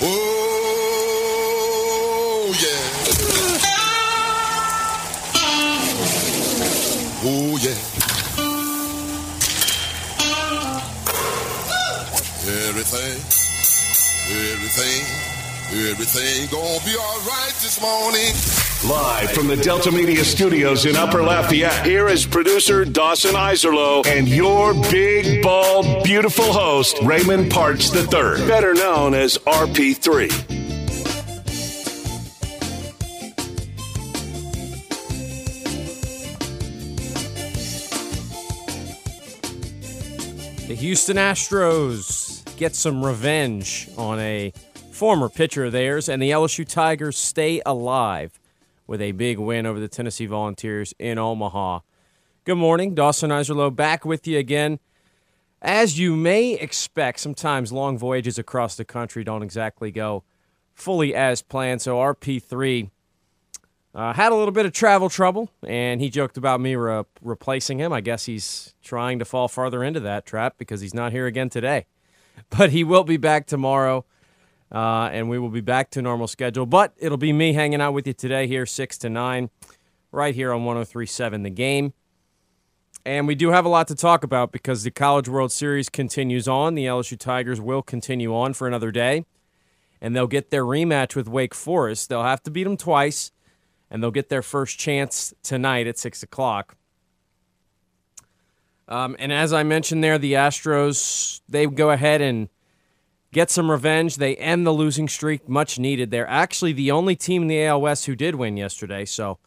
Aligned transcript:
Oh, 0.00 0.06
yeah. 2.62 2.84
Oh, 7.24 7.58
yeah. 7.60 7.74
Everything, 12.68 13.18
everything, 14.30 15.02
everything 15.90 16.46
gonna 16.50 16.84
be 16.84 16.94
all 16.96 17.20
right 17.26 17.54
this 17.60 17.80
morning. 17.80 18.57
Live 18.86 19.32
from 19.32 19.48
the 19.48 19.56
Delta 19.56 19.90
Media 19.90 20.24
Studios 20.24 20.86
in 20.86 20.94
Upper 20.94 21.20
Lafayette, 21.20 21.84
here 21.84 22.06
is 22.06 22.24
producer 22.24 22.84
Dawson 22.84 23.34
Iserlo 23.34 24.06
and 24.06 24.28
your 24.28 24.72
big, 24.72 25.42
bald, 25.42 26.04
beautiful 26.04 26.44
host, 26.44 26.96
Raymond 27.02 27.50
Parts 27.50 27.92
III, 27.92 28.46
better 28.46 28.74
known 28.74 29.14
as 29.14 29.36
RP3. 29.38 30.28
The 40.68 40.74
Houston 40.76 41.16
Astros 41.16 42.56
get 42.56 42.76
some 42.76 43.04
revenge 43.04 43.88
on 43.98 44.20
a 44.20 44.52
former 44.92 45.28
pitcher 45.28 45.64
of 45.64 45.72
theirs, 45.72 46.08
and 46.08 46.22
the 46.22 46.30
LSU 46.30 46.64
Tigers 46.66 47.18
stay 47.18 47.60
alive 47.66 48.37
with 48.88 49.00
a 49.00 49.12
big 49.12 49.38
win 49.38 49.66
over 49.66 49.78
the 49.78 49.86
Tennessee 49.86 50.26
Volunteers 50.26 50.92
in 50.98 51.18
Omaha. 51.18 51.80
Good 52.44 52.56
morning, 52.56 52.94
Dawson 52.94 53.30
Iserlo 53.30 53.74
back 53.74 54.04
with 54.04 54.26
you 54.26 54.38
again. 54.38 54.80
As 55.60 55.98
you 55.98 56.16
may 56.16 56.54
expect, 56.54 57.20
sometimes 57.20 57.70
long 57.70 57.98
voyages 57.98 58.38
across 58.38 58.74
the 58.74 58.84
country 58.84 59.22
don't 59.22 59.42
exactly 59.42 59.90
go 59.90 60.24
fully 60.74 61.14
as 61.14 61.42
planned. 61.42 61.82
So 61.82 61.96
RP3 61.96 62.90
uh, 63.94 64.12
had 64.14 64.32
a 64.32 64.34
little 64.34 64.52
bit 64.52 64.64
of 64.64 64.72
travel 64.72 65.10
trouble, 65.10 65.50
and 65.66 66.00
he 66.00 66.08
joked 66.08 66.38
about 66.38 66.60
me 66.60 66.74
re- 66.74 67.04
replacing 67.20 67.78
him. 67.78 67.92
I 67.92 68.00
guess 68.00 68.24
he's 68.24 68.74
trying 68.82 69.18
to 69.18 69.24
fall 69.24 69.48
farther 69.48 69.84
into 69.84 70.00
that 70.00 70.24
trap 70.24 70.54
because 70.56 70.80
he's 70.80 70.94
not 70.94 71.12
here 71.12 71.26
again 71.26 71.50
today. 71.50 71.86
But 72.56 72.70
he 72.70 72.84
will 72.84 73.02
be 73.02 73.16
back 73.16 73.46
tomorrow, 73.46 74.04
uh, 74.72 75.10
and 75.12 75.28
we 75.28 75.38
will 75.38 75.48
be 75.48 75.60
back 75.60 75.90
to 75.90 76.02
normal 76.02 76.26
schedule. 76.26 76.66
But 76.66 76.92
it'll 76.96 77.18
be 77.18 77.32
me 77.32 77.52
hanging 77.52 77.80
out 77.80 77.92
with 77.92 78.06
you 78.06 78.12
today 78.12 78.46
here, 78.46 78.66
6 78.66 78.98
to 78.98 79.08
9, 79.08 79.50
right 80.12 80.34
here 80.34 80.52
on 80.52 80.64
1037 80.64 81.42
The 81.42 81.50
Game. 81.50 81.92
And 83.04 83.26
we 83.26 83.34
do 83.34 83.50
have 83.50 83.64
a 83.64 83.68
lot 83.68 83.88
to 83.88 83.94
talk 83.94 84.22
about 84.22 84.52
because 84.52 84.82
the 84.82 84.90
College 84.90 85.28
World 85.28 85.52
Series 85.52 85.88
continues 85.88 86.46
on. 86.46 86.74
The 86.74 86.84
LSU 86.84 87.18
Tigers 87.18 87.60
will 87.60 87.82
continue 87.82 88.34
on 88.34 88.52
for 88.52 88.66
another 88.66 88.90
day, 88.90 89.24
and 90.00 90.14
they'll 90.14 90.26
get 90.26 90.50
their 90.50 90.64
rematch 90.64 91.16
with 91.16 91.28
Wake 91.28 91.54
Forest. 91.54 92.08
They'll 92.08 92.22
have 92.22 92.42
to 92.42 92.50
beat 92.50 92.64
them 92.64 92.76
twice 92.76 93.32
and 93.90 94.02
they'll 94.02 94.10
get 94.10 94.28
their 94.28 94.42
first 94.42 94.78
chance 94.78 95.32
tonight 95.42 95.86
at 95.86 95.98
6 95.98 96.22
o'clock. 96.22 96.76
Um, 98.86 99.16
and 99.18 99.32
as 99.32 99.52
I 99.52 99.62
mentioned 99.62 100.02
there, 100.02 100.18
the 100.18 100.34
Astros, 100.34 101.40
they 101.48 101.66
go 101.66 101.90
ahead 101.90 102.20
and 102.20 102.48
get 103.32 103.50
some 103.50 103.70
revenge. 103.70 104.16
They 104.16 104.36
end 104.36 104.66
the 104.66 104.72
losing 104.72 105.08
streak, 105.08 105.48
much 105.48 105.78
needed. 105.78 106.10
They're 106.10 106.28
actually 106.28 106.72
the 106.72 106.90
only 106.90 107.16
team 107.16 107.42
in 107.42 107.48
the 107.48 107.64
AL 107.64 107.80
West 107.80 108.06
who 108.06 108.16
did 108.16 108.34
win 108.34 108.56
yesterday. 108.56 109.04
So 109.04 109.38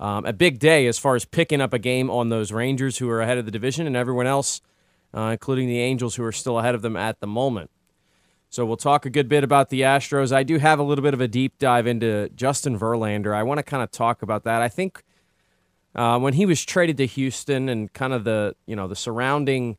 um, 0.00 0.26
a 0.26 0.32
big 0.32 0.58
day 0.58 0.86
as 0.86 0.98
far 0.98 1.14
as 1.14 1.24
picking 1.24 1.60
up 1.60 1.72
a 1.72 1.78
game 1.78 2.10
on 2.10 2.28
those 2.28 2.52
Rangers 2.52 2.98
who 2.98 3.08
are 3.08 3.20
ahead 3.20 3.38
of 3.38 3.44
the 3.44 3.50
division 3.50 3.86
and 3.86 3.96
everyone 3.96 4.26
else, 4.26 4.60
uh, 5.14 5.28
including 5.32 5.68
the 5.68 5.80
Angels 5.80 6.16
who 6.16 6.24
are 6.24 6.32
still 6.32 6.58
ahead 6.58 6.74
of 6.74 6.82
them 6.82 6.96
at 6.96 7.20
the 7.20 7.26
moment. 7.26 7.70
So 8.50 8.64
we'll 8.64 8.76
talk 8.76 9.04
a 9.04 9.10
good 9.10 9.28
bit 9.28 9.42
about 9.42 9.70
the 9.70 9.80
Astros. 9.80 10.30
I 10.30 10.44
do 10.44 10.58
have 10.58 10.78
a 10.78 10.82
little 10.84 11.02
bit 11.02 11.12
of 11.12 11.20
a 11.20 11.26
deep 11.26 11.58
dive 11.58 11.88
into 11.88 12.28
Justin 12.36 12.78
Verlander. 12.78 13.34
I 13.34 13.42
want 13.42 13.58
to 13.58 13.64
kind 13.64 13.82
of 13.82 13.90
talk 13.90 14.22
about 14.22 14.44
that. 14.44 14.62
I 14.62 14.68
think 14.68 15.02
uh, 15.94 16.18
when 16.20 16.34
he 16.34 16.46
was 16.46 16.64
traded 16.64 16.96
to 16.98 17.06
Houston 17.06 17.68
and 17.68 17.92
kind 17.92 18.12
of 18.12 18.24
the 18.24 18.54
you 18.66 18.76
know 18.76 18.86
the 18.86 18.96
surrounding 18.96 19.76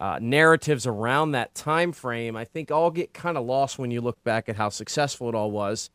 uh, 0.00 0.18
narratives 0.20 0.86
around 0.86 1.32
that 1.32 1.54
time 1.54 1.92
frame, 1.92 2.34
I 2.34 2.44
think 2.44 2.70
all 2.70 2.90
get 2.90 3.12
kind 3.12 3.36
of 3.36 3.44
lost 3.44 3.78
when 3.78 3.90
you 3.90 4.00
look 4.00 4.22
back 4.24 4.48
at 4.48 4.56
how 4.56 4.70
successful 4.70 5.28
it 5.28 5.34
all 5.34 5.50
was. 5.50 5.90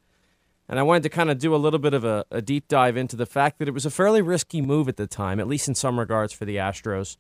And 0.69 0.79
I 0.79 0.83
wanted 0.83 1.03
to 1.03 1.09
kind 1.09 1.31
of 1.31 1.39
do 1.39 1.55
a 1.55 1.57
little 1.57 1.79
bit 1.79 1.93
of 1.93 2.05
a, 2.05 2.23
a 2.29 2.41
deep 2.41 2.67
dive 2.67 2.97
into 2.97 3.15
the 3.15 3.25
fact 3.25 3.57
that 3.59 3.67
it 3.67 3.73
was 3.73 3.85
a 3.85 3.89
fairly 3.89 4.21
risky 4.21 4.61
move 4.61 4.87
at 4.87 4.97
the 4.97 5.07
time, 5.07 5.39
at 5.39 5.47
least 5.47 5.67
in 5.67 5.75
some 5.75 5.99
regards 5.99 6.33
for 6.33 6.45
the 6.45 6.55
Astros. 6.57 7.17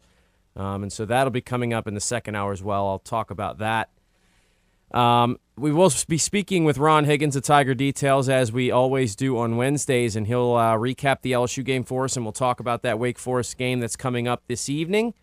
Um, 0.55 0.83
and 0.83 0.93
so 0.93 1.05
that'll 1.05 1.31
be 1.31 1.41
coming 1.41 1.73
up 1.73 1.87
in 1.87 1.95
the 1.95 1.99
second 1.99 2.35
hour 2.35 2.51
as 2.51 2.63
well. 2.63 2.87
I'll 2.87 2.99
talk 2.99 3.31
about 3.31 3.57
that. 3.57 3.89
Um, 4.91 5.39
we 5.57 5.71
will 5.71 5.91
be 6.07 6.17
speaking 6.17 6.65
with 6.65 6.77
Ron 6.77 7.05
Higgins 7.05 7.35
of 7.35 7.43
Tiger 7.43 7.73
Details 7.73 8.29
as 8.29 8.51
we 8.51 8.71
always 8.71 9.15
do 9.15 9.37
on 9.37 9.57
Wednesdays, 9.57 10.15
and 10.15 10.27
he'll 10.27 10.53
uh, 10.53 10.75
recap 10.75 11.21
the 11.21 11.31
LSU 11.31 11.63
game 11.63 11.83
for 11.83 12.05
us, 12.05 12.15
and 12.15 12.25
we'll 12.25 12.31
talk 12.31 12.59
about 12.59 12.83
that 12.83 12.99
Wake 12.99 13.17
Forest 13.17 13.57
game 13.57 13.79
that's 13.79 13.95
coming 13.95 14.27
up 14.27 14.43
this 14.47 14.69
evening. 14.69 15.13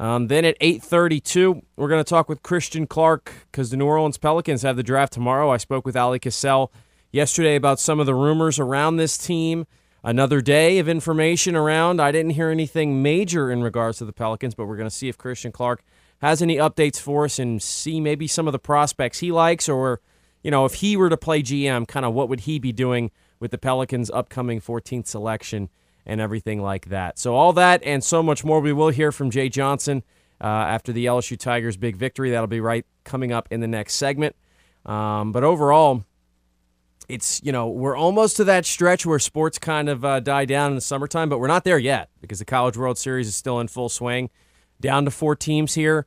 Um, 0.00 0.28
then 0.28 0.46
at 0.46 0.58
8:32, 0.60 1.60
we're 1.76 1.88
going 1.88 2.02
to 2.02 2.08
talk 2.08 2.30
with 2.30 2.42
Christian 2.42 2.86
Clark 2.86 3.34
because 3.52 3.68
the 3.68 3.76
New 3.76 3.84
Orleans 3.84 4.16
Pelicans 4.16 4.62
have 4.62 4.76
the 4.76 4.82
draft 4.82 5.12
tomorrow. 5.12 5.50
I 5.50 5.58
spoke 5.58 5.84
with 5.84 5.94
Ali 5.94 6.18
Cassell 6.18 6.72
yesterday 7.12 7.54
about 7.54 7.78
some 7.78 8.00
of 8.00 8.06
the 8.06 8.14
rumors 8.14 8.58
around 8.58 8.96
this 8.96 9.18
team. 9.18 9.66
Another 10.02 10.40
day 10.40 10.78
of 10.78 10.88
information 10.88 11.54
around. 11.54 12.00
I 12.00 12.12
didn't 12.12 12.30
hear 12.30 12.48
anything 12.48 13.02
major 13.02 13.50
in 13.50 13.62
regards 13.62 13.98
to 13.98 14.06
the 14.06 14.12
Pelicans, 14.14 14.54
but 14.54 14.64
we're 14.64 14.78
going 14.78 14.88
to 14.88 14.94
see 14.94 15.10
if 15.10 15.18
Christian 15.18 15.52
Clark 15.52 15.82
has 16.22 16.40
any 16.40 16.56
updates 16.56 16.98
for 16.98 17.26
us 17.26 17.38
and 17.38 17.62
see 17.62 18.00
maybe 18.00 18.26
some 18.26 18.48
of 18.48 18.52
the 18.52 18.58
prospects 18.58 19.18
he 19.18 19.30
likes, 19.30 19.68
or 19.68 20.00
you 20.42 20.50
know, 20.50 20.64
if 20.64 20.76
he 20.76 20.96
were 20.96 21.10
to 21.10 21.18
play 21.18 21.42
GM, 21.42 21.86
kind 21.86 22.06
of 22.06 22.14
what 22.14 22.30
would 22.30 22.40
he 22.40 22.58
be 22.58 22.72
doing 22.72 23.10
with 23.38 23.50
the 23.50 23.58
Pelicans' 23.58 24.10
upcoming 24.10 24.62
14th 24.62 25.08
selection 25.08 25.68
and 26.06 26.20
everything 26.20 26.60
like 26.60 26.86
that. 26.86 27.18
So 27.18 27.34
all 27.34 27.52
that 27.54 27.82
and 27.82 28.02
so 28.02 28.22
much 28.22 28.44
more. 28.44 28.60
We 28.60 28.72
will 28.72 28.88
hear 28.90 29.12
from 29.12 29.30
Jay 29.30 29.48
Johnson 29.48 30.02
uh, 30.40 30.46
after 30.46 30.92
the 30.92 31.06
LSU 31.06 31.38
Tigers' 31.38 31.76
big 31.76 31.96
victory. 31.96 32.30
That'll 32.30 32.46
be 32.46 32.60
right 32.60 32.86
coming 33.04 33.32
up 33.32 33.48
in 33.50 33.60
the 33.60 33.68
next 33.68 33.94
segment. 33.94 34.36
Um, 34.86 35.32
but 35.32 35.44
overall, 35.44 36.04
it's 37.08 37.40
you 37.42 37.52
know 37.52 37.68
we're 37.68 37.96
almost 37.96 38.36
to 38.36 38.44
that 38.44 38.64
stretch 38.64 39.04
where 39.04 39.18
sports 39.18 39.58
kind 39.58 39.88
of 39.88 40.04
uh, 40.04 40.20
die 40.20 40.44
down 40.44 40.70
in 40.70 40.74
the 40.76 40.80
summertime, 40.80 41.28
but 41.28 41.38
we're 41.38 41.48
not 41.48 41.64
there 41.64 41.78
yet 41.78 42.08
because 42.20 42.38
the 42.38 42.44
College 42.44 42.76
World 42.76 42.98
Series 42.98 43.28
is 43.28 43.34
still 43.34 43.60
in 43.60 43.68
full 43.68 43.88
swing 43.88 44.30
down 44.80 45.04
to 45.04 45.10
four 45.10 45.36
teams 45.36 45.74
here. 45.74 46.06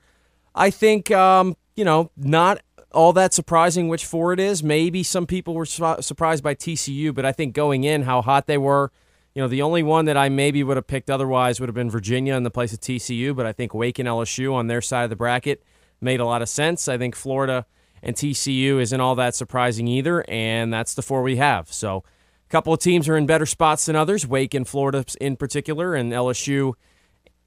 I 0.55 0.69
think, 0.69 1.11
um, 1.11 1.55
you 1.75 1.85
know, 1.85 2.11
not 2.17 2.61
all 2.91 3.13
that 3.13 3.33
surprising 3.33 3.87
which 3.87 4.05
four 4.05 4.33
it 4.33 4.39
is. 4.39 4.63
Maybe 4.63 5.03
some 5.03 5.25
people 5.25 5.53
were 5.53 5.65
su- 5.65 6.01
surprised 6.01 6.43
by 6.43 6.55
TCU, 6.55 7.13
but 7.13 7.25
I 7.25 7.31
think 7.31 7.53
going 7.53 7.83
in, 7.83 8.03
how 8.03 8.21
hot 8.21 8.47
they 8.47 8.57
were. 8.57 8.91
You 9.35 9.41
know, 9.41 9.47
the 9.47 9.63
only 9.63 9.81
one 9.81 10.05
that 10.05 10.15
I 10.15 10.29
maybe 10.29 10.63
would 10.63 10.77
have 10.77 10.85
picked 10.85 11.09
otherwise 11.09 11.59
would 11.59 11.67
have 11.67 11.75
been 11.75 11.89
Virginia 11.89 12.35
in 12.35 12.43
the 12.43 12.51
place 12.51 12.71
of 12.71 12.79
TCU, 12.79 13.35
but 13.35 13.47
I 13.47 13.51
think 13.51 13.73
Wake 13.73 13.97
and 13.97 14.07
LSU 14.07 14.53
on 14.53 14.67
their 14.67 14.81
side 14.81 15.05
of 15.05 15.09
the 15.09 15.15
bracket 15.15 15.63
made 15.99 16.19
a 16.19 16.25
lot 16.25 16.43
of 16.43 16.49
sense. 16.49 16.87
I 16.87 16.99
think 16.99 17.15
Florida 17.15 17.65
and 18.03 18.15
TCU 18.15 18.79
isn't 18.79 19.01
all 19.01 19.15
that 19.15 19.33
surprising 19.33 19.87
either, 19.87 20.23
and 20.27 20.71
that's 20.71 20.93
the 20.93 21.01
four 21.01 21.23
we 21.23 21.37
have. 21.37 21.73
So 21.73 22.03
a 22.47 22.49
couple 22.49 22.73
of 22.73 22.79
teams 22.79 23.09
are 23.09 23.17
in 23.17 23.25
better 23.25 23.47
spots 23.47 23.87
than 23.87 23.95
others, 23.95 24.27
Wake 24.27 24.53
and 24.53 24.67
Florida 24.67 25.03
in 25.19 25.35
particular, 25.35 25.95
and 25.95 26.11
LSU 26.11 26.73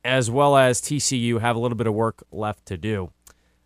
as 0.05 0.31
well 0.31 0.57
as 0.57 0.81
TCU 0.81 1.41
have 1.41 1.55
a 1.55 1.59
little 1.59 1.77
bit 1.77 1.87
of 1.87 1.95
work 1.95 2.25
left 2.33 2.67
to 2.67 2.77
do. 2.77 3.11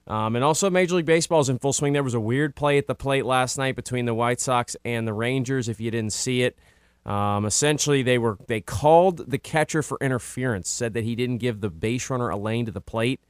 Um, 0.06 0.34
and 0.34 0.44
also, 0.44 0.68
Major 0.68 0.96
League 0.96 1.06
Baseball 1.06 1.40
is 1.40 1.48
in 1.48 1.58
full 1.58 1.72
swing. 1.72 1.92
There 1.92 2.02
was 2.02 2.14
a 2.14 2.20
weird 2.20 2.56
play 2.56 2.78
at 2.78 2.86
the 2.86 2.94
plate 2.94 3.24
last 3.24 3.56
night 3.56 3.76
between 3.76 4.06
the 4.06 4.14
White 4.14 4.40
Sox 4.40 4.74
and 4.84 5.06
the 5.06 5.12
Rangers. 5.12 5.68
If 5.68 5.80
you 5.80 5.90
didn't 5.90 6.12
see 6.12 6.42
it, 6.42 6.58
um, 7.06 7.46
essentially 7.46 8.02
they 8.02 8.18
were 8.18 8.38
they 8.46 8.60
called 8.60 9.30
the 9.30 9.38
catcher 9.38 9.82
for 9.82 9.98
interference, 10.00 10.68
said 10.68 10.94
that 10.94 11.04
he 11.04 11.14
didn't 11.14 11.38
give 11.38 11.60
the 11.60 11.70
base 11.70 12.10
runner 12.10 12.28
a 12.28 12.36
lane 12.36 12.66
to 12.66 12.72
the 12.72 12.80
plate. 12.80 13.20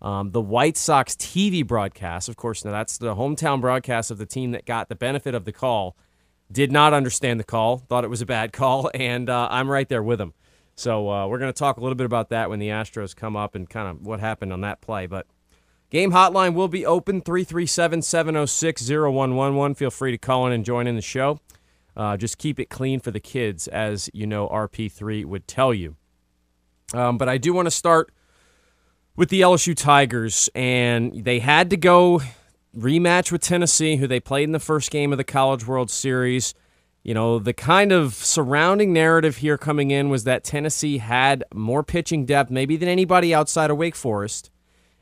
Um, 0.00 0.30
the 0.30 0.42
White 0.42 0.76
Sox 0.76 1.14
TV 1.14 1.66
broadcast, 1.66 2.28
of 2.28 2.36
course, 2.36 2.64
now 2.64 2.70
that's 2.70 2.98
the 2.98 3.16
hometown 3.16 3.60
broadcast 3.60 4.10
of 4.10 4.18
the 4.18 4.26
team 4.26 4.50
that 4.52 4.66
got 4.66 4.88
the 4.88 4.94
benefit 4.94 5.34
of 5.34 5.44
the 5.44 5.52
call, 5.52 5.96
did 6.52 6.70
not 6.70 6.92
understand 6.92 7.40
the 7.40 7.44
call, 7.44 7.78
thought 7.78 8.04
it 8.04 8.10
was 8.10 8.20
a 8.20 8.26
bad 8.26 8.52
call, 8.52 8.90
and 8.94 9.30
uh, 9.30 9.48
I'm 9.50 9.70
right 9.70 9.88
there 9.88 10.02
with 10.02 10.20
him. 10.20 10.34
So 10.76 11.10
uh, 11.10 11.26
we're 11.26 11.38
going 11.38 11.52
to 11.52 11.58
talk 11.58 11.78
a 11.78 11.80
little 11.80 11.96
bit 11.96 12.04
about 12.04 12.28
that 12.28 12.50
when 12.50 12.58
the 12.58 12.68
Astros 12.68 13.16
come 13.16 13.34
up 13.34 13.54
and 13.54 13.68
kind 13.68 13.88
of 13.88 14.06
what 14.06 14.20
happened 14.20 14.52
on 14.52 14.60
that 14.60 14.82
play. 14.82 15.06
But 15.06 15.26
game 15.88 16.12
hotline 16.12 16.52
will 16.52 16.68
be 16.68 16.84
open 16.84 17.22
337 17.22 18.02
706 18.02 18.82
0111. 18.90 19.74
Feel 19.74 19.90
free 19.90 20.10
to 20.10 20.18
call 20.18 20.46
in 20.46 20.52
and 20.52 20.66
join 20.66 20.86
in 20.86 20.94
the 20.94 21.02
show. 21.02 21.40
Uh, 21.96 22.16
just 22.16 22.38
keep 22.38 22.60
it 22.60 22.68
clean 22.68 23.00
for 23.00 23.10
the 23.10 23.20
kids, 23.20 23.68
as 23.68 24.10
you 24.12 24.26
know 24.26 24.48
RP3 24.48 25.24
would 25.24 25.48
tell 25.48 25.72
you. 25.72 25.96
Um, 26.92 27.18
but 27.18 27.28
I 27.28 27.38
do 27.38 27.52
want 27.52 27.66
to 27.66 27.70
start 27.70 28.12
with 29.16 29.30
the 29.30 29.40
LSU 29.40 29.74
Tigers, 29.74 30.50
and 30.54 31.24
they 31.24 31.38
had 31.38 31.70
to 31.70 31.76
go 31.76 32.20
rematch 32.76 33.32
with 33.32 33.40
Tennessee, 33.40 33.96
who 33.96 34.06
they 34.06 34.20
played 34.20 34.44
in 34.44 34.52
the 34.52 34.60
first 34.60 34.90
game 34.90 35.10
of 35.10 35.18
the 35.18 35.24
College 35.24 35.66
World 35.66 35.90
Series 35.90 36.54
you 37.06 37.14
know, 37.14 37.38
the 37.38 37.52
kind 37.52 37.92
of 37.92 38.14
surrounding 38.14 38.92
narrative 38.92 39.36
here 39.36 39.56
coming 39.56 39.92
in 39.92 40.08
was 40.08 40.24
that 40.24 40.42
Tennessee 40.42 40.98
had 40.98 41.44
more 41.54 41.84
pitching 41.84 42.26
depth, 42.26 42.50
maybe 42.50 42.76
than 42.76 42.88
anybody 42.88 43.32
outside 43.32 43.70
of 43.70 43.76
Wake 43.76 43.94
Forest. 43.94 44.50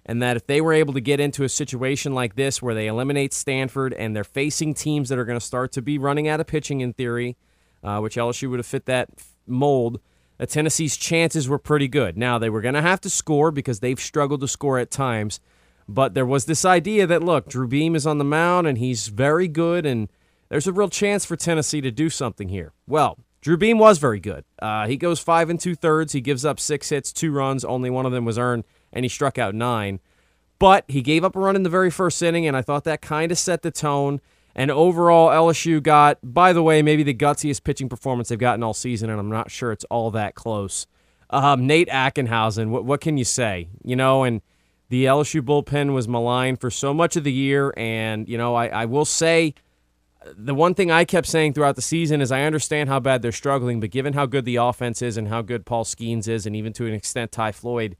And 0.06 0.22
that 0.22 0.36
if 0.36 0.46
they 0.46 0.60
were 0.60 0.72
able 0.72 0.92
to 0.94 1.00
get 1.00 1.20
into 1.20 1.44
a 1.44 1.48
situation 1.48 2.14
like 2.14 2.34
this 2.36 2.60
where 2.60 2.74
they 2.74 2.86
eliminate 2.86 3.32
Stanford 3.32 3.94
and 3.94 4.14
they're 4.14 4.24
facing 4.24 4.74
teams 4.74 5.08
that 5.08 5.18
are 5.18 5.24
going 5.24 5.38
to 5.38 5.44
start 5.44 5.72
to 5.72 5.82
be 5.82 5.98
running 5.98 6.28
out 6.28 6.40
of 6.40 6.46
pitching 6.46 6.80
in 6.80 6.92
theory, 6.92 7.36
uh, 7.82 7.98
which 8.00 8.16
LSU 8.16 8.50
would 8.50 8.58
have 8.58 8.66
fit 8.66 8.86
that 8.86 9.08
mold, 9.46 10.00
uh, 10.38 10.46
Tennessee's 10.46 10.96
chances 10.96 11.48
were 11.48 11.58
pretty 11.58 11.88
good. 11.88 12.18
Now, 12.18 12.38
they 12.38 12.50
were 12.50 12.60
going 12.60 12.74
to 12.74 12.82
have 12.82 13.00
to 13.02 13.10
score 13.10 13.50
because 13.50 13.80
they've 13.80 14.00
struggled 14.00 14.40
to 14.42 14.48
score 14.48 14.78
at 14.78 14.90
times, 14.90 15.40
but 15.88 16.14
there 16.14 16.26
was 16.26 16.44
this 16.44 16.64
idea 16.64 17.06
that, 17.06 17.22
look, 17.22 17.48
Drew 17.48 17.68
Beam 17.68 17.94
is 17.94 18.06
on 18.06 18.18
the 18.18 18.24
mound 18.24 18.66
and 18.66 18.78
he's 18.78 19.08
very 19.08 19.48
good, 19.48 19.86
and 19.86 20.08
there's 20.48 20.66
a 20.66 20.72
real 20.72 20.88
chance 20.88 21.24
for 21.24 21.36
Tennessee 21.36 21.80
to 21.80 21.90
do 21.90 22.10
something 22.10 22.48
here. 22.48 22.72
Well, 22.86 23.18
Drew 23.40 23.56
Beam 23.56 23.78
was 23.78 23.98
very 23.98 24.20
good. 24.20 24.44
Uh, 24.60 24.86
he 24.86 24.96
goes 24.96 25.20
five 25.20 25.50
and 25.50 25.60
two 25.60 25.74
thirds. 25.74 26.12
He 26.12 26.20
gives 26.20 26.44
up 26.44 26.58
six 26.58 26.88
hits, 26.88 27.12
two 27.12 27.30
runs. 27.30 27.64
Only 27.64 27.90
one 27.90 28.06
of 28.06 28.12
them 28.12 28.24
was 28.24 28.38
earned 28.38 28.64
and 28.94 29.04
he 29.04 29.08
struck 29.10 29.36
out 29.36 29.54
nine. 29.54 30.00
But 30.58 30.84
he 30.88 31.02
gave 31.02 31.24
up 31.24 31.36
a 31.36 31.40
run 31.40 31.56
in 31.56 31.64
the 31.64 31.68
very 31.68 31.90
first 31.90 32.22
inning, 32.22 32.46
and 32.46 32.56
I 32.56 32.62
thought 32.62 32.84
that 32.84 33.02
kind 33.02 33.30
of 33.30 33.38
set 33.38 33.60
the 33.60 33.70
tone. 33.70 34.20
And 34.54 34.70
overall, 34.70 35.28
LSU 35.28 35.82
got, 35.82 36.18
by 36.22 36.52
the 36.52 36.62
way, 36.62 36.80
maybe 36.80 37.02
the 37.02 37.12
gutsiest 37.12 37.64
pitching 37.64 37.88
performance 37.88 38.28
they've 38.28 38.38
gotten 38.38 38.62
all 38.62 38.72
season, 38.72 39.10
and 39.10 39.18
I'm 39.18 39.28
not 39.28 39.50
sure 39.50 39.72
it's 39.72 39.84
all 39.90 40.10
that 40.12 40.36
close. 40.36 40.86
Um, 41.28 41.66
Nate 41.66 41.88
Ackenhausen, 41.88 42.68
what, 42.70 42.84
what 42.84 43.00
can 43.00 43.18
you 43.18 43.24
say? 43.24 43.68
You 43.82 43.96
know, 43.96 44.22
and 44.22 44.40
the 44.90 45.06
LSU 45.06 45.40
bullpen 45.42 45.92
was 45.92 46.06
maligned 46.06 46.60
for 46.60 46.70
so 46.70 46.94
much 46.94 47.16
of 47.16 47.24
the 47.24 47.32
year, 47.32 47.74
and, 47.76 48.28
you 48.28 48.38
know, 48.38 48.54
I, 48.54 48.68
I 48.68 48.84
will 48.84 49.04
say 49.04 49.54
the 50.36 50.54
one 50.54 50.74
thing 50.74 50.90
I 50.90 51.04
kept 51.04 51.26
saying 51.26 51.52
throughout 51.52 51.76
the 51.76 51.82
season 51.82 52.20
is 52.20 52.32
I 52.32 52.42
understand 52.42 52.88
how 52.88 53.00
bad 53.00 53.22
they're 53.22 53.32
struggling, 53.32 53.80
but 53.80 53.90
given 53.90 54.12
how 54.12 54.26
good 54.26 54.44
the 54.44 54.56
offense 54.56 55.02
is 55.02 55.16
and 55.16 55.28
how 55.28 55.42
good 55.42 55.66
Paul 55.66 55.84
Skenes 55.84 56.28
is, 56.28 56.46
and 56.46 56.54
even 56.54 56.72
to 56.74 56.86
an 56.86 56.94
extent 56.94 57.32
Ty 57.32 57.52
Floyd, 57.52 57.96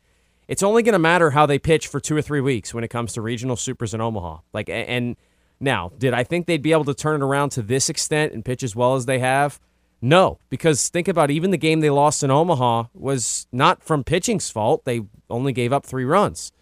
it's 0.49 0.63
only 0.63 0.83
going 0.83 0.93
to 0.95 0.99
matter 0.99 1.31
how 1.31 1.47
they 1.47 1.59
pitch 1.59 1.87
for 1.87 2.01
two 2.01 2.17
or 2.17 2.23
three 2.23 2.41
weeks 2.41 2.75
when 2.75 2.85
it 2.85 2.89
comes 2.89 3.13
to 3.15 3.23
regional 3.23 3.57
supers 3.57 3.95
in 3.95 4.01
Omaha. 4.01 4.39
Like, 4.53 4.69
and 4.69 5.17
now, 5.61 5.93
did 5.99 6.13
I 6.13 6.25
think 6.25 6.47
they'd 6.47 6.63
be 6.63 6.73
able 6.73 6.85
to 6.85 6.95
turn 6.95 7.23
it 7.23 7.25
around 7.25 7.51
to 7.51 7.63
this 7.63 7.89
extent 7.89 8.33
and 8.33 8.45
pitch 8.45 8.63
as 8.63 8.77
well 8.77 8.95
as 8.95 9.07
they 9.07 9.19
have? 9.21 9.61
No, 10.03 10.39
because 10.51 10.89
think 10.89 11.09
about 11.09 11.31
even 11.31 11.51
the 11.51 11.57
game 11.57 11.81
they 11.81 11.91
lost 11.91 12.23
in 12.23 12.31
Omaha 12.31 12.85
was 12.93 13.47
not 13.53 13.83
from 13.83 14.05
pitching's 14.05 14.51
fault. 14.51 14.85
They 14.85 15.03
only 15.31 15.53
gave 15.53 15.73
up 15.73 15.87
three 15.87 16.05
runs. 16.05 16.53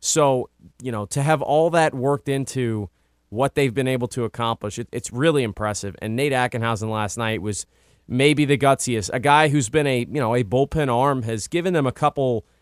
So, 0.00 0.50
you 0.82 0.92
know, 0.92 1.06
to 1.06 1.22
have 1.22 1.40
all 1.40 1.70
that 1.70 1.94
worked 1.94 2.28
into 2.28 2.90
what 3.30 3.54
they've 3.54 3.72
been 3.72 3.88
able 3.88 4.08
to 4.08 4.24
accomplish, 4.24 4.78
it, 4.78 4.88
it's 4.92 5.10
really 5.12 5.42
impressive. 5.42 5.96
And 6.02 6.14
Nate 6.14 6.32
Ackenhausen 6.32 6.90
last 6.90 7.16
night 7.16 7.40
was 7.40 7.64
maybe 8.06 8.44
the 8.44 8.58
gutsiest. 8.58 9.08
A 9.14 9.20
guy 9.20 9.48
who's 9.48 9.70
been 9.70 9.86
a, 9.86 10.00
you 10.00 10.20
know, 10.20 10.34
a 10.34 10.44
bullpen 10.44 10.94
arm 10.94 11.22
has 11.22 11.48
given 11.48 11.72
them 11.72 11.86
a 11.86 11.92
couple– 11.92 12.44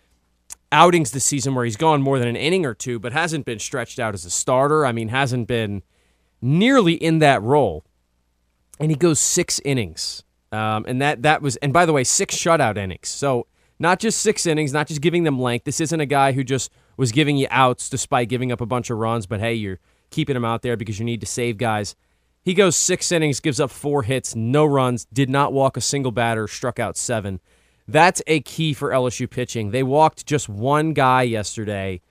outings 0.73 1.11
this 1.11 1.25
season 1.25 1.55
where 1.55 1.65
he's 1.65 1.77
gone 1.77 2.03
more 2.03 2.19
than 2.19 2.29
an 2.29 2.37
inning 2.37 2.67
or 2.67 2.75
two, 2.75 2.99
but 2.99 3.13
hasn't 3.13 3.45
been 3.45 3.59
stretched 3.59 3.99
out 3.99 4.15
as 4.15 4.25
a 4.25 4.31
starter. 4.31 4.85
I 4.85 4.93
mean, 4.93 5.09
hasn't 5.09 5.49
been 5.49 5.83
nearly 6.41 6.95
in 6.95 7.19
that 7.21 7.43
role. 7.43 7.85
And 8.81 8.91
he 8.91 8.97
goes 8.97 9.19
six 9.19 9.61
innings. 9.65 10.23
Um, 10.51 10.85
and 10.89 11.03
that 11.03 11.23
that 11.23 11.43
was 11.43 11.57
and 11.57 11.73
by 11.73 11.85
the 11.85 11.93
way, 11.93 12.05
six 12.05 12.35
shutout 12.35 12.77
innings. 12.77 13.09
So 13.09 13.47
not 13.79 14.01
just 14.01 14.21
six 14.21 14.47
innings, 14.47 14.73
not 14.73 14.87
just 14.87 15.01
giving 15.01 15.25
them 15.25 15.39
length. 15.39 15.65
This 15.65 15.81
isn't 15.81 16.01
a 16.01 16.07
guy 16.07 16.33
who 16.33 16.43
just 16.43 16.71
was 16.97 17.13
giving 17.13 17.37
you 17.37 17.47
outs 17.51 17.89
despite 17.89 18.29
giving 18.29 18.51
up 18.51 18.61
a 18.61 18.67
bunch 18.67 18.91
of 18.91 18.99
runs, 18.99 19.27
but 19.27 19.41
hey, 19.41 19.55
you're 19.55 19.79
keeping 20.11 20.37
him 20.37 20.45
out 20.45 20.63
there 20.63 20.77
because 20.77 20.99
you 20.99 21.05
need 21.05 21.21
to 21.21 21.27
save 21.27 21.59
guys. 21.59 21.95
He 22.43 22.55
goes 22.55 22.77
six 22.77 23.13
innings, 23.13 23.41
gives 23.41 23.61
up 23.61 23.71
four 23.71 24.05
hits, 24.05 24.35
no 24.35 24.65
runs, 24.65 25.05
did 25.13 25.29
not 25.29 25.53
walk 25.53 25.77
a 25.77 25.83
single 25.83 26.13
batter, 26.13 26.49
struck 26.49 26.79
out 26.79 26.97
seven. 26.97 27.41
That's 27.89 28.21
a 28.27 28.41
key 28.41 28.75
for 28.75 28.91
LSU 28.91 29.29
pitching. 29.29 29.71
They 29.71 29.83
walked 29.83 30.27
just 30.27 30.47
one 30.47 30.93
guy 30.93 31.23
yesterday, 31.23 32.03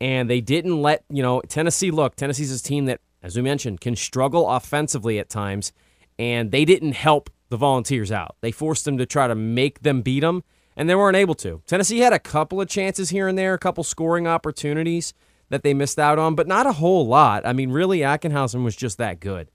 and 0.00 0.28
they 0.28 0.40
didn't 0.40 0.80
let, 0.80 1.04
you 1.10 1.22
know, 1.22 1.42
Tennessee 1.42 1.90
look. 1.90 2.16
Tennessee's 2.16 2.58
a 2.58 2.62
team 2.62 2.86
that, 2.86 3.00
as 3.22 3.36
we 3.36 3.42
mentioned, 3.42 3.82
can 3.82 3.94
struggle 3.94 4.48
offensively 4.48 5.18
at 5.18 5.28
times, 5.28 5.72
and 6.18 6.50
they 6.50 6.64
didn't 6.64 6.92
help 6.92 7.28
the 7.50 7.58
Volunteers 7.58 8.10
out. 8.10 8.36
They 8.40 8.50
forced 8.50 8.86
them 8.86 8.96
to 8.96 9.04
try 9.04 9.28
to 9.28 9.34
make 9.34 9.82
them 9.82 10.00
beat 10.00 10.20
them, 10.20 10.44
and 10.74 10.88
they 10.88 10.94
weren't 10.94 11.16
able 11.16 11.34
to. 11.36 11.60
Tennessee 11.66 11.98
had 11.98 12.14
a 12.14 12.18
couple 12.18 12.58
of 12.58 12.68
chances 12.68 13.10
here 13.10 13.28
and 13.28 13.36
there, 13.36 13.52
a 13.52 13.58
couple 13.58 13.84
scoring 13.84 14.26
opportunities 14.26 15.12
that 15.50 15.62
they 15.62 15.74
missed 15.74 15.98
out 15.98 16.18
on, 16.18 16.36
but 16.36 16.46
not 16.46 16.66
a 16.66 16.72
whole 16.72 17.06
lot. 17.06 17.46
I 17.46 17.52
mean, 17.52 17.70
really, 17.70 17.98
Ackenhausen 17.98 18.64
was 18.64 18.76
just 18.76 18.96
that 18.96 19.20
good. 19.20 19.50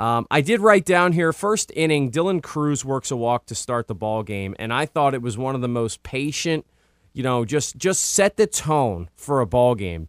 Um, 0.00 0.26
I 0.30 0.40
did 0.40 0.60
write 0.60 0.86
down 0.86 1.12
here 1.12 1.30
first 1.30 1.70
inning. 1.76 2.10
Dylan 2.10 2.42
Crews 2.42 2.86
works 2.86 3.10
a 3.10 3.16
walk 3.16 3.44
to 3.46 3.54
start 3.54 3.86
the 3.86 3.94
ball 3.94 4.22
game, 4.22 4.56
and 4.58 4.72
I 4.72 4.86
thought 4.86 5.12
it 5.12 5.20
was 5.20 5.36
one 5.36 5.54
of 5.54 5.60
the 5.60 5.68
most 5.68 6.02
patient. 6.02 6.64
You 7.12 7.22
know, 7.22 7.44
just 7.44 7.76
just 7.76 8.00
set 8.00 8.38
the 8.38 8.46
tone 8.46 9.10
for 9.14 9.42
a 9.42 9.46
ball 9.46 9.74
game. 9.74 10.08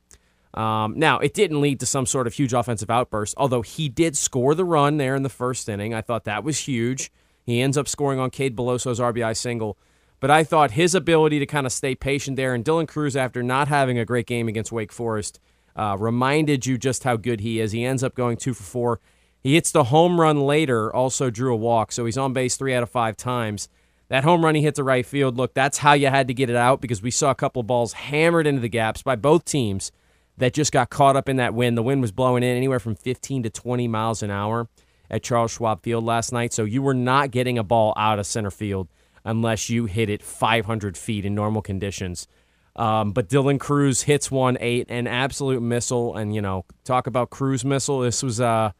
Um, 0.53 0.97
now 0.97 1.19
it 1.19 1.33
didn't 1.33 1.59
lead 1.59 1.81
to 1.81 1.85
some 1.85 2.05
sort 2.05 2.25
of 2.25 2.33
huge 2.33 2.53
offensive 2.53 2.89
outburst, 2.89 3.35
although 3.35 3.63
he 3.63 3.89
did 3.89 4.15
score 4.15 4.55
the 4.55 4.63
run 4.63 4.95
there 4.95 5.13
in 5.13 5.23
the 5.23 5.29
first 5.29 5.67
inning. 5.67 5.93
I 5.93 5.99
thought 5.99 6.23
that 6.23 6.45
was 6.45 6.59
huge. 6.59 7.11
He 7.45 7.59
ends 7.59 7.77
up 7.77 7.89
scoring 7.89 8.17
on 8.17 8.29
Cade 8.29 8.55
Beloso's 8.55 8.99
RBI 8.99 9.35
single. 9.35 9.77
But 10.21 10.31
I 10.31 10.45
thought 10.45 10.71
his 10.71 10.95
ability 10.95 11.39
to 11.39 11.45
kind 11.45 11.65
of 11.65 11.73
stay 11.73 11.95
patient 11.95 12.37
there, 12.37 12.53
and 12.53 12.63
Dylan 12.63 12.87
Crews, 12.87 13.17
after 13.17 13.43
not 13.43 13.67
having 13.67 13.99
a 13.99 14.05
great 14.05 14.27
game 14.27 14.47
against 14.47 14.71
Wake 14.71 14.93
Forest, 14.93 15.39
uh, 15.75 15.97
reminded 15.99 16.65
you 16.65 16.77
just 16.77 17.03
how 17.03 17.17
good 17.17 17.41
he 17.41 17.59
is. 17.59 17.73
He 17.73 17.83
ends 17.83 18.03
up 18.03 18.15
going 18.15 18.37
two 18.37 18.53
for 18.53 18.63
four. 18.63 18.99
He 19.41 19.55
hits 19.55 19.71
the 19.71 19.85
home 19.85 20.21
run 20.21 20.41
later, 20.41 20.93
also 20.95 21.29
drew 21.29 21.53
a 21.53 21.57
walk, 21.57 21.91
so 21.91 22.05
he's 22.05 22.17
on 22.17 22.33
base 22.33 22.55
three 22.55 22.73
out 22.73 22.83
of 22.83 22.89
five 22.89 23.17
times. 23.17 23.67
That 24.09 24.23
home 24.23 24.43
run 24.43 24.55
he 24.55 24.61
hit 24.61 24.75
to 24.75 24.83
right 24.83 25.05
field, 25.05 25.37
look, 25.37 25.53
that's 25.53 25.79
how 25.79 25.93
you 25.93 26.07
had 26.07 26.27
to 26.27 26.33
get 26.33 26.49
it 26.49 26.55
out 26.55 26.81
because 26.81 27.01
we 27.01 27.11
saw 27.11 27.31
a 27.31 27.35
couple 27.35 27.61
of 27.61 27.67
balls 27.67 27.93
hammered 27.93 28.45
into 28.45 28.61
the 28.61 28.69
gaps 28.69 29.01
by 29.01 29.15
both 29.15 29.45
teams 29.45 29.91
that 30.37 30.53
just 30.53 30.71
got 30.71 30.89
caught 30.89 31.15
up 31.15 31.29
in 31.29 31.37
that 31.37 31.53
wind. 31.53 31.77
The 31.77 31.83
wind 31.83 32.01
was 32.01 32.11
blowing 32.11 32.43
in 32.43 32.55
anywhere 32.55 32.79
from 32.79 32.95
15 32.95 33.43
to 33.43 33.49
20 33.49 33.87
miles 33.87 34.21
an 34.21 34.29
hour 34.29 34.67
at 35.09 35.23
Charles 35.23 35.51
Schwab 35.51 35.81
Field 35.81 36.03
last 36.03 36.31
night, 36.31 36.53
so 36.53 36.63
you 36.63 36.81
were 36.81 36.93
not 36.93 37.31
getting 37.31 37.57
a 37.57 37.63
ball 37.63 37.93
out 37.97 38.19
of 38.19 38.25
center 38.25 38.51
field 38.51 38.89
unless 39.23 39.69
you 39.69 39.85
hit 39.85 40.09
it 40.09 40.21
500 40.23 40.97
feet 40.97 41.25
in 41.25 41.35
normal 41.35 41.61
conditions. 41.61 42.27
Um, 42.75 43.11
but 43.11 43.27
Dylan 43.27 43.59
Crews 43.59 44.03
hits 44.03 44.31
one 44.31 44.57
eight, 44.61 44.87
an 44.89 45.07
absolute 45.07 45.61
missile, 45.61 46.15
and 46.15 46.33
you 46.33 46.41
know, 46.41 46.65
talk 46.83 47.07
about 47.07 47.29
cruise 47.29 47.65
missile. 47.65 47.99
This 47.99 48.23
was 48.23 48.39
uh, 48.39 48.71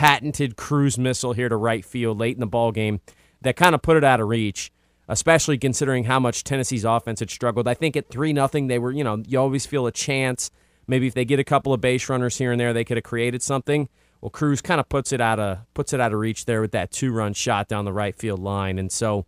patented 0.00 0.56
cruise 0.56 0.96
missile 0.96 1.34
here 1.34 1.50
to 1.50 1.56
right 1.58 1.84
field 1.84 2.18
late 2.18 2.34
in 2.34 2.40
the 2.40 2.46
ball 2.46 2.72
game 2.72 3.02
that 3.42 3.54
kind 3.54 3.74
of 3.74 3.82
put 3.82 3.98
it 3.98 4.02
out 4.02 4.18
of 4.18 4.26
reach, 4.26 4.72
especially 5.08 5.58
considering 5.58 6.04
how 6.04 6.18
much 6.18 6.42
Tennessee's 6.42 6.86
offense 6.86 7.20
had 7.20 7.28
struggled. 7.28 7.68
I 7.68 7.74
think 7.74 7.98
at 7.98 8.08
3 8.08 8.32
nothing 8.32 8.68
they 8.68 8.78
were, 8.78 8.92
you 8.92 9.04
know, 9.04 9.22
you 9.28 9.38
always 9.38 9.66
feel 9.66 9.86
a 9.86 9.92
chance. 9.92 10.50
Maybe 10.86 11.06
if 11.06 11.12
they 11.12 11.26
get 11.26 11.38
a 11.38 11.44
couple 11.44 11.74
of 11.74 11.82
base 11.82 12.08
runners 12.08 12.38
here 12.38 12.50
and 12.50 12.58
there, 12.58 12.72
they 12.72 12.82
could 12.82 12.96
have 12.96 13.04
created 13.04 13.42
something. 13.42 13.90
Well, 14.22 14.30
Crews 14.30 14.62
kind 14.62 14.80
of 14.80 14.88
puts 14.88 15.12
it 15.12 15.20
out 15.20 15.38
of 15.38 15.58
puts 15.74 15.92
it 15.92 16.00
out 16.00 16.14
of 16.14 16.18
reach 16.18 16.46
there 16.46 16.62
with 16.62 16.72
that 16.72 16.90
two-run 16.90 17.34
shot 17.34 17.68
down 17.68 17.84
the 17.84 17.92
right 17.92 18.16
field 18.16 18.40
line. 18.40 18.78
And 18.78 18.90
so, 18.90 19.26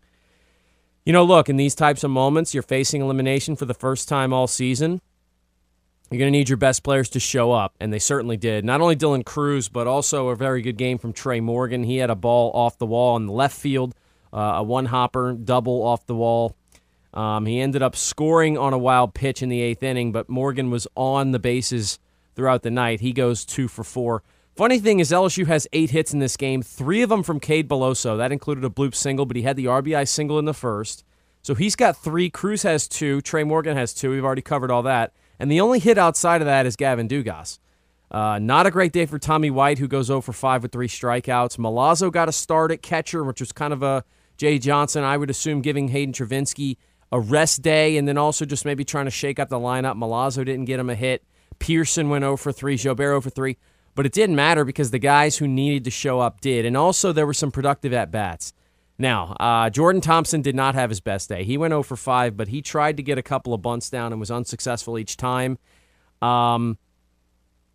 you 1.04 1.12
know, 1.12 1.23
look, 1.23 1.50
in 1.50 1.58
these 1.58 1.75
types 1.75 2.02
of 2.02 2.11
moments, 2.11 2.54
you're 2.54 2.62
facing 2.62 3.02
elimination 3.02 3.56
for 3.56 3.66
the 3.66 3.75
first 3.75 4.08
time 4.08 4.32
all 4.32 4.46
season. 4.46 5.02
You're 6.12 6.19
going 6.19 6.31
to 6.31 6.38
need 6.38 6.50
your 6.50 6.59
best 6.59 6.83
players 6.83 7.09
to 7.11 7.21
show 7.21 7.52
up, 7.52 7.75
and 7.81 7.90
they 7.90 7.99
certainly 7.99 8.37
did. 8.37 8.66
Not 8.66 8.83
only 8.83 8.97
Dylan 8.97 9.25
Crews, 9.25 9.71
but 9.71 9.87
also 9.87 10.28
a 10.28 10.37
very 10.37 10.61
good 10.61 10.76
game 10.76 10.99
from 10.99 11.14
Trey 11.14 11.40
Morgan. 11.40 11.85
He 11.85 11.97
had 11.97 12.11
a 12.11 12.14
ball 12.14 12.50
off 12.52 12.76
the 12.76 12.85
wall 12.85 13.16
in 13.16 13.25
the 13.25 13.33
left 13.33 13.57
field, 13.57 13.95
uh, 14.31 14.57
a 14.57 14.62
one 14.62 14.85
hopper 14.85 15.33
double 15.33 15.83
off 15.83 16.04
the 16.04 16.14
wall. 16.14 16.54
Um, 17.14 17.47
he 17.47 17.61
ended 17.61 17.83
up 17.83 17.97
scoring 17.97 18.59
on 18.59 18.75
a 18.75 18.78
wild 18.78 19.14
pitch 19.14 19.42
in 19.42 19.49
the 19.49 19.62
eighth 19.62 19.83
inning, 19.83 20.12
but 20.12 20.28
Morgan 20.28 20.71
was 20.71 20.87
on 20.97 21.31
the 21.31 21.38
bases 21.38 21.99
throughout 22.35 22.62
the 22.62 22.71
night. 22.71 23.00
He 23.00 23.14
goes 23.14 23.47
two 23.47 23.66
for 23.66 23.83
four. 23.83 24.23
Funny 24.54 24.78
thing 24.78 25.00
is, 25.00 25.11
LSU 25.11 25.47
has 25.47 25.66
eight 25.73 25.92
hits 25.92 26.12
in 26.12 26.19
this 26.19 26.37
game, 26.37 26.61
three 26.61 27.00
of 27.00 27.09
them 27.09 27.23
from 27.23 27.40
Cade 27.40 27.71
Beloso. 27.71 28.19
That 28.19 28.33
included 28.33 28.66
a 28.66 28.69
bloop 28.69 28.95
single, 28.95 29.25
but 29.25 29.37
he 29.37 29.45
had 29.45 29.57
the 29.57 29.64
RBI 29.64 30.07
single 30.07 30.38
in 30.38 30.45
the 30.45 30.52
first. 30.52 31.04
So 31.40 31.54
he's 31.54 31.75
got 31.75 31.97
three. 31.97 32.28
Crews 32.28 32.64
has 32.64 32.87
two. 32.87 33.23
Trey 33.23 33.45
Morgan 33.45 33.78
has 33.78 33.95
two. 33.95 34.11
We've 34.11 34.26
already 34.26 34.42
covered 34.42 34.71
all 34.71 34.83
that. 34.83 35.14
And 35.42 35.50
the 35.50 35.61
only 35.61 35.80
hit 35.80 35.99
outside 35.99 36.40
of 36.40 36.46
that 36.46 36.66
is 36.66 36.76
Gavin 36.76 37.08
Dugas. 37.08 37.58
Uh, 38.12 38.38
not 38.38 38.64
a 38.64 38.70
great 38.70 38.92
day 38.92 39.06
for 39.06 39.18
Tommy 39.18 39.50
White, 39.50 39.80
who 39.80 39.88
goes 39.88 40.06
0 40.06 40.20
for 40.20 40.32
5 40.32 40.62
with 40.62 40.70
three 40.70 40.87
strikeouts. 40.87 41.56
Milazzo 41.56 42.12
got 42.12 42.28
a 42.28 42.32
start 42.32 42.70
at 42.70 42.80
catcher, 42.80 43.25
which 43.25 43.40
was 43.40 43.50
kind 43.50 43.72
of 43.72 43.82
a 43.82 44.04
Jay 44.37 44.61
Johnson, 44.61 45.02
I 45.02 45.16
would 45.16 45.30
assume, 45.30 45.61
giving 45.61 45.88
Hayden 45.88 46.14
Travinski 46.14 46.76
a 47.11 47.18
rest 47.18 47.61
day 47.61 47.96
and 47.96 48.06
then 48.06 48.16
also 48.16 48.44
just 48.44 48.64
maybe 48.64 48.84
trying 48.84 49.06
to 49.06 49.11
shake 49.11 49.40
up 49.40 49.49
the 49.49 49.58
lineup. 49.58 49.96
Milazzo 49.96 50.44
didn't 50.44 50.66
get 50.66 50.78
him 50.78 50.88
a 50.88 50.94
hit. 50.94 51.25
Pearson 51.58 52.08
went 52.08 52.22
0 52.22 52.37
for 52.37 52.52
3, 52.52 52.76
Jobert 52.76 52.96
0 52.99 53.20
for 53.20 53.30
3. 53.30 53.56
But 53.96 54.06
it 54.06 54.12
didn't 54.12 54.37
matter 54.37 54.64
because 54.64 54.92
the 54.92 55.00
guys 55.00 55.38
who 55.38 55.49
needed 55.49 55.82
to 55.82 55.90
show 55.90 56.20
up 56.20 56.40
did. 56.40 56.64
And 56.64 56.76
also, 56.76 57.11
there 57.11 57.26
were 57.26 57.34
some 57.34 57.50
productive 57.50 57.92
at 57.92 58.12
bats. 58.12 58.52
Now, 59.02 59.35
uh, 59.40 59.68
Jordan 59.68 60.00
Thompson 60.00 60.42
did 60.42 60.54
not 60.54 60.76
have 60.76 60.88
his 60.88 61.00
best 61.00 61.28
day. 61.28 61.42
He 61.42 61.59
went 61.59 61.73
0 61.73 61.82
for 61.82 61.97
5, 61.97 62.37
but 62.37 62.47
he 62.47 62.62
tried 62.62 62.97
to 62.99 63.02
get 63.02 63.18
a 63.18 63.23
couple 63.23 63.52
of 63.52 63.61
bunts 63.61 63.90
down 63.90 64.12
and 64.12 64.21
was 64.21 64.30
unsuccessful 64.30 64.97
each 64.97 65.16
time. 65.16 65.59
Um, 66.23 66.78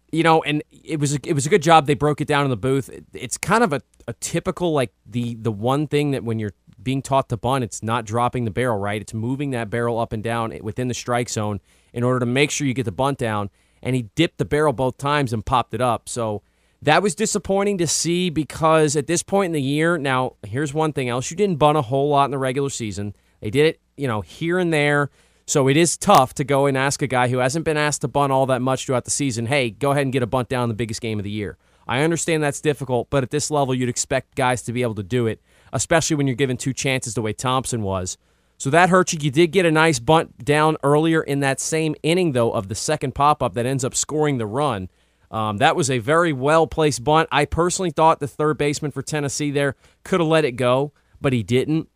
you 0.09 0.23
know, 0.23 0.41
and 0.43 0.63
it 0.71 1.01
was 1.01 1.15
a, 1.15 1.19
it 1.25 1.33
was 1.33 1.45
a 1.45 1.49
good 1.49 1.61
job. 1.61 1.85
They 1.85 1.95
broke 1.95 2.21
it 2.21 2.29
down 2.29 2.45
in 2.45 2.49
the 2.49 2.55
booth. 2.55 2.89
It's 3.13 3.37
kind 3.37 3.61
of 3.61 3.73
a, 3.73 3.81
a 4.07 4.13
typical 4.13 4.71
like 4.71 4.93
the 5.05 5.35
the 5.35 5.51
one 5.51 5.85
thing 5.87 6.11
that 6.11 6.23
when 6.23 6.39
you're 6.39 6.53
being 6.81 7.01
taught 7.01 7.27
to 7.27 7.35
bunt, 7.35 7.65
it's 7.65 7.83
not 7.83 8.05
dropping 8.05 8.45
the 8.45 8.51
barrel, 8.51 8.79
right? 8.79 9.01
It's 9.01 9.13
moving 9.13 9.49
that 9.49 9.69
barrel 9.69 9.99
up 9.99 10.13
and 10.13 10.23
down 10.23 10.57
within 10.61 10.87
the 10.87 10.93
strike 10.93 11.27
zone 11.27 11.59
in 11.91 12.05
order 12.05 12.21
to 12.21 12.25
make 12.25 12.51
sure 12.51 12.65
you 12.65 12.73
get 12.73 12.85
the 12.85 12.93
bunt 12.93 13.17
down. 13.17 13.49
And 13.83 13.97
he 13.97 14.03
dipped 14.15 14.37
the 14.37 14.45
barrel 14.45 14.71
both 14.71 14.97
times 14.97 15.33
and 15.33 15.45
popped 15.45 15.73
it 15.73 15.81
up. 15.81 16.07
So 16.07 16.41
that 16.81 17.01
was 17.01 17.15
disappointing 17.15 17.77
to 17.79 17.87
see 17.87 18.29
because 18.29 18.95
at 18.95 19.07
this 19.07 19.23
point 19.23 19.47
in 19.47 19.51
the 19.53 19.61
year, 19.61 19.97
now 19.97 20.35
here's 20.45 20.73
one 20.73 20.93
thing 20.93 21.09
else: 21.09 21.31
you 21.31 21.37
didn't 21.37 21.57
bunt 21.57 21.77
a 21.77 21.81
whole 21.81 22.09
lot 22.09 22.25
in 22.25 22.31
the 22.31 22.37
regular 22.37 22.69
season. 22.69 23.15
They 23.41 23.49
did 23.49 23.65
it, 23.65 23.81
you 23.95 24.07
know, 24.07 24.21
here 24.21 24.59
and 24.59 24.73
there. 24.73 25.09
So 25.49 25.69
it 25.69 25.77
is 25.77 25.95
tough 25.95 26.33
to 26.35 26.43
go 26.43 26.65
and 26.65 26.77
ask 26.77 27.01
a 27.01 27.07
guy 27.07 27.29
who 27.29 27.37
hasn't 27.37 27.63
been 27.63 27.77
asked 27.77 28.01
to 28.01 28.09
bunt 28.09 28.33
all 28.33 28.45
that 28.47 28.61
much 28.61 28.85
throughout 28.85 29.05
the 29.05 29.11
season, 29.11 29.45
hey, 29.45 29.69
go 29.69 29.91
ahead 29.91 30.03
and 30.03 30.11
get 30.11 30.21
a 30.21 30.27
bunt 30.27 30.49
down 30.49 30.63
in 30.63 30.69
the 30.69 30.75
biggest 30.75 30.99
game 30.99 31.19
of 31.19 31.23
the 31.23 31.31
year. 31.31 31.57
I 31.87 32.01
understand 32.01 32.43
that's 32.43 32.59
difficult, 32.59 33.09
but 33.09 33.23
at 33.23 33.29
this 33.29 33.49
level, 33.49 33.73
you'd 33.73 33.87
expect 33.87 34.35
guys 34.35 34.61
to 34.63 34.73
be 34.73 34.81
able 34.81 34.95
to 34.95 35.03
do 35.03 35.25
it, 35.25 35.41
especially 35.71 36.17
when 36.17 36.27
you're 36.27 36.35
given 36.35 36.57
two 36.57 36.73
chances 36.73 37.13
the 37.13 37.21
way 37.21 37.31
Thompson 37.31 37.81
was. 37.81 38.17
So 38.57 38.69
that 38.71 38.89
hurt 38.89 39.13
you. 39.13 39.19
You 39.21 39.31
did 39.31 39.53
get 39.53 39.65
a 39.65 39.71
nice 39.71 39.99
bunt 39.99 40.43
down 40.43 40.75
earlier 40.83 41.21
in 41.21 41.39
that 41.39 41.61
same 41.61 41.95
inning, 42.03 42.33
though, 42.33 42.51
of 42.51 42.67
the 42.67 42.75
second 42.75 43.15
pop 43.15 43.41
up 43.41 43.53
that 43.53 43.65
ends 43.65 43.85
up 43.85 43.95
scoring 43.95 44.39
the 44.39 44.47
run. 44.47 44.89
Um, 45.29 45.57
that 45.57 45.75
was 45.75 45.89
a 45.89 45.99
very 45.99 46.31
well 46.33 46.67
placed 46.67 47.03
bunt. 47.03 47.27
I 47.31 47.45
personally 47.45 47.91
thought 47.91 48.19
the 48.19 48.27
third 48.27 48.57
baseman 48.57 48.91
for 48.91 49.01
Tennessee 49.01 49.51
there 49.51 49.75
could 50.03 50.19
have 50.19 50.29
let 50.29 50.45
it 50.45 50.53
go, 50.53 50.93
but 51.19 51.33
he 51.33 51.43
didn't. 51.43 51.89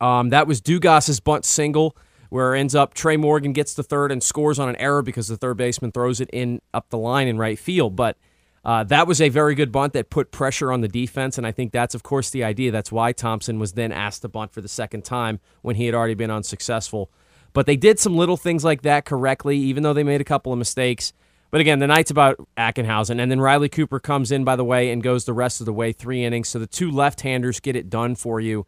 Um, 0.00 0.30
that 0.30 0.46
was 0.46 0.60
Dugas's 0.60 1.20
bunt 1.20 1.44
single, 1.44 1.96
where 2.28 2.54
it 2.54 2.60
ends 2.60 2.74
up 2.74 2.92
Trey 2.92 3.16
Morgan 3.16 3.52
gets 3.52 3.74
the 3.74 3.82
third 3.82 4.10
and 4.10 4.22
scores 4.22 4.58
on 4.58 4.68
an 4.68 4.76
error 4.76 5.02
because 5.02 5.28
the 5.28 5.36
third 5.36 5.56
baseman 5.56 5.92
throws 5.92 6.20
it 6.20 6.28
in 6.32 6.60
up 6.74 6.90
the 6.90 6.98
line 6.98 7.28
in 7.28 7.38
right 7.38 7.58
field. 7.58 7.96
But 7.96 8.16
uh, 8.64 8.84
that 8.84 9.06
was 9.06 9.20
a 9.20 9.28
very 9.28 9.54
good 9.54 9.72
bunt 9.72 9.92
that 9.94 10.10
put 10.10 10.30
pressure 10.30 10.70
on 10.70 10.82
the 10.82 10.88
defense, 10.88 11.36
and 11.36 11.46
I 11.46 11.52
think 11.52 11.72
that's, 11.72 11.94
of 11.94 12.02
course, 12.02 12.30
the 12.30 12.44
idea. 12.44 12.70
That's 12.70 12.92
why 12.92 13.12
Thompson 13.12 13.58
was 13.58 13.72
then 13.72 13.90
asked 13.90 14.22
to 14.22 14.28
bunt 14.28 14.52
for 14.52 14.60
the 14.60 14.68
second 14.68 15.04
time 15.04 15.40
when 15.62 15.76
he 15.76 15.86
had 15.86 15.94
already 15.94 16.14
been 16.14 16.30
unsuccessful. 16.30 17.10
But 17.54 17.66
they 17.66 17.76
did 17.76 17.98
some 17.98 18.16
little 18.16 18.36
things 18.36 18.64
like 18.64 18.82
that 18.82 19.04
correctly, 19.04 19.56
even 19.58 19.82
though 19.82 19.92
they 19.92 20.04
made 20.04 20.20
a 20.20 20.24
couple 20.24 20.52
of 20.52 20.58
mistakes. 20.58 21.12
But 21.52 21.60
again, 21.60 21.80
the 21.80 21.86
night's 21.86 22.10
about 22.10 22.40
Ackenhausen, 22.56 23.20
and 23.20 23.30
then 23.30 23.38
Riley 23.38 23.68
Cooper 23.68 24.00
comes 24.00 24.32
in, 24.32 24.42
by 24.42 24.56
the 24.56 24.64
way, 24.64 24.90
and 24.90 25.02
goes 25.02 25.26
the 25.26 25.34
rest 25.34 25.60
of 25.60 25.66
the 25.66 25.72
way, 25.72 25.92
three 25.92 26.24
innings. 26.24 26.48
So 26.48 26.58
the 26.58 26.66
two 26.66 26.90
left-handers 26.90 27.60
get 27.60 27.76
it 27.76 27.90
done 27.90 28.14
for 28.14 28.40
you. 28.40 28.66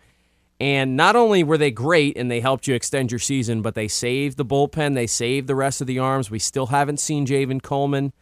And 0.60 0.94
not 0.94 1.16
only 1.16 1.42
were 1.42 1.56
they 1.56 1.70
great 1.70 2.16
and 2.18 2.30
they 2.30 2.40
helped 2.40 2.66
you 2.66 2.74
extend 2.74 3.10
your 3.10 3.18
season, 3.18 3.62
but 3.62 3.74
they 3.74 3.88
saved 3.88 4.36
the 4.36 4.44
bullpen, 4.44 4.94
they 4.94 5.06
saved 5.06 5.46
the 5.46 5.54
rest 5.54 5.80
of 5.80 5.86
the 5.86 5.98
arms. 5.98 6.30
We 6.30 6.38
still 6.38 6.66
haven't 6.66 7.00
seen 7.00 7.26
Javen 7.26 7.62
Coleman. 7.62 8.12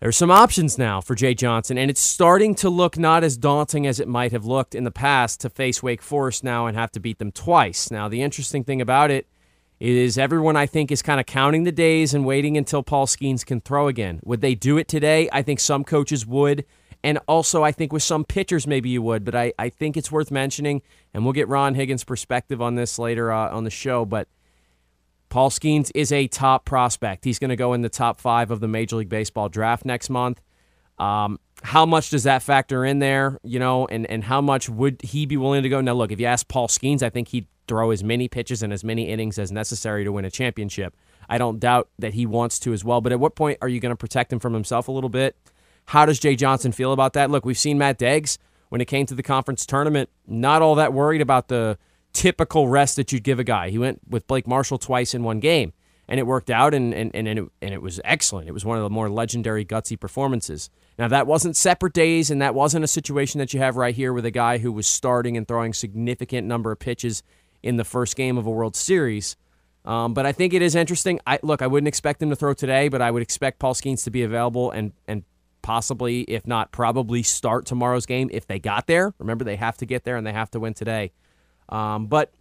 There's 0.00 0.18
some 0.18 0.30
options 0.30 0.76
now 0.76 1.00
for 1.00 1.14
Jay 1.14 1.32
Johnson, 1.32 1.78
and 1.78 1.90
it's 1.90 2.02
starting 2.02 2.54
to 2.56 2.68
look 2.68 2.98
not 2.98 3.24
as 3.24 3.38
daunting 3.38 3.86
as 3.86 3.98
it 3.98 4.06
might 4.06 4.32
have 4.32 4.44
looked 4.44 4.74
in 4.74 4.84
the 4.84 4.90
past 4.90 5.40
to 5.40 5.48
face 5.48 5.82
Wake 5.82 6.02
Forest 6.02 6.44
now 6.44 6.66
and 6.66 6.76
have 6.76 6.92
to 6.92 7.00
beat 7.00 7.18
them 7.18 7.32
twice. 7.32 7.90
Now, 7.90 8.06
the 8.06 8.20
interesting 8.20 8.64
thing 8.64 8.82
about 8.82 9.10
it 9.10 9.26
is 9.78 10.16
everyone, 10.16 10.56
I 10.56 10.66
think, 10.66 10.90
is 10.90 11.02
kind 11.02 11.20
of 11.20 11.26
counting 11.26 11.64
the 11.64 11.72
days 11.72 12.14
and 12.14 12.24
waiting 12.24 12.56
until 12.56 12.82
Paul 12.82 13.06
Skenes 13.06 13.44
can 13.44 13.60
throw 13.60 13.88
again. 13.88 14.20
Would 14.24 14.40
they 14.40 14.54
do 14.54 14.78
it 14.78 14.88
today? 14.88 15.28
I 15.32 15.42
think 15.42 15.60
some 15.60 15.84
coaches 15.84 16.26
would. 16.26 16.64
And 17.04 17.18
also, 17.28 17.62
I 17.62 17.72
think 17.72 17.92
with 17.92 18.02
some 18.02 18.24
pitchers, 18.24 18.66
maybe 18.66 18.88
you 18.88 19.02
would. 19.02 19.24
But 19.24 19.34
I, 19.34 19.52
I 19.58 19.68
think 19.68 19.96
it's 19.96 20.10
worth 20.10 20.30
mentioning, 20.30 20.82
and 21.12 21.24
we'll 21.24 21.34
get 21.34 21.46
Ron 21.46 21.74
Higgins' 21.74 22.04
perspective 22.04 22.60
on 22.62 22.74
this 22.74 22.98
later 22.98 23.30
uh, 23.30 23.54
on 23.54 23.64
the 23.64 23.70
show. 23.70 24.04
But 24.04 24.28
Paul 25.28 25.50
Skenes 25.50 25.90
is 25.94 26.10
a 26.10 26.26
top 26.26 26.64
prospect. 26.64 27.24
He's 27.24 27.38
going 27.38 27.50
to 27.50 27.56
go 27.56 27.74
in 27.74 27.82
the 27.82 27.88
top 27.88 28.20
five 28.20 28.50
of 28.50 28.60
the 28.60 28.68
Major 28.68 28.96
League 28.96 29.08
Baseball 29.08 29.48
draft 29.48 29.84
next 29.84 30.08
month. 30.08 30.40
Um, 30.98 31.38
how 31.62 31.84
much 31.84 32.10
does 32.10 32.22
that 32.24 32.42
factor 32.42 32.84
in 32.84 32.98
there, 33.00 33.38
you 33.42 33.58
know, 33.58 33.86
and, 33.86 34.06
and 34.10 34.24
how 34.24 34.40
much 34.40 34.68
would 34.68 35.02
he 35.02 35.26
be 35.26 35.36
willing 35.36 35.62
to 35.62 35.68
go? 35.68 35.80
Now, 35.80 35.92
look, 35.92 36.10
if 36.10 36.18
you 36.18 36.26
ask 36.26 36.48
Paul 36.48 36.68
Skenes, 36.68 37.02
I 37.02 37.10
think 37.10 37.28
he'd 37.28 37.46
throw 37.66 37.90
as 37.90 38.04
many 38.04 38.28
pitches 38.28 38.62
and 38.62 38.72
as 38.72 38.84
many 38.84 39.08
innings 39.08 39.38
as 39.38 39.52
necessary 39.52 40.04
to 40.04 40.12
win 40.12 40.24
a 40.24 40.30
championship. 40.30 40.94
I 41.28 41.38
don't 41.38 41.58
doubt 41.58 41.88
that 41.98 42.14
he 42.14 42.26
wants 42.26 42.58
to 42.60 42.72
as 42.72 42.84
well. 42.84 43.00
But 43.00 43.12
at 43.12 43.20
what 43.20 43.34
point 43.34 43.58
are 43.60 43.68
you 43.68 43.80
going 43.80 43.90
to 43.90 43.96
protect 43.96 44.32
him 44.32 44.38
from 44.38 44.54
himself 44.54 44.88
a 44.88 44.92
little 44.92 45.10
bit? 45.10 45.36
How 45.86 46.06
does 46.06 46.18
Jay 46.18 46.36
Johnson 46.36 46.72
feel 46.72 46.92
about 46.92 47.12
that? 47.14 47.30
Look, 47.30 47.44
we've 47.44 47.58
seen 47.58 47.78
Matt 47.78 47.98
Deggs 47.98 48.38
when 48.68 48.80
it 48.80 48.86
came 48.86 49.06
to 49.06 49.14
the 49.14 49.22
conference 49.22 49.64
tournament, 49.64 50.10
not 50.26 50.62
all 50.62 50.74
that 50.74 50.92
worried 50.92 51.20
about 51.20 51.48
the 51.48 51.78
typical 52.12 52.68
rest 52.68 52.96
that 52.96 53.12
you'd 53.12 53.22
give 53.22 53.38
a 53.38 53.44
guy. 53.44 53.70
He 53.70 53.78
went 53.78 54.00
with 54.08 54.26
Blake 54.26 54.46
Marshall 54.46 54.78
twice 54.78 55.14
in 55.14 55.22
one 55.22 55.38
game, 55.38 55.72
and 56.08 56.18
it 56.18 56.26
worked 56.26 56.50
out, 56.50 56.74
and, 56.74 56.92
and, 56.94 57.14
and, 57.14 57.28
it, 57.28 57.44
and 57.62 57.74
it 57.74 57.82
was 57.82 58.00
excellent. 58.04 58.48
It 58.48 58.52
was 58.52 58.64
one 58.64 58.78
of 58.78 58.82
the 58.82 58.90
more 58.90 59.08
legendary, 59.08 59.64
gutsy 59.64 59.98
performances. 59.98 60.70
Now, 60.98 61.08
that 61.08 61.26
wasn't 61.26 61.56
separate 61.56 61.92
days, 61.92 62.30
and 62.30 62.40
that 62.40 62.54
wasn't 62.54 62.84
a 62.84 62.88
situation 62.88 63.38
that 63.38 63.52
you 63.52 63.60
have 63.60 63.76
right 63.76 63.94
here 63.94 64.12
with 64.12 64.24
a 64.24 64.30
guy 64.30 64.58
who 64.58 64.72
was 64.72 64.86
starting 64.86 65.36
and 65.36 65.46
throwing 65.46 65.72
significant 65.72 66.46
number 66.46 66.72
of 66.72 66.78
pitches 66.78 67.22
in 67.66 67.76
the 67.76 67.84
first 67.84 68.16
game 68.16 68.38
of 68.38 68.46
a 68.46 68.50
World 68.50 68.76
Series. 68.76 69.36
Um, 69.84 70.14
but 70.14 70.24
I 70.24 70.32
think 70.32 70.54
it 70.54 70.62
is 70.62 70.74
interesting. 70.74 71.20
I 71.26 71.38
look, 71.42 71.62
I 71.62 71.66
wouldn't 71.66 71.88
expect 71.88 72.22
him 72.22 72.30
to 72.30 72.36
throw 72.36 72.54
today, 72.54 72.88
but 72.88 73.02
I 73.02 73.10
would 73.10 73.22
expect 73.22 73.58
Paul 73.58 73.74
Skenes 73.74 74.04
to 74.04 74.10
be 74.10 74.22
available 74.22 74.70
and 74.70 74.92
and 75.06 75.24
possibly, 75.62 76.22
if 76.22 76.46
not 76.46 76.70
probably, 76.70 77.24
start 77.24 77.66
tomorrow's 77.66 78.06
game 78.06 78.30
if 78.32 78.46
they 78.46 78.60
got 78.60 78.86
there. 78.86 79.12
Remember, 79.18 79.44
they 79.44 79.56
have 79.56 79.76
to 79.78 79.86
get 79.86 80.04
there 80.04 80.16
and 80.16 80.24
they 80.26 80.32
have 80.32 80.50
to 80.52 80.60
win 80.60 80.74
today. 80.74 81.12
Um, 81.68 82.06
but 82.06 82.32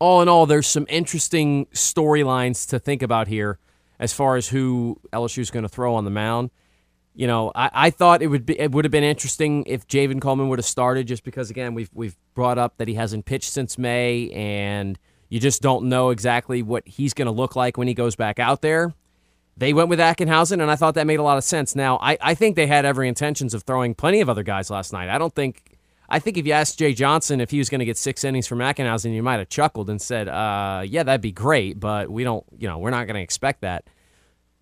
all 0.00 0.22
in 0.22 0.28
all, 0.28 0.44
there's 0.44 0.66
some 0.66 0.86
interesting 0.88 1.66
storylines 1.66 2.68
to 2.70 2.80
think 2.80 3.02
about 3.02 3.28
here 3.28 3.58
as 3.98 4.12
far 4.12 4.36
as 4.36 4.48
who 4.48 5.00
LSU 5.12 5.38
is 5.38 5.50
going 5.50 5.62
to 5.62 5.68
throw 5.68 5.94
on 5.94 6.04
the 6.04 6.10
mound. 6.10 6.50
You 7.16 7.26
know, 7.26 7.50
I, 7.54 7.70
I 7.72 7.90
thought 7.90 8.20
it 8.20 8.26
would 8.26 8.44
be 8.44 8.60
it 8.60 8.72
would 8.72 8.84
have 8.84 8.92
been 8.92 9.02
interesting 9.02 9.64
if 9.66 9.88
Javen 9.88 10.20
Coleman 10.20 10.48
would 10.50 10.58
have 10.58 10.66
started, 10.66 11.06
just 11.08 11.24
because 11.24 11.48
again 11.48 11.72
we've 11.72 11.90
we've 11.94 12.14
brought 12.34 12.58
up 12.58 12.76
that 12.76 12.88
he 12.88 12.94
hasn't 12.94 13.24
pitched 13.24 13.50
since 13.50 13.78
May, 13.78 14.30
and 14.30 14.98
you 15.30 15.40
just 15.40 15.62
don't 15.62 15.88
know 15.88 16.10
exactly 16.10 16.62
what 16.62 16.86
he's 16.86 17.14
going 17.14 17.26
to 17.26 17.32
look 17.32 17.56
like 17.56 17.78
when 17.78 17.88
he 17.88 17.94
goes 17.94 18.16
back 18.16 18.38
out 18.38 18.60
there. 18.60 18.92
They 19.56 19.72
went 19.72 19.88
with 19.88 19.98
Ackenhausen, 19.98 20.60
and 20.60 20.70
I 20.70 20.76
thought 20.76 20.94
that 20.96 21.06
made 21.06 21.18
a 21.18 21.22
lot 21.22 21.38
of 21.38 21.44
sense. 21.44 21.74
Now, 21.74 21.98
I, 22.02 22.18
I 22.20 22.34
think 22.34 22.54
they 22.54 22.66
had 22.66 22.84
every 22.84 23.08
intentions 23.08 23.54
of 23.54 23.62
throwing 23.62 23.94
plenty 23.94 24.20
of 24.20 24.28
other 24.28 24.42
guys 24.42 24.68
last 24.68 24.92
night. 24.92 25.08
I 25.08 25.16
don't 25.16 25.34
think 25.34 25.78
I 26.08 26.18
think 26.18 26.36
if 26.36 26.46
you 26.46 26.52
asked 26.52 26.78
Jay 26.78 26.92
Johnson 26.92 27.40
if 27.40 27.50
he 27.50 27.58
was 27.58 27.68
going 27.68 27.78
to 27.78 27.84
get 27.84 27.96
six 27.96 28.24
innings 28.24 28.46
from 28.46 28.58
Ackenhausen, 28.58 29.14
you 29.14 29.22
might 29.22 29.38
have 29.38 29.48
chuckled 29.48 29.88
and 29.88 30.00
said, 30.00 30.28
uh, 30.28 30.82
"Yeah, 30.86 31.02
that'd 31.02 31.20
be 31.20 31.32
great," 31.32 31.80
but 31.80 32.10
we 32.10 32.24
don't, 32.24 32.44
you 32.58 32.68
know, 32.68 32.78
we're 32.78 32.90
not 32.90 33.06
going 33.06 33.16
to 33.16 33.22
expect 33.22 33.62
that. 33.62 33.84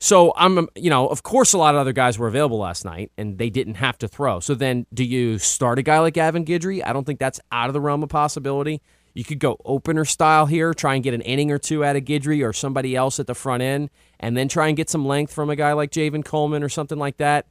So 0.05 0.35
I'm, 0.37 0.69
you 0.75 0.91
know, 0.91 1.09
of 1.09 1.23
course, 1.23 1.55
a 1.55 1.59
lot 1.59 1.75
of 1.75 1.81
other 1.81 1.95
guys 1.95 2.19
were 2.19 2.29
available 2.29 2.59
last 2.59 2.85
night, 2.85 3.11
and 3.17 3.39
they 3.39 3.49
didn't 3.49 3.77
have 3.77 3.97
to 4.01 4.07
throw. 4.07 4.39
So 4.39 4.55
then, 4.55 4.85
do 4.93 5.03
you 5.03 5.39
start 5.39 5.79
a 5.79 5.83
guy 5.83 5.99
like 5.99 6.13
Gavin 6.13 6.45
Guidry? 6.45 6.83
I 6.85 6.93
don't 6.93 7.05
think 7.05 7.19
that's 7.19 7.41
out 7.51 7.71
of 7.71 7.73
the 7.73 7.81
realm 7.81 8.03
of 8.03 8.11
possibility. 8.11 8.83
You 9.15 9.25
could 9.25 9.39
go 9.39 9.57
opener 9.65 10.05
style 10.05 10.45
here, 10.45 10.75
try 10.75 10.95
and 10.95 11.03
get 11.03 11.15
an 11.15 11.23
inning 11.23 11.51
or 11.51 11.57
two 11.57 11.83
out 11.83 11.97
of 11.97 12.05
Guidry 12.05 12.47
or 12.47 12.53
somebody 12.53 12.95
else 12.95 13.19
at 13.19 13.27
the 13.27 13.35
front 13.35 13.63
end, 13.63 13.89
and 14.21 14.37
then 14.37 14.47
try 14.47 14.69
and 14.69 14.77
get 14.77 14.91
some 14.91 15.07
length 15.07 15.33
from 15.33 15.49
a 15.49 15.57
guy 15.57 15.73
like 15.73 15.91
Javen 15.91 16.23
Coleman 16.23 16.63
or 16.63 16.69
something 16.69 16.99
like 16.99 17.17
that. 17.17 17.47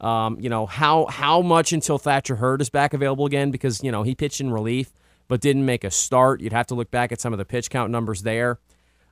Um, 0.00 0.38
you 0.38 0.48
know 0.48 0.64
how 0.66 1.06
how 1.06 1.42
much 1.42 1.72
until 1.72 1.98
Thatcher 1.98 2.36
Hurd 2.36 2.60
is 2.60 2.70
back 2.70 2.94
available 2.94 3.26
again 3.26 3.50
because 3.50 3.82
you 3.82 3.90
know 3.90 4.04
he 4.04 4.14
pitched 4.14 4.40
in 4.40 4.52
relief 4.52 4.92
but 5.26 5.40
didn't 5.40 5.64
make 5.64 5.82
a 5.82 5.90
start. 5.90 6.40
You'd 6.40 6.52
have 6.52 6.68
to 6.68 6.76
look 6.76 6.92
back 6.92 7.10
at 7.10 7.20
some 7.20 7.32
of 7.32 7.38
the 7.38 7.44
pitch 7.44 7.68
count 7.68 7.90
numbers 7.90 8.22
there. 8.22 8.60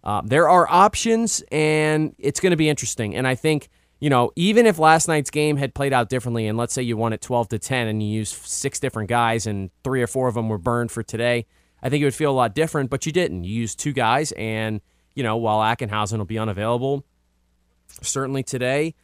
Uh, 0.05 0.21
there 0.23 0.49
are 0.49 0.69
options, 0.71 1.43
and 1.51 2.15
it's 2.19 2.39
going 2.39 2.51
to 2.51 2.57
be 2.57 2.69
interesting. 2.69 3.17
And 3.17 3.27
I 3.27 3.35
think 3.35 3.69
you 4.01 4.11
know 4.11 4.33
even 4.37 4.67
if 4.67 4.79
last 4.79 5.09
night's 5.09 5.31
game 5.31 5.57
had 5.57 5.75
played 5.75 5.95
out 5.95 6.11
differently, 6.11 6.47
and 6.47 6.59
let's 6.59 6.75
say 6.75 6.83
you 6.83 6.97
won 6.97 7.15
it 7.15 7.23
twelve 7.23 7.49
to 7.49 7.59
ten, 7.59 7.89
and 7.89 8.03
you 8.03 8.09
used 8.09 8.35
six 8.45 8.79
different 8.79 9.09
guys, 9.09 9.47
and 9.47 9.71
three 9.83 10.03
or 10.03 10.07
four 10.07 10.29
of 10.29 10.35
them 10.35 10.49
were 10.49 10.59
burned 10.59 10.93
for 10.93 11.03
today, 11.03 11.47
I 11.83 11.89
think 11.89 12.03
it 12.03 12.05
would 12.05 12.15
feel 12.15 12.31
a 12.31 12.37
lot 12.37 12.55
different. 12.55 12.91
But 12.91 13.07
you 13.07 13.13
didn't. 13.13 13.45
You 13.45 13.55
used 13.55 13.79
two 13.79 13.93
guys, 13.93 14.33
and 14.33 14.83
you 15.15 15.23
know 15.23 15.39
while 15.39 15.61
Ackenhausen 15.61 16.19
will 16.19 16.27
be 16.27 16.39
unavailable, 16.39 17.05
certainly 18.03 18.43
today. 18.43 18.95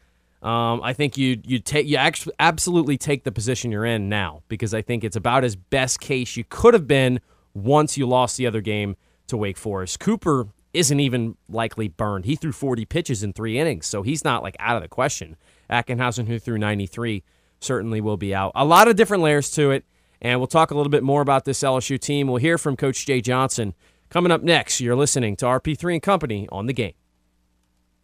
Um, 0.42 0.80
I 0.82 0.94
think 0.94 1.18
you 1.18 1.40
you 1.44 1.58
take 1.58 1.86
you 1.86 1.96
actually 1.96 2.34
absolutely 2.38 2.96
take 2.96 3.24
the 3.24 3.32
position 3.32 3.70
you're 3.70 3.84
in 3.84 4.08
now 4.08 4.42
because 4.48 4.72
I 4.72 4.80
think 4.80 5.04
it's 5.04 5.16
about 5.16 5.44
as 5.44 5.56
best 5.56 6.00
case 6.00 6.36
you 6.36 6.44
could 6.48 6.72
have 6.72 6.86
been 6.86 7.20
once 7.52 7.98
you 7.98 8.06
lost 8.06 8.36
the 8.36 8.46
other 8.46 8.60
game 8.62 8.96
to 9.26 9.36
Wake 9.36 9.58
Forest. 9.58 10.00
Cooper 10.00 10.48
isn't 10.72 11.00
even 11.00 11.36
likely 11.48 11.88
burned. 11.88 12.24
He 12.24 12.36
threw 12.36 12.52
40 12.52 12.84
pitches 12.84 13.22
in 13.22 13.32
three 13.32 13.58
innings, 13.58 13.86
so 13.86 14.02
he's 14.02 14.24
not 14.24 14.42
like 14.42 14.56
out 14.58 14.76
of 14.76 14.82
the 14.82 14.88
question. 14.88 15.36
Ackenhausen, 15.68 16.26
who 16.26 16.38
threw 16.38 16.58
93, 16.58 17.22
certainly 17.60 18.00
will 18.00 18.16
be 18.16 18.34
out. 18.34 18.52
A 18.54 18.64
lot 18.64 18.88
of 18.88 18.96
different 18.96 19.22
layers 19.22 19.50
to 19.52 19.70
it, 19.70 19.84
and 20.20 20.38
we'll 20.40 20.46
talk 20.46 20.70
a 20.70 20.76
little 20.76 20.90
bit 20.90 21.02
more 21.02 21.22
about 21.22 21.44
this 21.44 21.60
LSU 21.60 21.98
team. 21.98 22.28
We'll 22.28 22.36
hear 22.36 22.58
from 22.58 22.76
Coach 22.76 23.06
Jay 23.06 23.20
Johnson 23.20 23.74
coming 24.08 24.32
up 24.32 24.42
next. 24.42 24.80
You're 24.80 24.96
listening 24.96 25.36
to 25.36 25.46
RP3 25.46 25.94
and 25.94 26.02
Company 26.02 26.48
on 26.50 26.66
the 26.66 26.72
game. 26.72 26.94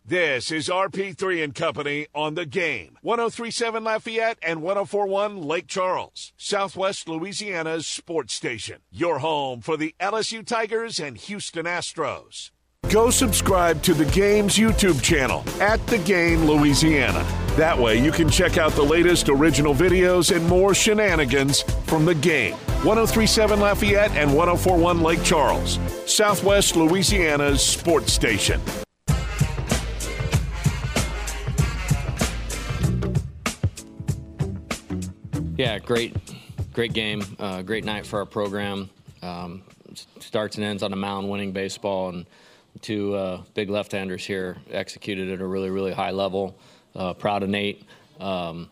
This 0.08 0.52
is 0.52 0.68
RP3 0.68 1.42
and 1.42 1.52
Company 1.52 2.06
on 2.14 2.36
the 2.36 2.46
game. 2.46 2.96
1037 3.02 3.82
Lafayette 3.82 4.38
and 4.40 4.62
1041 4.62 5.42
Lake 5.42 5.66
Charles, 5.66 6.32
Southwest 6.36 7.08
Louisiana's 7.08 7.88
sports 7.88 8.32
station. 8.32 8.82
Your 8.92 9.18
home 9.18 9.60
for 9.60 9.76
the 9.76 9.96
LSU 9.98 10.46
Tigers 10.46 11.00
and 11.00 11.16
Houston 11.16 11.66
Astros. 11.66 12.52
Go 12.90 13.10
subscribe 13.10 13.82
to 13.82 13.94
the 13.94 14.04
game's 14.04 14.56
YouTube 14.56 15.02
channel 15.02 15.42
at 15.60 15.84
The 15.88 15.98
Game 15.98 16.44
Louisiana. 16.44 17.26
That 17.56 17.76
way, 17.76 18.00
you 18.00 18.12
can 18.12 18.30
check 18.30 18.58
out 18.58 18.72
the 18.72 18.82
latest 18.84 19.28
original 19.28 19.74
videos 19.74 20.34
and 20.34 20.46
more 20.46 20.72
shenanigans 20.72 21.62
from 21.86 22.04
the 22.04 22.14
game. 22.14 22.54
1037 22.84 23.58
Lafayette 23.58 24.12
and 24.12 24.32
1041 24.32 25.02
Lake 25.02 25.20
Charles, 25.24 25.80
Southwest 26.06 26.76
Louisiana's 26.76 27.60
sports 27.60 28.12
station. 28.12 28.60
Yeah, 35.56 35.80
great, 35.80 36.14
great 36.72 36.92
game. 36.92 37.24
Uh, 37.40 37.62
great 37.62 37.84
night 37.84 38.06
for 38.06 38.20
our 38.20 38.26
program. 38.26 38.90
Um, 39.22 39.64
starts 40.20 40.54
and 40.54 40.64
ends 40.64 40.84
on 40.84 40.92
a 40.92 40.96
mound 40.96 41.28
winning 41.28 41.50
baseball, 41.50 42.10
and 42.10 42.26
two 42.82 43.14
uh, 43.14 43.42
big 43.54 43.70
left-handers 43.70 44.24
here 44.24 44.56
executed 44.70 45.30
at 45.30 45.40
a 45.40 45.46
really, 45.46 45.70
really 45.70 45.92
high 45.92 46.10
level. 46.10 46.58
Uh, 46.94 47.12
proud 47.12 47.42
of 47.42 47.48
Nate. 47.48 47.84
Um, 48.20 48.70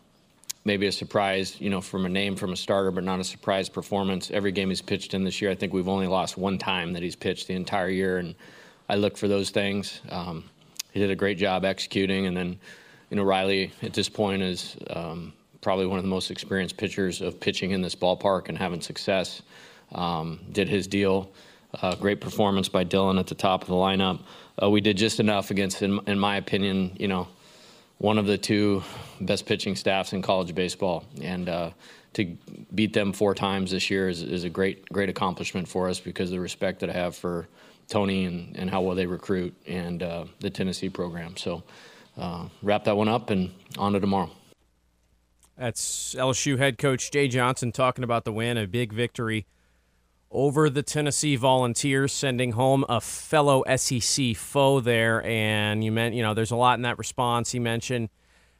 maybe 0.65 0.87
a 0.87 0.91
surprise, 0.91 1.59
you 1.61 1.69
know, 1.69 1.79
from 1.79 2.05
a 2.05 2.09
name 2.09 2.35
from 2.35 2.51
a 2.51 2.55
starter, 2.55 2.91
but 2.91 3.03
not 3.03 3.19
a 3.19 3.23
surprise 3.23 3.69
performance. 3.69 4.31
Every 4.31 4.51
game 4.51 4.69
he's 4.69 4.81
pitched 4.81 5.13
in 5.13 5.23
this 5.23 5.41
year, 5.41 5.51
I 5.51 5.55
think 5.55 5.73
we've 5.73 5.87
only 5.87 6.07
lost 6.07 6.37
one 6.37 6.57
time 6.57 6.93
that 6.93 7.03
he's 7.03 7.15
pitched 7.15 7.47
the 7.47 7.53
entire 7.53 7.89
year, 7.89 8.17
and 8.17 8.35
I 8.89 8.95
look 8.95 9.15
for 9.15 9.27
those 9.27 9.51
things. 9.51 10.01
Um, 10.09 10.43
he 10.91 10.99
did 10.99 11.11
a 11.11 11.15
great 11.15 11.37
job 11.37 11.65
executing, 11.65 12.25
and 12.25 12.35
then, 12.35 12.59
you 13.09 13.17
know, 13.17 13.23
Riley 13.23 13.71
at 13.83 13.93
this 13.93 14.09
point 14.09 14.41
is 14.41 14.75
um, 14.89 15.33
probably 15.61 15.85
one 15.85 15.99
of 15.99 16.03
the 16.03 16.09
most 16.09 16.31
experienced 16.31 16.77
pitchers 16.77 17.21
of 17.21 17.39
pitching 17.39 17.71
in 17.71 17.81
this 17.81 17.95
ballpark 17.95 18.49
and 18.49 18.57
having 18.57 18.81
success. 18.81 19.41
Um, 19.91 20.39
did 20.51 20.67
his 20.67 20.87
deal. 20.87 21.31
Uh, 21.81 21.95
great 21.95 22.21
performance 22.21 22.69
by 22.69 22.85
Dylan 22.85 23.19
at 23.19 23.27
the 23.27 23.35
top 23.35 23.61
of 23.61 23.67
the 23.67 23.75
lineup. 23.75 24.21
Uh, 24.61 24.69
we 24.69 24.81
did 24.81 24.97
just 24.97 25.19
enough 25.19 25.51
against, 25.51 25.81
in, 25.81 25.99
in 26.07 26.17
my 26.17 26.37
opinion, 26.37 26.95
you 26.99 27.07
know, 27.07 27.27
one 27.97 28.17
of 28.17 28.25
the 28.25 28.37
two 28.37 28.83
best 29.21 29.45
pitching 29.45 29.75
staffs 29.75 30.13
in 30.13 30.21
college 30.21 30.53
baseball, 30.53 31.05
and 31.21 31.49
uh, 31.49 31.69
to 32.13 32.37
beat 32.73 32.93
them 32.93 33.13
four 33.13 33.33
times 33.33 33.71
this 33.71 33.89
year 33.89 34.09
is, 34.09 34.21
is, 34.21 34.43
a 34.43 34.49
great 34.49 34.87
great 34.89 35.09
accomplishment 35.09 35.67
for 35.67 35.89
us 35.89 35.99
because 35.99 36.29
of 36.29 36.35
the 36.35 36.39
respect 36.39 36.79
that 36.81 36.89
I 36.89 36.93
have 36.93 37.15
for 37.15 37.47
Tony 37.87 38.25
and, 38.25 38.57
and 38.57 38.69
how 38.69 38.81
well 38.81 38.95
they 38.95 39.05
recruit 39.05 39.53
and 39.67 40.01
uh, 40.03 40.25
the 40.39 40.49
Tennessee 40.49 40.89
program. 40.89 41.37
So 41.37 41.63
uh, 42.17 42.47
wrap 42.61 42.85
that 42.85 42.97
one 42.97 43.07
up 43.07 43.29
and 43.29 43.51
on 43.77 43.93
to 43.93 43.99
tomorrow. 43.99 44.31
That's 45.57 46.15
LSU 46.15 46.57
head 46.57 46.77
coach 46.77 47.11
Jay 47.11 47.29
Johnson 47.29 47.71
talking 47.71 48.03
about 48.03 48.25
the 48.25 48.33
win, 48.33 48.57
a 48.57 48.67
big 48.67 48.91
victory 48.91 49.45
over 50.35 50.69
the 50.69 50.83
Tennessee 50.83 51.35
Volunteers, 51.35 52.11
sending 52.11 52.51
home 52.51 52.85
a 52.89 52.99
fellow 52.99 53.63
SEC 53.75 54.35
foe 54.35 54.81
there. 54.81 55.23
And 55.23 55.83
you 55.83 55.91
meant, 55.91 56.13
you 56.13 56.21
know, 56.21 56.33
there's 56.33 56.51
a 56.51 56.55
lot 56.55 56.77
in 56.77 56.83
that 56.83 56.97
response. 56.97 57.51
He 57.51 57.59
mentioned 57.59 58.09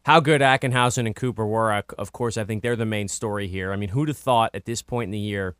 how 0.05 0.19
good 0.19 0.41
Ackenhausen 0.41 1.05
and 1.05 1.15
Cooper 1.15 1.45
were. 1.45 1.83
Of 1.97 2.11
course, 2.11 2.37
I 2.37 2.43
think 2.45 2.63
they're 2.63 2.75
the 2.75 2.85
main 2.85 3.07
story 3.07 3.47
here. 3.47 3.73
I 3.73 3.75
mean, 3.75 3.89
who'd 3.89 4.07
have 4.07 4.17
thought 4.17 4.51
at 4.53 4.65
this 4.65 4.81
point 4.81 5.09
in 5.09 5.11
the 5.11 5.19
year, 5.19 5.55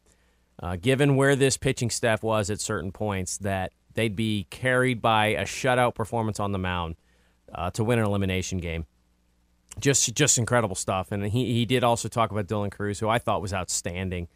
uh, 0.62 0.78
given 0.78 1.16
where 1.16 1.36
this 1.36 1.58
pitching 1.58 1.90
staff 1.90 2.24
was 2.24 2.50
at 2.50 2.62
certain 2.62 2.92
points, 2.92 3.38
that 3.40 3.74
they'd 3.94 4.16
be 4.16 4.48
carried 4.50 5.02
by 5.02 5.28
a 5.28 5.44
shutout 5.44 5.96
performance 5.96 6.40
on 6.40 6.52
the 6.52 6.58
mound 6.58 6.96
uh, 7.54 7.72
to 7.72 7.84
win 7.84 8.00
an 8.00 8.06
elimination 8.06 8.60
game? 8.60 8.86
Just, 9.80 10.14
just 10.16 10.38
incredible 10.38 10.76
stuff. 10.76 11.12
And 11.12 11.26
he, 11.28 11.54
he 11.54 11.66
did 11.66 11.84
also 11.84 12.08
talk 12.08 12.32
about 12.32 12.48
Dylan 12.48 12.72
Crews, 12.72 13.00
who 13.00 13.10
I 13.10 13.20
thought 13.20 13.42
was 13.42 13.54
outstanding. 13.54 14.30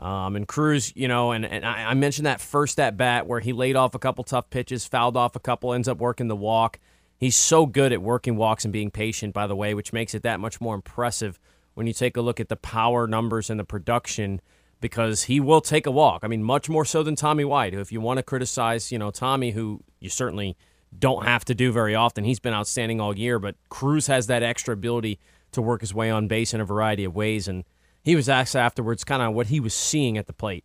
Um, 0.00 0.34
and 0.34 0.48
Crews, 0.48 0.94
you 0.96 1.08
know, 1.08 1.32
and, 1.32 1.44
and 1.44 1.64
I, 1.64 1.90
I 1.90 1.94
mentioned 1.94 2.24
that 2.24 2.40
first 2.40 2.80
at 2.80 2.96
bat 2.96 3.26
where 3.26 3.40
he 3.40 3.52
laid 3.52 3.76
off 3.76 3.94
a 3.94 3.98
couple 3.98 4.24
tough 4.24 4.48
pitches, 4.48 4.86
fouled 4.86 5.16
off 5.16 5.36
a 5.36 5.40
couple, 5.40 5.74
ends 5.74 5.88
up 5.88 5.98
working 5.98 6.28
the 6.28 6.36
walk. 6.36 6.78
He's 7.18 7.36
so 7.36 7.66
good 7.66 7.92
at 7.92 8.00
working 8.00 8.36
walks 8.36 8.64
and 8.64 8.72
being 8.72 8.90
patient, 8.90 9.34
by 9.34 9.46
the 9.46 9.54
way, 9.54 9.74
which 9.74 9.92
makes 9.92 10.14
it 10.14 10.22
that 10.22 10.40
much 10.40 10.58
more 10.58 10.74
impressive 10.74 11.38
when 11.74 11.86
you 11.86 11.92
take 11.92 12.16
a 12.16 12.22
look 12.22 12.40
at 12.40 12.48
the 12.48 12.56
power 12.56 13.06
numbers 13.06 13.50
and 13.50 13.60
the 13.60 13.64
production 13.64 14.40
because 14.80 15.24
he 15.24 15.38
will 15.38 15.60
take 15.60 15.86
a 15.86 15.90
walk. 15.90 16.24
I 16.24 16.28
mean, 16.28 16.42
much 16.42 16.70
more 16.70 16.86
so 16.86 17.02
than 17.02 17.14
Tommy 17.14 17.44
White, 17.44 17.74
who, 17.74 17.80
if 17.80 17.92
you 17.92 18.00
want 18.00 18.16
to 18.16 18.22
criticize, 18.22 18.90
you 18.90 18.98
know, 18.98 19.10
Tommy, 19.10 19.50
who 19.50 19.82
you 20.00 20.08
certainly 20.08 20.56
don't 20.98 21.26
have 21.26 21.44
to 21.44 21.54
do 21.54 21.72
very 21.72 21.94
often, 21.94 22.24
he's 22.24 22.40
been 22.40 22.54
outstanding 22.54 23.02
all 23.02 23.16
year, 23.18 23.38
but 23.38 23.56
Crews 23.68 24.06
has 24.06 24.26
that 24.28 24.42
extra 24.42 24.72
ability 24.72 25.18
to 25.52 25.60
work 25.60 25.82
his 25.82 25.92
way 25.92 26.10
on 26.10 26.26
base 26.26 26.54
in 26.54 26.60
a 26.62 26.64
variety 26.64 27.04
of 27.04 27.14
ways. 27.14 27.46
And 27.46 27.64
he 28.02 28.16
was 28.16 28.28
asked 28.28 28.56
afterwards 28.56 29.04
kind 29.04 29.22
of 29.22 29.34
what 29.34 29.48
he 29.48 29.60
was 29.60 29.74
seeing 29.74 30.18
at 30.18 30.26
the 30.26 30.32
plate. 30.32 30.64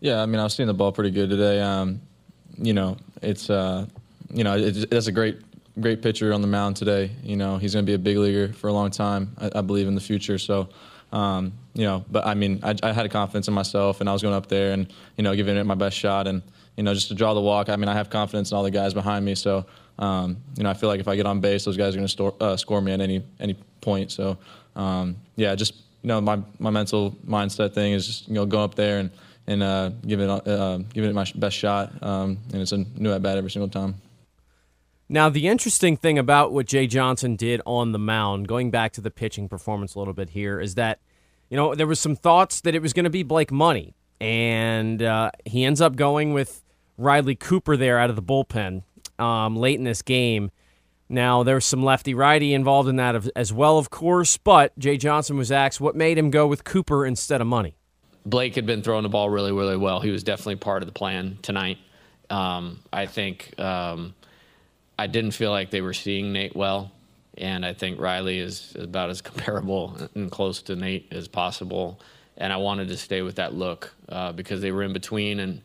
Yeah, 0.00 0.20
I 0.20 0.26
mean, 0.26 0.40
I 0.40 0.44
was 0.44 0.54
seeing 0.54 0.66
the 0.66 0.74
ball 0.74 0.92
pretty 0.92 1.10
good 1.10 1.30
today. 1.30 1.60
Um, 1.60 2.00
you 2.56 2.72
know, 2.72 2.96
it's 3.22 3.50
uh, 3.50 3.86
you 4.30 4.44
know, 4.44 4.56
it's, 4.56 5.06
a 5.06 5.12
great 5.12 5.38
great 5.80 6.02
pitcher 6.02 6.32
on 6.32 6.40
the 6.40 6.46
mound 6.46 6.76
today. 6.76 7.10
You 7.22 7.36
know, 7.36 7.56
he's 7.56 7.74
going 7.74 7.84
to 7.84 7.90
be 7.90 7.94
a 7.94 7.98
big 7.98 8.16
leaguer 8.16 8.52
for 8.52 8.68
a 8.68 8.72
long 8.72 8.90
time. 8.90 9.34
I, 9.38 9.50
I 9.56 9.60
believe 9.60 9.88
in 9.88 9.94
the 9.94 10.00
future. 10.00 10.38
So, 10.38 10.68
um, 11.12 11.52
you 11.74 11.84
know, 11.84 12.04
but 12.10 12.26
I 12.26 12.34
mean, 12.34 12.60
I, 12.62 12.74
I 12.82 12.92
had 12.92 13.10
confidence 13.10 13.48
in 13.48 13.54
myself, 13.54 14.00
and 14.00 14.08
I 14.08 14.12
was 14.12 14.22
going 14.22 14.34
up 14.34 14.46
there 14.46 14.72
and 14.72 14.92
you 15.16 15.24
know, 15.24 15.34
giving 15.34 15.56
it 15.56 15.64
my 15.64 15.74
best 15.74 15.96
shot, 15.96 16.26
and 16.26 16.42
you 16.76 16.82
know, 16.82 16.92
just 16.92 17.08
to 17.08 17.14
draw 17.14 17.34
the 17.34 17.40
walk. 17.40 17.68
I 17.68 17.76
mean, 17.76 17.88
I 17.88 17.94
have 17.94 18.10
confidence 18.10 18.50
in 18.50 18.56
all 18.56 18.62
the 18.62 18.70
guys 18.70 18.94
behind 18.94 19.24
me. 19.24 19.34
So, 19.34 19.64
um, 19.98 20.36
you 20.56 20.64
know, 20.64 20.70
I 20.70 20.74
feel 20.74 20.88
like 20.88 21.00
if 21.00 21.08
I 21.08 21.16
get 21.16 21.26
on 21.26 21.40
base, 21.40 21.64
those 21.64 21.76
guys 21.76 21.94
are 21.94 21.98
going 21.98 22.08
to 22.08 22.44
uh, 22.44 22.56
score 22.56 22.80
me 22.80 22.92
at 22.92 23.00
any 23.00 23.24
any 23.40 23.54
point. 23.80 24.10
So, 24.10 24.38
um, 24.76 25.16
yeah, 25.36 25.54
just 25.54 25.74
you 26.04 26.08
know, 26.08 26.20
my, 26.20 26.38
my 26.58 26.68
mental 26.68 27.12
mindset 27.26 27.72
thing 27.72 27.94
is 27.94 28.06
just, 28.06 28.28
you 28.28 28.34
know, 28.34 28.44
go 28.44 28.62
up 28.62 28.74
there 28.74 28.98
and, 28.98 29.10
and 29.46 29.62
uh, 29.62 29.88
give, 30.06 30.20
it, 30.20 30.28
uh, 30.28 30.76
give 30.92 31.02
it 31.02 31.14
my 31.14 31.24
best 31.34 31.56
shot. 31.56 31.90
Um, 32.02 32.38
and 32.52 32.60
it's 32.60 32.72
a 32.72 32.78
new 32.98 33.10
at 33.10 33.22
bat 33.22 33.38
every 33.38 33.50
single 33.50 33.70
time. 33.70 33.94
Now, 35.08 35.30
the 35.30 35.48
interesting 35.48 35.96
thing 35.96 36.18
about 36.18 36.52
what 36.52 36.66
Jay 36.66 36.86
Johnson 36.86 37.36
did 37.36 37.62
on 37.64 37.92
the 37.92 37.98
mound, 37.98 38.48
going 38.48 38.70
back 38.70 38.92
to 38.92 39.00
the 39.00 39.10
pitching 39.10 39.48
performance 39.48 39.94
a 39.94 39.98
little 39.98 40.12
bit 40.12 40.30
here, 40.30 40.60
is 40.60 40.74
that, 40.74 41.00
you 41.48 41.56
know, 41.56 41.74
there 41.74 41.86
was 41.86 42.00
some 42.00 42.16
thoughts 42.16 42.60
that 42.60 42.74
it 42.74 42.82
was 42.82 42.92
going 42.92 43.04
to 43.04 43.10
be 43.10 43.22
Blake 43.22 43.50
Money. 43.50 43.94
And 44.20 45.02
uh, 45.02 45.30
he 45.46 45.64
ends 45.64 45.80
up 45.80 45.96
going 45.96 46.34
with 46.34 46.62
Riley 46.98 47.34
Cooper 47.34 47.78
there 47.78 47.98
out 47.98 48.10
of 48.10 48.16
the 48.16 48.22
bullpen 48.22 48.82
um, 49.18 49.56
late 49.56 49.78
in 49.78 49.84
this 49.84 50.02
game. 50.02 50.50
Now, 51.08 51.42
there's 51.42 51.64
some 51.64 51.82
lefty 51.82 52.14
righty 52.14 52.54
involved 52.54 52.88
in 52.88 52.96
that 52.96 53.28
as 53.36 53.52
well, 53.52 53.78
of 53.78 53.90
course, 53.90 54.36
but 54.36 54.76
Jay 54.78 54.96
Johnson 54.96 55.36
was 55.36 55.52
asked 55.52 55.80
what 55.80 55.94
made 55.94 56.16
him 56.16 56.30
go 56.30 56.46
with 56.46 56.64
Cooper 56.64 57.04
instead 57.04 57.40
of 57.40 57.46
money. 57.46 57.76
Blake 58.26 58.54
had 58.54 58.64
been 58.64 58.82
throwing 58.82 59.02
the 59.02 59.10
ball 59.10 59.28
really, 59.28 59.52
really 59.52 59.76
well. 59.76 60.00
He 60.00 60.10
was 60.10 60.22
definitely 60.22 60.56
part 60.56 60.82
of 60.82 60.86
the 60.86 60.92
plan 60.92 61.38
tonight. 61.42 61.76
Um, 62.30 62.80
I 62.90 63.04
think 63.04 63.58
um, 63.60 64.14
I 64.98 65.06
didn't 65.06 65.32
feel 65.32 65.50
like 65.50 65.70
they 65.70 65.82
were 65.82 65.92
seeing 65.92 66.32
Nate 66.32 66.56
well, 66.56 66.90
and 67.36 67.66
I 67.66 67.74
think 67.74 68.00
Riley 68.00 68.38
is 68.38 68.74
about 68.78 69.10
as 69.10 69.20
comparable 69.22 69.96
and 70.14 70.30
close 70.30 70.62
to 70.62 70.76
Nate 70.76 71.08
as 71.12 71.28
possible. 71.28 72.00
And 72.36 72.52
I 72.52 72.56
wanted 72.56 72.88
to 72.88 72.96
stay 72.96 73.22
with 73.22 73.36
that 73.36 73.54
look 73.54 73.92
uh, 74.08 74.32
because 74.32 74.60
they 74.62 74.72
were 74.72 74.82
in 74.82 74.94
between, 74.94 75.38
and 75.38 75.60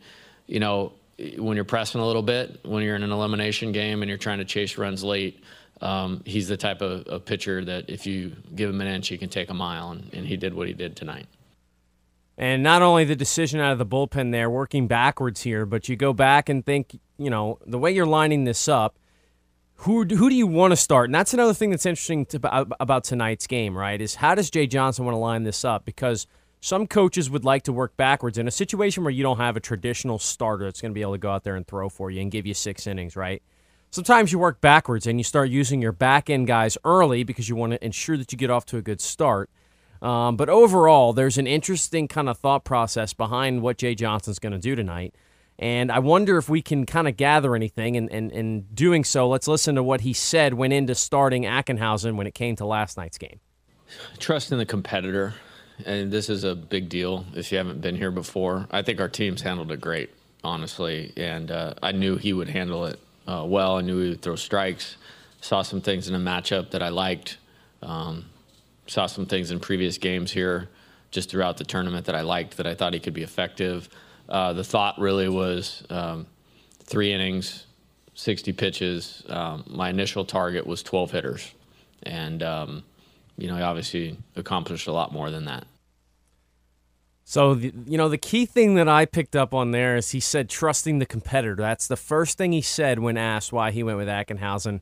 you 0.46 0.60
know 0.60 0.92
when 1.38 1.56
you're 1.56 1.64
pressing 1.64 2.00
a 2.00 2.06
little 2.06 2.22
bit, 2.22 2.60
when 2.64 2.82
you're 2.82 2.96
in 2.96 3.02
an 3.02 3.12
elimination 3.12 3.72
game 3.72 4.02
and 4.02 4.08
you're 4.08 4.18
trying 4.18 4.38
to 4.38 4.44
chase 4.44 4.78
runs 4.78 5.02
late, 5.04 5.42
um, 5.80 6.22
he's 6.24 6.48
the 6.48 6.56
type 6.56 6.82
of, 6.82 7.06
of, 7.06 7.24
pitcher 7.24 7.64
that 7.64 7.88
if 7.88 8.06
you 8.06 8.36
give 8.54 8.68
him 8.68 8.80
an 8.80 8.86
inch, 8.86 9.08
he 9.08 9.16
can 9.16 9.30
take 9.30 9.48
a 9.48 9.54
mile, 9.54 9.92
and, 9.92 10.12
and 10.12 10.26
he 10.26 10.36
did 10.36 10.52
what 10.52 10.68
he 10.68 10.74
did 10.74 10.94
tonight. 10.94 11.26
And 12.36 12.62
not 12.62 12.82
only 12.82 13.04
the 13.04 13.16
decision 13.16 13.60
out 13.60 13.72
of 13.72 13.78
the 13.78 13.86
bullpen 13.86 14.30
there, 14.30 14.50
working 14.50 14.86
backwards 14.86 15.42
here, 15.42 15.64
but 15.64 15.88
you 15.88 15.96
go 15.96 16.12
back 16.12 16.48
and 16.48 16.64
think, 16.64 16.98
you 17.18 17.30
know, 17.30 17.58
the 17.66 17.78
way 17.78 17.92
you're 17.92 18.06
lining 18.06 18.44
this 18.44 18.68
up, 18.68 18.98
who 19.76 20.04
who 20.04 20.28
do 20.28 20.34
you 20.34 20.46
want 20.46 20.72
to 20.72 20.76
start? 20.76 21.06
And 21.06 21.14
that's 21.14 21.32
another 21.32 21.54
thing 21.54 21.70
that's 21.70 21.86
interesting 21.86 22.26
to, 22.26 22.66
about 22.78 23.04
tonight's 23.04 23.46
game, 23.46 23.76
right? 23.76 23.98
Is 23.98 24.16
how 24.16 24.34
does 24.34 24.50
Jay 24.50 24.66
Johnson 24.66 25.06
want 25.06 25.14
to 25.14 25.18
line 25.18 25.44
this 25.44 25.64
up? 25.64 25.84
Because– 25.84 26.26
some 26.60 26.86
coaches 26.86 27.30
would 27.30 27.44
like 27.44 27.62
to 27.64 27.72
work 27.72 27.96
backwards 27.96 28.36
in 28.36 28.46
a 28.46 28.50
situation 28.50 29.02
where 29.02 29.10
you 29.10 29.22
don't 29.22 29.38
have 29.38 29.56
a 29.56 29.60
traditional 29.60 30.18
starter 30.18 30.66
that's 30.66 30.80
going 30.80 30.92
to 30.92 30.94
be 30.94 31.00
able 31.00 31.12
to 31.12 31.18
go 31.18 31.30
out 31.30 31.42
there 31.42 31.56
and 31.56 31.66
throw 31.66 31.88
for 31.88 32.10
you 32.10 32.20
and 32.20 32.30
give 32.30 32.46
you 32.46 32.52
six 32.52 32.86
innings, 32.86 33.16
right? 33.16 33.42
Sometimes 33.90 34.30
you 34.30 34.38
work 34.38 34.60
backwards 34.60 35.06
and 35.06 35.18
you 35.18 35.24
start 35.24 35.48
using 35.48 35.80
your 35.80 35.92
back 35.92 36.30
end 36.30 36.46
guys 36.46 36.76
early 36.84 37.24
because 37.24 37.48
you 37.48 37.56
want 37.56 37.72
to 37.72 37.84
ensure 37.84 38.16
that 38.16 38.30
you 38.30 38.38
get 38.38 38.50
off 38.50 38.66
to 38.66 38.76
a 38.76 38.82
good 38.82 39.00
start. 39.00 39.50
Um, 40.02 40.36
but 40.36 40.48
overall, 40.48 41.12
there's 41.12 41.38
an 41.38 41.46
interesting 41.46 42.06
kind 42.08 42.28
of 42.28 42.38
thought 42.38 42.64
process 42.64 43.12
behind 43.14 43.62
what 43.62 43.78
Jay 43.78 43.94
Johnson's 43.94 44.38
going 44.38 44.52
to 44.52 44.58
do 44.58 44.76
tonight. 44.76 45.14
And 45.58 45.90
I 45.90 45.98
wonder 45.98 46.38
if 46.38 46.48
we 46.48 46.62
can 46.62 46.86
kind 46.86 47.08
of 47.08 47.16
gather 47.16 47.54
anything. 47.54 47.96
And, 47.96 48.10
and, 48.10 48.30
and 48.32 48.74
doing 48.74 49.02
so, 49.02 49.28
let's 49.28 49.48
listen 49.48 49.74
to 49.74 49.82
what 49.82 50.02
he 50.02 50.12
said 50.12 50.54
went 50.54 50.72
into 50.72 50.94
starting 50.94 51.42
Ackenhausen 51.42 52.16
when 52.16 52.26
it 52.26 52.34
came 52.34 52.56
to 52.56 52.66
last 52.66 52.96
night's 52.96 53.18
game. 53.18 53.40
Trust 54.18 54.52
in 54.52 54.58
the 54.58 54.64
competitor 54.64 55.34
and 55.86 56.10
this 56.10 56.28
is 56.28 56.44
a 56.44 56.54
big 56.54 56.88
deal 56.88 57.24
if 57.34 57.50
you 57.52 57.58
haven't 57.58 57.80
been 57.80 57.96
here 57.96 58.10
before. 58.10 58.66
I 58.70 58.82
think 58.82 59.00
our 59.00 59.08
teams 59.08 59.42
handled 59.42 59.70
it 59.72 59.80
great, 59.80 60.10
honestly, 60.44 61.12
and 61.16 61.50
uh, 61.50 61.74
I 61.82 61.92
knew 61.92 62.16
he 62.16 62.32
would 62.32 62.48
handle 62.48 62.86
it 62.86 62.98
uh, 63.26 63.44
well. 63.46 63.76
I 63.76 63.82
knew 63.82 64.00
he 64.00 64.08
would 64.10 64.22
throw 64.22 64.36
strikes. 64.36 64.96
Saw 65.40 65.62
some 65.62 65.80
things 65.80 66.08
in 66.08 66.14
a 66.14 66.18
matchup 66.18 66.70
that 66.72 66.82
I 66.82 66.88
liked. 66.90 67.38
Um, 67.82 68.26
saw 68.86 69.06
some 69.06 69.26
things 69.26 69.50
in 69.50 69.60
previous 69.60 69.98
games 69.98 70.32
here, 70.32 70.68
just 71.10 71.30
throughout 71.30 71.56
the 71.56 71.64
tournament 71.64 72.06
that 72.06 72.14
I 72.14 72.22
liked 72.22 72.56
that 72.58 72.66
I 72.66 72.74
thought 72.74 72.92
he 72.92 73.00
could 73.00 73.14
be 73.14 73.22
effective. 73.22 73.88
Uh, 74.28 74.52
the 74.52 74.64
thought 74.64 74.98
really 74.98 75.28
was 75.28 75.82
um, 75.90 76.26
three 76.84 77.12
innings, 77.12 77.66
60 78.14 78.52
pitches. 78.52 79.22
Um, 79.28 79.64
my 79.66 79.90
initial 79.90 80.24
target 80.24 80.66
was 80.66 80.82
12 80.82 81.10
hitters. 81.10 81.52
and 82.02 82.42
um, 82.42 82.82
you 83.40 83.48
know 83.48 83.56
he 83.56 83.62
obviously 83.62 84.16
accomplished 84.36 84.86
a 84.86 84.92
lot 84.92 85.12
more 85.12 85.30
than 85.30 85.46
that. 85.46 85.66
So, 87.30 87.54
the, 87.54 87.72
you 87.86 87.96
know, 87.96 88.08
the 88.08 88.18
key 88.18 88.44
thing 88.44 88.74
that 88.74 88.88
I 88.88 89.06
picked 89.06 89.36
up 89.36 89.54
on 89.54 89.70
there 89.70 89.94
is 89.94 90.10
he 90.10 90.18
said 90.18 90.50
trusting 90.50 90.98
the 90.98 91.06
competitor. 91.06 91.54
That's 91.54 91.86
the 91.86 91.94
first 91.94 92.36
thing 92.36 92.50
he 92.50 92.60
said 92.60 92.98
when 92.98 93.16
asked 93.16 93.52
why 93.52 93.70
he 93.70 93.84
went 93.84 93.98
with 93.98 94.08
Ackenhausen. 94.08 94.80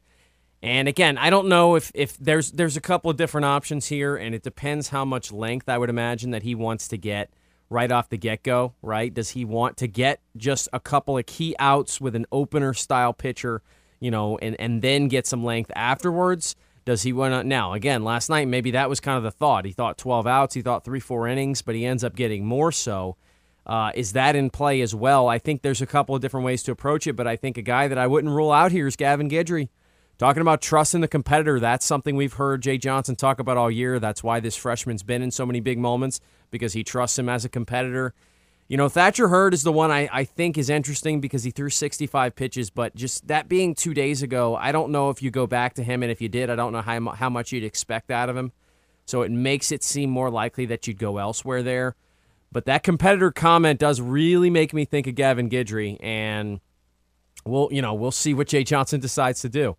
And 0.63 0.89
again, 0.89 1.19
I 1.19 1.29
don't 1.29 1.49
know 1.49 1.75
if, 1.75 1.93
if 1.95 2.17
there's 2.17 2.53
there's 2.53 2.75
a 2.75 2.81
couple 2.81 3.11
of 3.11 3.19
different 3.19 3.45
options 3.45 3.89
here, 3.89 4.17
and 4.17 4.35
it 4.35 4.43
depends 4.43 4.89
how 4.89 5.05
much 5.05 5.31
length 5.31 5.69
I 5.69 5.77
would 5.77 5.91
imagine 5.91 6.31
that 6.31 6.43
he 6.43 6.55
wants 6.55 6.89
to 6.89 6.97
get 6.97 7.29
right 7.69 7.93
off 7.93 8.09
the 8.09 8.17
get 8.17 8.43
go, 8.43 8.73
right? 8.81 9.13
Does 9.13 9.33
he 9.33 9.45
want 9.45 9.77
to 9.77 9.87
get 9.87 10.23
just 10.35 10.71
a 10.73 10.81
couple 10.81 11.19
of 11.19 11.27
key 11.27 11.55
outs 11.59 12.01
with 12.01 12.17
an 12.17 12.25
opener 12.33 12.73
style 12.73 13.13
pitcher, 13.13 13.61
you 14.01 14.11
know, 14.11 14.39
and, 14.39 14.57
and 14.59 14.81
then 14.81 15.09
get 15.09 15.27
some 15.27 15.45
length 15.45 15.71
afterwards? 15.77 16.57
Does 16.89 17.03
he 17.03 17.13
want 17.13 17.35
to? 17.35 17.45
Now, 17.45 17.75
again, 17.75 18.03
last 18.03 18.31
night, 18.31 18.49
maybe 18.49 18.71
that 18.71 18.89
was 18.89 18.99
kind 18.99 19.19
of 19.19 19.23
the 19.23 19.31
thought. 19.31 19.67
He 19.67 19.73
thought 19.73 19.99
12 19.99 20.27
outs, 20.27 20.55
he 20.55 20.63
thought 20.63 20.87
three, 20.87 21.01
four 21.01 21.29
innings, 21.29 21.61
but 21.61 21.75
he 21.75 21.85
ends 21.85 22.03
up 22.03 22.17
getting 22.17 22.47
more 22.47 22.73
so. 22.73 23.19
Uh, 23.67 23.93
is 23.95 24.15
that 24.15 24.35
in 24.35 24.49
play 24.49 24.81
as 24.81 24.95
well? 24.95 25.29
I 25.29 25.39
think 25.39 25.61
there's 25.61 25.83
a 25.83 25.87
couple 25.87 26.15
of 26.15 26.23
different 26.23 26.47
ways 26.47 26.63
to 26.63 26.73
approach 26.73 27.07
it, 27.07 27.13
but 27.13 27.27
I 27.27 27.37
think 27.37 27.59
a 27.59 27.63
guy 27.63 27.89
that 27.89 27.99
I 27.99 28.07
wouldn't 28.07 28.33
rule 28.33 28.51
out 28.51 28.73
here 28.73 28.87
is 28.87 28.97
Gavin 28.97 29.29
Guidry. 29.29 29.69
Talking 30.17 30.41
about 30.41 30.63
trusting 30.63 31.03
the 31.03 31.09
competitor, 31.09 31.61
that's 31.61 31.85
something 31.85 32.17
we've 32.17 32.33
heard 32.33 32.63
Jay 32.63 32.79
Johnson 32.79 33.17
talk 33.17 33.39
about 33.39 33.59
all 33.59 33.71
year. 33.71 34.01
That's 34.01 34.25
why 34.25 34.41
this 34.41 34.57
freshman's 34.57 35.03
been 35.03 35.21
in 35.21 35.31
so 35.31 35.45
many 35.45 35.61
big 35.61 35.79
moments 35.79 36.23
because 36.51 36.73
he 36.73 36.83
trusts 36.83 37.19
him 37.19 37.29
as 37.29 37.45
a 37.45 37.51
competitor. 37.51 38.15
You 38.69 38.77
know, 38.77 38.91
Thatcher 38.91 39.29
Hurd 39.29 39.55
is 39.55 39.63
the 39.63 39.73
one 39.73 39.91
I, 39.91 40.11
I 40.13 40.25
think 40.25 40.59
is 40.59 40.69
interesting 40.69 41.21
because 41.21 41.43
he 41.43 41.51
threw 41.51 41.71
65 41.71 42.37
pitches, 42.37 42.69
but 42.69 42.95
just 42.95 43.27
that 43.29 43.49
being 43.49 43.75
two 43.75 43.95
days 43.95 44.23
ago, 44.23 44.57
I 44.57 44.73
don't 44.73 44.93
know 44.93 45.09
if 45.09 45.23
you 45.23 45.31
go 45.31 45.47
back 45.47 45.73
to 45.75 45.83
him, 45.83 46.03
and 46.03 46.13
if 46.13 46.21
you 46.21 46.29
did, 46.29 46.51
I 46.51 46.55
don't 46.55 46.73
know 46.73 46.83
how, 46.83 47.01
how 47.13 47.31
much 47.31 47.51
you'd 47.51 47.65
expect 47.65 48.11
out 48.11 48.29
of 48.29 48.37
him. 48.37 48.53
So 49.07 49.23
it 49.23 49.31
makes 49.31 49.73
it 49.73 49.83
seem 49.83 50.11
more 50.11 50.31
likely 50.31 50.67
that 50.67 50.87
you'd 50.87 50.99
go 50.99 51.17
elsewhere 51.17 51.63
there. 51.63 51.97
But 52.53 52.67
that 52.67 52.83
competitor 52.83 53.31
comment 53.31 53.81
does 53.81 54.03
really 54.03 54.51
make 54.51 54.75
me 54.75 54.85
think 54.85 55.07
of 55.07 55.15
Gavin 55.15 55.49
Guidry, 55.49 55.97
and 56.03 56.61
we'll 57.45 57.69
you 57.71 57.83
know 57.83 57.95
we'll 57.95 58.11
see 58.11 58.35
what 58.35 58.49
Jay 58.49 58.65
Johnson 58.65 59.01
decides 59.01 59.41
to 59.43 59.49
do. 59.49 59.77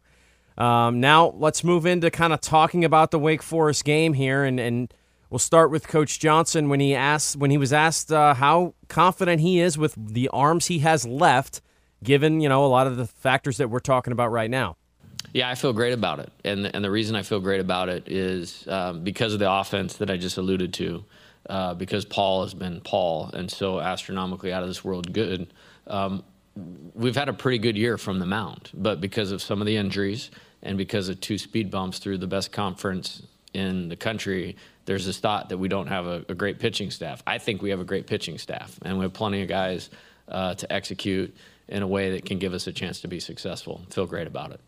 Um, 0.58 1.00
now 1.00 1.34
let's 1.38 1.64
move 1.64 1.86
into 1.86 2.12
kind 2.12 2.34
of 2.34 2.42
talking 2.42 2.86
about 2.86 3.12
the 3.12 3.20
Wake 3.20 3.42
Forest 3.42 3.86
game 3.86 4.14
here, 4.14 4.44
and 4.44 4.60
and 4.60 4.94
we'll 5.30 5.40
start 5.40 5.72
with 5.72 5.88
Coach 5.88 6.20
Johnson 6.20 6.70
when 6.70 6.80
he 6.80 6.96
asked 6.96 7.36
when 7.36 7.52
he 7.52 7.58
was 7.58 7.74
asked 7.74 8.12
uh, 8.12 8.34
how 8.34 8.74
confident 8.88 9.42
he 9.42 9.60
is 9.60 9.78
with 9.78 9.96
the 9.98 10.28
arms 10.30 10.68
he 10.68 10.80
has 10.80 11.06
left, 11.06 11.62
given 12.04 12.42
you 12.42 12.50
know 12.50 12.66
a 12.66 12.68
lot 12.68 12.88
of 12.88 12.98
the 12.98 13.06
factors 13.06 13.58
that 13.58 13.70
we're 13.70 13.80
talking 13.80 14.14
about 14.14 14.32
right 14.32 14.50
now. 14.50 14.76
Yeah, 15.34 15.50
I 15.50 15.56
feel 15.56 15.74
great 15.74 15.94
about 15.94 16.20
it, 16.20 16.32
and 16.44 16.66
and 16.74 16.84
the 16.84 16.92
reason 16.92 17.16
I 17.16 17.24
feel 17.24 17.40
great 17.40 17.62
about 17.62 17.90
it 17.90 18.08
is 18.08 18.68
um, 18.68 19.04
because 19.04 19.34
of 19.34 19.40
the 19.40 19.52
offense 19.52 19.96
that 19.98 20.10
I 20.10 20.18
just 20.18 20.38
alluded 20.38 20.74
to. 20.76 21.06
Uh, 21.50 21.74
because 21.74 22.06
Paul 22.06 22.44
has 22.44 22.54
been 22.54 22.80
Paul 22.82 23.32
and 23.34 23.50
so 23.50 23.80
astronomically 23.80 24.54
out 24.54 24.62
of 24.62 24.70
this 24.70 24.84
world 24.84 25.12
good. 25.12 25.52
Um, 25.88 26.24
we've 26.94 27.16
had 27.16 27.28
a 27.28 27.34
pretty 27.34 27.58
good 27.58 27.76
year 27.76 27.98
from 27.98 28.20
the 28.20 28.26
mound, 28.28 28.70
but 28.74 29.02
because 29.02 29.32
of 29.32 29.42
some 29.42 29.60
of 29.60 29.66
the 29.66 29.76
injuries 29.76 30.30
and 30.62 30.78
because 30.78 31.10
of 31.10 31.20
two 31.22 31.40
speed 31.40 31.72
bumps 31.72 31.98
through 31.98 32.20
the 32.20 32.28
best 32.28 32.52
conference 32.52 33.24
in 33.54 33.90
the 33.90 33.96
country, 33.96 34.58
there's 34.90 35.06
this 35.06 35.20
thought 35.20 35.50
that 35.50 35.60
we 35.60 35.68
don't 35.68 35.86
have 35.86 36.08
a, 36.08 36.26
a 36.30 36.34
great 36.34 36.58
pitching 36.58 36.90
staff. 36.90 37.22
I 37.28 37.38
think 37.38 37.62
we 37.62 37.70
have 37.70 37.80
a 37.80 37.84
great 37.84 38.08
pitching 38.08 38.40
staff, 38.40 38.76
and 38.82 38.98
we 38.98 39.06
have 39.06 39.14
plenty 39.14 39.44
of 39.44 39.48
guys 39.48 39.92
uh, 40.28 40.56
to 40.56 40.74
execute 40.74 41.38
in 41.68 41.84
a 41.84 41.88
way 41.88 42.14
that 42.14 42.26
can 42.26 42.40
give 42.40 42.56
us 42.56 42.66
a 42.66 42.72
chance 42.72 43.02
to 43.02 43.08
be 43.08 43.20
successful. 43.20 43.84
Feel 43.92 44.08
great 44.08 44.26
about 44.26 44.50
it. 44.50 44.60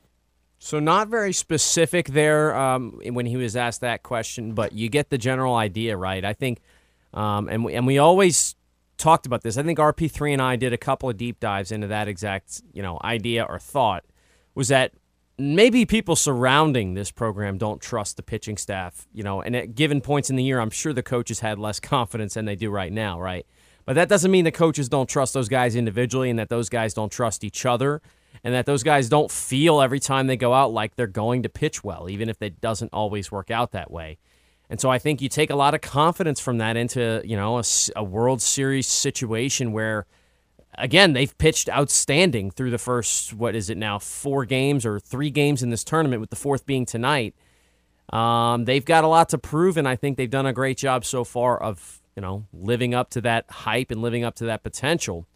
So 0.59 0.79
not 0.79 1.07
very 1.07 1.33
specific 1.33 2.09
there 2.09 2.55
um, 2.55 3.01
when 3.03 3.25
he 3.25 3.35
was 3.35 3.55
asked 3.55 3.81
that 3.81 4.03
question, 4.03 4.53
but 4.53 4.73
you 4.73 4.89
get 4.89 5.09
the 5.09 5.17
general 5.17 5.55
idea, 5.55 5.97
right? 5.97 6.23
I 6.23 6.33
think, 6.33 6.59
um, 7.15 7.49
and 7.49 7.65
we, 7.65 7.73
and 7.73 7.87
we 7.87 7.97
always 7.97 8.55
talked 8.99 9.25
about 9.25 9.41
this. 9.41 9.57
I 9.57 9.63
think 9.63 9.79
RP3 9.79 10.33
and 10.33 10.41
I 10.41 10.55
did 10.55 10.71
a 10.71 10.77
couple 10.77 11.09
of 11.09 11.17
deep 11.17 11.39
dives 11.39 11.71
into 11.71 11.87
that 11.87 12.07
exact 12.07 12.61
you 12.73 12.83
know 12.83 12.99
idea 13.03 13.43
or 13.43 13.57
thought 13.57 14.03
was 14.53 14.67
that 14.67 14.93
maybe 15.41 15.85
people 15.85 16.15
surrounding 16.15 16.93
this 16.93 17.11
program 17.11 17.57
don't 17.57 17.81
trust 17.81 18.17
the 18.17 18.23
pitching 18.23 18.57
staff, 18.57 19.07
you 19.13 19.23
know, 19.23 19.41
and 19.41 19.55
at 19.55 19.75
given 19.75 20.01
points 20.01 20.29
in 20.29 20.35
the 20.35 20.43
year, 20.43 20.59
I'm 20.59 20.69
sure 20.69 20.93
the 20.93 21.03
coaches 21.03 21.39
had 21.39 21.59
less 21.59 21.79
confidence 21.79 22.35
than 22.35 22.45
they 22.45 22.55
do 22.55 22.69
right 22.69 22.91
now, 22.91 23.19
right? 23.19 23.45
But 23.85 23.93
that 23.93 24.09
doesn't 24.09 24.31
mean 24.31 24.45
the 24.45 24.51
coaches 24.51 24.89
don't 24.89 25.09
trust 25.09 25.33
those 25.33 25.49
guys 25.49 25.75
individually 25.75 26.29
and 26.29 26.37
that 26.39 26.49
those 26.49 26.69
guys 26.69 26.93
don't 26.93 27.11
trust 27.11 27.43
each 27.43 27.65
other 27.65 28.01
and 28.43 28.53
that 28.53 28.65
those 28.65 28.83
guys 28.83 29.09
don't 29.09 29.31
feel 29.31 29.81
every 29.81 29.99
time 29.99 30.27
they 30.27 30.37
go 30.37 30.53
out 30.53 30.71
like 30.71 30.95
they're 30.95 31.07
going 31.07 31.43
to 31.43 31.49
pitch 31.49 31.83
well, 31.83 32.09
even 32.09 32.29
if 32.29 32.41
it 32.41 32.61
doesn't 32.61 32.93
always 32.93 33.31
work 33.31 33.51
out 33.51 33.71
that 33.71 33.91
way. 33.91 34.17
And 34.69 34.79
so 34.79 34.89
I 34.89 34.99
think 34.99 35.21
you 35.21 35.27
take 35.27 35.49
a 35.49 35.55
lot 35.55 35.73
of 35.73 35.81
confidence 35.81 36.39
from 36.39 36.59
that 36.59 36.77
into, 36.77 37.21
you 37.25 37.35
know, 37.35 37.57
a, 37.57 37.63
a 37.95 38.03
World 38.03 38.41
Series 38.41 38.87
situation 38.87 39.71
where– 39.71 40.05
again, 40.77 41.13
they've 41.13 41.37
pitched 41.37 41.69
outstanding 41.69 42.51
through 42.51 42.71
the 42.71 42.77
first, 42.77 43.33
what 43.33 43.55
is 43.55 43.69
it 43.69 43.77
now, 43.77 43.99
four 43.99 44.45
games 44.45 44.85
or 44.85 44.99
three 44.99 45.29
games 45.29 45.63
in 45.63 45.69
this 45.69 45.83
tournament, 45.83 46.21
with 46.21 46.29
the 46.29 46.35
fourth 46.35 46.65
being 46.65 46.85
tonight. 46.85 47.35
Um, 48.11 48.65
they've 48.65 48.83
got 48.83 49.03
a 49.03 49.07
lot 49.07 49.29
to 49.29 49.37
prove, 49.37 49.77
and 49.77 49.87
I 49.87 49.95
think 49.95 50.17
they've 50.17 50.29
done 50.29 50.45
a 50.45 50.53
great 50.53 50.77
job 50.77 51.05
so 51.05 51.23
far 51.23 51.61
of, 51.61 52.01
you 52.15 52.21
know, 52.21 52.45
living 52.51 52.93
up 52.93 53.09
to 53.11 53.21
that 53.21 53.45
hype 53.49 53.91
and 53.91 54.01
living 54.01 54.23
up 54.23 54.35
to 54.35 54.45
that 54.45 54.63
potential. 54.63 55.27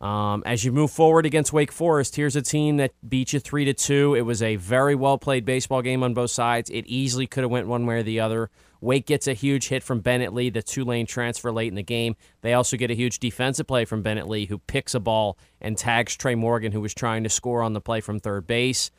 Um, 0.00 0.42
as 0.46 0.64
you 0.64 0.72
move 0.72 0.90
forward 0.90 1.26
against 1.26 1.52
Wake 1.52 1.70
Forest, 1.70 2.16
here's 2.16 2.34
a 2.34 2.40
team 2.40 2.78
that 2.78 2.92
beat 3.06 3.34
you 3.34 3.40
three 3.40 3.66
to 3.66 3.74
two. 3.74 4.14
It 4.14 4.22
was 4.22 4.40
a 4.40 4.56
very 4.56 4.94
well 4.94 5.18
played 5.18 5.44
baseball 5.44 5.82
game 5.82 6.02
on 6.02 6.14
both 6.14 6.30
sides. 6.30 6.70
It 6.70 6.86
easily 6.86 7.26
could 7.26 7.44
have 7.44 7.50
went 7.50 7.66
one 7.66 7.84
way 7.84 7.96
or 7.96 8.02
the 8.02 8.20
other. 8.20 8.50
Wake 8.80 9.04
gets 9.04 9.26
a 9.26 9.34
huge 9.34 9.68
hit 9.68 9.82
from 9.82 10.00
Bennett 10.00 10.32
Lee, 10.32 10.48
the 10.48 10.62
Tulane 10.62 11.04
transfer 11.04 11.52
late 11.52 11.68
in 11.68 11.74
the 11.74 11.82
game. 11.82 12.16
They 12.40 12.54
also 12.54 12.78
get 12.78 12.90
a 12.90 12.94
huge 12.94 13.18
defensive 13.18 13.66
play 13.66 13.84
from 13.84 14.02
Bennett 14.02 14.26
Lee, 14.26 14.46
who 14.46 14.56
picks 14.58 14.94
a 14.94 15.00
ball 15.00 15.36
and 15.60 15.76
tags 15.76 16.16
Trey 16.16 16.34
Morgan, 16.34 16.72
who 16.72 16.80
was 16.80 16.94
trying 16.94 17.22
to 17.24 17.28
score 17.28 17.62
on 17.62 17.74
the 17.74 17.80
play 17.82 18.00
from 18.00 18.20
third 18.20 18.46
base. 18.46 18.90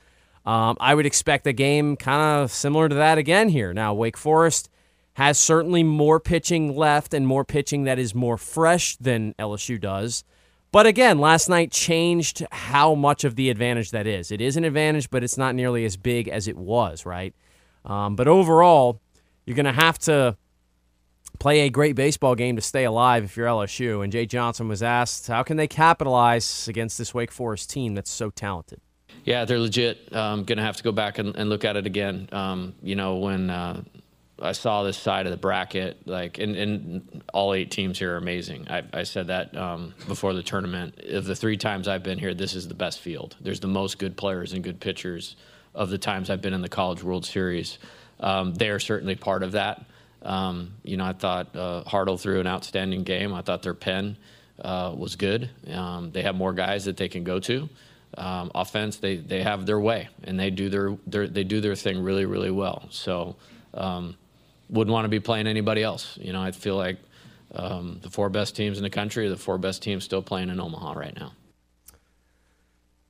Um, 0.45 0.77
I 0.79 0.93
would 0.93 1.07
expect 1.07 1.47
a 1.47 1.53
game 1.53 1.95
kind 1.95 2.43
of 2.43 2.51
similar 2.51 2.89
to 2.89 2.95
that 2.95 3.17
again 3.17 3.49
here. 3.49 3.73
Now, 3.73 3.95
Wake 3.95 4.17
Forest 4.17 4.69
has 5.13 5.39
certainly 5.39 5.81
more 5.81 6.19
pitching 6.19 6.75
left 6.75 7.13
and 7.13 7.25
more 7.25 7.43
pitching 7.43 7.83
that 7.83 7.97
is 7.97 8.13
more 8.13 8.37
fresh 8.37 8.95
than 8.97 9.33
LSU 9.39 9.81
does. 9.81 10.23
But 10.71 10.85
again, 10.85 11.19
last 11.19 11.49
night 11.49 11.71
changed 11.71 12.45
how 12.51 12.95
much 12.95 13.23
of 13.25 13.35
the 13.35 13.49
advantage 13.49 13.91
that 13.91 14.07
is. 14.07 14.31
It 14.31 14.39
is 14.39 14.55
an 14.55 14.63
advantage, 14.63 15.09
but 15.09 15.23
it's 15.23 15.37
not 15.37 15.53
nearly 15.53 15.83
as 15.83 15.97
big 15.97 16.29
as 16.29 16.47
it 16.47 16.57
was, 16.57 17.05
right? 17.05 17.35
Um, 17.83 18.15
but 18.15 18.27
overall, 18.27 19.01
you're 19.45 19.55
going 19.55 19.65
to 19.65 19.73
have 19.73 19.99
to 19.99 20.37
play 21.39 21.61
a 21.61 21.69
great 21.69 21.95
baseball 21.95 22.35
game 22.35 22.55
to 22.55 22.61
stay 22.61 22.85
alive 22.85 23.23
if 23.25 23.35
you're 23.35 23.47
LSU. 23.47 24.01
And 24.01 24.13
Jay 24.13 24.25
Johnson 24.25 24.69
was 24.69 24.81
asked, 24.81 25.27
how 25.27 25.43
can 25.43 25.57
they 25.57 25.67
capitalize 25.67 26.67
against 26.67 26.97
this 26.97 27.13
Wake 27.13 27.31
Forest 27.31 27.69
team 27.69 27.95
that's 27.95 28.11
so 28.11 28.29
talented? 28.29 28.79
Yeah, 29.25 29.43
they're 29.43 29.59
legit. 29.59 30.15
Um, 30.15 30.45
going 30.45 30.57
to 30.57 30.63
have 30.63 30.77
to 30.77 30.83
go 30.83 30.91
back 30.91 31.17
and, 31.17 31.35
and 31.35 31.49
look 31.49 31.65
at 31.65 31.75
it 31.75 31.85
again. 31.85 32.29
Um, 32.31 32.75
you 32.81 32.95
know, 32.95 33.17
when 33.17 33.49
uh, 33.49 33.81
I 34.41 34.53
saw 34.53 34.83
this 34.83 34.97
side 34.97 35.27
of 35.27 35.31
the 35.31 35.37
bracket, 35.37 36.07
like, 36.07 36.39
and, 36.39 36.55
and 36.55 37.23
all 37.33 37.53
eight 37.53 37.71
teams 37.71 37.99
here 37.99 38.13
are 38.13 38.17
amazing. 38.17 38.67
I, 38.69 38.83
I 38.91 39.03
said 39.03 39.27
that 39.27 39.55
um, 39.55 39.93
before 40.07 40.33
the 40.33 40.43
tournament. 40.43 40.99
Of 40.99 41.25
the 41.25 41.35
three 41.35 41.57
times 41.57 41.87
I've 41.87 42.03
been 42.03 42.17
here, 42.17 42.33
this 42.33 42.55
is 42.55 42.67
the 42.67 42.73
best 42.73 42.99
field. 42.99 43.35
There's 43.39 43.59
the 43.59 43.67
most 43.67 43.99
good 43.99 44.17
players 44.17 44.53
and 44.53 44.63
good 44.63 44.79
pitchers 44.79 45.35
of 45.73 45.89
the 45.89 45.97
times 45.97 46.29
I've 46.29 46.41
been 46.41 46.53
in 46.53 46.61
the 46.61 46.69
College 46.69 47.03
World 47.03 47.25
Series 47.25 47.77
um, 48.21 48.53
they 48.53 48.69
are 48.69 48.79
certainly 48.79 49.15
part 49.15 49.43
of 49.43 49.53
that. 49.53 49.83
Um, 50.21 50.73
you 50.83 50.97
know, 50.97 51.05
I 51.05 51.13
thought 51.13 51.55
uh, 51.55 51.83
Hartle 51.85 52.19
threw 52.19 52.39
an 52.39 52.47
outstanding 52.47 53.03
game. 53.03 53.33
I 53.33 53.41
thought 53.41 53.63
their 53.63 53.73
pen 53.73 54.15
uh, 54.59 54.93
was 54.95 55.15
good. 55.15 55.49
Um, 55.71 56.11
they 56.11 56.21
have 56.21 56.35
more 56.35 56.53
guys 56.53 56.85
that 56.85 56.97
they 56.97 57.09
can 57.09 57.23
go 57.23 57.39
to. 57.39 57.67
Um, 58.17 58.51
offense, 58.53 58.97
they 58.97 59.15
they 59.15 59.41
have 59.41 59.65
their 59.65 59.79
way 59.79 60.09
and 60.25 60.37
they 60.37 60.49
do 60.49 60.69
their, 60.69 60.97
their 61.07 61.27
they 61.27 61.45
do 61.45 61.61
their 61.61 61.75
thing 61.75 62.03
really 62.03 62.25
really 62.25 62.51
well. 62.51 62.85
So, 62.89 63.37
um, 63.73 64.17
wouldn't 64.71 64.91
want 64.91 65.05
to 65.05 65.09
be 65.09 65.19
playing 65.19 65.47
anybody 65.47 65.83
else. 65.83 66.17
You 66.19 66.33
know, 66.33 66.41
I 66.41 66.51
feel 66.51 66.75
like 66.75 66.97
um, 67.53 67.99
the 68.01 68.09
four 68.09 68.29
best 68.29 68.55
teams 68.55 68.77
in 68.77 68.83
the 68.83 68.89
country 68.89 69.27
are 69.27 69.29
the 69.29 69.37
four 69.37 69.57
best 69.57 69.83
teams 69.83 70.03
still 70.03 70.21
playing 70.21 70.49
in 70.49 70.59
Omaha 70.59 70.93
right 70.93 71.15
now. 71.15 71.33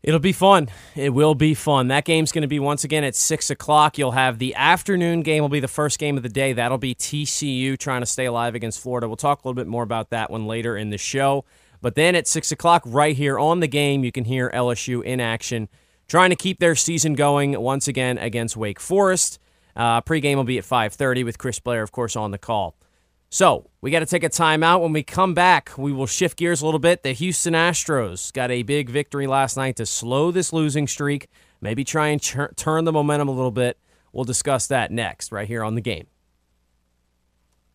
It'll 0.04 0.20
be 0.20 0.34
fun. 0.34 0.70
It 0.96 1.14
will 1.14 1.36
be 1.36 1.54
fun. 1.54 1.90
That 1.90 2.06
game's 2.06 2.32
going 2.32 2.42
to 2.42 2.48
be 2.48 2.58
once 2.58 2.84
again 2.84 3.04
at 3.04 3.16
six 3.16 3.52
o'clock. 3.52 4.00
You'll 4.00 4.14
have 4.14 4.40
the 4.40 4.56
afternoon 4.56 5.22
game. 5.22 5.44
Will 5.44 5.50
be 5.50 5.60
the 5.60 5.68
first 5.68 6.00
game 6.00 6.18
of 6.18 6.24
the 6.24 6.30
day. 6.30 6.54
That'll 6.54 6.80
be 6.80 6.96
TCU 6.96 7.78
trying 7.78 8.02
to 8.02 8.08
stay 8.08 8.26
alive 8.26 8.56
against 8.56 8.80
Florida. 8.80 9.08
We'll 9.08 9.16
talk 9.16 9.44
a 9.44 9.48
little 9.48 9.56
bit 9.56 9.68
more 9.68 9.84
about 9.84 10.10
that 10.10 10.32
one 10.32 10.48
later 10.48 10.76
in 10.76 10.90
the 10.90 10.98
show. 10.98 11.46
But 11.82 11.94
then 11.94 12.16
at 12.16 12.28
six 12.28 12.52
o'clock, 12.52 12.82
right 12.84 13.16
here 13.16 13.38
on 13.38 13.60
the 13.60 13.68
game, 13.68 14.04
you 14.04 14.12
can 14.12 14.26
hear 14.26 14.50
LSU 14.56 15.04
in 15.04 15.20
action, 15.20 15.70
trying 16.08 16.32
to 16.32 16.36
keep 16.36 16.60
their 16.60 16.76
season 16.76 17.14
going 17.14 17.60
once 17.62 17.88
again 17.88 18.18
against 18.18 18.58
Wake 18.58 18.80
Forest. 18.80 19.38
Uh, 19.76 20.02
pregame 20.02 20.36
will 20.36 20.44
be 20.44 20.58
at 20.58 20.66
five 20.66 20.94
thirty 20.94 21.24
with 21.24 21.38
Chris 21.38 21.60
Blair, 21.60 21.82
of 21.82 21.92
course, 21.92 22.16
on 22.16 22.32
the 22.32 22.38
call. 22.38 22.76
So 23.30 23.70
we 23.80 23.92
got 23.92 24.00
to 24.00 24.06
take 24.06 24.26
a 24.26 24.30
timeout. 24.30 24.82
When 24.82 24.92
we 24.92 25.04
come 25.04 25.34
back, 25.34 25.72
we 25.78 25.94
will 25.94 26.06
shift 26.06 26.38
gears 26.38 26.62
a 26.62 26.66
little 26.66 26.82
bit. 26.82 27.04
The 27.04 27.14
Houston 27.14 27.54
Astros 27.54 28.34
got 28.34 28.52
a 28.52 28.64
big 28.64 28.90
victory 28.90 29.26
last 29.26 29.56
night 29.56 29.78
to 29.78 29.86
slow 29.86 30.32
this 30.32 30.52
losing 30.52 30.86
streak, 30.86 31.30
maybe 31.62 31.86
try 31.86 32.08
and 32.08 32.22
ch- 32.22 32.36
turn 32.58 32.84
the 32.84 32.92
momentum 32.92 33.30
a 33.30 33.32
little 33.32 33.52
bit. 33.52 33.78
We'll 34.12 34.26
discuss 34.26 34.68
that 34.68 34.92
next, 34.92 35.32
right 35.32 35.48
here 35.48 35.64
on 35.64 35.76
the 35.76 35.82
game. 35.82 36.08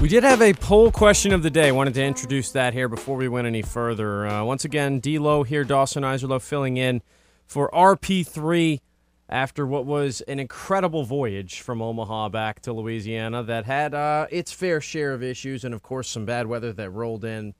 We 0.00 0.08
did 0.08 0.22
have 0.22 0.40
a 0.40 0.52
poll 0.52 0.92
question 0.92 1.32
of 1.32 1.42
the 1.42 1.50
day. 1.50 1.72
Wanted 1.72 1.94
to 1.94 2.04
introduce 2.04 2.52
that 2.52 2.72
here 2.72 2.88
before 2.88 3.16
we 3.16 3.26
went 3.26 3.48
any 3.48 3.62
further. 3.62 4.28
Uh, 4.28 4.44
once 4.44 4.64
again, 4.64 5.00
D-Lo 5.00 5.42
here, 5.42 5.64
Dawson 5.64 6.04
Iserlo 6.04 6.40
filling 6.40 6.76
in 6.76 7.02
for 7.48 7.68
RP3 7.72 8.80
after 9.28 9.66
what 9.66 9.86
was 9.86 10.20
an 10.22 10.38
incredible 10.38 11.02
voyage 11.02 11.62
from 11.62 11.82
Omaha 11.82 12.28
back 12.28 12.60
to 12.60 12.72
Louisiana 12.72 13.42
that 13.42 13.64
had 13.64 13.92
uh, 13.92 14.28
its 14.30 14.52
fair 14.52 14.80
share 14.80 15.14
of 15.14 15.22
issues 15.24 15.64
and, 15.64 15.74
of 15.74 15.82
course, 15.82 16.08
some 16.08 16.24
bad 16.24 16.46
weather 16.46 16.72
that 16.72 16.90
rolled 16.90 17.24
in 17.24 17.54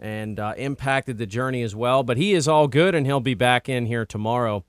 and 0.00 0.40
uh, 0.40 0.54
impacted 0.56 1.18
the 1.18 1.26
journey 1.26 1.62
as 1.62 1.76
well. 1.76 2.02
But 2.02 2.16
he 2.16 2.34
is 2.34 2.48
all 2.48 2.66
good, 2.66 2.96
and 2.96 3.06
he'll 3.06 3.20
be 3.20 3.34
back 3.34 3.68
in 3.68 3.86
here 3.86 4.04
tomorrow 4.04 4.64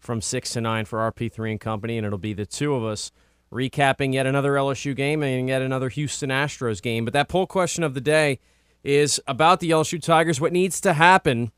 from 0.00 0.22
6 0.22 0.50
to 0.54 0.62
9 0.62 0.86
for 0.86 1.00
RP3 1.12 1.50
and 1.50 1.60
Company, 1.60 1.98
and 1.98 2.06
it'll 2.06 2.18
be 2.18 2.32
the 2.32 2.46
two 2.46 2.74
of 2.74 2.82
us 2.82 3.12
recapping 3.52 4.14
yet 4.14 4.26
another 4.26 4.54
LSU 4.54 4.96
game 4.96 5.22
and 5.22 5.48
yet 5.48 5.62
another 5.62 5.88
Houston 5.90 6.30
Astros 6.30 6.80
game. 6.80 7.04
But 7.04 7.12
that 7.14 7.28
poll 7.28 7.46
question 7.46 7.84
of 7.84 7.94
the 7.94 8.00
day 8.00 8.40
is 8.82 9.20
about 9.26 9.60
the 9.60 9.70
LSU 9.70 10.02
Tigers. 10.02 10.40
What 10.40 10.52
needs 10.52 10.80
to 10.80 10.94
happen 10.94 11.52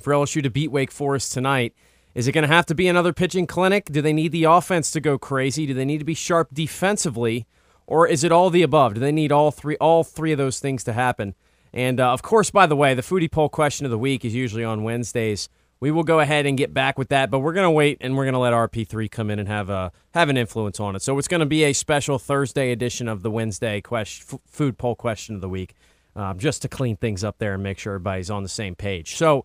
for 0.00 0.12
LSU 0.12 0.42
to 0.42 0.50
beat 0.50 0.70
Wake 0.70 0.92
Forest 0.92 1.32
tonight? 1.32 1.74
Is 2.14 2.28
it 2.28 2.32
going 2.32 2.46
to 2.46 2.54
have 2.54 2.66
to 2.66 2.74
be 2.74 2.88
another 2.88 3.12
pitching 3.12 3.46
clinic? 3.46 3.86
Do 3.86 4.00
they 4.00 4.12
need 4.12 4.32
the 4.32 4.44
offense 4.44 4.90
to 4.92 5.00
go 5.00 5.18
crazy? 5.18 5.66
Do 5.66 5.74
they 5.74 5.84
need 5.84 5.98
to 5.98 6.04
be 6.04 6.14
sharp 6.14 6.48
defensively? 6.52 7.46
Or 7.86 8.06
is 8.06 8.22
it 8.22 8.32
all 8.32 8.50
the 8.50 8.62
above? 8.62 8.94
Do 8.94 9.00
they 9.00 9.12
need 9.12 9.32
all 9.32 9.50
three 9.50 9.76
all 9.76 10.04
three 10.04 10.32
of 10.32 10.38
those 10.38 10.60
things 10.60 10.84
to 10.84 10.92
happen? 10.92 11.34
And 11.72 12.00
uh, 12.00 12.12
of 12.12 12.22
course, 12.22 12.50
by 12.50 12.66
the 12.66 12.76
way, 12.76 12.94
the 12.94 13.02
foodie 13.02 13.30
poll 13.30 13.48
question 13.48 13.86
of 13.86 13.90
the 13.90 13.98
week 13.98 14.24
is 14.24 14.34
usually 14.34 14.64
on 14.64 14.82
Wednesdays 14.82 15.48
we 15.82 15.90
will 15.90 16.04
go 16.04 16.20
ahead 16.20 16.46
and 16.46 16.56
get 16.56 16.72
back 16.72 16.96
with 16.96 17.08
that, 17.08 17.28
but 17.28 17.40
we're 17.40 17.52
going 17.52 17.66
to 17.66 17.70
wait 17.70 17.98
and 18.00 18.16
we're 18.16 18.22
going 18.22 18.34
to 18.34 18.38
let 18.38 18.52
RP3 18.52 19.10
come 19.10 19.30
in 19.30 19.40
and 19.40 19.48
have 19.48 19.68
a 19.68 19.90
have 20.14 20.28
an 20.28 20.36
influence 20.36 20.78
on 20.78 20.94
it. 20.94 21.02
So 21.02 21.18
it's 21.18 21.26
going 21.26 21.40
to 21.40 21.46
be 21.46 21.64
a 21.64 21.72
special 21.72 22.20
Thursday 22.20 22.70
edition 22.70 23.08
of 23.08 23.24
the 23.24 23.32
Wednesday 23.32 23.80
question, 23.80 24.24
f- 24.32 24.38
food 24.46 24.78
poll 24.78 24.94
question 24.94 25.34
of 25.34 25.40
the 25.40 25.48
week, 25.48 25.74
um, 26.14 26.38
just 26.38 26.62
to 26.62 26.68
clean 26.68 26.96
things 26.96 27.24
up 27.24 27.38
there 27.38 27.54
and 27.54 27.64
make 27.64 27.80
sure 27.80 27.94
everybody's 27.94 28.30
on 28.30 28.44
the 28.44 28.48
same 28.48 28.76
page. 28.76 29.16
So 29.16 29.44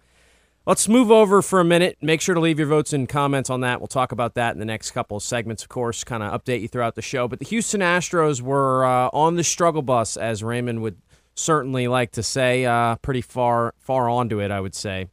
let's 0.67 0.87
move 0.87 1.09
over 1.09 1.41
for 1.41 1.59
a 1.59 1.65
minute. 1.65 1.97
Make 2.03 2.21
sure 2.21 2.35
to 2.35 2.41
leave 2.41 2.59
your 2.59 2.67
votes 2.67 2.93
and 2.93 3.09
comments 3.09 3.49
on 3.49 3.61
that. 3.61 3.81
We'll 3.81 3.87
talk 3.87 4.11
about 4.11 4.35
that 4.35 4.53
in 4.53 4.59
the 4.59 4.65
next 4.65 4.91
couple 4.91 5.17
of 5.17 5.23
segments, 5.23 5.63
of 5.63 5.69
course, 5.69 6.03
kind 6.03 6.21
of 6.21 6.39
update 6.39 6.61
you 6.61 6.67
throughout 6.67 6.93
the 6.93 7.01
show. 7.01 7.27
But 7.27 7.39
the 7.39 7.45
Houston 7.45 7.81
Astros 7.81 8.43
were 8.43 8.85
uh, 8.85 9.09
on 9.11 9.37
the 9.37 9.43
struggle 9.43 9.81
bus, 9.81 10.15
as 10.15 10.43
Raymond 10.43 10.83
would 10.83 11.01
certainly 11.33 11.87
like 11.87 12.11
to 12.11 12.21
say, 12.21 12.63
uh, 12.63 12.97
pretty 12.97 13.21
far 13.21 13.73
far 13.79 14.07
onto 14.07 14.39
it, 14.39 14.51
I 14.51 14.59
would 14.59 14.75
say. 14.75 15.07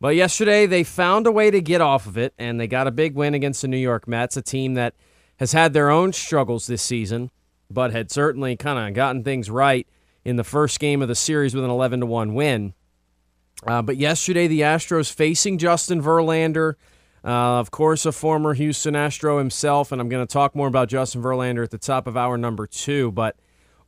But 0.00 0.14
yesterday, 0.14 0.66
they 0.66 0.84
found 0.84 1.26
a 1.26 1.32
way 1.32 1.50
to 1.50 1.60
get 1.60 1.80
off 1.80 2.06
of 2.06 2.18
it, 2.18 2.34
and 2.38 2.60
they 2.60 2.66
got 2.66 2.86
a 2.86 2.90
big 2.90 3.14
win 3.14 3.34
against 3.34 3.62
the 3.62 3.68
New 3.68 3.78
York 3.78 4.06
Mets, 4.06 4.36
a 4.36 4.42
team 4.42 4.74
that 4.74 4.94
has 5.38 5.52
had 5.52 5.72
their 5.72 5.90
own 5.90 6.12
struggles 6.12 6.66
this 6.66 6.82
season, 6.82 7.30
but 7.70 7.92
had 7.92 8.10
certainly 8.10 8.56
kind 8.56 8.78
of 8.78 8.94
gotten 8.94 9.24
things 9.24 9.50
right 9.50 9.86
in 10.24 10.36
the 10.36 10.44
first 10.44 10.80
game 10.80 11.02
of 11.02 11.08
the 11.08 11.14
series 11.14 11.54
with 11.54 11.64
an 11.64 11.70
11 11.70 12.00
to 12.00 12.06
1 12.06 12.34
win. 12.34 12.74
Uh, 13.66 13.80
but 13.80 13.96
yesterday, 13.96 14.46
the 14.46 14.60
Astros 14.60 15.10
facing 15.10 15.56
Justin 15.56 16.02
Verlander, 16.02 16.74
uh, 17.24 17.58
of 17.58 17.70
course, 17.70 18.04
a 18.04 18.12
former 18.12 18.52
Houston 18.52 18.94
Astro 18.94 19.38
himself, 19.38 19.92
and 19.92 20.00
I'm 20.00 20.08
going 20.08 20.26
to 20.26 20.30
talk 20.30 20.54
more 20.54 20.68
about 20.68 20.88
Justin 20.88 21.22
Verlander 21.22 21.64
at 21.64 21.70
the 21.70 21.78
top 21.78 22.06
of 22.06 22.16
hour 22.16 22.36
number 22.36 22.66
two. 22.66 23.12
But 23.12 23.36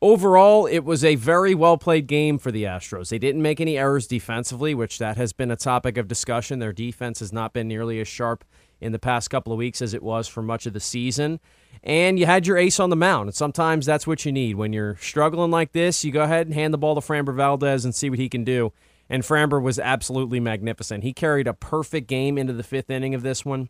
Overall, 0.01 0.67
it 0.67 0.81
was 0.81 1.03
a 1.03 1.17
very 1.17 1.57
well 1.57 1.77
played 1.77 2.07
game 2.07 2.39
for 2.39 2.53
the 2.53 2.63
Astros. 2.63 3.09
They 3.09 3.19
didn't 3.19 3.43
make 3.43 3.61
any 3.61 3.77
errors 3.77 4.07
defensively, 4.07 4.73
which 4.73 4.99
that 4.99 5.17
has 5.17 5.33
been 5.33 5.51
a 5.51 5.57
topic 5.57 5.97
of 5.97 6.07
discussion. 6.07 6.61
Their 6.61 6.73
defense 6.73 7.19
has 7.19 7.33
not 7.33 7.53
been 7.53 7.67
nearly 7.67 8.01
as 8.01 8.07
sharp 8.07 8.45
in 8.81 8.93
the 8.93 8.99
past 9.01 9.29
couple 9.29 9.53
of 9.53 9.59
weeks 9.59 9.83
as 9.83 9.95
it 9.95 10.03
was 10.03 10.29
for 10.29 10.41
much 10.41 10.67
of 10.67 10.73
the 10.73 10.81
season. 10.81 11.41
And 11.83 12.17
you 12.17 12.27
had 12.27 12.47
your 12.47 12.57
ace 12.57 12.79
on 12.79 12.91
the 12.91 12.97
mound. 12.97 13.29
And 13.29 13.35
sometimes 13.35 13.87
that's 13.87 14.07
what 14.07 14.25
you 14.25 14.31
need. 14.31 14.55
When 14.55 14.73
you're 14.73 14.97
struggling 14.97 15.51
like 15.51 15.73
this, 15.73 16.05
you 16.05 16.13
go 16.13 16.23
ahead 16.23 16.47
and 16.47 16.55
hand 16.55 16.73
the 16.73 16.79
ball 16.79 16.95
to 16.95 17.01
Framber 17.01 17.35
Valdez 17.35 17.85
and 17.85 17.93
see 17.93 18.09
what 18.09 18.21
he 18.21 18.29
can 18.29 18.45
do. 18.45 18.73
And 19.11 19.25
Framber 19.25 19.61
was 19.61 19.81
absolutely 19.81 20.39
magnificent. 20.39 21.03
He 21.03 21.13
carried 21.13 21.49
a 21.49 21.55
perfect 21.55 22.07
game 22.07 22.39
into 22.39 22.53
the 22.53 22.63
fifth 22.63 22.91
inning 22.91 23.15
of 23.15 23.23
this 23.23 23.45
one. 23.45 23.69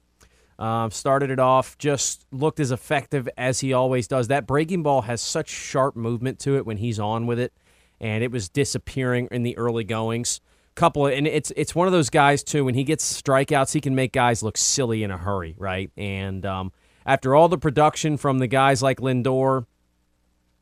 Um, 0.59 0.91
started 0.91 1.31
it 1.31 1.39
off, 1.39 1.79
just 1.79 2.27
looked 2.33 2.59
as 2.59 2.73
effective 2.73 3.29
as 3.39 3.61
he 3.61 3.73
always 3.73 4.09
does. 4.09 4.27
That 4.27 4.47
breaking 4.47 4.83
ball 4.83 5.03
has 5.03 5.21
such 5.21 5.49
sharp 5.49 5.95
movement 5.95 6.41
to 6.41 6.57
it 6.57 6.67
when 6.67 6.79
he's 6.79 6.99
on 6.99 7.27
with 7.27 7.39
it, 7.39 7.53
and 8.01 8.25
it 8.25 8.33
was 8.33 8.49
disappearing 8.49 9.29
in 9.31 9.45
the 9.45 9.57
early 9.57 9.85
goings. 9.85 10.41
Couple, 10.75 11.07
of, 11.07 11.13
and 11.13 11.27
it's 11.27 11.53
it's 11.57 11.75
one 11.75 11.87
of 11.87 11.93
those 11.93 12.11
guys 12.11 12.43
too. 12.43 12.65
When 12.65 12.75
he 12.75 12.85
gets 12.85 13.23
strikeouts, 13.23 13.73
he 13.73 13.81
can 13.81 13.95
make 13.95 14.13
guys 14.13 14.43
look 14.43 14.57
silly 14.57 15.03
in 15.03 15.11
a 15.11 15.17
hurry, 15.17 15.55
right? 15.59 15.91
And 15.97 16.45
um, 16.45 16.73
after 17.07 17.35
all 17.35 17.49
the 17.49 17.59
production 17.59 18.17
from 18.17 18.39
the 18.39 18.47
guys 18.47 18.83
like 18.83 18.99
Lindor 18.99 19.67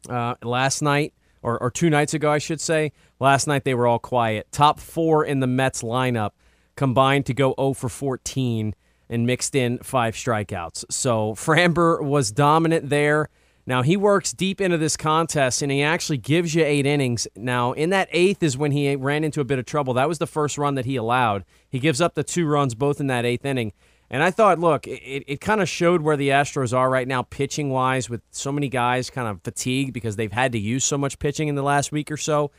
uh, 0.09 0.35
last 0.43 0.83
night, 0.83 1.13
or, 1.43 1.63
or 1.63 1.71
two 1.71 1.89
nights 1.89 2.13
ago, 2.13 2.31
I 2.31 2.39
should 2.39 2.61
say, 2.61 2.93
last 3.21 3.47
night 3.47 3.65
they 3.65 3.75
were 3.75 3.87
all 3.87 3.99
quiet. 3.99 4.49
Top 4.51 4.81
four 4.81 5.25
in 5.25 5.41
the 5.41 5.47
Mets 5.47 5.83
lineup 5.83 6.31
combined 6.75 7.25
to 7.27 7.35
go 7.35 7.55
0 7.59 7.75
for 7.75 7.89
14 7.89 8.75
and 9.09 9.27
mixed 9.27 9.55
in 9.55 9.79
five 9.79 10.15
strikeouts. 10.15 10.85
So 10.91 11.35
Framber 11.35 12.03
was 12.03 12.31
dominant 12.31 12.89
there. 12.89 13.29
Now 13.67 13.83
he 13.83 13.97
works 13.97 14.33
deep 14.33 14.61
into 14.61 14.79
this 14.79 14.97
contest 14.97 15.61
and 15.61 15.73
he 15.73 15.83
actually 15.83 16.19
gives 16.19 16.55
you 16.55 16.65
eight 16.65 16.87
innings. 16.87 17.27
Now, 17.35 17.73
in 17.73 17.91
that 17.91 18.09
eighth 18.13 18.43
is 18.43 18.57
when 18.57 18.73
he 18.73 18.95
ran 18.95 19.25
into 19.25 19.41
a 19.41 19.45
bit 19.45 19.59
of 19.59 19.67
trouble. 19.67 19.95
That 19.95 20.09
was 20.09 20.19
the 20.19 20.27
first 20.27 20.57
run 20.57 20.77
that 20.77 20.85
he 20.85 20.97
allowed. 20.97 21.45
He 21.69 21.81
gives 21.81 22.01
up 22.01 22.15
the 22.15 22.23
two 22.23 22.47
runs 22.47 22.75
both 22.75 23.01
in 23.01 23.09
that 23.09 23.25
eighth 23.25 23.45
inning. 23.45 23.73
And 24.09 24.23
I 24.23 24.31
thought, 24.31 24.61
look, 24.61 24.87
it, 24.87 25.25
it 25.27 25.41
kind 25.41 25.61
of 25.61 25.69
showed 25.69 26.03
where 26.03 26.17
the 26.17 26.29
Astros 26.29 26.77
are 26.77 26.89
right 26.89 27.09
now, 27.09 27.23
pitching 27.23 27.71
wise, 27.71 28.09
with 28.09 28.23
so 28.31 28.53
many 28.53 28.69
guys 28.69 29.11
kind 29.11 29.27
of 29.27 29.43
fatigued 29.43 29.93
because 29.93 30.15
they've 30.15 30.31
had 30.31 30.53
to 30.53 30.61
use 30.61 30.85
so 30.85 30.97
much 30.97 31.19
pitching 31.19 31.49
in 31.49 31.57
the 31.57 31.63
last 31.63 31.91
week 31.91 32.13
or 32.13 32.17
so. 32.17 32.53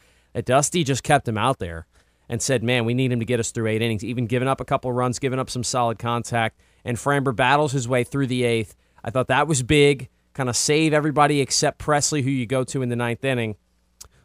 Dusty 0.43 0.83
just 0.83 1.03
kept 1.03 1.25
him 1.25 1.37
out 1.37 1.59
there 1.59 1.87
and 2.29 2.41
said, 2.41 2.63
man, 2.63 2.85
we 2.85 2.93
need 2.93 3.11
him 3.11 3.19
to 3.19 3.25
get 3.25 3.39
us 3.39 3.51
through 3.51 3.67
eight 3.67 3.81
innings, 3.81 4.03
even 4.03 4.27
giving 4.27 4.47
up 4.47 4.59
a 4.59 4.65
couple 4.65 4.91
runs, 4.91 5.19
giving 5.19 5.39
up 5.39 5.49
some 5.49 5.63
solid 5.63 5.97
contact. 5.99 6.59
And 6.83 6.97
Framber 6.97 7.35
battles 7.35 7.71
his 7.71 7.87
way 7.87 8.03
through 8.03 8.27
the 8.27 8.43
eighth. 8.43 8.75
I 9.03 9.09
thought 9.09 9.27
that 9.27 9.47
was 9.47 9.63
big, 9.63 10.09
kind 10.33 10.49
of 10.49 10.55
save 10.55 10.93
everybody 10.93 11.41
except 11.41 11.79
Pressly, 11.79 12.23
who 12.23 12.29
you 12.29 12.45
go 12.45 12.63
to 12.65 12.81
in 12.81 12.89
the 12.89 12.95
ninth 12.95 13.23
inning. 13.23 13.55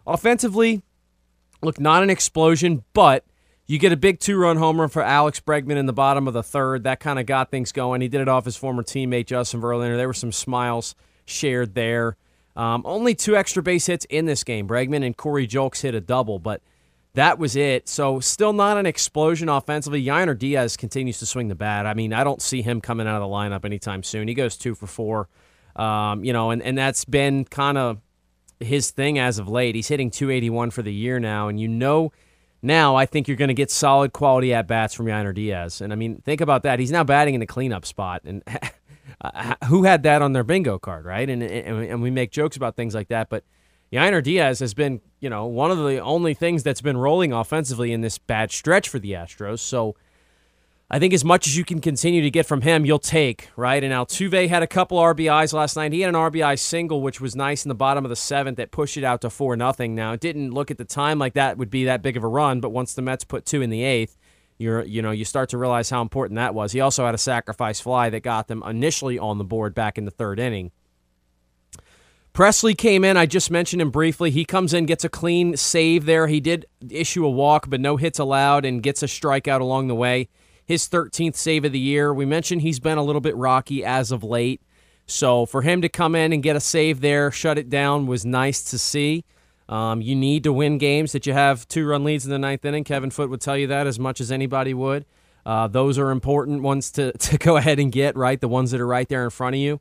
Offensively, 0.06 0.82
look, 1.62 1.78
not 1.78 2.02
an 2.02 2.10
explosion, 2.10 2.82
but 2.92 3.24
you 3.66 3.78
get 3.78 3.92
a 3.92 3.96
big 3.96 4.18
two 4.18 4.36
run 4.36 4.56
homer 4.56 4.88
for 4.88 5.02
Alex 5.02 5.40
Bregman 5.40 5.76
in 5.76 5.86
the 5.86 5.92
bottom 5.92 6.26
of 6.26 6.34
the 6.34 6.42
third. 6.42 6.84
That 6.84 7.00
kind 7.00 7.18
of 7.18 7.26
got 7.26 7.50
things 7.50 7.72
going. 7.72 8.00
He 8.00 8.08
did 8.08 8.20
it 8.20 8.28
off 8.28 8.44
his 8.44 8.56
former 8.56 8.82
teammate, 8.82 9.26
Justin 9.26 9.60
Verlander. 9.60 9.96
There 9.96 10.08
were 10.08 10.14
some 10.14 10.32
smiles 10.32 10.94
shared 11.24 11.74
there. 11.74 12.16
Um, 12.54 12.82
only 12.84 13.14
two 13.14 13.36
extra 13.36 13.62
base 13.62 13.86
hits 13.86 14.04
in 14.06 14.26
this 14.26 14.44
game. 14.44 14.68
Bregman 14.68 15.06
and 15.06 15.16
Corey 15.16 15.46
Julks 15.46 15.82
hit 15.82 15.94
a 15.94 16.00
double, 16.00 16.38
but 16.38 16.60
that 17.14 17.38
was 17.38 17.57
it. 17.57 17.88
So 17.88 18.20
still 18.20 18.53
not 18.53 18.79
an 18.79 18.87
explosion 18.87 19.48
offensively. 19.48 20.03
Yainer 20.03 20.38
Diaz 20.38 20.77
continues 20.77 21.18
to 21.18 21.27
swing 21.27 21.48
the 21.48 21.55
bat. 21.55 21.87
I 21.87 21.94
mean, 21.94 22.12
I 22.12 22.25
don't 22.25 22.40
see 22.40 22.62
him 22.62 22.81
coming 22.81 23.07
out 23.07 23.20
of 23.20 23.29
the 23.29 23.35
lineup 23.35 23.64
anytime 23.64 24.03
soon. 24.03 24.29
He 24.29 24.35
goes 24.35 24.57
two 24.57 24.75
for 24.75 24.87
four, 24.87 25.29
um, 25.77 26.25
you 26.25 26.33
know, 26.33 26.51
and, 26.51 26.62
and 26.62 26.77
that's 26.77 27.05
been 27.05 27.44
kind 27.44 27.77
of 27.77 28.01
his 28.61 28.90
thing 28.90 29.18
as 29.18 29.38
of 29.38 29.48
late. 29.48 29.75
He's 29.75 29.88
hitting 29.88 30.11
281 30.11 30.70
for 30.70 30.83
the 30.83 30.92
year 30.92 31.20
now, 31.20 31.48
and 31.48 31.61
you 31.61 31.68
know 31.68 32.12
now 32.62 32.94
I 32.94 33.07
think 33.07 33.29
you're 33.29 33.37
going 33.37 33.48
to 33.48 33.55
get 33.55 33.70
solid 33.70 34.12
quality 34.12 34.55
at 34.55 34.66
bats 34.66 34.94
from 34.94 35.07
Yainer 35.07 35.35
Diaz. 35.35 35.81
And 35.81 35.92
I 35.92 35.96
mean, 35.96 36.22
think 36.25 36.40
about 36.40 36.62
that. 36.62 36.79
He's 36.79 36.92
now 36.92 37.05
batting 37.05 37.35
in 37.35 37.40
the 37.40 37.46
cleanup 37.46 37.85
spot, 37.85 38.22
and 38.25 38.42
who 39.66 39.83
had 39.83 40.05
that 40.05 40.22
on 40.22 40.33
their 40.33 40.44
bingo 40.44 40.79
card, 40.79 41.05
right? 41.05 41.29
And, 41.29 41.42
and 41.42 41.85
and 41.85 42.03
we 42.03 42.11
make 42.11 42.31
jokes 42.31 42.57
about 42.57 42.77
things 42.77 42.94
like 42.94 43.09
that, 43.09 43.29
but 43.29 43.44
Yainer 43.92 44.22
Diaz 44.22 44.61
has 44.61 44.72
been, 44.72 45.00
you 45.20 45.28
know, 45.28 45.44
one 45.46 45.70
of 45.70 45.78
the 45.78 45.98
only 45.98 46.33
things 46.33 46.62
that's 46.62 46.81
been 46.81 46.96
rolling 46.96 47.33
offensively 47.33 47.92
in 47.92 48.00
this 48.00 48.16
bad 48.16 48.50
stretch 48.50 48.88
for 48.88 48.98
the 48.98 49.12
Astros. 49.12 49.59
So 49.59 49.94
I 50.90 50.98
think 50.98 51.12
as 51.12 51.24
much 51.24 51.46
as 51.46 51.57
you 51.57 51.64
can 51.64 51.81
continue 51.81 52.22
to 52.22 52.31
get 52.31 52.46
from 52.46 52.62
him, 52.62 52.87
you'll 52.87 52.98
take, 52.98 53.50
right? 53.55 53.83
And 53.83 53.92
Altuve 53.92 54.48
had 54.48 54.62
a 54.62 54.66
couple 54.66 54.98
RBIs 54.98 55.52
last 55.52 55.76
night. 55.76 55.92
He 55.92 56.00
had 56.00 56.09
an 56.09 56.14
RBI 56.14 56.59
single, 56.59 57.02
which 57.02 57.20
was 57.20 57.37
nice 57.37 57.64
in 57.64 57.68
the 57.68 57.74
bottom 57.74 58.05
of 58.05 58.09
the 58.09 58.16
seventh 58.16 58.57
that 58.57 58.70
pushed 58.70 58.96
it 58.96 59.05
out 59.05 59.20
to 59.22 59.31
4 59.31 59.57
nothing. 59.57 59.94
Now, 59.94 60.12
it 60.12 60.20
didn't 60.20 60.52
look 60.52 60.70
at 60.70 60.78
the 60.78 60.85
time 60.87 61.18
like 61.18 61.35
that 61.35 61.59
would 61.59 61.70
be 61.70 61.85
that 61.85 62.00
big 62.00 62.16
of 62.16 62.24
a 62.24 62.28
run, 62.28 62.61
but 62.61 62.70
once 62.70 62.94
the 62.94 63.02
Mets 63.02 63.24
put 63.24 63.44
two 63.44 63.61
in 63.61 63.68
the 63.68 63.83
eighth, 63.83 64.16
you're, 64.59 64.85
you 64.85 65.02
know, 65.02 65.11
you 65.11 65.24
start 65.24 65.50
to 65.50 65.59
realize 65.59 65.90
how 65.90 66.00
important 66.00 66.37
that 66.37 66.55
was. 66.55 66.72
He 66.72 66.81
also 66.81 67.05
had 67.05 67.14
a 67.14 67.18
sacrifice 67.18 67.81
fly 67.81 68.09
that 68.11 68.22
got 68.22 68.48
them 68.48 68.62
initially 68.62 69.18
on 69.18 69.37
the 69.38 69.44
board 69.44 69.74
back 69.74 69.98
in 69.98 70.07
the 70.07 70.11
third 70.11 70.38
inning. 70.38 70.70
Pressly 72.35 72.77
came 72.77 73.05
in. 73.05 73.16
I 73.18 73.27
just 73.27 73.51
mentioned 73.51 73.83
him 73.83 73.90
briefly. 73.90 74.31
He 74.31 74.47
comes 74.47 74.73
in, 74.73 74.87
gets 74.87 75.05
a 75.05 75.11
clean 75.11 75.57
save 75.57 76.07
there. 76.07 76.29
He 76.29 76.40
did 76.40 76.64
issue 76.88 77.27
a 77.27 77.31
walk, 77.31 77.68
but 77.68 77.81
no 77.81 77.97
hits 77.97 78.18
allowed, 78.18 78.64
and 78.64 78.83
gets 78.83 79.03
a 79.03 79.07
strikeout 79.07 79.61
along 79.61 79.88
the 79.88 79.95
way 79.95 80.29
his 80.64 80.88
13th 80.88 81.37
save 81.37 81.64
of 81.64 81.73
the 81.73 81.79
year. 81.79 82.14
We 82.14 82.25
mentioned 82.25 82.62
he's 82.62 82.81
been 82.81 82.99
a 82.99 83.03
little 83.03 83.21
bit 83.21 83.37
rocky 83.37 83.85
as 83.85 84.11
of 84.11 84.25
late. 84.25 84.62
So 85.07 85.45
for 85.45 85.62
him 85.62 85.83
to 85.83 85.88
come 85.88 86.14
in 86.14 86.33
and 86.33 86.42
get 86.42 86.57
a 86.57 86.61
save 86.61 87.01
there, 87.01 87.31
shut 87.31 87.59
it 87.59 87.68
down, 87.68 88.07
was 88.07 88.25
nice 88.25 88.62
to 88.71 88.79
see. 88.79 89.25
Um, 89.68 90.01
you 90.01 90.14
need 90.14 90.45
to 90.45 90.53
win 90.53 90.79
games 90.79 91.12
that 91.12 91.27
you 91.27 91.33
have 91.33 91.66
two 91.68 91.87
run 91.87 92.05
leads 92.05 92.25
in 92.25 92.31
the 92.31 92.38
ninth 92.38 92.64
inning. 92.64 92.85
Kevin 92.85 93.11
Foote 93.11 93.31
would 93.31 93.40
tell 93.40 93.57
you 93.57 93.66
that 93.68 93.87
as 93.87 93.99
much 93.99 94.21
as 94.21 94.33
anybody 94.33 94.75
would. 94.75 95.05
Uh, 95.45 95.66
those 95.66 95.99
are 95.99 96.11
important 96.11 96.62
ones 96.62 96.90
to, 96.92 97.12
to 97.18 97.37
go 97.37 97.57
ahead 97.57 97.79
and 97.79 97.92
get, 97.92 98.16
right? 98.16 98.40
The 98.40 98.49
ones 98.49 98.71
that 98.71 98.81
are 98.81 98.87
right 98.87 99.09
there 99.09 99.25
in 99.25 99.31
front 99.31 99.55
of 99.55 99.61
you. 99.61 99.81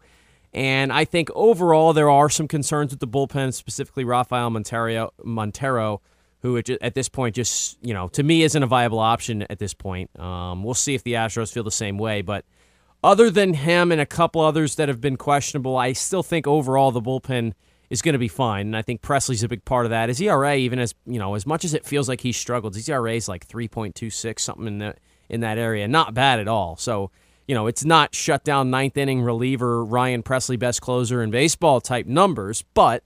And 0.54 0.92
I 0.92 1.06
think 1.06 1.30
overall, 1.34 1.94
there 1.94 2.10
are 2.10 2.30
some 2.30 2.48
concerns 2.48 2.92
with 2.92 3.00
the 3.00 3.08
bullpen, 3.08 3.54
specifically 3.54 4.04
Rafael 4.04 4.50
Montero, 4.50 5.14
Montero 5.24 6.02
who 6.42 6.58
at 6.58 6.96
this 6.96 7.08
point 7.08 7.36
just 7.36 7.78
you 7.82 7.94
know 7.94 8.08
to 8.10 8.24
me 8.24 8.44
isn't 8.44 8.64
a 8.64 8.68
viable 8.68 9.00
option 9.00 9.44
at 9.50 9.60
this 9.60 9.74
point. 9.74 10.18
Um, 10.20 10.64
we'll 10.64 10.74
see 10.74 10.96
if 10.96 11.04
the 11.04 11.14
Astros 11.14 11.54
feel 11.54 11.64
the 11.64 11.72
same 11.72 11.98
way, 11.98 12.22
but 12.22 12.46
other 13.04 13.30
than 13.30 13.54
him 13.54 13.92
and 13.92 14.02
a 14.02 14.06
couple 14.06 14.42
others 14.42 14.76
that 14.76 14.88
have 14.88 15.02
been 15.02 15.18
questionable, 15.18 15.78
I 15.78 15.94
still 15.94 16.24
think 16.24 16.46
overall 16.46 16.92
the 16.92 17.02
bullpen 17.02 17.54
is 17.90 18.02
going 18.02 18.14
to 18.14 18.20
be 18.20 18.28
fine, 18.28 18.68
and 18.68 18.78
I 18.78 18.82
think 18.82 19.02
Pressly's 19.02 19.44
a 19.44 19.48
big 19.48 19.66
part 19.66 19.86
of 19.86 19.90
that. 19.90 20.10
His 20.10 20.22
ERA, 20.22 20.56
even 20.56 20.80
as 20.80 20.96
you 21.06 21.20
know, 21.20 21.36
as 21.36 21.46
much 21.46 21.64
as 21.64 21.74
it 21.74 21.86
feels 21.86 22.10
like 22.10 22.22
he 22.22 22.32
struggled, 22.32 22.76
his 22.76 22.90
ERA 22.90 23.14
is 23.14 23.28
like 23.28 23.46
three 23.46 23.68
point 23.68 23.96
two 23.96 24.10
six 24.10 24.44
something 24.44 24.68
in 24.68 24.80
that 24.80 25.00
in 25.30 25.42
that 25.42 25.58
area, 25.58 25.88
not 25.88 26.14
bad 26.14 26.40
at 26.40 26.48
all. 26.48 26.76
So. 26.76 27.12
You 27.52 27.56
know, 27.56 27.68
it's 27.68 27.84
not 27.84 28.16
shut 28.16 28.46
down 28.46 28.70
ninth 28.70 28.96
inning 28.96 29.22
reliever 29.24 29.84
Ryan 29.84 30.24
Pressly, 30.24 30.58
best 30.58 30.80
closer 30.80 31.22
in 31.22 31.32
baseball 31.32 31.82
type 31.82 32.06
numbers, 32.06 32.64
but 32.74 33.04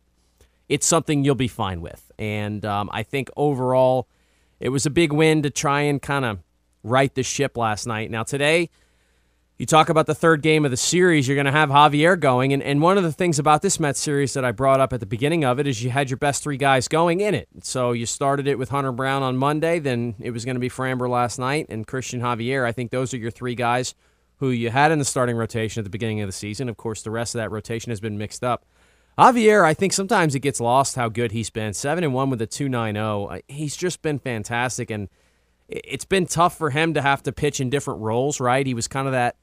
it's 0.69 0.85
something 0.85 1.23
you'll 1.23 1.33
be 1.33 1.47
fine 1.47 1.81
with. 1.81 2.11
And 2.19 2.63
um, 2.63 2.91
I 2.93 3.01
think 3.01 3.31
overall, 3.35 4.07
it 4.59 4.69
was 4.69 4.85
a 4.85 4.91
big 4.91 5.11
win 5.11 5.41
to 5.41 5.49
try 5.49 5.81
and 5.81 5.99
kind 5.99 6.25
of 6.25 6.43
right 6.83 7.11
the 7.15 7.23
ship 7.23 7.57
last 7.57 7.87
night. 7.87 8.11
Now, 8.11 8.21
today, 8.21 8.69
you 9.57 9.65
talk 9.65 9.89
about 9.89 10.05
the 10.05 10.13
third 10.13 10.43
game 10.43 10.63
of 10.63 10.69
the 10.69 10.77
series, 10.77 11.27
you're 11.27 11.33
going 11.33 11.45
to 11.45 11.51
have 11.51 11.69
Javier 11.69 12.19
going. 12.19 12.53
And, 12.53 12.61
and 12.61 12.83
one 12.83 12.99
of 12.99 13.03
the 13.03 13.11
things 13.11 13.39
about 13.39 13.63
this 13.63 13.79
Mets 13.79 13.99
series 13.99 14.35
that 14.35 14.45
I 14.45 14.51
brought 14.51 14.79
up 14.79 14.93
at 14.93 14.99
the 14.99 15.07
beginning 15.07 15.43
of 15.43 15.59
it 15.59 15.65
is 15.65 15.83
you 15.83 15.89
had 15.89 16.11
your 16.11 16.17
best 16.17 16.43
three 16.43 16.57
guys 16.57 16.87
going 16.87 17.19
in 17.19 17.33
it. 17.33 17.47
So 17.63 17.93
you 17.93 18.05
started 18.05 18.45
it 18.45 18.59
with 18.59 18.69
Hunter 18.69 18.91
Brown 18.91 19.23
on 19.23 19.37
Monday, 19.37 19.79
then 19.79 20.13
it 20.19 20.29
was 20.29 20.45
going 20.45 20.55
to 20.55 20.59
be 20.59 20.69
Framber 20.69 21.09
last 21.09 21.39
night 21.39 21.65
and 21.67 21.87
Christian 21.87 22.21
Javier. 22.21 22.63
I 22.63 22.73
think 22.73 22.91
those 22.91 23.11
are 23.11 23.17
your 23.17 23.31
three 23.31 23.55
guys 23.55 23.95
who 24.37 24.49
you 24.49 24.69
had 24.69 24.91
in 24.91 24.99
the 24.99 25.05
starting 25.05 25.35
rotation 25.35 25.79
at 25.79 25.83
the 25.83 25.89
beginning 25.89 26.21
of 26.21 26.27
the 26.27 26.33
season. 26.33 26.69
Of 26.69 26.77
course, 26.77 27.01
the 27.01 27.11
rest 27.11 27.35
of 27.35 27.39
that 27.39 27.51
rotation 27.51 27.89
has 27.89 27.99
been 27.99 28.17
mixed 28.17 28.43
up. 28.43 28.65
Javier, 29.17 29.63
I 29.63 29.73
think 29.73 29.93
sometimes 29.93 30.35
it 30.35 30.39
gets 30.39 30.59
lost 30.59 30.97
how 30.97 31.07
good 31.07 31.31
he's 31.31 31.49
been. 31.49 31.73
Seven 31.73 32.03
and 32.03 32.13
one 32.13 32.29
with 32.29 32.41
a 32.41 32.47
two 32.47 32.67
nine 32.67 32.95
zero. 32.95 33.27
Uh, 33.27 33.39
he's 33.47 33.77
just 33.77 34.01
been 34.01 34.19
fantastic, 34.19 34.91
and 34.91 35.07
it's 35.69 36.05
been 36.05 36.25
tough 36.25 36.57
for 36.57 36.69
him 36.69 36.93
to 36.93 37.01
have 37.01 37.23
to 37.23 37.31
pitch 37.31 37.61
in 37.61 37.69
different 37.69 38.01
roles. 38.01 38.41
Right? 38.41 38.65
He 38.65 38.73
was 38.73 38.89
kind 38.89 39.07
of 39.07 39.13
that 39.13 39.37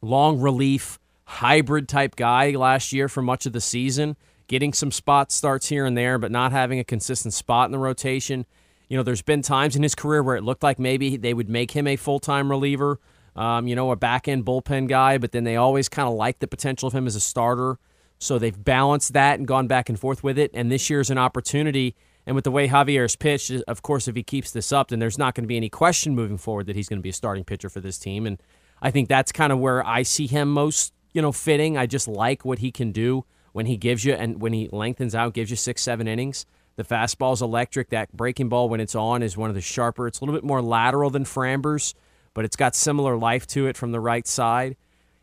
long 0.00 0.40
relief 0.40 0.98
hybrid 1.24 1.88
type 1.88 2.16
guy 2.16 2.50
last 2.50 2.92
year 2.92 3.08
for 3.08 3.22
much 3.22 3.46
of 3.46 3.52
the 3.52 3.60
season, 3.60 4.16
getting 4.48 4.72
some 4.72 4.90
spot 4.90 5.30
starts 5.30 5.68
here 5.68 5.86
and 5.86 5.96
there, 5.96 6.18
but 6.18 6.32
not 6.32 6.50
having 6.50 6.80
a 6.80 6.84
consistent 6.84 7.32
spot 7.32 7.66
in 7.66 7.72
the 7.72 7.78
rotation. 7.78 8.44
You 8.88 8.96
know, 8.96 9.04
there's 9.04 9.22
been 9.22 9.42
times 9.42 9.76
in 9.76 9.82
his 9.82 9.94
career 9.94 10.22
where 10.22 10.36
it 10.36 10.42
looked 10.42 10.62
like 10.62 10.78
maybe 10.78 11.16
they 11.16 11.32
would 11.32 11.48
make 11.48 11.70
him 11.70 11.86
a 11.86 11.96
full 11.96 12.18
time 12.18 12.50
reliever. 12.50 12.98
Um, 13.34 13.66
you 13.66 13.74
know, 13.74 13.90
a 13.90 13.96
back 13.96 14.28
end 14.28 14.44
bullpen 14.44 14.88
guy, 14.88 15.18
but 15.18 15.32
then 15.32 15.44
they 15.44 15.56
always 15.56 15.88
kind 15.88 16.08
of 16.08 16.14
like 16.14 16.40
the 16.40 16.46
potential 16.46 16.86
of 16.86 16.92
him 16.92 17.06
as 17.06 17.16
a 17.16 17.20
starter. 17.20 17.78
So 18.18 18.38
they've 18.38 18.62
balanced 18.62 19.14
that 19.14 19.38
and 19.38 19.48
gone 19.48 19.66
back 19.66 19.88
and 19.88 19.98
forth 19.98 20.22
with 20.22 20.38
it. 20.38 20.50
And 20.54 20.70
this 20.70 20.88
year's 20.90 21.10
an 21.10 21.18
opportunity. 21.18 21.96
And 22.26 22.36
with 22.36 22.44
the 22.44 22.50
way 22.50 22.68
Javier's 22.68 23.16
pitched, 23.16 23.50
of 23.66 23.82
course, 23.82 24.06
if 24.06 24.14
he 24.14 24.22
keeps 24.22 24.52
this 24.52 24.70
up, 24.70 24.88
then 24.88 25.00
there's 25.00 25.18
not 25.18 25.34
going 25.34 25.44
to 25.44 25.48
be 25.48 25.56
any 25.56 25.68
question 25.68 26.14
moving 26.14 26.38
forward 26.38 26.66
that 26.66 26.76
he's 26.76 26.88
going 26.88 26.98
to 26.98 27.02
be 27.02 27.08
a 27.08 27.14
starting 27.14 27.42
pitcher 27.42 27.68
for 27.68 27.80
this 27.80 27.98
team. 27.98 28.26
And 28.26 28.40
I 28.80 28.90
think 28.90 29.08
that's 29.08 29.32
kind 29.32 29.52
of 29.52 29.58
where 29.58 29.84
I 29.84 30.02
see 30.02 30.26
him 30.26 30.52
most, 30.52 30.92
you 31.12 31.22
know, 31.22 31.32
fitting. 31.32 31.76
I 31.76 31.86
just 31.86 32.06
like 32.06 32.44
what 32.44 32.60
he 32.60 32.70
can 32.70 32.92
do 32.92 33.24
when 33.52 33.66
he 33.66 33.76
gives 33.76 34.04
you 34.04 34.12
and 34.12 34.40
when 34.40 34.52
he 34.52 34.68
lengthens 34.70 35.14
out, 35.14 35.34
gives 35.34 35.50
you 35.50 35.56
six, 35.56 35.82
seven 35.82 36.06
innings. 36.06 36.46
The 36.76 36.84
fastball's 36.84 37.42
electric. 37.42 37.90
That 37.90 38.12
breaking 38.12 38.48
ball, 38.48 38.68
when 38.68 38.80
it's 38.80 38.94
on, 38.94 39.22
is 39.22 39.36
one 39.36 39.50
of 39.50 39.54
the 39.54 39.60
sharper. 39.60 40.06
It's 40.06 40.20
a 40.20 40.24
little 40.24 40.34
bit 40.34 40.44
more 40.44 40.62
lateral 40.62 41.10
than 41.10 41.24
Framber's, 41.24 41.94
but 42.34 42.44
it's 42.44 42.56
got 42.56 42.74
similar 42.74 43.16
life 43.16 43.46
to 43.48 43.66
it 43.66 43.76
from 43.76 43.92
the 43.92 44.00
right 44.00 44.26
side. 44.26 44.76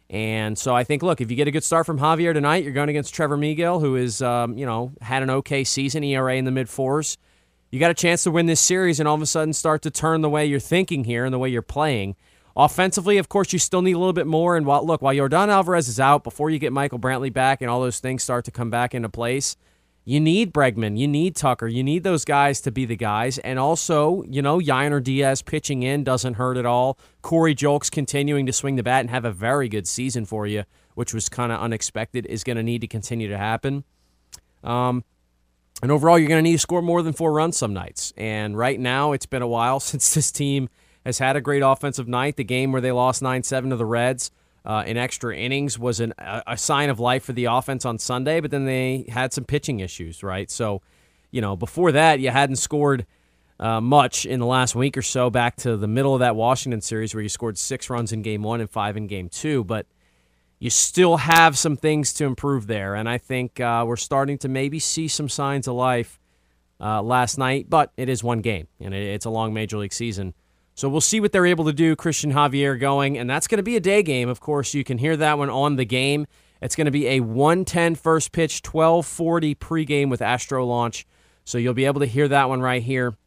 And 0.10 0.58
so 0.58 0.76
I 0.76 0.84
think, 0.84 1.04
look, 1.04 1.22
if 1.22 1.30
you 1.30 1.38
get 1.38 1.48
a 1.48 1.52
good 1.52 1.64
start 1.64 1.86
from 1.86 2.00
Javier 2.00 2.34
tonight, 2.34 2.64
you're 2.64 2.74
going 2.74 2.90
against 2.90 3.14
Tylor 3.14 3.38
Megill, 3.38 3.80
who 3.80 3.96
is, 3.96 4.22
um, 4.22 4.58
you 4.58 4.66
know, 4.66 4.92
had 5.02 5.22
an 5.22 5.30
okay 5.30 5.64
season, 5.64 6.04
ERA 6.04 6.36
in 6.36 6.46
the 6.46 6.52
mid 6.52 6.68
fours. 6.68 7.18
You 7.70 7.80
got 7.80 7.92
a 7.92 7.96
chance 7.96 8.24
to 8.24 8.32
win 8.32 8.48
this 8.48 8.60
series 8.60 9.00
and 9.00 9.08
all 9.08 9.14
of 9.14 9.22
a 9.22 9.28
sudden 9.28 9.54
start 9.54 9.84
to 9.84 9.92
turn 9.92 10.22
the 10.22 10.30
way 10.30 10.46
you're 10.48 10.60
thinking 10.60 11.04
here 11.04 11.26
and 11.26 11.34
the 11.34 11.38
way 11.38 11.50
you're 11.50 11.62
playing. 11.62 12.16
Offensively, 12.56 13.20
of 13.20 13.30
course, 13.30 13.54
you 13.54 13.60
still 13.60 13.84
need 13.84 13.94
a 13.94 14.00
little 14.00 14.14
bit 14.14 14.26
more. 14.26 14.58
And 14.58 14.66
while, 14.66 14.84
look, 14.84 15.04
while 15.04 15.14
Yordan 15.14 15.50
Alvarez 15.50 15.88
is 15.88 16.00
out, 16.00 16.24
before 16.24 16.50
you 16.50 16.58
get 16.58 16.74
Michael 16.74 16.98
Brantley 16.98 17.32
back 17.32 17.62
and 17.62 17.70
all 17.70 17.80
those 17.80 18.00
things 18.00 18.24
start 18.24 18.46
to 18.46 18.52
come 18.52 18.72
back 18.72 18.96
into 18.96 19.10
place, 19.10 19.56
you 20.10 20.20
need 20.20 20.52
Bregman, 20.52 20.98
you 20.98 21.08
need 21.08 21.36
Tucker, 21.36 21.68
you 21.68 21.84
need 21.84 22.04
those 22.04 22.26
guys 22.26 22.62
to 22.62 22.72
be 22.72 22.84
the 22.84 22.96
guys. 22.96 23.38
And 23.38 23.60
also, 23.60 24.24
you 24.24 24.42
know, 24.42 24.58
Yainer 24.58 25.04
Diaz 25.04 25.44
pitching 25.44 25.84
in 25.84 26.04
doesn't 26.04 26.34
hurt 26.34 26.58
at 26.58 26.66
all. 26.66 26.98
Corey 27.22 27.54
Julks 27.54 27.92
continuing 27.92 28.48
to 28.48 28.52
swing 28.52 28.76
the 28.76 28.82
bat 28.82 29.02
and 29.02 29.12
have 29.12 29.24
a 29.24 29.32
very 29.32 29.70
good 29.70 29.88
season 29.88 30.26
for 30.26 30.48
you, 30.48 30.64
which 30.96 31.14
was 31.14 31.30
kind 31.30 31.52
of 31.52 31.62
unexpected, 31.62 32.26
is 32.26 32.44
going 32.44 32.58
to 32.58 32.64
need 32.64 32.82
to 32.82 32.88
continue 32.88 33.28
to 33.28 33.38
happen. 33.38 33.84
Um, 34.64 35.04
and 35.84 35.92
overall, 35.92 36.18
you're 36.18 36.28
going 36.28 36.44
to 36.44 36.50
need 36.50 36.56
to 36.56 36.60
score 36.60 36.82
more 36.82 37.04
than 37.04 37.14
four 37.14 37.32
runs 37.32 37.58
some 37.58 37.76
nights. 37.76 38.12
And 38.18 38.58
right 38.58 38.80
now, 38.80 39.12
it's 39.12 39.28
been 39.28 39.44
a 39.44 39.48
while 39.48 39.80
since 39.80 40.12
this 40.16 40.32
team 40.32 40.70
has 41.06 41.20
had 41.20 41.36
a 41.36 41.42
great 41.42 41.62
offensive 41.62 42.08
night. 42.08 42.36
The 42.36 42.44
game 42.44 42.72
where 42.72 42.82
they 42.82 42.92
lost 42.92 43.22
9 43.22 43.44
7 43.44 43.70
to 43.70 43.76
the 43.76 43.86
Reds 43.86 44.32
uh, 44.66 44.84
in 44.86 44.98
extra 44.98 45.36
innings 45.36 45.80
was 45.80 46.00
an, 46.00 46.14
a, 46.18 46.44
a, 46.48 46.58
sign 46.58 46.90
of 46.90 47.00
life 47.00 47.24
for 47.24 47.34
the 47.34 47.46
offense 47.46 47.86
on 47.86 47.98
Sunday, 47.98 48.40
but 48.40 48.52
then 48.52 48.66
they 48.66 49.06
had 49.10 49.34
some 49.34 49.46
pitching 49.46 49.80
issues, 49.80 50.22
right? 50.22 50.52
So, 50.52 50.82
you 51.32 51.42
know, 51.42 51.56
before 51.56 51.92
that, 51.94 52.20
you 52.20 52.30
hadn't 52.30 52.58
scored 52.58 53.06
uh, 53.60 53.82
much 53.82 54.26
in 54.26 54.40
the 54.40 54.46
last 54.46 54.76
week 54.76 54.98
or 54.98 55.02
so 55.02 55.30
back 55.30 55.56
to 55.58 55.78
the 55.78 55.88
middle 55.88 56.14
of 56.14 56.20
that 56.20 56.36
Washington 56.36 56.82
series 56.82 57.14
where 57.14 57.24
you 57.24 57.30
scored 57.30 57.58
six 57.58 57.90
runs 57.90 58.12
in 58.12 58.22
game 58.22 58.44
one 58.44 58.62
and 58.62 58.70
five 58.70 58.98
in 58.98 59.08
game 59.08 59.30
two, 59.30 59.64
but 59.64 59.86
you 60.60 60.70
still 60.70 61.18
have 61.18 61.58
some 61.58 61.78
things 61.78 62.14
to 62.14 62.26
improve 62.26 62.68
there. 62.68 62.96
And 62.96 63.08
I 63.08 63.18
think 63.18 63.60
uh, 63.60 63.86
we're 63.88 63.96
starting 63.96 64.38
to 64.40 64.50
maybe 64.50 64.80
see 64.80 65.08
some 65.08 65.30
signs 65.30 65.68
of 65.68 65.76
life 65.76 66.20
uh, 66.82 67.02
last 67.02 67.38
night, 67.38 67.70
but 67.70 67.92
it 67.98 68.10
is 68.10 68.24
one 68.24 68.42
game, 68.42 68.68
and 68.80 68.94
it, 68.94 69.04
it's 69.04 69.26
a 69.26 69.30
long 69.30 69.54
major 69.54 69.78
league 69.78 69.94
season. 69.94 70.34
So 70.80 70.88
we'll 70.88 71.02
see 71.02 71.20
what 71.20 71.34
they're 71.34 71.46
able 71.46 71.66
to 71.66 71.74
do. 71.74 71.94
Christian 71.98 72.32
Javier 72.32 72.80
going, 72.80 73.18
and 73.18 73.30
that's 73.30 73.48
going 73.48 73.58
to 73.58 73.64
be 73.64 73.76
a 73.76 73.82
day 73.82 74.02
game. 74.02 74.30
Of 74.30 74.40
course, 74.40 74.74
you 74.74 74.86
can 74.86 74.98
hear 74.98 75.18
that 75.18 75.38
one 75.38 75.50
on 75.50 75.76
the 75.76 75.84
game. 75.84 76.26
It's 76.62 76.74
going 76.74 76.86
to 76.86 76.92
be 76.92 77.06
a 77.08 77.20
110 77.20 77.96
first 77.96 78.32
pitch, 78.32 78.62
1240 78.64 79.56
pregame 79.56 80.10
with 80.10 80.22
Astro 80.22 80.66
launch. 80.66 81.06
So 81.44 81.58
you'll 81.58 81.74
be 81.74 81.84
able 81.84 82.00
to 82.00 82.06
hear 82.06 82.30
that 82.30 82.48
one 82.48 82.62
right 82.62 82.82
here 82.82 83.18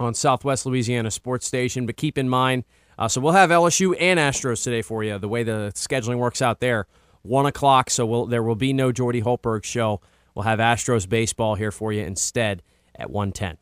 on 0.00 0.14
Southwest 0.14 0.64
Louisiana 0.64 1.10
Sports 1.10 1.46
Station. 1.46 1.84
But 1.84 1.98
keep 1.98 2.16
in 2.16 2.26
mind, 2.26 2.64
uh, 2.98 3.08
so 3.08 3.20
we'll 3.20 3.34
have 3.34 3.50
LSU 3.50 3.94
and 4.00 4.18
Astros 4.18 4.64
today 4.64 4.80
for 4.80 5.04
you. 5.04 5.18
The 5.18 5.28
way 5.28 5.42
the 5.42 5.72
scheduling 5.74 6.16
works 6.16 6.40
out 6.40 6.60
there, 6.60 6.86
one 7.20 7.44
o'clock. 7.44 7.90
So 7.90 8.06
we'll, 8.06 8.24
there 8.24 8.42
will 8.42 8.56
be 8.56 8.72
no 8.72 8.92
Jordy 8.92 9.20
Hultberg 9.20 9.62
show. 9.62 10.00
We'll 10.34 10.44
have 10.44 10.58
Astros 10.58 11.06
baseball 11.06 11.56
here 11.56 11.70
for 11.70 11.92
you 11.92 12.02
instead 12.02 12.62
at 12.94 13.10
110. 13.10 13.58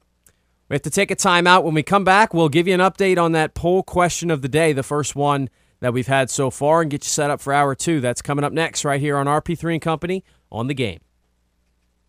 We 0.68 0.74
have 0.74 0.82
to 0.82 0.90
take 0.90 1.10
a 1.10 1.16
timeout. 1.16 1.62
When 1.62 1.74
we 1.74 1.82
come 1.82 2.04
back, 2.04 2.32
we'll 2.32 2.48
give 2.48 2.66
you 2.66 2.74
an 2.74 2.80
update 2.80 3.18
on 3.18 3.32
that 3.32 3.54
poll 3.54 3.82
question 3.82 4.30
of 4.30 4.42
the 4.42 4.48
day, 4.48 4.72
the 4.72 4.82
first 4.82 5.14
one 5.14 5.50
that 5.80 5.92
we've 5.92 6.06
had 6.06 6.30
so 6.30 6.50
far, 6.50 6.80
and 6.80 6.90
get 6.90 7.04
you 7.04 7.08
set 7.08 7.30
up 7.30 7.40
for 7.40 7.52
hour 7.52 7.74
two. 7.74 8.00
That's 8.00 8.22
coming 8.22 8.44
up 8.44 8.52
next, 8.52 8.84
right 8.84 9.00
here 9.00 9.16
on 9.18 9.26
RP3 9.26 9.74
and 9.74 9.82
Company 9.82 10.24
on 10.50 10.66
the 10.66 10.74
game. 10.74 11.00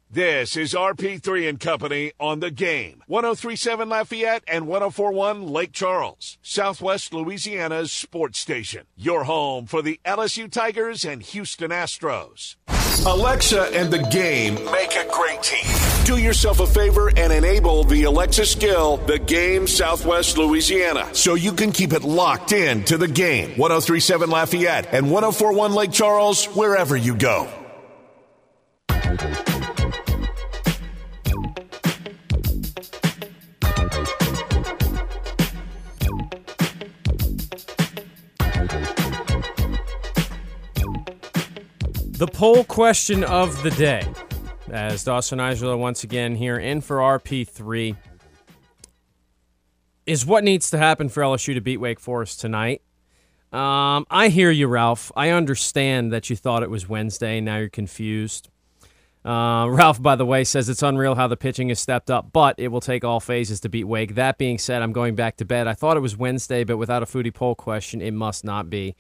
This 0.10 0.56
is 0.56 0.74
RP3 0.74 1.50
and 1.50 1.60
Company 1.60 2.14
on 2.20 2.40
the 2.40 2.52
game. 2.52 3.04
1037 3.08 3.90
Lafayette 3.90 4.44
and 4.48 4.68
1041 4.68 5.48
Lake 5.48 5.74
Charles, 5.74 6.38
Southwest 6.42 7.14
Louisiana's 7.14 7.92
sports 7.92 8.40
station. 8.40 8.86
Your 8.96 9.26
home 9.26 9.66
for 9.66 9.82
the 9.82 10.00
LSU 10.06 10.50
Tigers 10.50 11.04
and 11.04 11.22
Houston 11.22 11.72
Astros. 11.72 12.56
Alexa 13.04 13.70
and 13.74 13.92
the 13.92 14.00
game 14.00 14.56
make 14.72 14.96
a 14.96 15.06
great 15.12 15.42
team. 15.44 15.66
Do 16.06 16.18
yourself 16.18 16.60
a 16.60 16.68
favor 16.68 17.10
and 17.10 17.34
enable 17.34 17.84
the 17.84 18.04
Alexa 18.04 18.46
skill, 18.46 18.98
the 18.98 19.20
game 19.20 19.68
Southwest 19.68 20.38
Louisiana, 20.38 21.14
so 21.14 21.36
you 21.36 21.52
can 21.52 21.72
keep 21.72 21.94
it 21.94 22.04
locked 22.04 22.52
in 22.52 22.84
to 22.86 22.98
the 22.98 23.08
game. 23.08 23.50
1037 23.58 24.30
Lafayette 24.30 24.94
and 24.94 25.12
1041 25.12 25.74
Lake 25.74 25.92
Charles, 25.92 26.46
wherever 26.46 26.96
you 26.96 27.16
go. 27.16 27.50
The 42.26 42.32
poll 42.32 42.64
question 42.64 43.24
of 43.24 43.62
the 43.62 43.70
day, 43.70 44.04
as 44.72 45.04
Dawson 45.04 45.40
Angelo 45.40 45.78
once 45.78 46.04
again 46.04 46.34
here 46.36 46.58
in 46.58 46.82
for 46.82 46.98
RP3, 46.98 47.96
is 50.08 50.26
what 50.26 50.44
needs 50.44 50.72
to 50.72 50.80
happen 50.80 51.08
for 51.08 51.22
LSU 51.22 51.54
to 51.54 51.62
beat 51.62 51.78
Wake 51.78 52.00
Forest 52.00 52.42
tonight. 52.42 52.82
Um, 53.54 54.08
I 54.10 54.30
hear 54.30 54.50
you, 54.50 54.66
Ralph. 54.66 55.12
I 55.16 55.30
understand 55.30 56.12
that 56.14 56.32
you 56.32 56.36
thought 56.36 56.64
it 56.64 56.72
was 56.72 56.90
Wednesday. 56.90 57.40
Now 57.42 57.58
you're 57.58 57.70
confused. 57.70 58.50
Uh, 59.24 59.68
Ralph, 59.70 60.02
by 60.02 60.16
the 60.16 60.26
way, 60.26 60.44
says 60.46 60.68
it's 60.68 60.82
unreal 60.82 61.14
how 61.14 61.28
the 61.28 61.38
pitching 61.38 61.70
has 61.70 61.80
stepped 61.80 62.10
up, 62.10 62.34
but 62.34 62.56
it 62.58 62.70
will 62.70 62.82
take 62.82 63.04
all 63.04 63.20
phases 63.20 63.60
to 63.60 63.70
beat 63.70 63.84
Wake. 63.84 64.16
That 64.16 64.40
being 64.40 64.58
said, 64.58 64.82
I'm 64.82 64.94
going 64.94 65.14
back 65.14 65.38
to 65.38 65.46
bed. 65.46 65.68
I 65.68 65.74
thought 65.74 65.96
it 65.96 66.00
was 66.00 66.18
Wednesday, 66.18 66.64
but 66.64 66.78
without 66.78 67.04
a 67.04 67.06
foodie 67.06 67.32
poll 67.32 67.54
question, 67.54 68.02
it 68.02 68.16
must 68.16 68.44
not 68.44 68.68
be. 68.68 68.96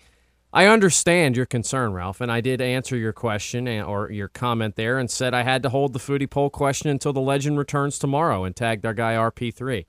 I 0.55 0.67
understand 0.67 1.35
your 1.35 1.45
concern, 1.45 1.91
Ralph, 1.91 2.21
and 2.21 2.31
I 2.31 2.39
did 2.39 2.61
answer 2.61 2.95
your 2.95 3.11
question 3.11 3.67
or 3.67 4.09
your 4.09 4.29
comment 4.29 4.77
there 4.77 4.97
and 4.97 5.11
said 5.11 5.33
I 5.33 5.43
had 5.43 5.61
to 5.63 5.69
hold 5.69 5.91
the 5.91 5.99
foodie 5.99 6.29
poll 6.29 6.49
question 6.49 6.89
until 6.89 7.11
the 7.11 7.19
legend 7.19 7.57
returns 7.57 7.99
tomorrow 7.99 8.45
and 8.45 8.55
tagged 8.55 8.85
our 8.85 8.93
guy 8.93 9.15
RP3. 9.15 9.85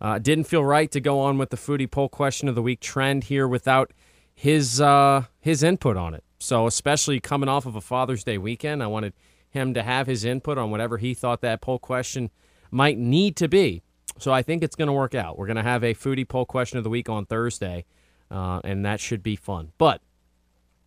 Uh, 0.00 0.18
didn't 0.18 0.48
feel 0.48 0.64
right 0.64 0.90
to 0.90 0.98
go 0.98 1.20
on 1.20 1.38
with 1.38 1.50
the 1.50 1.56
foodie 1.56 1.88
poll 1.88 2.08
question 2.08 2.48
of 2.48 2.56
the 2.56 2.62
week 2.62 2.80
trend 2.80 3.24
here 3.24 3.46
without 3.46 3.92
his 4.34 4.80
uh, 4.80 5.26
his 5.38 5.62
input 5.62 5.96
on 5.96 6.14
it. 6.14 6.24
So 6.40 6.66
especially 6.66 7.20
coming 7.20 7.48
off 7.48 7.64
of 7.64 7.76
a 7.76 7.80
Father's 7.80 8.24
Day 8.24 8.38
weekend, 8.38 8.82
I 8.82 8.88
wanted 8.88 9.12
him 9.48 9.72
to 9.74 9.84
have 9.84 10.08
his 10.08 10.24
input 10.24 10.58
on 10.58 10.72
whatever 10.72 10.98
he 10.98 11.14
thought 11.14 11.42
that 11.42 11.60
poll 11.60 11.78
question 11.78 12.30
might 12.72 12.98
need 12.98 13.36
to 13.36 13.46
be. 13.46 13.82
So 14.18 14.32
I 14.32 14.42
think 14.42 14.64
it's 14.64 14.74
going 14.74 14.88
to 14.88 14.92
work 14.92 15.14
out. 15.14 15.38
We're 15.38 15.46
going 15.46 15.58
to 15.58 15.62
have 15.62 15.84
a 15.84 15.94
foodie 15.94 16.26
poll 16.26 16.44
question 16.44 16.76
of 16.76 16.82
the 16.82 16.90
week 16.90 17.08
on 17.08 17.24
Thursday, 17.24 17.84
uh, 18.32 18.60
and 18.64 18.84
that 18.84 18.98
should 18.98 19.22
be 19.22 19.36
fun. 19.36 19.70
But 19.78 20.02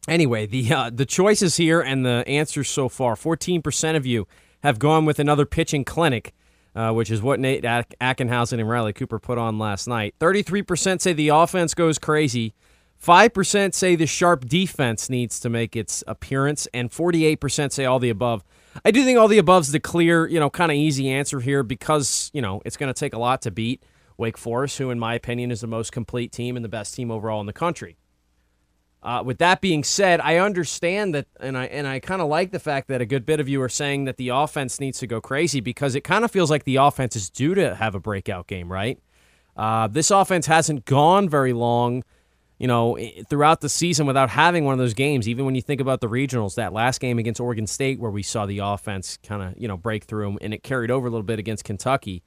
Anyway, 0.07 0.47
the 0.47 0.73
uh, 0.73 0.89
the 0.91 1.05
choices 1.05 1.57
here 1.57 1.79
and 1.79 2.05
the 2.05 2.23
answers 2.27 2.69
so 2.69 2.89
far: 2.89 3.15
fourteen 3.15 3.61
percent 3.61 3.95
of 3.95 4.05
you 4.05 4.27
have 4.63 4.79
gone 4.79 5.05
with 5.05 5.19
another 5.19 5.45
pitching 5.45 5.85
clinic, 5.85 6.33
uh, 6.75 6.91
which 6.91 7.11
is 7.11 7.21
what 7.21 7.39
Nate 7.39 7.63
Ackenhausen 7.63 8.59
and 8.59 8.67
Riley 8.67 8.93
Cooper 8.93 9.19
put 9.19 9.37
on 9.37 9.59
last 9.59 9.87
night. 9.87 10.15
Thirty-three 10.19 10.63
percent 10.63 11.01
say 11.01 11.13
the 11.13 11.29
offense 11.29 11.75
goes 11.75 11.99
crazy. 11.99 12.55
Five 12.97 13.33
percent 13.33 13.75
say 13.75 13.95
the 13.95 14.07
sharp 14.07 14.45
defense 14.45 15.09
needs 15.09 15.39
to 15.39 15.49
make 15.49 15.75
its 15.75 16.03
appearance, 16.07 16.67
and 16.73 16.91
forty-eight 16.91 17.39
percent 17.39 17.71
say 17.71 17.85
all 17.85 17.99
the 17.99 18.09
above. 18.09 18.43
I 18.83 18.91
do 18.91 19.03
think 19.03 19.19
all 19.19 19.27
the 19.27 19.37
above 19.37 19.63
is 19.63 19.71
the 19.71 19.79
clear, 19.79 20.27
you 20.27 20.39
know, 20.39 20.49
kind 20.49 20.71
of 20.71 20.77
easy 20.77 21.09
answer 21.09 21.41
here 21.41 21.61
because 21.61 22.31
you 22.33 22.41
know 22.41 22.61
it's 22.65 22.77
going 22.77 22.91
to 22.91 22.99
take 22.99 23.13
a 23.13 23.19
lot 23.19 23.43
to 23.43 23.51
beat 23.51 23.83
Wake 24.17 24.37
Forest, 24.37 24.79
who, 24.79 24.89
in 24.89 24.99
my 24.99 25.13
opinion, 25.13 25.51
is 25.51 25.61
the 25.61 25.67
most 25.67 25.91
complete 25.91 26.31
team 26.31 26.55
and 26.55 26.65
the 26.65 26.69
best 26.69 26.95
team 26.95 27.11
overall 27.11 27.39
in 27.39 27.45
the 27.45 27.53
country. 27.53 27.97
Uh, 29.03 29.23
with 29.25 29.39
that 29.39 29.61
being 29.61 29.83
said, 29.83 30.21
I 30.21 30.37
understand 30.37 31.15
that, 31.15 31.25
and 31.39 31.57
I 31.57 31.65
and 31.65 31.87
I 31.87 31.99
kind 31.99 32.21
of 32.21 32.27
like 32.27 32.51
the 32.51 32.59
fact 32.59 32.87
that 32.89 33.01
a 33.01 33.05
good 33.05 33.25
bit 33.25 33.39
of 33.39 33.49
you 33.49 33.59
are 33.63 33.69
saying 33.69 34.05
that 34.05 34.17
the 34.17 34.29
offense 34.29 34.79
needs 34.79 34.99
to 34.99 35.07
go 35.07 35.19
crazy 35.19 35.59
because 35.59 35.95
it 35.95 36.01
kind 36.01 36.23
of 36.23 36.29
feels 36.29 36.51
like 36.51 36.65
the 36.65 36.75
offense 36.75 37.15
is 37.15 37.29
due 37.29 37.55
to 37.55 37.73
have 37.75 37.95
a 37.95 37.99
breakout 37.99 38.45
game, 38.45 38.71
right? 38.71 38.99
Uh, 39.57 39.87
this 39.87 40.11
offense 40.11 40.45
hasn't 40.45 40.85
gone 40.85 41.27
very 41.27 41.51
long, 41.51 42.03
you 42.59 42.67
know, 42.67 42.95
throughout 43.27 43.61
the 43.61 43.69
season 43.69 44.05
without 44.05 44.29
having 44.29 44.65
one 44.65 44.73
of 44.73 44.79
those 44.79 44.93
games. 44.93 45.27
Even 45.27 45.45
when 45.45 45.55
you 45.55 45.63
think 45.63 45.81
about 45.81 45.99
the 45.99 46.07
regionals, 46.07 46.53
that 46.55 46.71
last 46.71 47.01
game 47.01 47.17
against 47.17 47.41
Oregon 47.41 47.65
State 47.65 47.99
where 47.99 48.11
we 48.11 48.21
saw 48.21 48.45
the 48.45 48.59
offense 48.59 49.17
kind 49.23 49.41
of 49.41 49.59
you 49.59 49.67
know 49.67 49.77
break 49.77 50.03
through 50.03 50.37
and 50.41 50.53
it 50.53 50.61
carried 50.61 50.91
over 50.91 51.07
a 51.07 51.09
little 51.09 51.23
bit 51.23 51.39
against 51.39 51.63
Kentucky. 51.63 52.21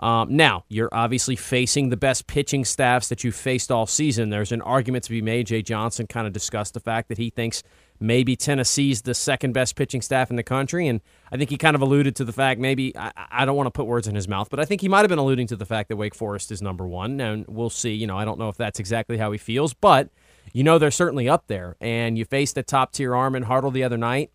Um, 0.00 0.36
now, 0.36 0.64
you're 0.68 0.88
obviously 0.92 1.34
facing 1.34 1.88
the 1.88 1.96
best 1.96 2.26
pitching 2.26 2.64
staffs 2.64 3.08
that 3.08 3.24
you've 3.24 3.34
faced 3.34 3.72
all 3.72 3.86
season. 3.86 4.30
There's 4.30 4.52
an 4.52 4.62
argument 4.62 5.04
to 5.04 5.10
be 5.10 5.20
made. 5.20 5.48
Jay 5.48 5.60
Johnson 5.62 6.06
kind 6.06 6.26
of 6.26 6.32
discussed 6.32 6.74
the 6.74 6.80
fact 6.80 7.08
that 7.08 7.18
he 7.18 7.30
thinks 7.30 7.64
maybe 7.98 8.36
Tennessee's 8.36 9.02
the 9.02 9.14
second 9.14 9.52
best 9.52 9.74
pitching 9.74 10.00
staff 10.00 10.30
in 10.30 10.36
the 10.36 10.44
country. 10.44 10.86
And 10.86 11.00
I 11.32 11.36
think 11.36 11.50
he 11.50 11.56
kind 11.56 11.74
of 11.74 11.82
alluded 11.82 12.14
to 12.16 12.24
the 12.24 12.32
fact 12.32 12.60
maybe, 12.60 12.96
I, 12.96 13.10
I 13.16 13.44
don't 13.44 13.56
want 13.56 13.66
to 13.66 13.72
put 13.72 13.86
words 13.86 14.06
in 14.06 14.14
his 14.14 14.28
mouth, 14.28 14.48
but 14.50 14.60
I 14.60 14.64
think 14.64 14.80
he 14.80 14.88
might 14.88 15.00
have 15.00 15.08
been 15.08 15.18
alluding 15.18 15.48
to 15.48 15.56
the 15.56 15.66
fact 15.66 15.88
that 15.88 15.96
Wake 15.96 16.14
Forest 16.14 16.52
is 16.52 16.62
number 16.62 16.86
one. 16.86 17.20
And 17.20 17.44
we'll 17.48 17.70
see. 17.70 17.92
You 17.94 18.06
know, 18.06 18.16
I 18.16 18.24
don't 18.24 18.38
know 18.38 18.48
if 18.48 18.56
that's 18.56 18.78
exactly 18.78 19.18
how 19.18 19.32
he 19.32 19.38
feels, 19.38 19.74
but 19.74 20.10
you 20.52 20.62
know 20.62 20.78
they're 20.78 20.92
certainly 20.92 21.28
up 21.28 21.48
there. 21.48 21.76
And 21.80 22.16
you 22.16 22.24
faced 22.24 22.56
a 22.56 22.62
top 22.62 22.92
tier 22.92 23.16
arm 23.16 23.34
in 23.34 23.44
Hartle 23.44 23.72
the 23.72 23.82
other 23.82 23.98
night. 23.98 24.30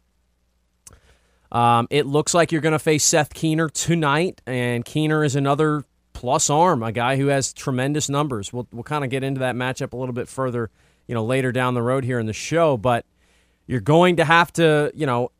Um, 1.54 1.88
it 1.91 2.08
looks 2.08 2.34
like 2.34 2.51
you're 2.51 2.62
going 2.62 2.74
to 2.74 2.80
face 2.80 3.04
Seth 3.04 3.34
Keener 3.34 3.70
tonight, 3.70 4.41
and 4.47 4.84
Keener 4.84 5.24
is 5.24 5.36
another 5.36 5.86
plus 6.14 6.49
arm, 6.49 6.82
a 6.82 6.91
guy 6.91 7.16
who 7.16 7.28
has 7.28 7.54
tremendous 7.54 8.10
numbers. 8.10 8.51
We'll 8.51 8.68
we'll 8.72 8.84
kind 8.84 9.04
of 9.04 9.12
get 9.12 9.24
into 9.24 9.39
that 9.39 9.56
matchup 9.56 9.93
a 9.93 9.97
little 9.97 10.14
bit 10.14 10.28
further, 10.28 10.72
you 11.08 11.14
know, 11.14 11.24
later 11.24 11.51
down 11.51 11.76
the 11.76 11.84
road 11.84 12.04
here 12.06 12.20
in 12.20 12.26
the 12.26 12.34
show. 12.34 12.76
But 12.76 13.06
you're 13.68 13.82
going 13.82 14.16
to 14.16 14.26
have 14.26 14.51
to, 14.54 14.91
you 14.95 15.06
know, 15.06 15.32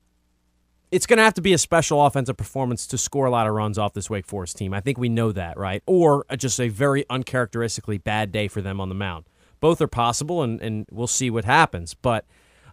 it's 0.91 1.07
going 1.07 1.18
to 1.18 1.24
have 1.24 1.34
to 1.34 1.41
be 1.41 1.53
a 1.53 1.57
special 1.57 2.05
offensive 2.05 2.38
performance 2.38 2.86
to 2.88 2.97
score 2.99 3.26
a 3.26 3.32
lot 3.32 3.47
of 3.47 3.53
runs 3.53 3.80
off 3.80 3.93
this 3.93 4.09
Wake 4.09 4.28
Forest 4.28 4.57
team. 4.57 4.74
I 4.74 4.82
think 4.82 4.99
we 4.99 5.09
know 5.09 5.32
that, 5.32 5.57
right? 5.57 5.82
Or 5.88 6.26
just 6.38 6.59
a 6.59 6.70
very 6.70 7.05
uncharacteristically 7.09 7.97
bad 7.97 8.32
day 8.32 8.47
for 8.47 8.61
them 8.61 8.80
on 8.80 8.89
the 8.89 8.95
mound. 8.95 9.26
Both 9.59 9.82
are 9.82 9.88
possible, 9.88 10.43
and, 10.43 10.61
and 10.61 10.86
we'll 10.91 11.07
see 11.07 11.32
what 11.32 11.45
happens. 11.45 11.95
But 11.95 12.26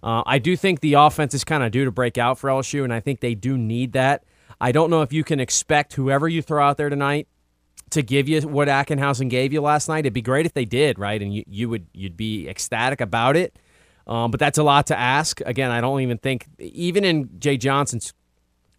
uh, 0.02 0.22
I 0.24 0.38
do 0.38 0.56
think 0.56 0.80
the 0.80 0.94
offense 0.94 1.34
is 1.34 1.44
kind 1.44 1.62
of 1.62 1.72
due 1.72 1.84
to 1.84 1.90
break 1.90 2.18
out 2.18 2.38
for 2.38 2.48
LSU, 2.48 2.84
and 2.84 2.92
I 2.92 3.00
think 3.00 3.20
they 3.20 3.34
do 3.34 3.58
need 3.58 3.92
that. 3.92 4.24
I 4.60 4.72
don't 4.72 4.90
know 4.90 5.02
if 5.02 5.12
you 5.12 5.24
can 5.24 5.40
expect 5.40 5.94
whoever 5.94 6.28
you 6.28 6.42
throw 6.42 6.62
out 6.62 6.76
there 6.76 6.88
tonight 6.88 7.28
to 7.90 8.02
give 8.02 8.28
you 8.28 8.40
what 8.42 8.68
Ackenhausen 8.68 9.28
gave 9.28 9.52
you 9.52 9.60
last 9.60 9.88
night. 9.88 10.00
It'd 10.00 10.12
be 10.12 10.22
great 10.22 10.46
if 10.46 10.54
they 10.54 10.64
did, 10.64 10.98
right? 10.98 11.20
And 11.20 11.34
you, 11.34 11.44
you 11.46 11.68
would 11.68 11.86
you'd 11.92 12.16
be 12.16 12.48
ecstatic 12.48 13.00
about 13.00 13.36
it. 13.36 13.58
Um, 14.06 14.30
but 14.30 14.40
that's 14.40 14.58
a 14.58 14.62
lot 14.62 14.86
to 14.88 14.98
ask. 14.98 15.40
Again, 15.42 15.70
I 15.70 15.80
don't 15.80 16.00
even 16.00 16.18
think 16.18 16.46
even 16.58 17.04
in 17.04 17.30
Jay 17.38 17.56
Johnson's 17.56 18.12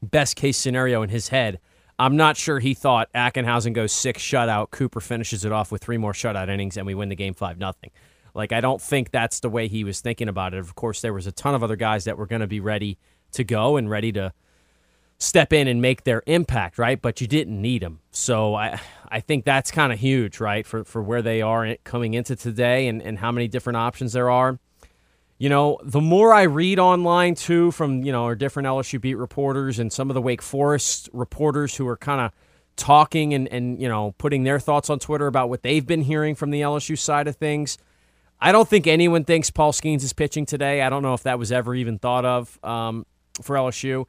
best 0.01 0.35
case 0.35 0.57
scenario 0.57 1.01
in 1.03 1.09
his 1.09 1.27
head, 1.29 1.59
I'm 1.99 2.15
not 2.15 2.35
sure 2.35 2.59
he 2.59 2.73
thought 2.73 3.09
Ackenhausen 3.13 3.73
goes 3.73 3.91
six 3.91 4.21
shutout, 4.21 4.71
Cooper 4.71 4.99
finishes 4.99 5.45
it 5.45 5.51
off 5.51 5.71
with 5.71 5.83
three 5.83 5.97
more 5.97 6.13
shutout 6.13 6.49
innings, 6.49 6.77
and 6.77 6.87
we 6.87 6.95
win 6.95 7.09
the 7.09 7.15
game 7.15 7.33
five 7.33 7.57
nothing. 7.59 7.91
Like, 8.33 8.51
I 8.51 8.61
don't 8.61 8.81
think 8.81 9.11
that's 9.11 9.39
the 9.39 9.49
way 9.49 9.67
he 9.67 9.83
was 9.83 10.01
thinking 10.01 10.29
about 10.29 10.53
it. 10.53 10.59
Of 10.59 10.75
course, 10.75 11.01
there 11.01 11.13
was 11.13 11.27
a 11.27 11.31
ton 11.31 11.53
of 11.53 11.63
other 11.63 11.75
guys 11.75 12.05
that 12.05 12.17
were 12.17 12.25
going 12.25 12.41
to 12.41 12.47
be 12.47 12.59
ready 12.59 12.97
to 13.33 13.43
go 13.43 13.77
and 13.77 13.89
ready 13.89 14.11
to 14.13 14.33
step 15.17 15.53
in 15.53 15.67
and 15.67 15.81
make 15.81 16.03
their 16.03 16.23
impact, 16.25 16.77
right? 16.77 17.01
But 17.01 17.21
you 17.21 17.27
didn't 17.27 17.61
need 17.61 17.81
them. 17.81 17.99
So 18.11 18.55
I 18.55 18.79
I 19.09 19.19
think 19.19 19.45
that's 19.45 19.71
kind 19.71 19.91
of 19.91 19.99
huge, 19.99 20.39
right, 20.39 20.65
for, 20.65 20.83
for 20.85 21.01
where 21.01 21.21
they 21.21 21.41
are 21.41 21.75
coming 21.83 22.13
into 22.13 22.35
today 22.35 22.87
and, 22.87 23.01
and 23.01 23.19
how 23.19 23.31
many 23.31 23.47
different 23.47 23.77
options 23.77 24.13
there 24.13 24.29
are. 24.29 24.57
You 25.37 25.49
know, 25.49 25.79
the 25.83 25.99
more 25.99 26.33
I 26.33 26.43
read 26.43 26.79
online 26.79 27.35
too 27.35 27.71
from, 27.71 28.03
you 28.03 28.11
know, 28.11 28.23
our 28.25 28.35
different 28.35 28.67
LSU 28.67 29.01
beat 29.01 29.15
reporters 29.15 29.79
and 29.79 29.91
some 29.91 30.09
of 30.09 30.13
the 30.13 30.21
Wake 30.21 30.41
Forest 30.41 31.09
reporters 31.11 31.75
who 31.75 31.87
are 31.87 31.97
kind 31.97 32.21
of 32.21 32.31
talking 32.77 33.33
and, 33.33 33.47
and, 33.49 33.81
you 33.81 33.89
know, 33.89 34.13
putting 34.17 34.43
their 34.43 34.59
thoughts 34.59 34.89
on 34.89 34.99
Twitter 34.99 35.27
about 35.27 35.49
what 35.49 35.61
they've 35.61 35.85
been 35.85 36.03
hearing 36.03 36.35
from 36.35 36.51
the 36.51 36.61
LSU 36.61 36.97
side 36.97 37.27
of 37.27 37.35
things– 37.35 37.77
I 38.41 38.51
don't 38.51 38.67
think 38.67 38.87
anyone 38.87 39.23
thinks 39.23 39.51
Paul 39.51 39.71
Skenes 39.71 40.03
is 40.03 40.13
pitching 40.13 40.45
today. 40.45 40.81
I 40.81 40.89
don't 40.89 41.03
know 41.03 41.13
if 41.13 41.23
that 41.23 41.37
was 41.37 41.51
ever 41.51 41.75
even 41.75 41.99
thought 41.99 42.25
of 42.25 42.59
um, 42.63 43.05
for 43.41 43.55
LSU. 43.55 44.05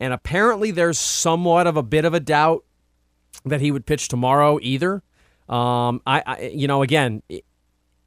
And 0.00 0.12
apparently, 0.12 0.72
there's 0.72 0.98
somewhat 0.98 1.66
of 1.66 1.76
a 1.76 1.82
bit 1.82 2.04
of 2.04 2.12
a 2.12 2.20
doubt 2.20 2.64
that 3.44 3.60
he 3.60 3.70
would 3.70 3.86
pitch 3.86 4.08
tomorrow 4.08 4.58
either. 4.60 5.02
Um, 5.48 6.02
I, 6.06 6.22
I, 6.26 6.40
you 6.52 6.66
know, 6.66 6.82
again, 6.82 7.22
it, 7.28 7.44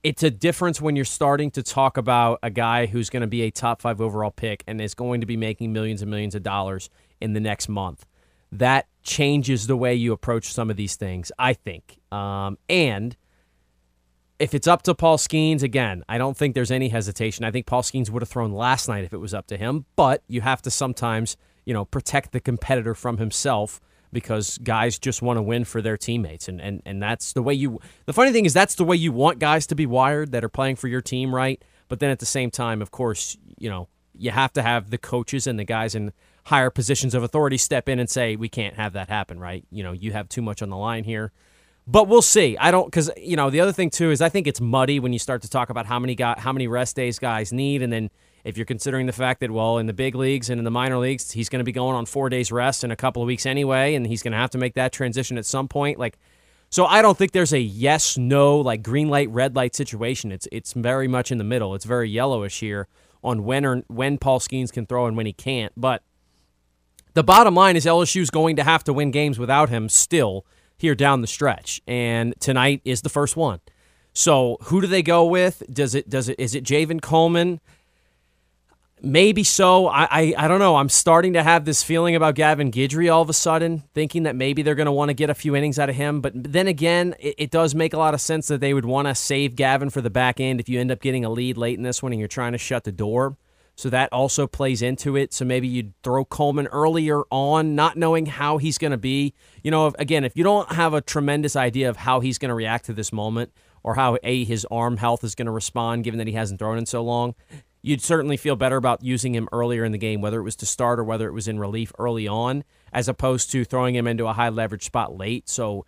it's 0.04 0.24
a 0.24 0.30
difference 0.30 0.82
when 0.82 0.96
you're 0.96 1.06
starting 1.06 1.50
to 1.52 1.64
talk 1.64 1.98
about 1.98 2.40
a 2.44 2.50
guy 2.50 2.86
who's 2.86 3.10
going 3.10 3.22
to 3.22 3.28
be 3.28 3.44
a 3.44 3.52
top 3.52 3.82
five 3.82 4.02
overall 4.02 4.32
pick 4.32 4.64
and 4.68 4.80
is 4.82 4.94
going 4.94 5.22
to 5.22 5.28
be 5.28 5.38
making 5.38 5.74
millions 5.74 6.02
and 6.02 6.12
millions 6.12 6.36
of 6.36 6.44
dollars 6.44 6.90
in 7.20 7.34
the 7.34 7.40
next 7.40 7.70
month. 7.70 8.06
That 8.52 8.88
changes 9.04 9.68
the 9.68 9.78
way 9.78 9.96
you 9.96 10.12
approach 10.12 10.52
some 10.52 10.70
of 10.70 10.76
these 10.76 10.96
things, 10.96 11.32
I 11.40 11.54
think. 11.54 12.00
Um, 12.12 12.58
and 12.68 13.16
if 14.40 14.54
it's 14.54 14.68
up 14.68 14.84
to 14.84 14.96
Paul 14.96 15.18
Skenes, 15.18 15.64
again, 15.64 16.04
I 16.08 16.18
don't 16.18 16.36
think 16.36 16.56
there's 16.56 16.72
any 16.72 16.90
hesitation. 16.90 17.44
I 17.44 17.52
think 17.52 17.66
Paul 17.66 17.84
Skenes 17.84 18.10
would 18.10 18.22
have 18.22 18.30
thrown 18.30 18.54
last 18.54 18.88
night 18.88 19.04
if 19.04 19.14
it 19.14 19.18
was 19.18 19.34
up 19.34 19.48
to 19.48 19.58
him, 19.58 19.86
but 19.98 20.24
you 20.28 20.42
have 20.42 20.62
to 20.64 20.72
sometimes, 20.72 21.36
you 21.66 21.74
know, 21.74 21.86
protect 21.86 22.32
the 22.32 22.40
competitor 22.40 22.96
from 22.96 23.18
himself 23.18 23.82
because 24.12 24.58
guys 24.60 24.98
just 24.98 25.22
want 25.22 25.38
to 25.38 25.42
win 25.42 25.66
for 25.66 25.82
their 25.82 25.98
teammates. 25.98 26.48
And, 26.48 26.62
and, 26.62 26.82
and 26.86 27.04
that's 27.04 27.34
the 27.34 27.44
way 27.44 27.54
you, 27.54 27.80
the 28.06 28.14
funny 28.14 28.32
thing 28.32 28.46
is, 28.46 28.54
that's 28.54 28.76
the 28.76 28.86
way 28.86 28.96
you 28.96 29.12
want 29.12 29.40
guys 29.40 29.68
to 29.68 29.76
be 29.76 29.86
wired 29.86 30.32
that 30.32 30.44
are 30.44 30.50
playing 30.50 30.78
for 30.78 30.88
your 30.88 31.02
team, 31.02 31.36
right? 31.36 31.62
But 31.90 32.00
then 32.00 32.10
at 32.10 32.20
the 32.20 32.26
same 32.26 32.50
time, 32.50 32.82
of 32.82 32.92
course, 32.92 33.38
you 33.58 33.70
know, 33.70 33.88
you 34.18 34.32
have 34.32 34.54
to 34.54 34.62
have 34.62 34.90
the 34.90 34.98
coaches 34.98 35.48
and 35.48 35.60
the 35.60 35.64
guys 35.66 35.96
in 35.96 36.14
higher 36.46 36.70
positions 36.70 37.14
of 37.14 37.24
authority 37.24 37.58
step 37.58 37.88
in 37.88 38.00
and 38.00 38.10
say 38.10 38.36
we 38.36 38.50
can't 38.50 38.76
have 38.76 38.94
that 38.94 39.10
happen, 39.10 39.40
right? 39.40 39.66
You 39.70 39.84
know, 39.84 39.92
you 39.92 40.14
have 40.14 40.30
too 40.30 40.42
much 40.42 40.62
on 40.62 40.70
the 40.70 40.78
line 40.78 41.04
here. 41.04 41.32
But 41.92 42.08
we'll 42.08 42.22
see. 42.22 42.56
I 42.58 42.70
don't 42.70 42.86
because 42.86 43.10
you 43.18 43.36
know 43.36 43.50
the 43.50 43.62
other 43.62 43.72
thing 43.72 43.90
too 43.90 44.12
is 44.12 44.22
I 44.22 44.30
think 44.30 44.46
it's 44.46 44.62
muddy 44.62 45.00
when 45.00 45.12
you 45.12 45.18
start 45.18 45.42
to 45.42 45.50
talk 45.50 45.72
about 45.72 45.88
how 45.88 45.98
many 45.98 46.14
guy, 46.14 46.36
how 46.38 46.54
many 46.54 46.68
rest 46.68 46.96
days 46.96 47.18
guys 47.18 47.52
need, 47.52 47.82
and 47.82 47.92
then 47.92 48.12
if 48.44 48.58
you're 48.58 48.66
considering 48.66 49.08
the 49.08 49.12
fact 49.12 49.40
that 49.40 49.50
well 49.50 49.80
in 49.80 49.88
the 49.88 49.94
big 49.94 50.14
leagues 50.14 50.52
and 50.52 50.60
in 50.60 50.66
the 50.66 50.72
minor 50.72 51.00
leagues 51.00 51.32
he's 51.32 51.50
going 51.50 51.60
to 51.60 51.64
be 51.64 51.72
going 51.72 51.96
on 51.96 52.06
four 52.06 52.30
days 52.30 52.52
rest 52.52 52.84
in 52.84 52.92
a 52.92 52.96
couple 52.96 53.24
of 53.24 53.26
weeks 53.26 53.48
anyway, 53.48 53.96
and 53.96 54.06
he's 54.06 54.22
going 54.22 54.34
to 54.34 54.38
have 54.38 54.52
to 54.52 54.60
make 54.60 54.76
that 54.76 54.92
transition 54.92 55.36
at 55.36 55.48
some 55.48 55.68
point. 55.68 55.98
Like, 55.98 56.20
so 56.70 56.86
I 56.86 57.02
don't 57.02 57.18
think 57.18 57.32
there's 57.32 57.54
a 57.54 57.60
yes 57.60 58.20
no 58.20 58.58
like 58.58 58.84
green 58.84 59.10
light 59.10 59.32
red 59.32 59.56
light 59.56 59.76
situation. 59.76 60.32
It's 60.32 60.48
it's 60.52 60.74
very 60.74 61.08
much 61.08 61.32
in 61.32 61.40
the 61.40 61.44
middle. 61.44 61.74
It's 61.74 61.86
very 61.86 62.08
yellowish 62.08 62.60
here 62.60 62.88
on 63.24 63.44
when 63.46 63.66
or 63.66 63.78
when 63.88 64.20
Paul 64.20 64.40
Skenes 64.40 64.72
can 64.72 64.86
throw 64.86 65.08
and 65.08 65.18
when 65.18 65.26
he 65.26 65.34
can't. 65.34 65.74
But 65.76 66.04
the 67.16 67.24
bottom 67.24 67.56
line 67.56 67.76
is 67.76 67.86
LSU's 67.86 68.30
going 68.30 68.58
to 68.58 68.64
have 68.64 68.84
to 68.84 68.94
win 68.94 69.10
games 69.10 69.40
without 69.40 69.70
him 69.70 69.90
still 69.90 70.46
here 70.80 70.96
down 70.96 71.22
the 71.22 71.28
stretch, 71.28 71.82
and 71.86 72.34
tonight 72.40 72.82
is 72.86 73.02
the 73.02 73.10
first 73.10 73.38
one. 73.38 73.60
So 74.14 74.58
who 74.64 74.82
do 74.82 74.88
they 74.88 75.04
go 75.04 75.26
with? 75.26 75.62
Does 75.72 75.94
it 75.94 76.10
does 76.10 76.30
it 76.30 76.40
is 76.40 76.56
it 76.56 76.64
Javen 76.64 77.02
Coleman? 77.02 77.60
Maybe 79.02 79.46
so. 79.46 79.88
I, 79.88 80.08
I, 80.12 80.34
I 80.38 80.48
don't 80.50 80.60
know. 80.60 80.76
I'm 80.76 80.90
starting 80.90 81.34
to 81.34 81.44
have 81.44 81.64
this 81.64 81.84
feeling 81.84 82.16
about 82.16 82.36
Gavin 82.36 82.70
Guidry 82.70 83.14
all 83.14 83.22
of 83.22 83.30
a 83.30 83.34
sudden, 83.34 83.84
thinking 83.94 84.24
that 84.24 84.36
maybe 84.36 84.62
they're 84.62 84.76
going 84.76 84.88
to 84.88 84.92
want 84.92 85.08
to 85.08 85.14
get 85.14 85.30
a 85.30 85.34
few 85.34 85.56
innings 85.56 85.80
out 85.80 85.90
of 85.90 85.96
him. 85.96 86.20
But 86.20 86.34
then 86.36 86.68
again, 86.68 87.16
it, 87.18 87.36
it 87.38 87.52
does 87.52 87.74
make 87.74 87.94
a 87.94 87.98
lot 87.98 88.14
of 88.14 88.20
sense 88.20 88.48
that 88.48 88.60
they 88.60 88.74
would 88.74 88.84
want 88.84 89.08
to 89.08 89.16
save 89.16 89.56
Gavin 89.56 89.90
for 89.90 90.02
the 90.02 90.10
back 90.10 90.42
end 90.42 90.60
if 90.60 90.68
you 90.68 90.82
end 90.82 90.92
up 90.92 91.00
getting 91.00 91.24
a 91.24 91.30
lead 91.30 91.58
late 91.58 91.78
in 91.78 91.84
this 91.84 92.04
one 92.04 92.12
and 92.12 92.20
you're 92.20 92.28
trying 92.28 92.52
to 92.52 92.58
shut 92.58 92.84
the 92.84 92.92
door. 92.92 93.38
So 93.80 93.90
that 93.92 94.12
also 94.12 94.46
plays 94.46 94.82
into 94.82 95.16
it. 95.16 95.34
So 95.34 95.46
maybe 95.46 95.66
you'd 95.66 95.94
throw 96.04 96.26
Coleman 96.26 96.68
earlier 96.68 97.22
on, 97.32 97.76
not 97.76 97.96
knowing 97.96 98.26
how 98.26 98.58
he's 98.58 98.78
going 98.78 98.92
to 98.92 98.98
be. 98.98 99.34
You 99.64 99.72
know, 99.72 99.94
again, 99.98 100.26
if 100.26 100.36
you 100.36 100.44
don't 100.44 100.70
have 100.74 100.94
a 100.94 101.00
tremendous 101.00 101.56
idea 101.56 101.90
of 101.90 101.96
how 101.96 102.20
he's 102.20 102.38
going 102.38 102.50
to 102.50 102.56
react 102.56 102.88
to 102.88 102.94
this 102.94 103.14
moment 103.14 103.54
or 103.82 103.96
how 103.96 104.18
a 104.22 104.44
his 104.44 104.68
arm 104.70 104.98
health 104.98 105.24
is 105.24 105.34
going 105.34 105.46
to 105.46 105.52
respond, 105.54 106.04
given 106.04 106.18
that 106.18 106.28
he 106.28 106.34
hasn't 106.34 106.60
thrown 106.60 106.78
in 106.78 106.86
so 106.86 107.02
long, 107.02 107.36
you'd 107.82 108.02
certainly 108.02 108.36
feel 108.36 108.58
better 108.58 108.76
about 108.76 109.02
using 109.02 109.34
him 109.34 109.48
earlier 109.54 109.86
in 109.86 109.94
the 109.94 109.98
game, 109.98 110.20
whether 110.20 110.42
it 110.42 110.44
was 110.44 110.58
to 110.58 110.66
start 110.66 111.00
or 111.00 111.06
whether 111.06 111.30
it 111.30 111.34
was 111.34 111.48
in 111.48 111.58
relief 111.58 111.94
early 111.98 112.28
on, 112.28 112.66
as 112.92 113.08
opposed 113.08 113.50
to 113.52 113.64
throwing 113.64 113.96
him 113.96 114.08
into 114.08 114.28
a 114.28 114.34
high 114.34 114.50
leverage 114.50 114.84
spot 114.84 115.16
late. 115.16 115.48
So, 115.48 115.86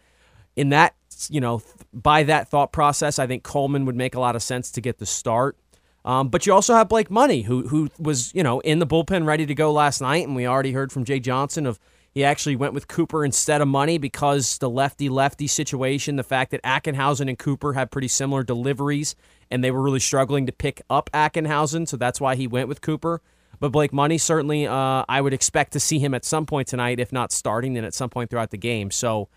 in 0.56 0.70
that, 0.70 0.96
you 1.30 1.42
know, 1.42 1.62
by 1.92 2.24
that 2.24 2.48
thought 2.48 2.72
process, 2.72 3.20
I 3.20 3.28
think 3.28 3.44
Coleman 3.44 3.84
would 3.84 3.98
make 3.98 4.16
a 4.16 4.20
lot 4.22 4.38
of 4.38 4.42
sense 4.42 4.72
to 4.72 4.80
get 4.80 4.98
the 5.00 5.06
start. 5.06 5.58
Um, 6.04 6.30
but 6.30 6.46
you 6.46 6.54
also 6.54 6.74
have 6.74 6.90
Blake 6.90 7.12
Money, 7.12 7.44
who 7.44 7.68
who 7.68 7.90
was 8.00 8.34
you 8.34 8.44
know 8.44 8.60
in 8.62 8.80
the 8.80 8.88
bullpen 8.88 9.26
ready 9.26 9.46
to 9.46 9.54
go 9.54 9.72
last 9.72 10.02
night, 10.02 10.26
and 10.26 10.36
we 10.36 10.48
already 10.48 10.72
heard 10.72 10.92
from 10.92 11.06
Jay 11.06 11.20
Johnson 11.20 11.66
of 11.66 11.80
he 12.14 12.26
actually 12.26 12.58
went 12.58 12.74
with 12.74 12.88
Cooper 12.88 13.24
instead 13.24 13.62
of 13.62 13.68
Money 13.68 13.98
because 13.98 14.58
the 14.58 14.70
lefty 14.70 15.10
lefty 15.10 15.48
situation, 15.48 16.18
the 16.18 16.24
fact 16.24 16.52
that 16.52 16.62
Ackenhausen 16.64 17.30
and 17.30 17.40
Cooper 17.40 17.74
had 17.74 17.92
pretty 17.92 18.10
similar 18.10 18.44
deliveries, 18.44 19.16
and 19.50 19.64
they 19.64 19.72
were 19.72 19.82
really 19.82 20.00
struggling 20.00 20.46
to 20.48 20.52
pick 20.52 20.82
up 20.90 21.10
Ackenhausen, 21.14 21.88
so 21.88 21.98
that's 21.98 22.20
why 22.20 22.36
he 22.36 22.48
went 22.48 22.68
with 22.68 22.82
Cooper. 22.82 23.22
But 23.60 23.72
Blake 23.72 23.94
Money 23.94 24.18
certainly, 24.18 24.66
uh, 24.68 25.06
I 25.08 25.22
would 25.22 25.34
expect 25.34 25.72
to 25.74 25.80
see 25.80 26.00
him 26.00 26.14
at 26.16 26.26
some 26.26 26.46
point 26.48 26.68
tonight, 26.68 27.00
if 27.00 27.14
not 27.14 27.32
starting, 27.32 27.76
then 27.76 27.86
at 27.86 27.94
some 27.94 28.10
point 28.10 28.30
throughout 28.30 28.52
the 28.52 28.58
game. 28.58 28.92
So. 28.92 29.30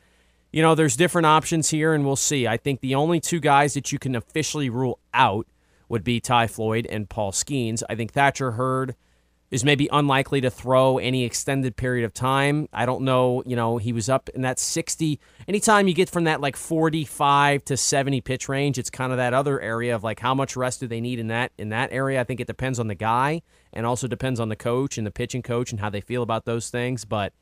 You 0.52 0.62
know, 0.62 0.76
there's 0.76 0.94
different 0.94 1.26
options 1.26 1.70
here, 1.70 1.94
and 1.94 2.06
we'll 2.06 2.14
see. 2.14 2.46
I 2.46 2.58
think 2.58 2.80
the 2.80 2.94
only 2.94 3.18
two 3.18 3.40
guys 3.40 3.74
that 3.74 3.90
you 3.90 3.98
can 3.98 4.14
officially 4.14 4.70
rule 4.70 5.00
out 5.12 5.48
would 5.88 6.04
be 6.04 6.20
Ty 6.20 6.46
Floyd 6.46 6.86
and 6.86 7.08
Paul 7.08 7.32
Skenes. 7.32 7.82
I 7.88 7.94
think 7.94 8.12
Thatcher 8.12 8.52
Hurd 8.52 8.94
is 9.50 9.64
maybe 9.64 9.88
unlikely 9.92 10.40
to 10.40 10.50
throw 10.50 10.98
any 10.98 11.24
extended 11.24 11.76
period 11.76 12.04
of 12.04 12.12
time. 12.12 12.68
I 12.72 12.86
don't 12.86 13.02
know, 13.02 13.42
you 13.46 13.54
know, 13.54 13.78
he 13.78 13.92
was 13.92 14.08
up 14.08 14.28
in 14.30 14.42
that 14.42 14.58
60. 14.58 15.20
Anytime 15.46 15.86
you 15.86 15.94
get 15.94 16.10
from 16.10 16.24
that 16.24 16.40
like 16.40 16.56
45 16.56 17.64
to 17.66 17.76
70 17.76 18.20
pitch 18.22 18.48
range, 18.48 18.78
it's 18.78 18.90
kind 18.90 19.12
of 19.12 19.18
that 19.18 19.32
other 19.32 19.60
area 19.60 19.94
of 19.94 20.02
like 20.02 20.18
how 20.18 20.34
much 20.34 20.56
rest 20.56 20.80
do 20.80 20.88
they 20.88 21.00
need 21.00 21.20
in 21.20 21.28
that 21.28 21.52
in 21.56 21.68
that 21.68 21.92
area. 21.92 22.20
I 22.20 22.24
think 22.24 22.40
it 22.40 22.48
depends 22.48 22.80
on 22.80 22.88
the 22.88 22.96
guy 22.96 23.42
and 23.72 23.86
also 23.86 24.08
depends 24.08 24.40
on 24.40 24.48
the 24.48 24.56
coach 24.56 24.98
and 24.98 25.06
the 25.06 25.12
pitching 25.12 25.42
coach 25.42 25.70
and 25.70 25.80
how 25.80 25.90
they 25.90 26.00
feel 26.00 26.24
about 26.24 26.46
those 26.46 26.70
things, 26.70 27.04
but 27.04 27.32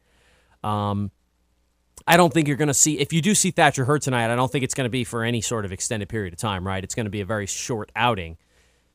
um 0.62 1.12
I 2.06 2.16
don't 2.16 2.32
think 2.32 2.48
you're 2.48 2.56
going 2.56 2.68
to 2.68 2.74
see 2.74 2.98
if 2.98 3.12
you 3.12 3.22
do 3.22 3.34
see 3.34 3.50
Thatcher 3.50 3.84
Hurd 3.84 4.02
tonight. 4.02 4.32
I 4.32 4.36
don't 4.36 4.50
think 4.50 4.64
it's 4.64 4.74
going 4.74 4.86
to 4.86 4.90
be 4.90 5.04
for 5.04 5.24
any 5.24 5.40
sort 5.40 5.64
of 5.64 5.72
extended 5.72 6.08
period 6.08 6.32
of 6.32 6.38
time, 6.38 6.66
right? 6.66 6.82
It's 6.82 6.94
going 6.94 7.06
to 7.06 7.10
be 7.10 7.20
a 7.20 7.24
very 7.24 7.46
short 7.46 7.90
outing. 7.94 8.38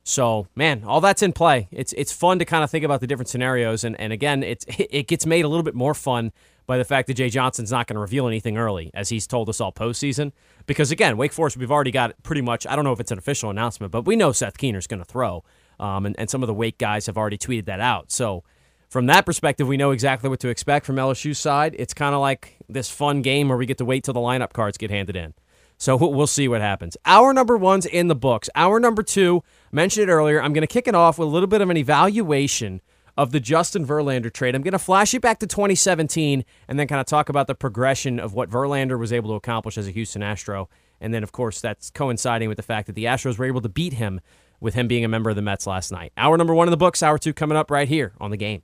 So, 0.03 0.47
man, 0.55 0.83
all 0.85 1.01
that's 1.01 1.21
in 1.21 1.33
play. 1.33 1.67
It's 1.69 1.91
it's 1.93 2.13
fun 2.13 2.39
to 2.39 2.45
kind 2.45 2.63
of 2.63 2.71
think 2.71 2.85
about 2.85 3.01
the 3.01 3.07
different 3.07 3.27
scenarios, 3.27 3.83
and 3.83 3.99
and 3.99 4.13
again, 4.13 4.41
it's 4.41 4.65
it 4.69 5.07
gets 5.07 5.25
made 5.25 5.43
a 5.43 5.49
little 5.49 5.63
bit 5.63 5.75
more 5.75 5.93
fun 5.93 6.31
by 6.65 6.77
the 6.77 6.85
fact 6.85 7.07
that 7.07 7.15
Jay 7.15 7.29
Johnson's 7.29 7.71
not 7.71 7.87
going 7.87 7.95
to 7.95 7.99
reveal 8.01 8.25
anything 8.25 8.57
early, 8.57 8.89
as 8.93 9.09
he's 9.09 9.27
told 9.27 9.49
us 9.49 9.59
all 9.59 9.73
postseason. 9.73 10.31
Because 10.65 10.91
again, 10.91 11.17
Wake 11.17 11.33
Forest, 11.33 11.57
we've 11.57 11.71
already 11.71 11.91
got 11.91 12.13
pretty 12.23 12.41
much. 12.41 12.65
I 12.67 12.75
don't 12.75 12.85
know 12.85 12.93
if 12.93 13.01
it's 13.01 13.11
an 13.11 13.17
official 13.17 13.49
announcement, 13.49 13.91
but 13.91 14.05
we 14.05 14.15
know 14.15 14.31
Seth 14.31 14.57
Keener's 14.57 14.87
going 14.87 14.99
to 15.01 15.05
throw, 15.05 15.43
um, 15.77 16.05
and 16.05 16.15
and 16.17 16.29
some 16.29 16.41
of 16.41 16.47
the 16.47 16.53
Wake 16.53 16.77
guys 16.77 17.07
have 17.07 17.17
already 17.17 17.37
tweeted 17.37 17.65
that 17.65 17.81
out. 17.81 18.09
So 18.09 18.45
from 18.89 19.07
that 19.07 19.25
perspective, 19.25 19.67
we 19.67 19.77
know 19.77 19.91
exactly 19.91 20.29
what 20.29 20.39
to 20.39 20.49
expect 20.49 20.85
from 20.85 20.95
LSU's 20.95 21.39
side. 21.39 21.75
It's 21.77 21.93
kind 21.93 22.15
of 22.15 22.21
like 22.21 22.57
this 22.69 22.89
fun 22.89 23.21
game 23.21 23.49
where 23.49 23.57
we 23.57 23.65
get 23.65 23.77
to 23.79 23.85
wait 23.85 24.03
till 24.03 24.13
the 24.13 24.19
lineup 24.19 24.53
cards 24.53 24.77
get 24.77 24.89
handed 24.89 25.15
in. 25.15 25.33
So 25.77 25.95
we'll 25.95 26.25
see 26.25 26.47
what 26.47 26.61
happens. 26.61 26.97
Our 27.05 27.33
number 27.33 27.55
one's 27.55 27.85
in 27.85 28.07
the 28.07 28.15
books. 28.15 28.49
Our 28.55 28.79
number 28.79 29.03
two, 29.03 29.43
mentioned 29.71 30.09
it 30.09 30.11
earlier. 30.11 30.41
I'm 30.41 30.53
going 30.53 30.63
to 30.63 30.67
kick 30.67 30.87
it 30.87 30.95
off 30.95 31.19
with 31.19 31.27
a 31.27 31.31
little 31.31 31.47
bit 31.47 31.61
of 31.61 31.69
an 31.69 31.77
evaluation 31.77 32.81
of 33.15 33.31
the 33.31 33.39
Justin 33.39 33.85
Verlander 33.85 34.31
trade. 34.31 34.55
I'm 34.55 34.61
going 34.61 34.71
to 34.71 34.79
flash 34.79 35.13
it 35.13 35.21
back 35.21 35.39
to 35.39 35.47
2017 35.47 36.45
and 36.67 36.79
then 36.79 36.87
kind 36.87 37.01
of 37.01 37.05
talk 37.05 37.29
about 37.29 37.47
the 37.47 37.55
progression 37.55 38.19
of 38.19 38.33
what 38.33 38.49
Verlander 38.49 38.97
was 38.97 39.13
able 39.13 39.29
to 39.29 39.35
accomplish 39.35 39.77
as 39.77 39.87
a 39.87 39.91
Houston 39.91 40.23
Astro. 40.23 40.69
And 40.99 41.13
then, 41.13 41.23
of 41.23 41.31
course, 41.31 41.61
that's 41.61 41.91
coinciding 41.91 42.47
with 42.47 42.57
the 42.57 42.63
fact 42.63 42.87
that 42.87 42.93
the 42.93 43.05
Astros 43.05 43.37
were 43.37 43.45
able 43.45 43.61
to 43.61 43.69
beat 43.69 43.93
him 43.93 44.21
with 44.59 44.73
him 44.73 44.87
being 44.87 45.05
a 45.05 45.07
member 45.07 45.29
of 45.29 45.35
the 45.35 45.41
Mets 45.41 45.67
last 45.67 45.91
night. 45.91 46.11
Hour 46.17 46.37
number 46.37 46.55
one 46.55 46.67
in 46.67 46.71
the 46.71 46.77
books, 46.77 47.03
hour 47.03 47.19
two 47.19 47.33
coming 47.33 47.57
up 47.57 47.69
right 47.69 47.87
here 47.87 48.13
on 48.19 48.31
the 48.31 48.37
game. 48.37 48.63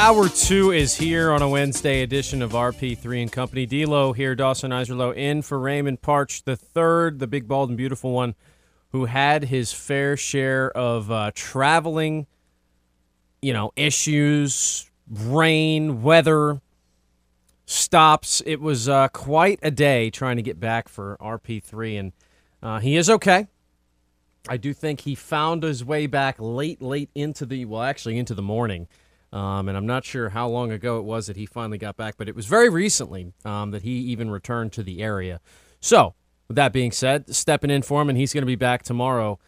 Hour 0.00 0.28
two 0.28 0.70
is 0.70 0.94
here 0.94 1.32
on 1.32 1.42
a 1.42 1.48
Wednesday 1.48 2.02
edition 2.02 2.40
of 2.40 2.52
RP3 2.52 3.20
and 3.20 3.32
Company. 3.32 3.66
D'Lo 3.66 4.12
here, 4.12 4.36
Dawson 4.36 4.70
Iserlo 4.70 5.12
in 5.14 5.42
for 5.42 5.58
Raymond 5.58 6.02
Partsch 6.02 6.44
the 6.44 6.54
third, 6.56 7.18
the 7.18 7.26
big, 7.26 7.48
bald, 7.48 7.68
and 7.68 7.76
beautiful 7.76 8.12
one, 8.12 8.36
who 8.92 9.06
had 9.06 9.46
his 9.46 9.72
fair 9.72 10.16
share 10.16 10.70
of 10.70 11.10
uh, 11.10 11.32
traveling, 11.34 12.28
you 13.42 13.52
know, 13.52 13.72
issues, 13.74 14.88
rain, 15.10 16.00
weather, 16.00 16.60
stops. 17.66 18.40
It 18.46 18.60
was 18.60 18.88
uh, 18.88 19.08
quite 19.08 19.58
a 19.64 19.72
day 19.72 20.10
trying 20.10 20.36
to 20.36 20.42
get 20.42 20.60
back 20.60 20.88
for 20.88 21.16
RP3, 21.20 21.98
and 21.98 22.12
uh, 22.62 22.78
he 22.78 22.96
is 22.96 23.10
okay. 23.10 23.48
I 24.48 24.58
do 24.58 24.72
think 24.72 25.00
he 25.00 25.16
found 25.16 25.64
his 25.64 25.84
way 25.84 26.06
back 26.06 26.36
late, 26.38 26.80
late 26.80 27.10
into 27.16 27.44
the 27.44 27.64
well, 27.64 27.82
actually 27.82 28.16
into 28.16 28.34
the 28.34 28.42
morning. 28.42 28.86
Um, 29.32 29.68
and 29.68 29.76
I'm 29.76 29.86
not 29.86 30.04
sure 30.04 30.30
how 30.30 30.48
long 30.48 30.72
ago 30.72 30.98
it 30.98 31.04
was 31.04 31.26
that 31.26 31.36
he 31.36 31.44
finally 31.44 31.78
got 31.78 31.96
back, 31.96 32.14
but 32.16 32.28
it 32.28 32.34
was 32.34 32.46
very 32.46 32.68
recently 32.68 33.32
um, 33.44 33.72
that 33.72 33.82
he 33.82 33.92
even 33.92 34.30
returned 34.30 34.72
to 34.74 34.82
the 34.82 35.02
area. 35.02 35.40
So, 35.80 36.14
with 36.48 36.56
that 36.56 36.72
being 36.72 36.92
said, 36.92 37.34
stepping 37.34 37.70
in 37.70 37.82
for 37.82 38.00
him, 38.00 38.08
and 38.08 38.16
he's 38.16 38.32
going 38.32 38.42
to 38.42 38.46
be 38.46 38.56
back 38.56 38.82
tomorrow, 38.82 39.38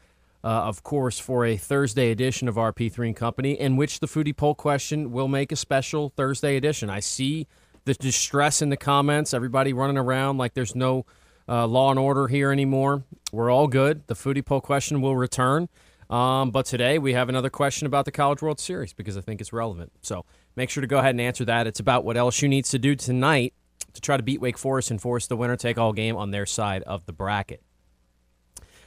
uh, 0.45 0.49
of 0.49 0.83
course, 0.83 1.19
for 1.19 1.47
a 1.47 1.57
Thursday 1.57 2.11
edition 2.11 2.47
of 2.47 2.57
RP3 2.57 3.07
and 3.07 3.17
Company, 3.17 3.59
in 3.59 3.77
which 3.77 4.01
the 4.01 4.07
foodie 4.07 4.37
poll 4.37 4.55
question 4.55 5.13
will 5.13 5.29
make 5.29 5.51
a 5.51 5.57
special 5.57 6.11
Thursday 6.11 6.57
edition. 6.57 6.91
I 6.91 7.01
see 7.01 7.47
the 7.87 7.95
distress 7.95 8.61
in 8.61 8.69
the 8.69 8.77
comments, 8.77 9.33
everybody 9.33 9.73
running 9.73 9.97
around 9.97 10.37
like 10.37 10.53
there's 10.53 10.75
no 10.75 11.07
uh, 11.49 11.67
law 11.67 11.91
and 11.91 11.99
order 11.99 12.29
here 12.29 12.53
anymore. 12.53 13.05
We're 13.33 13.51
all 13.51 13.67
good. 13.67 14.07
The 14.07 14.15
foodie 14.15 14.45
poll 14.45 14.61
question 14.61 15.01
will 15.01 15.17
return. 15.17 15.69
Um, 16.11 16.51
but 16.51 16.67
today 16.67 16.99
we 16.99 17.13
have 17.13 17.29
another 17.29 17.51
question 17.51 17.87
about 17.87 18.05
the 18.05 18.11
College 18.11 18.43
World 18.43 18.59
Series 18.59 18.93
because 18.93 19.17
I 19.17 19.21
think 19.21 19.41
it's 19.41 19.53
relevant. 19.53 19.93
So 20.03 20.25
make 20.57 20.69
sure 20.69 20.81
to 20.81 20.89
go 20.89 20.99
ahead 20.99 21.13
and 21.13 21.21
answer 21.21 21.45
that. 21.45 21.69
It's 21.69 21.79
about 21.79 22.05
what 22.05 22.17
LSU 22.17 22.49
needs 22.49 22.71
to 22.71 22.81
do 22.81 22.97
tonight 22.97 23.55
to 23.93 24.01
try 24.01 24.17
to 24.17 24.23
beat 24.23 24.41
Wake 24.41 24.59
Forest 24.59 24.91
and 24.91 25.01
force 25.01 25.29
the 25.29 25.37
winner 25.37 25.57
take 25.57 25.79
all 25.79 25.93
game 25.93 26.17
on 26.17 26.33
their 26.33 26.47
side 26.47 26.83
of 26.83 27.07
the 27.07 27.13
bracket. 27.13 27.63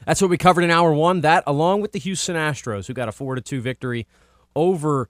That's 0.05 0.21
what 0.21 0.30
we 0.30 0.38
covered 0.38 0.65
in 0.65 0.69
hour 0.69 0.93
one. 0.93 1.21
That, 1.21 1.45
along 1.47 1.80
with 1.80 1.93
the 1.93 1.99
Houston 1.99 2.36
Astros, 2.36 2.88
who 2.88 2.93
got 2.93 3.07
a 3.07 3.13
4 3.13 3.38
2 3.38 3.61
victory 3.61 4.05
over 4.53 5.09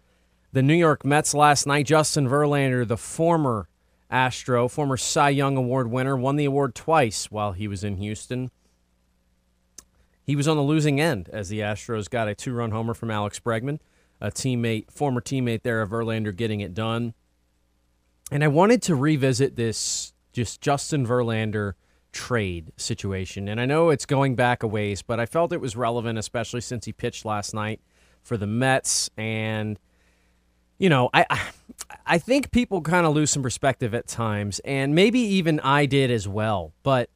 the 0.52 0.62
New 0.62 0.76
York 0.76 1.04
Mets 1.04 1.34
last 1.34 1.66
night. 1.66 1.88
Justin 1.88 2.30
Verlander, 2.30 2.88
the 2.88 2.98
former 2.98 3.68
Astro, 4.12 4.68
former 4.68 4.98
Cy 4.98 5.30
Young 5.30 5.58
Award 5.58 5.90
winner, 5.90 6.16
won 6.16 6.36
the 6.36 6.46
award 6.46 6.76
twice 6.76 7.32
while 7.32 7.54
he 7.54 7.68
was 7.68 7.84
in 7.84 7.98
Houston. 7.98 8.52
He 10.26 10.36
was 10.36 10.48
on 10.48 10.58
the 10.58 10.64
losing 10.64 11.00
end 11.02 11.30
as 11.32 11.50
the 11.50 11.60
Astros 11.60 12.10
got 12.10 12.28
a 12.28 12.36
two 12.36 12.54
run 12.54 12.72
homer 12.72 12.94
from 12.94 13.12
Alex 13.12 13.40
Bregman, 13.40 13.80
a 14.22 14.32
teammate, 14.32 14.92
former 14.92 15.22
teammate 15.22 15.64
there 15.64 15.82
of 15.82 15.90
Verlander 15.90 16.36
getting 16.36 16.62
it 16.62 16.74
done. 16.74 17.14
And 18.32 18.44
I 18.44 18.48
wanted 18.48 18.82
to 18.84 18.96
revisit 18.96 19.56
this 19.56 20.14
just 20.32 20.62
Justin 20.62 21.06
Verlander 21.06 21.74
trade 22.12 22.72
situation. 22.78 23.48
And 23.48 23.60
I 23.60 23.66
know 23.66 23.90
it's 23.90 24.06
going 24.06 24.36
back 24.36 24.64
a 24.64 24.68
ways, 24.68 25.02
but 25.02 25.20
I 25.20 25.26
felt 25.26 25.52
it 25.52 25.62
was 25.62 25.76
relevant, 25.76 26.18
especially 26.18 26.62
since 26.62 26.86
he 26.86 26.94
pitched 26.94 27.26
last 27.26 27.54
night 27.54 27.82
for 28.22 28.38
the 28.38 28.48
Mets. 28.48 29.10
And, 29.18 29.78
you 30.78 30.90
know, 30.90 31.10
I. 31.14 31.26
I 32.06 32.18
think 32.18 32.52
people 32.52 32.82
kind 32.82 33.06
of 33.06 33.14
lose 33.14 33.32
some 33.32 33.42
perspective 33.42 33.94
at 33.94 34.08
times, 34.08 34.60
and 34.66 34.94
maybe 34.94 35.20
even 35.20 35.60
I 35.62 35.86
did 35.86 36.12
as 36.12 36.28
well. 36.28 36.74
But 36.84 37.10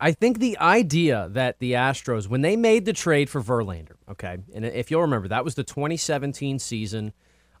I 0.00 0.12
think 0.12 0.38
the 0.38 0.58
idea 0.58 1.28
that 1.32 1.58
the 1.58 1.72
Astros, 1.72 2.28
when 2.28 2.40
they 2.40 2.56
made 2.56 2.84
the 2.84 2.92
trade 2.92 3.28
for 3.28 3.40
Verlander, 3.40 3.96
okay, 4.10 4.38
and 4.54 4.64
if 4.64 4.90
you'll 4.90 5.02
remember, 5.02 5.28
that 5.28 5.44
was 5.44 5.54
the 5.54 5.64
2017 5.64 6.58
season. 6.58 7.12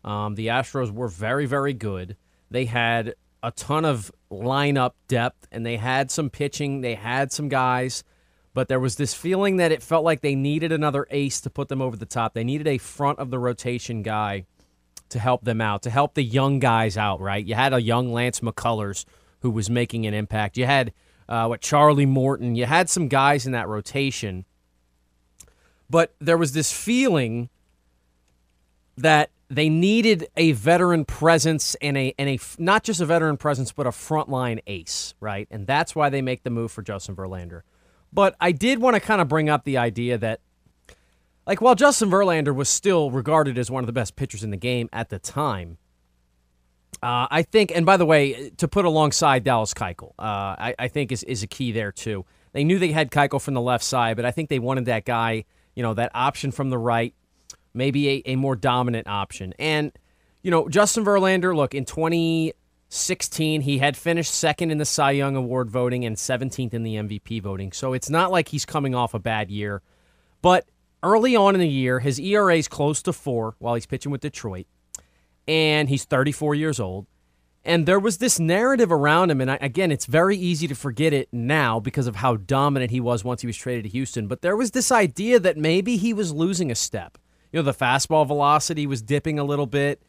Um, 0.04 0.34
the 0.34 0.48
Astros 0.48 0.90
were 0.90 1.08
very, 1.08 1.46
very 1.46 1.72
good. 1.72 2.16
They 2.50 2.64
had 2.64 3.14
a 3.42 3.50
ton 3.50 3.84
of 3.84 4.10
lineup 4.30 4.92
depth, 5.08 5.46
and 5.50 5.64
they 5.64 5.76
had 5.76 6.10
some 6.10 6.30
pitching. 6.30 6.80
They 6.80 6.94
had 6.94 7.32
some 7.32 7.48
guys, 7.48 8.04
but 8.54 8.68
there 8.68 8.80
was 8.80 8.96
this 8.96 9.14
feeling 9.14 9.56
that 9.56 9.72
it 9.72 9.82
felt 9.82 10.04
like 10.04 10.20
they 10.20 10.34
needed 10.34 10.72
another 10.72 11.06
ace 11.10 11.40
to 11.42 11.50
put 11.50 11.68
them 11.68 11.82
over 11.82 11.96
the 11.96 12.06
top. 12.06 12.34
They 12.34 12.44
needed 12.44 12.66
a 12.66 12.78
front 12.78 13.18
of 13.18 13.30
the 13.30 13.38
rotation 13.38 14.02
guy 14.02 14.46
to 15.10 15.18
help 15.18 15.44
them 15.44 15.60
out, 15.60 15.82
to 15.82 15.90
help 15.90 16.14
the 16.14 16.22
young 16.22 16.58
guys 16.58 16.96
out. 16.96 17.20
Right? 17.20 17.44
You 17.44 17.54
had 17.54 17.72
a 17.72 17.82
young 17.82 18.12
Lance 18.12 18.40
McCullers 18.40 19.04
who 19.40 19.50
was 19.50 19.68
making 19.68 20.06
an 20.06 20.14
impact. 20.14 20.56
You 20.56 20.66
had 20.66 20.92
uh, 21.28 21.46
what 21.46 21.60
Charlie 21.60 22.06
Morton. 22.06 22.54
You 22.54 22.66
had 22.66 22.90
some 22.90 23.08
guys 23.08 23.46
in 23.46 23.52
that 23.52 23.68
rotation, 23.68 24.44
but 25.88 26.14
there 26.20 26.38
was 26.38 26.52
this 26.52 26.72
feeling 26.72 27.48
that 28.96 29.30
they 29.48 29.68
needed 29.68 30.28
a 30.36 30.52
veteran 30.52 31.04
presence 31.04 31.74
and 31.82 31.96
a 31.98 32.14
and 32.18 32.28
a 32.28 32.38
not 32.58 32.84
just 32.84 33.00
a 33.00 33.06
veteran 33.06 33.36
presence, 33.36 33.70
but 33.72 33.86
a 33.86 33.90
frontline 33.90 34.60
ace, 34.66 35.14
right? 35.20 35.46
And 35.50 35.66
that's 35.66 35.94
why 35.94 36.08
they 36.08 36.22
make 36.22 36.42
the 36.42 36.50
move 36.50 36.72
for 36.72 36.82
Justin 36.82 37.14
Verlander. 37.14 37.62
But 38.12 38.34
I 38.40 38.52
did 38.52 38.80
want 38.80 38.94
to 38.94 39.00
kind 39.00 39.20
of 39.20 39.28
bring 39.28 39.48
up 39.48 39.64
the 39.64 39.76
idea 39.78 40.18
that, 40.18 40.40
like, 41.46 41.60
while 41.60 41.74
Justin 41.74 42.10
Verlander 42.10 42.54
was 42.54 42.68
still 42.68 43.10
regarded 43.10 43.58
as 43.58 43.70
one 43.70 43.82
of 43.82 43.86
the 43.86 43.92
best 43.92 44.16
pitchers 44.16 44.44
in 44.44 44.50
the 44.50 44.56
game 44.56 44.88
at 44.92 45.08
the 45.08 45.18
time, 45.18 45.78
uh, 47.02 47.26
I 47.30 47.42
think, 47.42 47.72
and 47.74 47.84
by 47.84 47.96
the 47.96 48.06
way, 48.06 48.50
to 48.58 48.68
put 48.68 48.84
alongside 48.84 49.42
Dallas 49.42 49.74
Keuchel, 49.74 50.10
uh, 50.18 50.54
I, 50.56 50.74
I, 50.78 50.88
think 50.88 51.10
is, 51.10 51.24
is 51.24 51.42
a 51.42 51.48
key 51.48 51.72
there 51.72 51.90
too. 51.90 52.24
They 52.52 52.62
knew 52.62 52.78
they 52.78 52.92
had 52.92 53.10
Keuchel 53.10 53.40
from 53.40 53.54
the 53.54 53.60
left 53.60 53.82
side, 53.82 54.14
but 54.14 54.24
I 54.24 54.30
think 54.30 54.48
they 54.48 54.60
wanted 54.60 54.84
that 54.84 55.04
guy, 55.04 55.44
you 55.74 55.82
know, 55.82 55.94
that 55.94 56.12
option 56.14 56.52
from 56.52 56.70
the 56.70 56.78
right, 56.78 57.12
maybe 57.74 58.08
a, 58.08 58.22
a 58.26 58.36
more 58.36 58.54
dominant 58.54 59.08
option. 59.08 59.52
And, 59.58 59.90
you 60.42 60.52
know, 60.52 60.68
Justin 60.68 61.04
Verlander, 61.04 61.56
look, 61.56 61.74
in 61.74 61.84
2016, 61.84 63.62
he 63.62 63.78
had 63.78 63.96
finished 63.96 64.32
second 64.32 64.70
in 64.70 64.78
the 64.78 64.84
Cy 64.84 65.10
Young 65.10 65.34
Award 65.34 65.70
voting 65.70 66.04
and 66.04 66.14
17th 66.14 66.72
in 66.72 66.84
the 66.84 66.96
MVP 66.96 67.42
voting. 67.42 67.72
So 67.72 67.94
it's 67.94 68.10
not 68.10 68.30
like 68.30 68.48
he's 68.48 68.64
coming 68.64 68.94
off 68.94 69.12
a 69.12 69.18
bad 69.18 69.50
year. 69.50 69.82
But 70.40 70.68
early 71.02 71.34
on 71.34 71.56
in 71.56 71.60
the 71.60 71.68
year, 71.68 71.98
his 71.98 72.20
ERA 72.20 72.56
is 72.56 72.68
close 72.68 73.02
to 73.02 73.12
four 73.12 73.56
while 73.58 73.74
he's 73.74 73.86
pitching 73.86 74.12
with 74.12 74.20
Detroit 74.20 74.66
and 75.46 75.88
he's 75.88 76.04
34 76.04 76.54
years 76.54 76.80
old. 76.80 77.06
And 77.64 77.86
there 77.86 78.00
was 78.00 78.18
this 78.18 78.40
narrative 78.40 78.90
around 78.90 79.30
him, 79.30 79.40
and 79.40 79.50
I, 79.50 79.58
again, 79.60 79.92
it's 79.92 80.06
very 80.06 80.36
easy 80.36 80.66
to 80.66 80.74
forget 80.74 81.12
it 81.12 81.28
now 81.30 81.78
because 81.78 82.08
of 82.08 82.16
how 82.16 82.36
dominant 82.36 82.90
he 82.90 83.00
was 83.00 83.22
once 83.22 83.42
he 83.42 83.46
was 83.46 83.56
traded 83.56 83.84
to 83.84 83.90
Houston. 83.90 84.26
But 84.26 84.42
there 84.42 84.56
was 84.56 84.72
this 84.72 84.90
idea 84.90 85.38
that 85.38 85.56
maybe 85.56 85.96
he 85.96 86.12
was 86.12 86.32
losing 86.32 86.72
a 86.72 86.74
step. 86.74 87.18
You 87.52 87.58
know, 87.58 87.62
the 87.62 87.74
fastball 87.74 88.26
velocity 88.26 88.86
was 88.86 89.00
dipping 89.00 89.38
a 89.38 89.44
little 89.44 89.66
bit, 89.66 90.02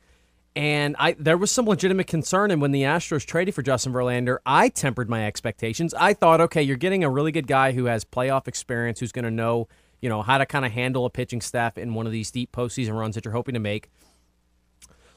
and 0.55 0.95
I 0.97 1.13
there 1.19 1.37
was 1.37 1.51
some 1.51 1.65
legitimate 1.65 2.07
concern. 2.07 2.49
And 2.49 2.59
when 2.59 2.71
the 2.71 2.83
Astros 2.83 3.25
traded 3.25 3.53
for 3.53 3.61
Justin 3.61 3.93
Verlander, 3.93 4.37
I 4.47 4.69
tempered 4.69 5.09
my 5.09 5.25
expectations. 5.25 5.93
I 5.93 6.13
thought, 6.13 6.41
okay, 6.41 6.63
you're 6.63 6.77
getting 6.77 7.03
a 7.03 7.09
really 7.09 7.31
good 7.31 7.47
guy 7.47 7.73
who 7.73 7.85
has 7.85 8.03
playoff 8.03 8.47
experience, 8.47 8.99
who's 8.99 9.11
going 9.11 9.25
to 9.25 9.31
know, 9.31 9.67
you 10.01 10.09
know, 10.09 10.23
how 10.23 10.39
to 10.39 10.45
kind 10.47 10.65
of 10.65 10.71
handle 10.71 11.05
a 11.05 11.09
pitching 11.11 11.41
staff 11.41 11.77
in 11.77 11.93
one 11.93 12.07
of 12.07 12.11
these 12.11 12.31
deep 12.31 12.51
postseason 12.51 12.97
runs 12.97 13.13
that 13.13 13.25
you're 13.25 13.33
hoping 13.33 13.53
to 13.53 13.59
make. 13.59 13.89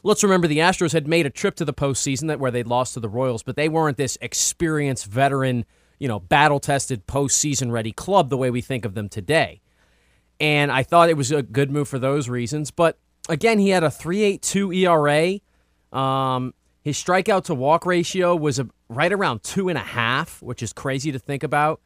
Let's 0.06 0.22
remember 0.22 0.46
the 0.46 0.58
Astros 0.58 0.92
had 0.92 1.08
made 1.08 1.26
a 1.26 1.30
trip 1.30 1.56
to 1.56 1.64
the 1.64 1.74
postseason 1.74 2.28
that 2.28 2.38
where 2.38 2.52
they 2.52 2.62
lost 2.62 2.94
to 2.94 3.00
the 3.00 3.08
Royals, 3.08 3.42
but 3.42 3.56
they 3.56 3.68
weren't 3.68 3.96
this 3.96 4.16
experienced 4.20 5.06
veteran, 5.06 5.64
you 5.98 6.06
know, 6.06 6.20
battle 6.20 6.60
tested 6.60 7.08
postseason 7.08 7.72
ready 7.72 7.90
club 7.90 8.30
the 8.30 8.36
way 8.36 8.48
we 8.48 8.60
think 8.60 8.84
of 8.84 8.94
them 8.94 9.08
today. 9.08 9.60
And 10.38 10.70
I 10.70 10.84
thought 10.84 11.10
it 11.10 11.16
was 11.16 11.32
a 11.32 11.42
good 11.42 11.72
move 11.72 11.88
for 11.88 11.98
those 11.98 12.28
reasons. 12.28 12.70
But 12.70 13.00
again, 13.28 13.58
he 13.58 13.70
had 13.70 13.82
a 13.82 13.88
3.82 13.88 15.42
ERA. 15.92 15.98
Um, 15.98 16.54
his 16.82 16.96
strikeout 16.96 17.42
to 17.46 17.54
walk 17.56 17.84
ratio 17.84 18.36
was 18.36 18.60
a, 18.60 18.68
right 18.88 19.12
around 19.12 19.42
two 19.42 19.68
and 19.68 19.76
a 19.76 19.82
half, 19.82 20.40
which 20.40 20.62
is 20.62 20.72
crazy 20.72 21.10
to 21.10 21.18
think 21.18 21.42
about. 21.42 21.80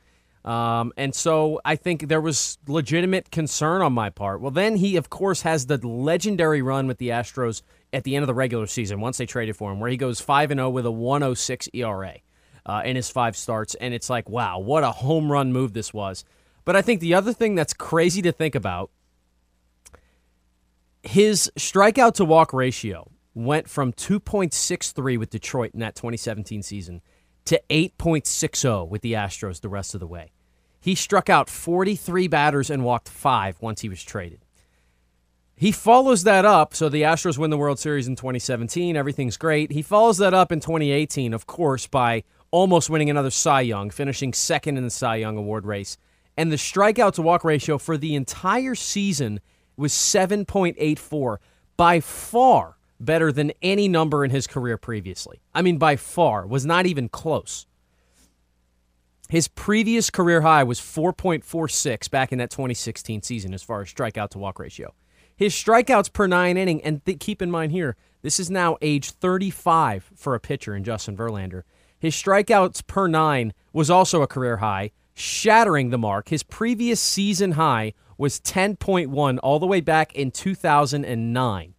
Um, 0.44 0.92
and 0.98 1.14
so 1.14 1.60
I 1.64 1.76
think 1.76 2.08
there 2.08 2.20
was 2.20 2.58
legitimate 2.66 3.30
concern 3.30 3.80
on 3.80 3.94
my 3.94 4.10
part. 4.10 4.42
Well, 4.42 4.50
then 4.50 4.76
he, 4.76 4.96
of 4.96 5.08
course, 5.08 5.40
has 5.42 5.66
the 5.66 5.78
legendary 5.86 6.60
run 6.60 6.86
with 6.86 6.98
the 6.98 7.08
Astros 7.08 7.62
at 7.92 8.04
the 8.04 8.14
end 8.14 8.22
of 8.22 8.26
the 8.26 8.34
regular 8.34 8.66
season 8.66 9.00
once 9.00 9.18
they 9.18 9.26
traded 9.26 9.56
for 9.56 9.72
him, 9.72 9.80
where 9.80 9.90
he 9.90 9.96
goes 9.96 10.20
5 10.20 10.50
and 10.50 10.58
0 10.58 10.70
with 10.70 10.86
a 10.86 10.90
106 10.90 11.68
ERA 11.72 12.16
uh, 12.66 12.82
in 12.84 12.96
his 12.96 13.10
five 13.10 13.36
starts. 13.36 13.74
And 13.74 13.94
it's 13.94 14.10
like, 14.10 14.28
wow, 14.28 14.58
what 14.58 14.84
a 14.84 14.90
home 14.90 15.30
run 15.30 15.52
move 15.52 15.72
this 15.72 15.92
was. 15.92 16.24
But 16.64 16.76
I 16.76 16.82
think 16.82 17.00
the 17.00 17.14
other 17.14 17.32
thing 17.32 17.54
that's 17.54 17.72
crazy 17.72 18.22
to 18.22 18.32
think 18.32 18.54
about 18.54 18.90
his 21.02 21.50
strikeout 21.58 22.14
to 22.14 22.24
walk 22.24 22.52
ratio 22.52 23.10
went 23.34 23.68
from 23.68 23.92
2.63 23.92 25.18
with 25.18 25.30
Detroit 25.30 25.72
in 25.72 25.80
that 25.80 25.94
2017 25.94 26.62
season 26.62 27.00
to 27.46 27.60
8.60 27.70 28.88
with 28.88 29.02
the 29.02 29.14
Astros 29.14 29.60
the 29.60 29.68
rest 29.68 29.94
of 29.94 30.00
the 30.00 30.06
way. 30.06 30.32
He 30.80 30.94
struck 30.94 31.28
out 31.28 31.48
43 31.48 32.28
batters 32.28 32.70
and 32.70 32.84
walked 32.84 33.08
five 33.08 33.60
once 33.60 33.80
he 33.80 33.88
was 33.88 34.02
traded. 34.02 34.44
He 35.60 35.72
follows 35.72 36.22
that 36.22 36.46
up. 36.46 36.72
So 36.72 36.88
the 36.88 37.02
Astros 37.02 37.36
win 37.36 37.50
the 37.50 37.58
World 37.58 37.78
Series 37.78 38.08
in 38.08 38.16
2017. 38.16 38.96
Everything's 38.96 39.36
great. 39.36 39.72
He 39.72 39.82
follows 39.82 40.16
that 40.16 40.32
up 40.32 40.50
in 40.52 40.58
2018, 40.58 41.34
of 41.34 41.46
course, 41.46 41.86
by 41.86 42.24
almost 42.50 42.88
winning 42.88 43.10
another 43.10 43.28
Cy 43.28 43.60
Young, 43.60 43.90
finishing 43.90 44.32
second 44.32 44.78
in 44.78 44.84
the 44.84 44.90
Cy 44.90 45.16
Young 45.16 45.36
award 45.36 45.66
race. 45.66 45.98
And 46.34 46.50
the 46.50 46.56
strikeout 46.56 47.12
to 47.12 47.22
walk 47.22 47.44
ratio 47.44 47.76
for 47.76 47.98
the 47.98 48.14
entire 48.14 48.74
season 48.74 49.38
was 49.76 49.92
7.84, 49.92 51.36
by 51.76 52.00
far 52.00 52.78
better 52.98 53.30
than 53.30 53.52
any 53.60 53.86
number 53.86 54.24
in 54.24 54.30
his 54.30 54.46
career 54.46 54.78
previously. 54.78 55.42
I 55.54 55.60
mean, 55.60 55.76
by 55.76 55.96
far, 55.96 56.46
was 56.46 56.64
not 56.64 56.86
even 56.86 57.10
close. 57.10 57.66
His 59.28 59.46
previous 59.46 60.08
career 60.08 60.40
high 60.40 60.62
was 60.62 60.80
4.46 60.80 62.10
back 62.10 62.32
in 62.32 62.38
that 62.38 62.50
2016 62.50 63.22
season 63.22 63.52
as 63.52 63.62
far 63.62 63.82
as 63.82 63.92
strikeout 63.92 64.30
to 64.30 64.38
walk 64.38 64.58
ratio. 64.58 64.94
His 65.40 65.54
strikeouts 65.54 66.12
per 66.12 66.26
nine 66.26 66.58
inning, 66.58 66.82
and 66.82 67.02
th- 67.02 67.18
keep 67.18 67.40
in 67.40 67.50
mind 67.50 67.72
here, 67.72 67.96
this 68.20 68.38
is 68.38 68.50
now 68.50 68.76
age 68.82 69.12
35 69.12 70.10
for 70.14 70.34
a 70.34 70.38
pitcher 70.38 70.76
in 70.76 70.84
Justin 70.84 71.16
Verlander. 71.16 71.62
His 71.98 72.14
strikeouts 72.14 72.86
per 72.86 73.06
nine 73.06 73.54
was 73.72 73.88
also 73.88 74.20
a 74.20 74.26
career 74.26 74.58
high, 74.58 74.90
shattering 75.14 75.88
the 75.88 75.96
mark. 75.96 76.28
His 76.28 76.42
previous 76.42 77.00
season 77.00 77.52
high 77.52 77.94
was 78.18 78.38
10.1 78.40 79.38
all 79.42 79.58
the 79.58 79.66
way 79.66 79.80
back 79.80 80.14
in 80.14 80.30
2009. 80.30 81.74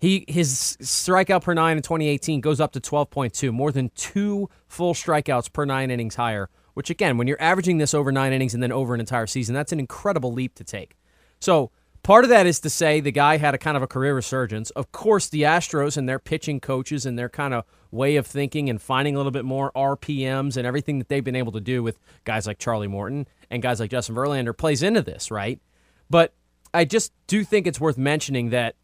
He 0.00 0.24
his 0.26 0.76
strikeout 0.80 1.44
per 1.44 1.54
nine 1.54 1.76
in 1.76 1.84
2018 1.84 2.40
goes 2.40 2.58
up 2.60 2.72
to 2.72 2.80
12.2, 2.80 3.52
more 3.52 3.70
than 3.70 3.92
two 3.94 4.50
full 4.66 4.94
strikeouts 4.94 5.52
per 5.52 5.64
nine 5.64 5.92
innings 5.92 6.16
higher. 6.16 6.50
Which 6.74 6.90
again, 6.90 7.18
when 7.18 7.28
you're 7.28 7.40
averaging 7.40 7.78
this 7.78 7.94
over 7.94 8.10
nine 8.10 8.32
innings 8.32 8.52
and 8.52 8.60
then 8.60 8.72
over 8.72 8.94
an 8.94 9.00
entire 9.00 9.28
season, 9.28 9.54
that's 9.54 9.70
an 9.70 9.78
incredible 9.78 10.32
leap 10.32 10.56
to 10.56 10.64
take. 10.64 10.96
So 11.38 11.70
Part 12.02 12.24
of 12.24 12.30
that 12.30 12.46
is 12.46 12.60
to 12.60 12.70
say 12.70 13.00
the 13.00 13.12
guy 13.12 13.36
had 13.36 13.54
a 13.54 13.58
kind 13.58 13.76
of 13.76 13.82
a 13.82 13.86
career 13.86 14.14
resurgence. 14.14 14.70
Of 14.70 14.92
course, 14.92 15.28
the 15.28 15.42
Astros 15.42 15.96
and 15.96 16.08
their 16.08 16.18
pitching 16.18 16.60
coaches 16.60 17.04
and 17.04 17.18
their 17.18 17.28
kind 17.28 17.52
of 17.52 17.64
way 17.90 18.16
of 18.16 18.26
thinking 18.26 18.70
and 18.70 18.80
finding 18.80 19.14
a 19.14 19.18
little 19.18 19.32
bit 19.32 19.44
more 19.44 19.72
RPMs 19.72 20.56
and 20.56 20.66
everything 20.66 20.98
that 20.98 21.08
they've 21.08 21.24
been 21.24 21.36
able 21.36 21.52
to 21.52 21.60
do 21.60 21.82
with 21.82 21.98
guys 22.24 22.46
like 22.46 22.58
Charlie 22.58 22.86
Morton 22.86 23.26
and 23.50 23.62
guys 23.62 23.80
like 23.80 23.90
Justin 23.90 24.14
Verlander 24.14 24.56
plays 24.56 24.82
into 24.82 25.02
this, 25.02 25.30
right? 25.30 25.60
But 26.08 26.32
I 26.72 26.84
just 26.84 27.12
do 27.26 27.44
think 27.44 27.66
it's 27.66 27.80
worth 27.80 27.98
mentioning 27.98 28.50
that 28.50 28.76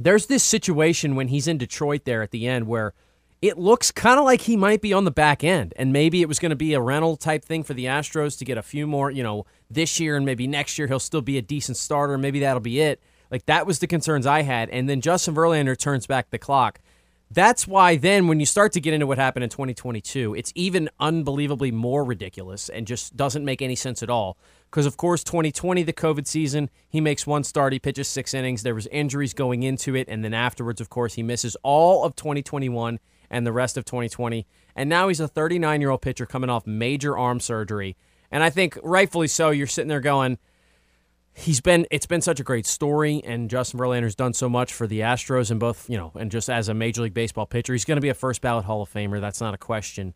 there's 0.00 0.26
this 0.26 0.42
situation 0.42 1.14
when 1.14 1.28
he's 1.28 1.46
in 1.46 1.58
Detroit 1.58 2.04
there 2.04 2.22
at 2.22 2.30
the 2.30 2.46
end 2.46 2.66
where 2.66 2.94
it 3.44 3.58
looks 3.58 3.92
kind 3.92 4.18
of 4.18 4.24
like 4.24 4.40
he 4.40 4.56
might 4.56 4.80
be 4.80 4.94
on 4.94 5.04
the 5.04 5.10
back 5.10 5.44
end, 5.44 5.74
and 5.76 5.92
maybe 5.92 6.22
it 6.22 6.28
was 6.28 6.38
going 6.38 6.48
to 6.48 6.56
be 6.56 6.72
a 6.72 6.80
rental 6.80 7.14
type 7.14 7.44
thing 7.44 7.62
for 7.62 7.74
the 7.74 7.84
Astros 7.84 8.38
to 8.38 8.44
get 8.46 8.56
a 8.56 8.62
few 8.62 8.86
more, 8.86 9.10
you 9.10 9.22
know, 9.22 9.44
this 9.70 10.00
year 10.00 10.16
and 10.16 10.24
maybe 10.24 10.46
next 10.46 10.78
year 10.78 10.88
he'll 10.88 10.98
still 10.98 11.20
be 11.20 11.36
a 11.36 11.42
decent 11.42 11.76
starter. 11.76 12.16
Maybe 12.16 12.40
that'll 12.40 12.60
be 12.60 12.80
it. 12.80 13.02
Like 13.30 13.44
that 13.44 13.66
was 13.66 13.80
the 13.80 13.86
concerns 13.86 14.24
I 14.24 14.42
had, 14.42 14.70
and 14.70 14.88
then 14.88 15.02
Justin 15.02 15.34
Verlander 15.34 15.76
turns 15.76 16.06
back 16.06 16.30
the 16.30 16.38
clock. 16.38 16.80
That's 17.30 17.66
why 17.66 17.96
then 17.96 18.28
when 18.28 18.40
you 18.40 18.46
start 18.46 18.72
to 18.72 18.80
get 18.80 18.94
into 18.94 19.06
what 19.06 19.18
happened 19.18 19.44
in 19.44 19.50
2022, 19.50 20.34
it's 20.34 20.52
even 20.54 20.88
unbelievably 20.98 21.70
more 21.70 22.02
ridiculous 22.02 22.70
and 22.70 22.86
just 22.86 23.14
doesn't 23.14 23.44
make 23.44 23.60
any 23.60 23.74
sense 23.74 24.02
at 24.02 24.08
all. 24.08 24.38
Because 24.70 24.86
of 24.86 24.96
course, 24.96 25.22
2020, 25.22 25.82
the 25.82 25.92
COVID 25.92 26.26
season, 26.26 26.70
he 26.88 27.00
makes 27.02 27.26
one 27.26 27.44
start, 27.44 27.74
he 27.74 27.78
pitches 27.78 28.08
six 28.08 28.32
innings. 28.32 28.62
There 28.62 28.74
was 28.74 28.86
injuries 28.86 29.34
going 29.34 29.64
into 29.64 29.94
it, 29.94 30.08
and 30.08 30.24
then 30.24 30.32
afterwards, 30.32 30.80
of 30.80 30.88
course, 30.88 31.12
he 31.14 31.22
misses 31.22 31.56
all 31.62 32.04
of 32.04 32.16
2021 32.16 32.98
and 33.34 33.44
the 33.44 33.52
rest 33.52 33.76
of 33.76 33.84
2020. 33.84 34.46
And 34.76 34.88
now 34.88 35.08
he's 35.08 35.18
a 35.18 35.26
39 35.26 35.80
year 35.80 35.90
old 35.90 36.02
pitcher 36.02 36.24
coming 36.24 36.48
off 36.48 36.66
major 36.66 37.18
arm 37.18 37.40
surgery. 37.40 37.96
And 38.30 38.44
I 38.44 38.50
think 38.50 38.78
rightfully 38.82 39.26
so, 39.26 39.50
you're 39.50 39.66
sitting 39.66 39.88
there 39.88 40.00
going, 40.00 40.38
he's 41.32 41.60
been 41.60 41.84
it's 41.90 42.06
been 42.06 42.20
such 42.20 42.38
a 42.38 42.44
great 42.44 42.64
story 42.64 43.20
and 43.24 43.50
Justin 43.50 43.80
Verlander's 43.80 44.14
done 44.14 44.34
so 44.34 44.48
much 44.48 44.72
for 44.72 44.86
the 44.86 45.00
Astros 45.00 45.50
and 45.50 45.58
both, 45.58 45.90
you 45.90 45.96
know, 45.96 46.12
and 46.14 46.30
just 46.30 46.48
as 46.48 46.68
a 46.68 46.74
major 46.74 47.02
league 47.02 47.12
baseball 47.12 47.44
pitcher, 47.44 47.72
he's 47.72 47.84
going 47.84 47.96
to 47.96 48.00
be 48.00 48.08
a 48.08 48.14
first 48.14 48.40
ballot 48.40 48.66
Hall 48.66 48.82
of 48.82 48.92
Famer, 48.92 49.20
that's 49.20 49.40
not 49.40 49.52
a 49.52 49.58
question. 49.58 50.14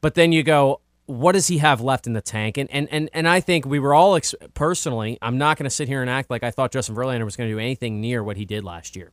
But 0.00 0.14
then 0.14 0.30
you 0.30 0.44
go, 0.44 0.82
what 1.06 1.32
does 1.32 1.48
he 1.48 1.58
have 1.58 1.80
left 1.80 2.06
in 2.06 2.12
the 2.12 2.22
tank? 2.22 2.56
And 2.58 2.70
and 2.70 2.88
and, 2.92 3.10
and 3.12 3.28
I 3.28 3.40
think 3.40 3.66
we 3.66 3.80
were 3.80 3.92
all 3.92 4.14
ex- 4.14 4.36
personally, 4.54 5.18
I'm 5.20 5.36
not 5.36 5.56
going 5.58 5.64
to 5.64 5.70
sit 5.70 5.88
here 5.88 6.00
and 6.00 6.08
act 6.08 6.30
like 6.30 6.44
I 6.44 6.52
thought 6.52 6.70
Justin 6.70 6.94
Verlander 6.94 7.24
was 7.24 7.34
going 7.34 7.50
to 7.50 7.54
do 7.54 7.58
anything 7.58 8.00
near 8.00 8.22
what 8.22 8.36
he 8.36 8.44
did 8.44 8.62
last 8.62 8.94
year. 8.94 9.10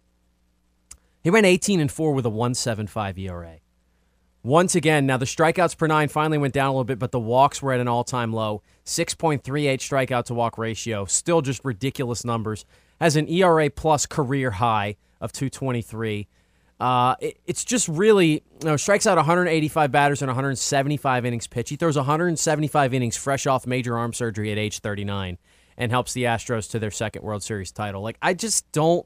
He 1.24 1.30
went 1.30 1.46
18 1.46 1.80
and 1.80 1.92
4 1.92 2.14
with 2.14 2.26
a 2.26 2.32
1.75 2.32 3.18
ERA. 3.20 3.58
Once 4.44 4.74
again, 4.74 5.06
now 5.06 5.18
the 5.18 5.26
strikeouts 5.26 5.78
per 5.78 5.86
nine 5.86 6.08
finally 6.08 6.38
went 6.38 6.54
down 6.54 6.70
a 6.70 6.72
little 6.72 6.84
bit, 6.84 6.98
but 6.98 7.12
the 7.12 7.20
walks 7.20 7.62
were 7.62 7.72
at 7.72 7.80
an 7.80 7.88
all 7.88 8.04
time 8.04 8.34
low. 8.34 8.64
6.38 8.86 9.40
strikeout 9.78 10.26
to 10.26 10.34
walk 10.34 10.58
ratio, 10.58 11.06
still 11.06 11.42
just 11.42 11.64
ridiculous 11.64 12.26
numbers. 12.26 12.66
Has 13.00 13.16
an 13.16 13.28
ERA 13.30 13.70
plus 13.70 14.08
career 14.08 14.52
high 14.52 14.96
of 15.20 15.32
223. 15.32 16.28
Uh, 16.80 17.16
it, 17.20 17.38
it's 17.46 17.64
just 17.64 17.88
really, 17.88 18.32
you 18.32 18.66
know, 18.66 18.76
strikes 18.76 19.06
out 19.06 19.16
185 19.16 19.92
batters 19.92 20.24
in 20.24 20.28
175 20.28 21.26
innings 21.26 21.46
pitch. 21.46 21.70
He 21.70 21.76
throws 21.76 21.96
175 21.96 22.94
innings 22.96 23.16
fresh 23.16 23.46
off 23.46 23.68
major 23.68 23.96
arm 23.96 24.14
surgery 24.14 24.52
at 24.52 24.58
age 24.58 24.80
39 24.80 25.38
and 25.78 25.92
helps 25.92 26.14
the 26.14 26.24
Astros 26.24 26.70
to 26.72 26.80
their 26.80 26.90
second 26.90 27.22
World 27.22 27.44
Series 27.44 27.72
title. 27.72 28.02
Like, 28.02 28.18
I 28.24 28.34
just 28.34 28.72
don't 28.72 29.06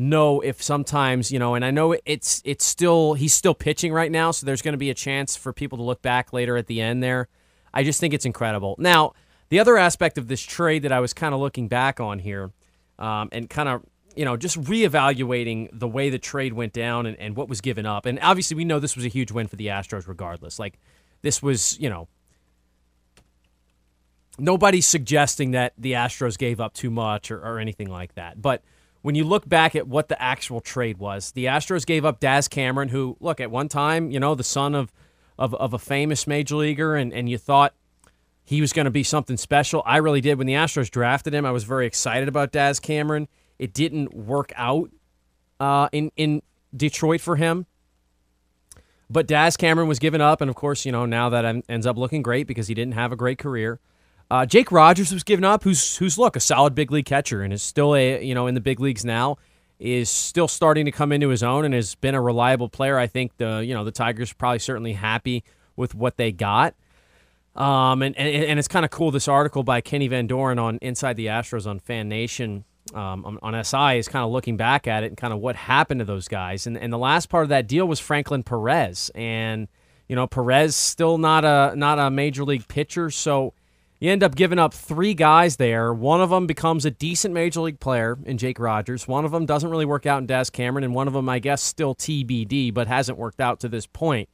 know 0.00 0.40
if 0.40 0.62
sometimes 0.62 1.30
you 1.30 1.38
know 1.38 1.54
and 1.54 1.64
i 1.64 1.70
know 1.70 1.94
it's 2.06 2.40
it's 2.44 2.64
still 2.64 3.14
he's 3.14 3.34
still 3.34 3.54
pitching 3.54 3.92
right 3.92 4.10
now 4.10 4.30
so 4.30 4.46
there's 4.46 4.62
going 4.62 4.72
to 4.72 4.78
be 4.78 4.90
a 4.90 4.94
chance 4.94 5.36
for 5.36 5.52
people 5.52 5.76
to 5.76 5.84
look 5.84 6.00
back 6.00 6.32
later 6.32 6.56
at 6.56 6.66
the 6.66 6.80
end 6.80 7.02
there. 7.02 7.28
I 7.72 7.84
just 7.84 8.00
think 8.00 8.14
it's 8.14 8.24
incredible. 8.24 8.74
Now 8.78 9.12
the 9.50 9.60
other 9.60 9.76
aspect 9.76 10.16
of 10.16 10.28
this 10.28 10.40
trade 10.40 10.82
that 10.82 10.92
i 10.92 11.00
was 11.00 11.12
kind 11.12 11.34
of 11.34 11.40
looking 11.40 11.68
back 11.68 12.00
on 12.00 12.18
here 12.18 12.50
um, 12.98 13.28
and 13.32 13.50
kind 13.50 13.68
of 13.68 13.84
you 14.16 14.24
know 14.24 14.36
just 14.36 14.60
reevaluating 14.62 15.68
the 15.72 15.88
way 15.88 16.08
the 16.08 16.18
trade 16.18 16.54
went 16.54 16.72
down 16.72 17.04
and, 17.04 17.16
and 17.18 17.36
what 17.36 17.48
was 17.48 17.60
given 17.60 17.84
up 17.84 18.06
and 18.06 18.18
obviously 18.20 18.56
we 18.56 18.64
know 18.64 18.78
this 18.78 18.96
was 18.96 19.04
a 19.04 19.08
huge 19.08 19.30
win 19.30 19.46
for 19.46 19.56
the 19.56 19.66
astros 19.66 20.08
regardless. 20.08 20.58
Like 20.58 20.78
this 21.22 21.42
was 21.42 21.78
you 21.78 21.90
know 21.90 22.08
nobody's 24.38 24.86
suggesting 24.86 25.50
that 25.50 25.74
the 25.76 25.92
astros 25.92 26.38
gave 26.38 26.60
up 26.60 26.72
too 26.72 26.90
much 26.90 27.30
or, 27.30 27.38
or 27.40 27.58
anything 27.58 27.90
like 27.90 28.14
that 28.14 28.40
but 28.40 28.62
when 29.02 29.14
you 29.14 29.24
look 29.24 29.48
back 29.48 29.74
at 29.74 29.88
what 29.88 30.08
the 30.08 30.20
actual 30.20 30.60
trade 30.60 30.98
was, 30.98 31.32
the 31.32 31.46
Astros 31.46 31.86
gave 31.86 32.04
up 32.04 32.20
Daz 32.20 32.48
Cameron, 32.48 32.90
who, 32.90 33.16
look, 33.20 33.40
at 33.40 33.50
one 33.50 33.68
time, 33.68 34.10
you 34.10 34.20
know, 34.20 34.34
the 34.34 34.44
son 34.44 34.74
of, 34.74 34.92
of, 35.38 35.54
of 35.54 35.72
a 35.72 35.78
famous 35.78 36.26
major 36.26 36.56
leaguer, 36.56 36.96
and, 36.96 37.12
and 37.12 37.28
you 37.28 37.38
thought 37.38 37.74
he 38.44 38.60
was 38.60 38.72
going 38.72 38.84
to 38.84 38.90
be 38.90 39.02
something 39.02 39.36
special. 39.36 39.82
I 39.86 39.98
really 39.98 40.20
did. 40.20 40.36
When 40.36 40.46
the 40.46 40.54
Astros 40.54 40.90
drafted 40.90 41.34
him, 41.34 41.46
I 41.46 41.50
was 41.50 41.64
very 41.64 41.86
excited 41.86 42.28
about 42.28 42.52
Daz 42.52 42.80
Cameron. 42.80 43.28
It 43.58 43.72
didn't 43.72 44.12
work 44.14 44.52
out 44.56 44.90
uh, 45.58 45.88
in, 45.92 46.10
in 46.16 46.42
Detroit 46.76 47.20
for 47.20 47.36
him. 47.36 47.66
But 49.08 49.26
Daz 49.26 49.56
Cameron 49.56 49.88
was 49.88 49.98
given 49.98 50.20
up, 50.20 50.40
and 50.40 50.48
of 50.48 50.54
course, 50.56 50.86
you 50.86 50.92
know, 50.92 51.04
now 51.04 51.28
that 51.30 51.64
ends 51.68 51.86
up 51.86 51.96
looking 51.96 52.22
great 52.22 52.46
because 52.46 52.68
he 52.68 52.74
didn't 52.74 52.94
have 52.94 53.12
a 53.12 53.16
great 53.16 53.38
career. 53.38 53.80
Uh, 54.30 54.46
Jake 54.46 54.70
Rogers 54.70 55.12
was 55.12 55.24
given 55.24 55.44
up, 55.44 55.64
who's 55.64 55.96
who's 55.96 56.16
look 56.16 56.36
a 56.36 56.40
solid 56.40 56.74
big 56.74 56.92
league 56.92 57.06
catcher 57.06 57.42
and 57.42 57.52
is 57.52 57.62
still 57.62 57.94
a 57.94 58.22
you 58.24 58.34
know 58.34 58.46
in 58.46 58.54
the 58.54 58.60
big 58.60 58.78
leagues 58.78 59.04
now, 59.04 59.38
is 59.80 60.08
still 60.08 60.46
starting 60.46 60.84
to 60.84 60.92
come 60.92 61.10
into 61.10 61.30
his 61.30 61.42
own 61.42 61.64
and 61.64 61.74
has 61.74 61.96
been 61.96 62.14
a 62.14 62.22
reliable 62.22 62.68
player. 62.68 62.96
I 62.96 63.08
think 63.08 63.36
the 63.38 63.64
you 63.64 63.74
know 63.74 63.84
the 63.84 63.90
Tigers 63.90 64.32
probably 64.32 64.60
certainly 64.60 64.92
happy 64.92 65.42
with 65.74 65.94
what 65.94 66.16
they 66.16 66.30
got. 66.30 66.74
Um, 67.56 68.02
and, 68.02 68.16
and, 68.16 68.44
and 68.44 68.58
it's 68.60 68.68
kind 68.68 68.84
of 68.84 68.92
cool. 68.92 69.10
This 69.10 69.26
article 69.26 69.64
by 69.64 69.80
Kenny 69.80 70.06
Van 70.06 70.28
Doren 70.28 70.58
on 70.60 70.78
Inside 70.80 71.16
the 71.16 71.26
Astros 71.26 71.66
on 71.66 71.80
Fan 71.80 72.08
Nation 72.08 72.64
um, 72.94 73.38
on 73.42 73.64
SI 73.64 73.98
is 73.98 74.06
kind 74.06 74.24
of 74.24 74.30
looking 74.30 74.56
back 74.56 74.86
at 74.86 75.02
it 75.02 75.08
and 75.08 75.16
kind 75.16 75.32
of 75.32 75.40
what 75.40 75.56
happened 75.56 75.98
to 75.98 76.04
those 76.04 76.28
guys. 76.28 76.68
And 76.68 76.78
and 76.78 76.92
the 76.92 76.98
last 76.98 77.28
part 77.28 77.42
of 77.42 77.48
that 77.48 77.66
deal 77.66 77.86
was 77.86 77.98
Franklin 77.98 78.44
Perez, 78.44 79.10
and 79.16 79.66
you 80.08 80.14
know 80.14 80.28
Perez 80.28 80.76
still 80.76 81.18
not 81.18 81.44
a 81.44 81.74
not 81.74 81.98
a 81.98 82.10
major 82.10 82.44
league 82.44 82.68
pitcher, 82.68 83.10
so 83.10 83.54
you 84.00 84.10
end 84.10 84.22
up 84.22 84.34
giving 84.34 84.58
up 84.58 84.72
three 84.72 85.12
guys 85.12 85.56
there. 85.56 85.92
One 85.92 86.22
of 86.22 86.30
them 86.30 86.46
becomes 86.46 86.86
a 86.86 86.90
decent 86.90 87.34
major 87.34 87.60
league 87.60 87.80
player 87.80 88.18
in 88.24 88.38
Jake 88.38 88.58
Rogers. 88.58 89.06
One 89.06 89.26
of 89.26 89.30
them 89.30 89.44
doesn't 89.44 89.68
really 89.68 89.84
work 89.84 90.06
out 90.06 90.18
in 90.18 90.26
Daz 90.26 90.48
Cameron, 90.48 90.84
and 90.84 90.94
one 90.94 91.06
of 91.06 91.12
them, 91.12 91.28
I 91.28 91.38
guess, 91.38 91.62
still 91.62 91.94
TBD, 91.94 92.72
but 92.72 92.88
hasn't 92.88 93.18
worked 93.18 93.40
out 93.40 93.60
to 93.60 93.68
this 93.68 93.86
point. 93.86 94.30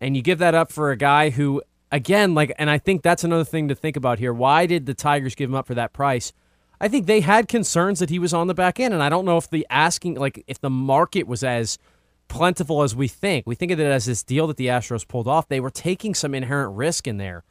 And 0.00 0.16
you 0.16 0.22
give 0.22 0.40
that 0.40 0.56
up 0.56 0.72
for 0.72 0.90
a 0.90 0.96
guy 0.96 1.30
who, 1.30 1.62
again, 1.92 2.34
like, 2.34 2.52
and 2.58 2.68
I 2.68 2.78
think 2.78 3.02
that's 3.02 3.22
another 3.22 3.44
thing 3.44 3.68
to 3.68 3.76
think 3.76 3.96
about 3.96 4.18
here. 4.18 4.32
Why 4.32 4.66
did 4.66 4.86
the 4.86 4.94
Tigers 4.94 5.36
give 5.36 5.48
him 5.48 5.54
up 5.54 5.68
for 5.68 5.74
that 5.74 5.92
price? 5.92 6.32
I 6.80 6.88
think 6.88 7.06
they 7.06 7.20
had 7.20 7.46
concerns 7.46 8.00
that 8.00 8.10
he 8.10 8.18
was 8.18 8.34
on 8.34 8.48
the 8.48 8.54
back 8.54 8.80
end, 8.80 8.92
and 8.92 9.02
I 9.04 9.08
don't 9.08 9.24
know 9.24 9.36
if 9.36 9.48
the 9.48 9.66
asking, 9.70 10.14
like, 10.14 10.42
if 10.48 10.60
the 10.60 10.70
market 10.70 11.28
was 11.28 11.44
as 11.44 11.78
plentiful 12.26 12.82
as 12.82 12.96
we 12.96 13.06
think. 13.06 13.46
We 13.46 13.54
think 13.54 13.70
of 13.70 13.78
it 13.78 13.84
as 13.84 14.06
this 14.06 14.24
deal 14.24 14.48
that 14.48 14.56
the 14.56 14.66
Astros 14.66 15.06
pulled 15.06 15.28
off. 15.28 15.48
They 15.48 15.60
were 15.60 15.70
taking 15.70 16.14
some 16.14 16.34
inherent 16.34 16.74
risk 16.74 17.06
in 17.06 17.18
there. 17.18 17.44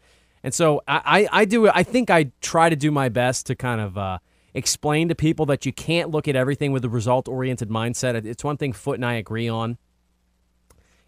And 0.43 0.53
so 0.53 0.81
I, 0.87 1.27
I, 1.31 1.45
do 1.45 1.67
I 1.67 1.83
think 1.83 2.09
I 2.09 2.31
try 2.41 2.69
to 2.69 2.75
do 2.75 2.91
my 2.91 3.09
best 3.09 3.45
to 3.47 3.55
kind 3.55 3.81
of 3.81 3.97
uh, 3.97 4.19
explain 4.53 5.09
to 5.09 5.15
people 5.15 5.45
that 5.47 5.65
you 5.65 5.73
can't 5.73 6.09
look 6.11 6.27
at 6.27 6.35
everything 6.35 6.71
with 6.71 6.85
a 6.85 6.89
result 6.89 7.27
oriented 7.27 7.69
mindset. 7.69 8.25
It's 8.25 8.43
one 8.43 8.57
thing 8.57 8.73
Foot 8.73 8.95
and 8.95 9.05
I 9.05 9.15
agree 9.15 9.49
on 9.49 9.77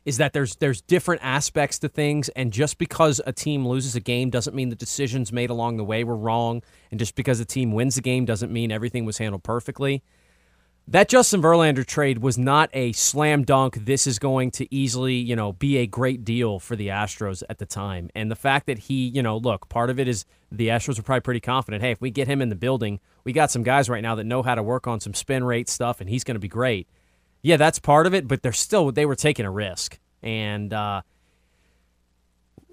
is 0.03 0.17
that 0.17 0.33
there's 0.33 0.55
there's 0.55 0.81
different 0.81 1.21
aspects 1.23 1.77
to 1.79 1.87
things 1.87 2.29
and 2.29 2.51
just 2.51 2.77
because 2.77 3.21
a 3.25 3.31
team 3.31 3.67
loses 3.67 3.95
a 3.95 3.99
game 3.99 4.29
doesn't 4.29 4.55
mean 4.55 4.69
the 4.69 4.75
decisions 4.75 5.31
made 5.31 5.49
along 5.49 5.77
the 5.77 5.83
way 5.83 6.03
were 6.03 6.17
wrong 6.17 6.63
and 6.89 6.99
just 6.99 7.15
because 7.15 7.39
a 7.39 7.45
team 7.45 7.71
wins 7.71 7.97
a 7.97 8.01
game 8.01 8.25
doesn't 8.25 8.51
mean 8.51 8.71
everything 8.71 9.05
was 9.05 9.19
handled 9.19 9.43
perfectly 9.43 10.03
that 10.87 11.07
Justin 11.07 11.41
Verlander 11.41 11.85
trade 11.85 12.19
was 12.19 12.37
not 12.37 12.69
a 12.73 12.91
slam 12.91 13.43
dunk. 13.43 13.85
This 13.85 14.07
is 14.07 14.19
going 14.19 14.51
to 14.51 14.73
easily, 14.73 15.15
you 15.15 15.35
know, 15.35 15.53
be 15.53 15.77
a 15.77 15.87
great 15.87 16.25
deal 16.25 16.59
for 16.59 16.75
the 16.75 16.87
Astros 16.87 17.43
at 17.49 17.59
the 17.59 17.65
time. 17.65 18.09
And 18.15 18.29
the 18.29 18.35
fact 18.35 18.67
that 18.67 18.79
he, 18.79 19.07
you 19.07 19.23
know, 19.23 19.37
look, 19.37 19.69
part 19.69 19.89
of 19.89 19.99
it 19.99 20.07
is 20.07 20.25
the 20.51 20.67
Astros 20.67 20.99
are 20.99 21.03
probably 21.03 21.21
pretty 21.21 21.39
confident. 21.39 21.81
Hey, 21.81 21.91
if 21.91 22.01
we 22.01 22.11
get 22.11 22.27
him 22.27 22.41
in 22.41 22.49
the 22.49 22.55
building, 22.55 22.99
we 23.23 23.31
got 23.31 23.51
some 23.51 23.63
guys 23.63 23.89
right 23.89 24.03
now 24.03 24.15
that 24.15 24.25
know 24.25 24.41
how 24.41 24.55
to 24.55 24.63
work 24.63 24.87
on 24.87 24.99
some 24.99 25.13
spin 25.13 25.43
rate 25.43 25.69
stuff, 25.69 26.01
and 26.01 26.09
he's 26.09 26.23
going 26.23 26.35
to 26.35 26.39
be 26.39 26.47
great. 26.47 26.87
Yeah, 27.41 27.57
that's 27.57 27.79
part 27.79 28.05
of 28.05 28.13
it, 28.13 28.27
but 28.27 28.43
they're 28.43 28.51
still 28.51 28.91
they 28.91 29.05
were 29.05 29.15
taking 29.15 29.45
a 29.45 29.51
risk, 29.51 29.99
and 30.21 30.73
uh, 30.73 31.01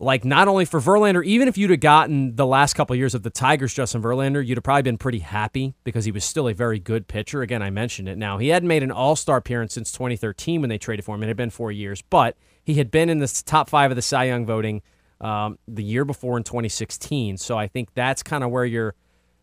like 0.01 0.24
not 0.24 0.49
only 0.49 0.64
for 0.64 0.80
Verlander, 0.80 1.24
even 1.24 1.49
if 1.49 1.59
you'd 1.59 1.70
have 1.70 1.80
gotten 1.80 2.36
the 2.36 2.46
last 2.46 2.74
couple 2.74 2.94
of 2.94 2.99
years 2.99 3.14
of 3.14 3.22
the 3.22 3.30
Tigers, 3.30 3.74
Justin 3.74 4.03
Verlander, 4.03 4.44
you'd 4.44 4.57
have 4.57 4.64
probably 4.64 4.82
been 4.82 4.99
pretty 4.99 5.18
happy 5.18 5.74
because 5.84 6.05
he 6.05 6.12
was 6.12 6.24
still 6.24 6.49
a 6.49 6.55
very 6.55 6.78
good 6.78 7.09
pitcher. 7.09 7.42
Again, 7.42 7.62
I 7.62 7.70
mentioned 7.70 8.09
it. 8.09 8.16
Now 8.16 8.38
he 8.38 8.49
hadn't 8.49 8.68
made 8.68 8.82
an 8.82 8.90
All 8.90 9.16
Star 9.16 9.38
appearance 9.38 9.74
since 9.74 9.90
2013 9.92 10.61
when 10.61 10.70
they 10.70 10.78
traded 10.78 11.05
for 11.05 11.14
him. 11.14 11.22
It 11.22 11.28
had 11.28 11.36
been 11.36 11.51
four 11.51 11.72
years, 11.72 12.03
but 12.03 12.36
he 12.64 12.74
had 12.74 12.90
been 12.90 13.09
in 13.09 13.18
the 13.18 13.42
top 13.46 13.68
five 13.68 13.90
of 13.90 13.96
the 13.96 14.03
Cy 14.03 14.24
Young 14.24 14.46
voting 14.46 14.82
um, 15.20 15.59
the 15.66 15.82
year 15.82 16.05
before 16.05 16.36
in 16.36 16.44
2016. 16.44 17.36
So 17.38 17.59
I 17.59 17.66
think 17.66 17.92
that's 17.94 18.22
kind 18.22 18.44
of 18.44 18.51
where 18.51 18.64
you're 18.64 18.94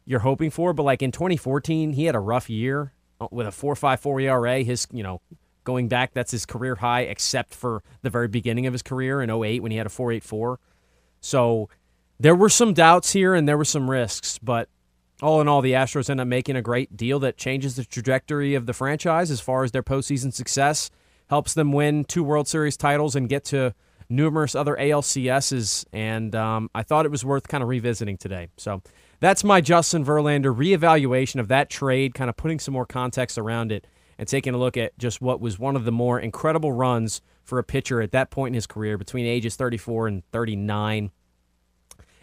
you're 0.05 0.19
hoping 0.19 0.51
for. 0.51 0.73
But 0.73 0.83
like 0.83 1.01
in 1.01 1.11
2014, 1.11 1.93
he 1.93 2.05
had 2.05 2.15
a 2.15 2.19
rough 2.19 2.49
year 2.49 2.93
uh, 3.19 3.27
with 3.31 3.47
a 3.47 3.51
4.54 3.51 4.23
ERA. 4.23 4.63
His 4.63 4.87
you 4.91 5.03
know 5.03 5.21
Going 5.65 5.89
back, 5.89 6.13
that's 6.13 6.31
his 6.31 6.45
career 6.45 6.75
high, 6.75 7.01
except 7.01 7.53
for 7.53 7.83
the 8.01 8.09
very 8.09 8.29
beginning 8.29 8.65
of 8.65 8.73
his 8.73 8.81
career 8.81 9.21
in 9.21 9.29
08 9.29 9.61
when 9.61 9.71
he 9.71 9.77
had 9.77 9.85
a 9.85 9.89
4.84. 9.89 10.57
So 11.19 11.69
there 12.19 12.35
were 12.35 12.49
some 12.49 12.73
doubts 12.73 13.11
here 13.11 13.33
and 13.33 13.49
there 13.49 13.57
were 13.57 13.65
some 13.65 13.89
risks, 13.89 14.39
but 14.39 14.69
all 15.21 15.41
in 15.41 15.47
all, 15.47 15.61
the 15.61 15.73
Astros 15.73 16.09
end 16.09 16.21
up 16.21 16.27
making 16.27 16.55
a 16.55 16.61
great 16.61 16.95
deal 16.95 17.19
that 17.19 17.37
changes 17.37 17.75
the 17.75 17.83
trajectory 17.83 18.53
of 18.53 18.65
the 18.65 18.73
franchise 18.73 19.31
as 19.31 19.41
far 19.41 19.63
as 19.63 19.71
their 19.71 19.83
postseason 19.83 20.33
success, 20.33 20.89
helps 21.29 21.53
them 21.53 21.71
win 21.71 22.03
two 22.05 22.23
World 22.23 22.47
Series 22.47 22.77
titles 22.77 23.15
and 23.15 23.27
get 23.27 23.43
to 23.45 23.73
numerous 24.09 24.55
other 24.55 24.75
ALCSs, 24.75 25.85
and 25.91 26.35
um, 26.35 26.69
I 26.75 26.83
thought 26.83 27.05
it 27.05 27.11
was 27.11 27.25
worth 27.25 27.47
kind 27.47 27.63
of 27.63 27.69
revisiting 27.69 28.17
today. 28.17 28.49
So 28.57 28.81
that's 29.19 29.43
my 29.43 29.61
Justin 29.61 30.05
Verlander 30.05 30.55
reevaluation 30.55 31.39
of 31.39 31.47
that 31.47 31.69
trade, 31.69 32.13
kind 32.13 32.29
of 32.29 32.35
putting 32.35 32.59
some 32.59 32.73
more 32.73 32.85
context 32.85 33.37
around 33.37 33.71
it 33.71 33.87
and 34.17 34.27
taking 34.27 34.53
a 34.53 34.57
look 34.57 34.77
at 34.77 34.97
just 34.97 35.21
what 35.21 35.41
was 35.41 35.59
one 35.59 35.75
of 35.75 35.85
the 35.85 35.91
more 35.91 36.19
incredible 36.19 36.71
runs 36.71 37.21
for 37.43 37.59
a 37.59 37.63
pitcher 37.63 38.01
at 38.01 38.11
that 38.11 38.31
point 38.31 38.51
in 38.51 38.53
his 38.55 38.67
career 38.67 38.97
between 38.97 39.25
ages 39.25 39.55
34 39.55 40.07
and 40.07 40.23
39. 40.31 41.11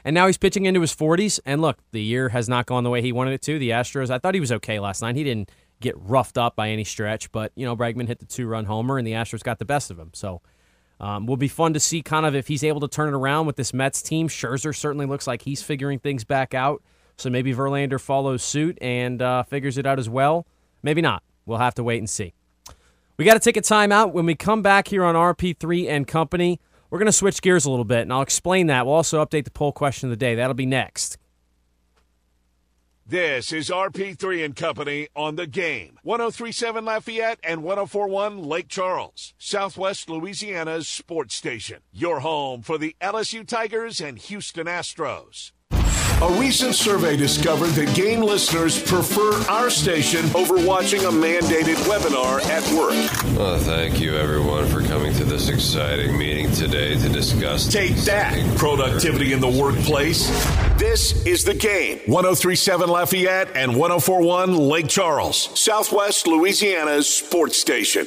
And 0.04 0.14
now 0.14 0.26
he's 0.26 0.38
pitching 0.38 0.66
into 0.66 0.80
his 0.80 0.94
40s. 0.94 1.38
And 1.46 1.62
look, 1.62 1.78
the 1.92 2.02
year 2.02 2.30
has 2.30 2.48
not 2.48 2.66
gone 2.66 2.84
the 2.84 2.90
way 2.90 3.02
he 3.02 3.12
wanted 3.12 3.34
it 3.34 3.42
to. 3.42 3.58
The 3.58 3.70
Astros, 3.70 4.10
I 4.10 4.18
thought 4.18 4.34
he 4.34 4.40
was 4.40 4.52
okay 4.52 4.80
last 4.80 5.02
night. 5.02 5.16
He 5.16 5.24
didn't 5.24 5.50
get 5.80 5.94
roughed 5.98 6.38
up 6.38 6.56
by 6.56 6.70
any 6.70 6.84
stretch, 6.84 7.30
but, 7.32 7.52
you 7.54 7.64
know, 7.64 7.76
Bregman 7.76 8.08
hit 8.08 8.18
the 8.18 8.26
two 8.26 8.46
run 8.46 8.64
homer 8.64 8.98
and 8.98 9.06
the 9.06 9.12
Astros 9.12 9.42
got 9.42 9.58
the 9.58 9.64
best 9.64 9.90
of 9.90 9.98
him. 9.98 10.10
So 10.12 10.42
um, 11.00 11.26
will 11.26 11.36
be 11.36 11.48
fun 11.48 11.72
to 11.74 11.80
see 11.80 12.02
kind 12.02 12.26
of 12.26 12.34
if 12.34 12.48
he's 12.48 12.64
able 12.64 12.80
to 12.80 12.88
turn 12.88 13.08
it 13.08 13.16
around 13.16 13.46
with 13.46 13.56
this 13.56 13.74
Mets 13.74 14.02
team. 14.02 14.28
Scherzer 14.28 14.74
certainly 14.74 15.06
looks 15.06 15.26
like 15.26 15.42
he's 15.42 15.62
figuring 15.62 15.98
things 15.98 16.24
back 16.24 16.54
out. 16.54 16.82
So 17.16 17.30
maybe 17.30 17.54
Verlander 17.54 18.00
follows 18.00 18.42
suit 18.42 18.78
and 18.80 19.20
uh, 19.20 19.42
figures 19.42 19.78
it 19.78 19.86
out 19.86 19.98
as 19.98 20.08
well. 20.08 20.46
Maybe 20.82 21.00
not. 21.00 21.22
We'll 21.46 21.58
have 21.58 21.74
to 21.74 21.84
wait 21.84 21.98
and 21.98 22.08
see. 22.08 22.34
We 23.16 23.24
got 23.24 23.34
to 23.34 23.40
take 23.40 23.56
a 23.56 23.62
timeout. 23.62 24.12
When 24.12 24.26
we 24.26 24.34
come 24.34 24.62
back 24.62 24.88
here 24.88 25.04
on 25.04 25.14
RP3 25.14 25.88
and 25.88 26.06
Company, 26.06 26.60
we're 26.90 26.98
going 26.98 27.06
to 27.06 27.12
switch 27.12 27.40
gears 27.42 27.64
a 27.64 27.70
little 27.70 27.84
bit, 27.84 28.00
and 28.00 28.12
I'll 28.12 28.22
explain 28.22 28.66
that. 28.68 28.86
We'll 28.86 28.94
also 28.94 29.24
update 29.24 29.44
the 29.44 29.50
poll 29.50 29.72
question 29.72 30.08
of 30.08 30.10
the 30.10 30.16
day. 30.16 30.34
That'll 30.34 30.54
be 30.54 30.66
next. 30.66 31.18
This 33.04 33.52
is 33.52 33.68
RP3 33.68 34.44
and 34.44 34.56
Company 34.56 35.08
on 35.14 35.36
the 35.36 35.46
game. 35.46 35.98
1037 36.02 36.84
Lafayette 36.84 37.40
and 37.42 37.62
1041 37.62 38.42
Lake 38.42 38.68
Charles, 38.68 39.34
Southwest 39.38 40.08
Louisiana's 40.08 40.88
sports 40.88 41.34
station. 41.34 41.80
Your 41.92 42.20
home 42.20 42.62
for 42.62 42.78
the 42.78 42.96
LSU 43.00 43.46
Tigers 43.46 44.00
and 44.00 44.18
Houston 44.18 44.66
Astros. 44.66 45.50
A 46.22 46.32
recent 46.38 46.76
survey 46.76 47.16
discovered 47.16 47.70
that 47.70 47.92
game 47.96 48.20
listeners 48.20 48.80
prefer 48.80 49.32
our 49.50 49.70
station 49.70 50.24
over 50.36 50.64
watching 50.64 51.00
a 51.04 51.08
mandated 51.08 51.74
webinar 51.88 52.40
at 52.44 52.62
work. 52.72 53.36
Well, 53.36 53.58
thank 53.58 54.00
you, 54.00 54.16
everyone, 54.16 54.66
for 54.68 54.82
coming 54.82 55.12
to 55.14 55.24
this 55.24 55.48
exciting 55.48 56.16
meeting 56.16 56.52
today 56.52 56.94
to 56.94 57.08
discuss. 57.08 57.66
Take 57.66 57.96
that, 58.04 58.56
productivity 58.56 59.32
in 59.32 59.40
the 59.40 59.48
workplace. 59.48 60.28
This 60.78 61.26
is 61.26 61.42
the 61.42 61.54
game. 61.54 61.98
1037 62.06 62.88
Lafayette 62.88 63.56
and 63.56 63.76
1041 63.76 64.56
Lake 64.56 64.88
Charles, 64.88 65.58
Southwest 65.58 66.28
Louisiana's 66.28 67.12
sports 67.12 67.58
station. 67.58 68.06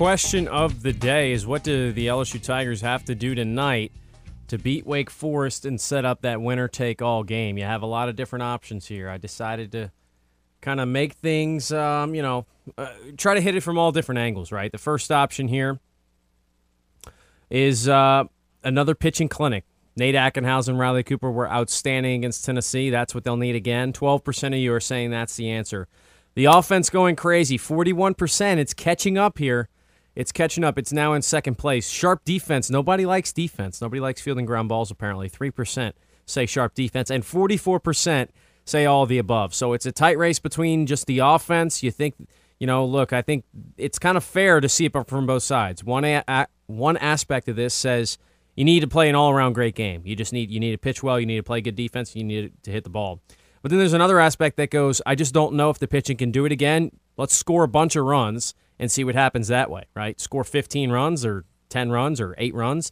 Question 0.00 0.48
of 0.48 0.82
the 0.82 0.94
day 0.94 1.30
is 1.30 1.46
what 1.46 1.62
do 1.62 1.92
the 1.92 2.06
LSU 2.06 2.42
Tigers 2.42 2.80
have 2.80 3.04
to 3.04 3.14
do 3.14 3.34
tonight 3.34 3.92
to 4.48 4.56
beat 4.56 4.86
Wake 4.86 5.10
Forest 5.10 5.66
and 5.66 5.78
set 5.78 6.06
up 6.06 6.22
that 6.22 6.40
winner 6.40 6.68
take 6.68 7.02
all 7.02 7.22
game? 7.22 7.58
You 7.58 7.64
have 7.64 7.82
a 7.82 7.86
lot 7.86 8.08
of 8.08 8.16
different 8.16 8.42
options 8.44 8.86
here. 8.86 9.10
I 9.10 9.18
decided 9.18 9.72
to 9.72 9.90
kind 10.62 10.80
of 10.80 10.88
make 10.88 11.12
things, 11.12 11.70
um, 11.70 12.14
you 12.14 12.22
know, 12.22 12.46
uh, 12.78 12.88
try 13.18 13.34
to 13.34 13.42
hit 13.42 13.54
it 13.56 13.60
from 13.60 13.76
all 13.76 13.92
different 13.92 14.20
angles, 14.20 14.50
right? 14.50 14.72
The 14.72 14.78
first 14.78 15.12
option 15.12 15.48
here 15.48 15.78
is 17.50 17.86
uh, 17.86 18.24
another 18.64 18.94
pitching 18.94 19.28
clinic. 19.28 19.64
Nate 19.96 20.14
Ackenhausen, 20.14 20.78
Riley 20.78 21.02
Cooper 21.02 21.30
were 21.30 21.50
outstanding 21.50 22.20
against 22.20 22.42
Tennessee. 22.42 22.88
That's 22.88 23.14
what 23.14 23.24
they'll 23.24 23.36
need 23.36 23.54
again. 23.54 23.92
12% 23.92 24.46
of 24.46 24.54
you 24.54 24.72
are 24.72 24.80
saying 24.80 25.10
that's 25.10 25.36
the 25.36 25.50
answer. 25.50 25.88
The 26.36 26.46
offense 26.46 26.88
going 26.88 27.16
crazy. 27.16 27.58
41%. 27.58 28.56
It's 28.56 28.72
catching 28.72 29.18
up 29.18 29.36
here. 29.36 29.68
It's 30.14 30.32
catching 30.32 30.64
up. 30.64 30.78
It's 30.78 30.92
now 30.92 31.12
in 31.12 31.22
second 31.22 31.56
place. 31.56 31.88
Sharp 31.88 32.24
defense. 32.24 32.70
Nobody 32.70 33.06
likes 33.06 33.32
defense. 33.32 33.80
Nobody 33.80 34.00
likes 34.00 34.20
fielding 34.20 34.44
ground 34.44 34.68
balls, 34.68 34.90
apparently. 34.90 35.30
3% 35.30 35.92
say 36.26 36.46
sharp 36.46 36.74
defense, 36.74 37.10
and 37.10 37.24
44% 37.24 38.28
say 38.64 38.86
all 38.86 39.06
the 39.06 39.18
above. 39.18 39.54
So 39.54 39.72
it's 39.72 39.86
a 39.86 39.92
tight 39.92 40.18
race 40.18 40.38
between 40.38 40.86
just 40.86 41.06
the 41.06 41.18
offense. 41.18 41.82
You 41.82 41.90
think, 41.90 42.14
you 42.58 42.66
know, 42.66 42.84
look, 42.84 43.12
I 43.12 43.22
think 43.22 43.44
it's 43.76 43.98
kind 43.98 44.16
of 44.16 44.24
fair 44.24 44.60
to 44.60 44.68
see 44.68 44.86
it 44.86 45.08
from 45.08 45.26
both 45.26 45.42
sides. 45.42 45.82
One, 45.82 46.04
a- 46.04 46.46
one 46.66 46.96
aspect 46.98 47.48
of 47.48 47.56
this 47.56 47.74
says 47.74 48.18
you 48.54 48.64
need 48.64 48.80
to 48.80 48.88
play 48.88 49.08
an 49.08 49.14
all 49.14 49.30
around 49.30 49.54
great 49.54 49.74
game. 49.74 50.02
You 50.04 50.14
just 50.14 50.32
need, 50.32 50.50
you 50.50 50.60
need 50.60 50.72
to 50.72 50.78
pitch 50.78 51.02
well, 51.02 51.18
you 51.18 51.26
need 51.26 51.36
to 51.38 51.42
play 51.42 51.60
good 51.60 51.76
defense, 51.76 52.14
you 52.14 52.24
need 52.24 52.52
to 52.62 52.70
hit 52.70 52.84
the 52.84 52.90
ball. 52.90 53.20
But 53.62 53.70
then 53.70 53.78
there's 53.78 53.92
another 53.92 54.20
aspect 54.20 54.56
that 54.56 54.70
goes, 54.70 55.02
I 55.04 55.14
just 55.14 55.34
don't 55.34 55.54
know 55.54 55.70
if 55.70 55.78
the 55.78 55.88
pitching 55.88 56.16
can 56.16 56.30
do 56.30 56.44
it 56.44 56.52
again. 56.52 56.92
Let's 57.16 57.36
score 57.36 57.64
a 57.64 57.68
bunch 57.68 57.96
of 57.96 58.04
runs 58.04 58.54
and 58.80 58.90
see 58.90 59.04
what 59.04 59.14
happens 59.14 59.46
that 59.48 59.70
way, 59.70 59.84
right? 59.94 60.18
Score 60.18 60.42
15 60.42 60.90
runs 60.90 61.24
or 61.24 61.44
10 61.68 61.92
runs 61.92 62.20
or 62.20 62.34
8 62.38 62.52
runs 62.54 62.90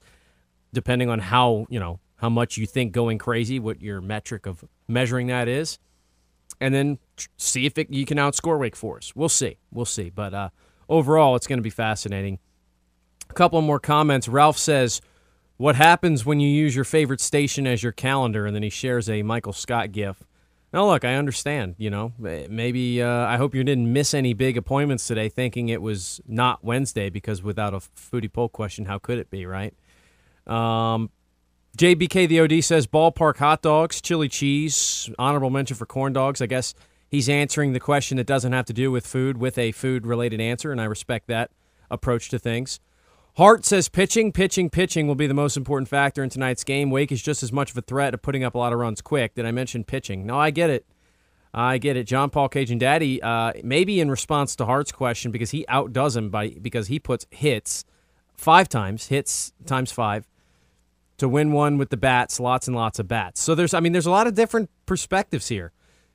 depending 0.73 1.09
on 1.09 1.19
how, 1.19 1.67
you 1.71 1.81
know, 1.81 1.99
how 2.17 2.29
much 2.29 2.59
you 2.59 2.67
think 2.67 2.93
going 2.93 3.17
crazy, 3.17 3.59
what 3.59 3.81
your 3.81 4.01
metric 4.03 4.47
of 4.47 4.63
measuring 4.87 5.29
that 5.29 5.49
is. 5.49 5.79
And 6.61 6.75
then 6.75 6.99
see 7.39 7.65
if 7.65 7.79
it, 7.79 7.91
you 7.91 8.05
can 8.05 8.19
outscore 8.19 8.59
Wake 8.59 8.77
Forest. 8.77 9.17
We'll 9.17 9.31
see. 9.31 9.57
We'll 9.73 9.87
see. 9.87 10.11
But 10.11 10.35
uh, 10.35 10.51
overall, 10.89 11.37
it's 11.37 11.47
going 11.47 11.59
to 11.59 11.63
be 11.63 11.71
fascinating. 11.71 12.39
A 13.31 13.33
couple 13.33 13.61
more 13.63 13.81
comments. 13.81 14.29
Ralph 14.29 14.59
says, 14.59 15.01
What 15.57 15.77
happens 15.77 16.27
when 16.27 16.39
you 16.39 16.49
use 16.49 16.75
your 16.75 16.85
favorite 16.85 17.21
station 17.21 17.67
as 17.67 17.83
your 17.83 17.93
calendar? 17.93 18.45
And 18.45 18.55
then 18.55 18.63
he 18.63 18.71
shares 18.71 19.09
a 19.09 19.23
Michael 19.23 19.53
Scott 19.55 19.93
gif. 19.93 20.25
Now, 20.73 20.87
look, 20.87 21.05
I 21.05 21.15
understand. 21.15 21.75
You 21.79 21.91
know, 21.91 22.13
maybe 22.19 23.03
uh, 23.03 23.27
I 23.27 23.37
hope 23.37 23.55
you 23.55 23.65
didn't 23.65 23.93
miss 23.93 24.13
any 24.13 24.35
big 24.35 24.57
appointments 24.57 25.07
today, 25.07 25.29
thinking 25.29 25.69
it 25.69 25.81
was 25.81 26.21
not 26.27 26.63
Wednesday 26.63 27.09
because 27.09 27.43
without 27.43 27.73
a 27.73 27.79
foodie 27.79 28.33
poll 28.33 28.49
question, 28.49 28.85
how 28.85 28.99
could 28.99 29.19
it 29.19 29.31
be, 29.31 29.47
right? 29.47 29.75
Um, 30.47 31.11
JBK 31.77 32.29
the 32.29 32.41
OD 32.41 32.65
says 32.65 32.87
ballpark 32.87 33.37
hot 33.37 33.63
dogs, 33.63 34.01
chili 34.01 34.29
cheese, 34.29 35.09
honorable 35.19 35.51
mention 35.51 35.77
for 35.77 35.87
corn 35.87 36.13
dogs. 36.13 36.43
I 36.43 36.47
guess 36.47 36.75
he's 37.09 37.29
answering 37.29 37.73
the 37.73 37.81
question 37.81 38.17
that 38.17 38.27
doesn't 38.27 38.53
have 38.53 38.67
to 38.67 38.73
do 38.73 38.91
with 38.91 39.07
food 39.07 39.39
with 39.39 39.57
a 39.59 39.73
food 39.73 40.07
related 40.07 40.41
answer, 40.41 40.73
and 40.73 40.81
I 40.81 40.85
respect 40.85 41.29
that 41.29 41.51
approach 41.91 42.29
to 42.31 42.39
things. 42.39 42.81
Hart 43.39 43.65
says 43.65 43.89
pitching, 43.89 44.33
pitching, 44.33 44.69
pitching 44.69 45.07
will 45.07 45.15
be 45.15 45.29
the 45.29 45.33
most 45.33 45.57
important 45.57 45.87
factor 45.89 46.25
in 46.25 46.29
tonight's 46.29 46.65
game. 46.65 46.91
Wake 46.91 47.13
is 47.13 47.23
just 47.23 47.45
as 47.45 47.53
much 47.53 47.71
of 47.71 47.79
a 47.79 47.83
threat 47.83 48.13
of 48.13 48.21
putting 48.21 48.43
up 48.43 48.57
a 48.57 48.59
lot 48.59 48.73
of 48.73 48.81
runs 48.81 49.01
quick. 49.01 49.37
Did 49.37 49.47
I 49.47 49.53
mention 49.53 49.85
pitching? 49.85 50.27
No, 50.27 50.37
I 50.37 50.51
get 50.51 50.71
it. 50.71 50.85
I 51.55 51.79
get 51.79 51.97
it. 51.97 52.03
John 52.03 52.31
Paul 52.31 52.49
Cajun 52.49 52.79
Daddy, 52.79 53.23
uh, 53.23 53.53
maybe 53.63 54.01
in 54.01 54.11
response 54.11 54.57
to 54.57 54.65
Hart's 54.65 54.91
question, 54.91 55.31
because 55.31 55.53
he 55.53 55.65
outdoes 55.69 56.17
him 56.17 56.31
by 56.31 56.49
because 56.49 56.89
he 56.89 56.99
puts 56.99 57.27
hits 57.31 57.85
five 58.35 58.69
times, 58.69 59.07
hits 59.07 59.53
times 59.67 59.93
five, 59.93 60.27
to 61.19 61.29
win 61.29 61.53
one 61.53 61.79
with 61.79 61.91
the 61.91 61.97
bats, 61.97 62.41
lots 62.41 62.67
and 62.67 62.75
lots 62.75 62.99
of 62.99 63.07
bats. 63.07 63.41
So 63.41 63.55
there's, 63.55 63.73
I 63.73 63.79
mean, 63.79 63.93
there's 63.93 64.07
a 64.07 64.11
lot 64.11 64.27
of 64.27 64.35
different 64.35 64.69
perspectives 64.85 65.47
here. 65.47 65.71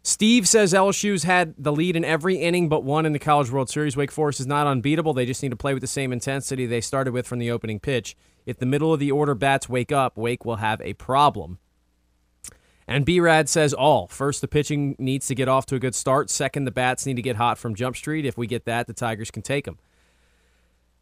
Steve 0.06 0.48
says 0.50 0.74
LSU's 0.74 1.24
had 1.24 1.56
the 1.58 1.72
lead 1.72 1.96
in 1.96 2.04
every 2.04 2.36
inning 2.36 2.68
but 2.68 2.84
one 2.84 3.06
in 3.06 3.14
the 3.14 3.20
College 3.20 3.50
World 3.50 3.70
Series. 3.70 3.96
Wake 3.96 4.12
Forest 4.12 4.42
is 4.42 4.48
not 4.48 4.68
unbeatable. 4.68 5.14
They 5.14 5.26
just 5.26 5.42
need 5.42 5.52
to 5.52 5.56
play 5.56 5.74
with 5.74 5.82
the 5.82 5.88
same 5.88 6.12
intensity 6.12 6.66
they 6.66 6.82
started 6.82 7.14
with 7.14 7.26
from 7.26 7.40
the 7.40 7.50
opening 7.50 7.80
pitch. 7.80 8.18
If 8.46 8.58
the 8.58 8.66
middle 8.66 8.94
of 8.94 9.00
the 9.00 9.12
order 9.12 9.34
bats 9.34 9.70
wake 9.70 9.94
up, 9.94 10.18
Wake 10.18 10.44
will 10.44 10.58
have 10.58 10.82
a 10.82 10.94
problem. 10.94 11.58
And 12.86 13.06
B 13.06 13.22
Rad 13.22 13.48
says 13.48 13.74
all. 13.74 14.08
First, 14.08 14.42
the 14.42 14.48
pitching 14.50 14.98
needs 15.00 15.28
to 15.28 15.36
get 15.36 15.48
off 15.48 15.66
to 15.68 15.76
a 15.76 15.80
good 15.80 15.96
start. 15.96 16.30
Second, 16.30 16.66
the 16.66 16.72
bats 16.72 17.06
need 17.06 17.16
to 17.16 17.22
get 17.22 17.38
hot 17.38 17.58
from 17.58 17.74
Jump 17.74 17.96
Street. 17.96 18.26
If 18.26 18.38
we 18.38 18.46
get 18.46 18.66
that, 18.66 18.88
the 18.88 18.94
Tigers 18.94 19.32
can 19.32 19.42
take 19.42 19.64
them. 19.64 19.78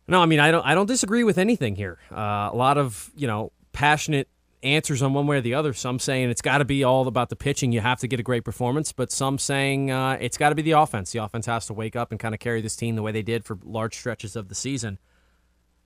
No, 0.08 0.22
I 0.22 0.28
mean 0.28 0.40
I 0.40 0.52
don't. 0.52 0.66
I 0.66 0.76
don't 0.76 0.86
disagree 0.88 1.24
with 1.24 1.40
anything 1.40 1.76
here. 1.76 1.98
Uh, 2.12 2.50
a 2.52 2.56
lot 2.56 2.78
of 2.78 3.10
you 3.16 3.26
know 3.26 3.52
passionate 3.72 4.28
answers 4.64 5.02
on 5.02 5.14
one 5.14 5.28
way 5.28 5.38
or 5.38 5.42
the 5.42 5.54
other. 5.54 5.74
Some 5.74 6.00
saying 6.00 6.30
it's 6.30 6.42
got 6.42 6.60
to 6.60 6.66
be 6.66 6.84
all 6.84 7.08
about 7.08 7.30
the 7.30 7.36
pitching. 7.36 7.72
You 7.72 7.82
have 7.82 8.00
to 8.00 8.08
get 8.08 8.20
a 8.20 8.24
great 8.24 8.44
performance, 8.44 8.92
but 8.92 9.12
some 9.12 9.38
saying 9.38 9.92
uh, 9.92 10.18
it's 10.20 10.38
got 10.38 10.50
to 10.50 10.56
be 10.56 10.62
the 10.62 10.72
offense. 10.72 11.12
The 11.12 11.20
offense 11.20 11.46
has 11.46 11.66
to 11.68 11.74
wake 11.74 11.96
up 11.96 12.12
and 12.12 12.20
kind 12.20 12.34
of 12.34 12.40
carry 12.40 12.62
this 12.62 12.76
team 12.76 12.96
the 12.96 13.02
way 13.02 13.12
they 13.12 13.22
did 13.22 13.46
for 13.46 13.58
large 13.64 13.96
stretches 13.96 14.36
of 14.36 14.50
the 14.50 14.56
season. 14.56 15.00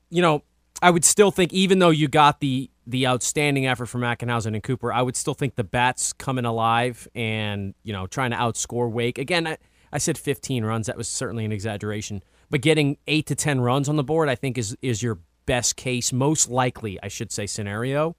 You 0.10 0.22
know, 0.22 0.44
I 0.82 0.92
would 0.92 1.06
still 1.06 1.32
think, 1.32 1.54
even 1.54 1.80
though 1.80 1.90
you 1.90 2.08
got 2.08 2.40
the 2.40 2.70
the 2.88 3.08
outstanding 3.08 3.66
effort 3.66 3.88
from 3.88 4.02
Ackenhausen 4.02 4.54
and 4.54 4.62
Cooper, 4.62 4.94
I 4.94 5.02
would 5.02 5.16
still 5.16 5.34
think 5.34 5.56
the 5.56 5.64
bats 5.64 6.14
coming 6.14 6.46
alive 6.46 7.08
and 7.16 7.74
you 7.84 7.94
know 7.94 8.08
trying 8.08 8.32
to 8.32 8.38
outscore 8.38 8.92
Wake 8.92 9.18
again. 9.18 9.48
I, 9.48 9.58
I 9.92 9.98
said 9.98 10.18
15 10.18 10.66
runs. 10.66 10.88
That 10.88 10.98
was 10.98 11.08
certainly 11.08 11.46
an 11.46 11.52
exaggeration, 11.52 12.24
but 12.50 12.62
getting 12.62 12.98
eight 13.08 13.28
to 13.28 13.36
10 13.36 13.62
runs 13.62 13.88
on 13.88 13.96
the 13.96 14.04
board, 14.04 14.30
I 14.30 14.36
think 14.36 14.58
is 14.58 14.76
is 14.82 15.02
your 15.02 15.20
best 15.46 15.76
case, 15.76 16.12
most 16.12 16.50
likely, 16.50 17.00
I 17.02 17.08
should 17.08 17.32
say, 17.32 17.46
scenario 17.46 18.16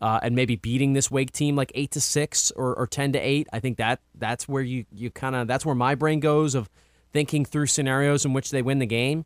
uh, 0.00 0.20
and 0.22 0.34
maybe 0.34 0.56
beating 0.56 0.92
this 0.92 1.10
Wake 1.10 1.32
team 1.32 1.56
like 1.56 1.72
eight 1.74 1.90
to 1.92 2.00
six 2.00 2.50
or, 2.52 2.74
or 2.74 2.86
ten 2.86 3.12
to 3.12 3.18
eight. 3.18 3.48
I 3.52 3.60
think 3.60 3.78
that 3.78 4.00
that's 4.14 4.48
where 4.48 4.62
you 4.62 4.84
you 4.92 5.10
kind 5.10 5.34
of 5.34 5.48
that's 5.48 5.66
where 5.66 5.74
my 5.74 5.94
brain 5.94 6.20
goes 6.20 6.54
of 6.54 6.68
thinking 7.12 7.44
through 7.44 7.66
scenarios 7.66 8.24
in 8.24 8.32
which 8.32 8.50
they 8.50 8.62
win 8.62 8.78
the 8.78 8.86
game. 8.86 9.24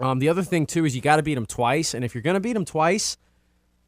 Um, 0.00 0.18
the 0.18 0.28
other 0.28 0.42
thing 0.42 0.66
too 0.66 0.84
is 0.84 0.94
you 0.94 1.02
got 1.02 1.16
to 1.16 1.22
beat 1.22 1.34
them 1.34 1.46
twice, 1.46 1.94
and 1.94 2.04
if 2.04 2.14
you're 2.14 2.22
going 2.22 2.34
to 2.34 2.40
beat 2.40 2.54
them 2.54 2.64
twice, 2.64 3.16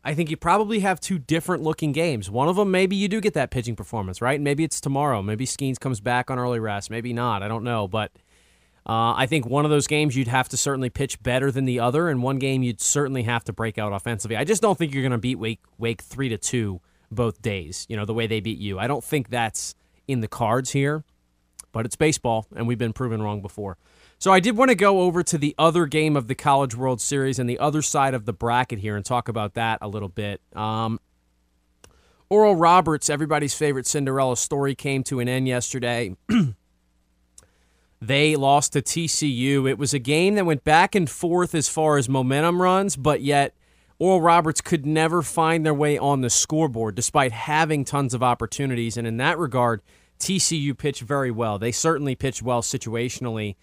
I 0.04 0.14
think 0.14 0.30
you 0.30 0.36
probably 0.36 0.80
have 0.80 1.00
two 1.00 1.18
different 1.18 1.64
looking 1.64 1.90
games. 1.90 2.30
One 2.30 2.48
of 2.48 2.54
them, 2.54 2.70
maybe 2.70 2.94
you 2.94 3.08
do 3.08 3.20
get 3.20 3.34
that 3.34 3.50
pitching 3.50 3.74
performance, 3.74 4.22
right? 4.22 4.40
Maybe 4.40 4.62
it's 4.62 4.80
tomorrow. 4.80 5.20
Maybe 5.20 5.44
Skenes 5.46 5.80
comes 5.80 6.00
back 6.00 6.30
on 6.30 6.38
early 6.38 6.60
rest. 6.60 6.90
Maybe 6.90 7.12
not. 7.12 7.42
I 7.42 7.48
don't 7.48 7.64
know. 7.64 7.88
But 7.88 8.12
uh, 8.86 9.14
I 9.16 9.26
think 9.26 9.46
one 9.46 9.64
of 9.64 9.70
those 9.70 9.88
games 9.88 10.14
you'd 10.14 10.28
have 10.28 10.48
to 10.50 10.56
certainly 10.56 10.90
pitch 10.90 11.20
better 11.20 11.50
than 11.50 11.64
the 11.64 11.80
other, 11.80 12.08
and 12.08 12.22
one 12.22 12.38
game 12.38 12.62
you'd 12.62 12.80
certainly 12.80 13.24
have 13.24 13.42
to 13.44 13.52
break 13.52 13.78
out 13.78 13.92
offensively. 13.92 14.36
I 14.36 14.44
just 14.44 14.62
don't 14.62 14.78
think 14.78 14.94
you're 14.94 15.02
going 15.02 15.10
to 15.10 15.18
beat 15.18 15.40
Wake 15.40 15.60
Wake 15.76 16.02
three 16.02 16.28
to 16.28 16.38
two 16.38 16.80
both 17.10 17.42
days. 17.42 17.84
You 17.88 17.96
know 17.96 18.04
the 18.04 18.14
way 18.14 18.28
they 18.28 18.40
beat 18.40 18.58
you. 18.58 18.78
I 18.78 18.86
don't 18.86 19.02
think 19.02 19.28
that's 19.28 19.74
in 20.06 20.20
the 20.20 20.28
cards 20.28 20.70
here. 20.70 21.04
But 21.72 21.84
it's 21.84 21.96
baseball, 21.96 22.46
and 22.56 22.66
we've 22.66 22.78
been 22.78 22.94
proven 22.94 23.20
wrong 23.20 23.42
before. 23.42 23.76
So 24.18 24.32
I 24.32 24.40
did 24.40 24.56
want 24.56 24.70
to 24.70 24.74
go 24.74 25.00
over 25.00 25.22
to 25.24 25.36
the 25.36 25.54
other 25.58 25.84
game 25.84 26.16
of 26.16 26.26
the 26.26 26.34
College 26.34 26.74
World 26.74 27.02
Series 27.02 27.38
and 27.38 27.50
the 27.50 27.58
other 27.58 27.82
side 27.82 28.14
of 28.14 28.24
the 28.24 28.32
bracket 28.32 28.78
here 28.78 28.96
and 28.96 29.04
talk 29.04 29.28
about 29.28 29.52
that 29.54 29.80
a 29.82 29.88
little 29.88 30.08
bit. 30.08 30.40
Um, 30.54 30.98
Oral 32.30 32.56
Roberts, 32.56 33.10
everybody's 33.10 33.52
favorite 33.52 33.86
Cinderella 33.86 34.38
story, 34.38 34.74
came 34.74 35.02
to 35.04 35.20
an 35.20 35.28
end 35.28 35.48
yesterday. 35.48 36.16
they 38.00 38.36
lost 38.36 38.72
to 38.74 38.82
TCU. 38.82 39.68
It 39.68 39.78
was 39.78 39.94
a 39.94 39.98
game 39.98 40.34
that 40.34 40.46
went 40.46 40.64
back 40.64 40.94
and 40.94 41.08
forth 41.08 41.54
as 41.54 41.68
far 41.68 41.96
as 41.96 42.08
momentum 42.08 42.60
runs, 42.60 42.96
but 42.96 43.22
yet 43.22 43.54
Oral 43.98 44.20
Roberts 44.20 44.60
could 44.60 44.84
never 44.84 45.22
find 45.22 45.64
their 45.64 45.74
way 45.74 45.96
on 45.96 46.20
the 46.20 46.30
scoreboard 46.30 46.94
despite 46.94 47.32
having 47.32 47.84
tons 47.84 48.12
of 48.12 48.22
opportunities. 48.22 48.96
And 48.96 49.06
in 49.06 49.16
that 49.16 49.38
regard, 49.38 49.80
TCU 50.18 50.76
pitched 50.76 51.02
very 51.02 51.30
well. 51.30 51.58
They 51.58 51.72
certainly 51.72 52.14
pitched 52.14 52.42
well 52.42 52.62
situationally, 52.62 53.56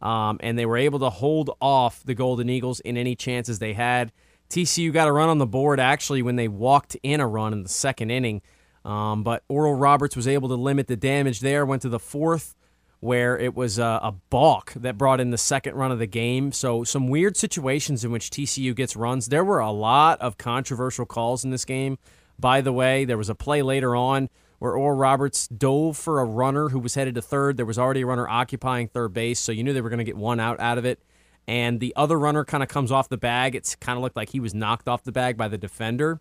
um, 0.00 0.38
and 0.40 0.58
they 0.58 0.66
were 0.66 0.76
able 0.76 1.00
to 1.00 1.10
hold 1.10 1.50
off 1.60 2.02
the 2.04 2.14
Golden 2.14 2.48
Eagles 2.48 2.80
in 2.80 2.96
any 2.96 3.16
chances 3.16 3.58
they 3.58 3.72
had. 3.72 4.12
TCU 4.48 4.92
got 4.92 5.08
a 5.08 5.12
run 5.12 5.28
on 5.28 5.38
the 5.38 5.46
board 5.46 5.78
actually 5.78 6.22
when 6.22 6.36
they 6.36 6.48
walked 6.48 6.96
in 7.02 7.20
a 7.20 7.26
run 7.26 7.52
in 7.52 7.62
the 7.62 7.68
second 7.68 8.10
inning, 8.10 8.42
um, 8.84 9.22
but 9.22 9.44
Oral 9.48 9.74
Roberts 9.74 10.16
was 10.16 10.26
able 10.26 10.48
to 10.48 10.56
limit 10.56 10.88
the 10.88 10.96
damage 10.96 11.40
there. 11.40 11.64
Went 11.64 11.82
to 11.82 11.88
the 11.88 12.00
fourth, 12.00 12.56
where 13.00 13.38
it 13.38 13.54
was 13.54 13.78
a, 13.78 13.98
a 14.02 14.14
balk 14.28 14.72
that 14.74 14.98
brought 14.98 15.20
in 15.20 15.30
the 15.30 15.38
second 15.38 15.74
run 15.74 15.90
of 15.90 15.98
the 15.98 16.06
game. 16.06 16.52
So 16.52 16.84
some 16.84 17.08
weird 17.08 17.36
situations 17.36 18.04
in 18.04 18.10
which 18.10 18.30
TCU 18.30 18.76
gets 18.76 18.94
runs. 18.94 19.26
There 19.26 19.44
were 19.44 19.58
a 19.58 19.70
lot 19.70 20.20
of 20.20 20.36
controversial 20.36 21.06
calls 21.06 21.42
in 21.42 21.50
this 21.50 21.64
game. 21.64 21.98
By 22.38 22.60
the 22.60 22.72
way, 22.72 23.04
there 23.04 23.18
was 23.18 23.30
a 23.30 23.34
play 23.34 23.62
later 23.62 23.96
on 23.96 24.28
where 24.58 24.76
Oral 24.76 24.98
Roberts 24.98 25.48
dove 25.48 25.96
for 25.96 26.20
a 26.20 26.24
runner 26.24 26.68
who 26.68 26.78
was 26.78 26.94
headed 26.94 27.14
to 27.14 27.22
third. 27.22 27.56
There 27.56 27.66
was 27.66 27.78
already 27.78 28.02
a 28.02 28.06
runner 28.06 28.28
occupying 28.28 28.88
third 28.88 29.14
base, 29.14 29.40
so 29.40 29.52
you 29.52 29.64
knew 29.64 29.72
they 29.72 29.80
were 29.80 29.88
going 29.88 29.98
to 29.98 30.04
get 30.04 30.16
one 30.16 30.38
out 30.38 30.60
out 30.60 30.76
of 30.76 30.84
it. 30.84 31.02
And 31.48 31.80
the 31.80 31.94
other 31.96 32.18
runner 32.18 32.44
kind 32.44 32.62
of 32.62 32.68
comes 32.68 32.92
off 32.92 33.08
the 33.08 33.16
bag. 33.16 33.54
It's 33.54 33.74
kind 33.74 33.96
of 33.96 34.02
looked 34.02 34.16
like 34.16 34.28
he 34.28 34.40
was 34.40 34.54
knocked 34.54 34.86
off 34.86 35.02
the 35.02 35.12
bag 35.12 35.38
by 35.38 35.48
the 35.48 35.56
defender. 35.56 36.20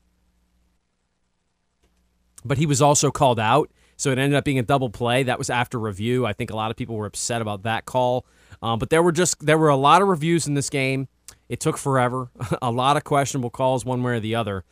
But 2.46 2.58
he 2.58 2.66
was 2.66 2.82
also 2.82 3.12
called 3.12 3.40
out, 3.40 3.70
so 4.00 4.12
it 4.12 4.18
ended 4.18 4.38
up 4.38 4.46
being 4.46 4.60
a 4.60 4.64
double 4.64 4.90
play. 4.90 5.24
That 5.24 5.38
was 5.38 5.50
after 5.50 5.78
review. 5.78 6.26
I 6.26 6.32
think 6.32 6.52
a 6.52 6.56
lot 6.56 6.72
of 6.72 6.78
people 6.78 6.96
were 6.96 7.06
upset 7.06 7.42
about 7.42 7.64
that 7.64 7.86
call. 7.86 8.26
Um, 8.62 8.80
but 8.80 8.90
there 8.90 9.04
were 9.04 9.12
just 9.12 9.46
there 9.46 9.58
were 9.58 9.68
a 9.68 9.76
lot 9.76 10.02
of 10.02 10.08
reviews 10.08 10.48
in 10.48 10.54
this 10.54 10.70
game. 10.70 11.10
It 11.50 11.60
took 11.60 11.78
forever. 11.78 12.30
a 12.62 12.72
lot 12.72 12.96
of 12.96 13.04
questionable 13.04 13.50
calls, 13.50 13.84
one 13.84 14.02
way 14.02 14.14
or 14.14 14.20
the 14.22 14.36
other. 14.36 14.64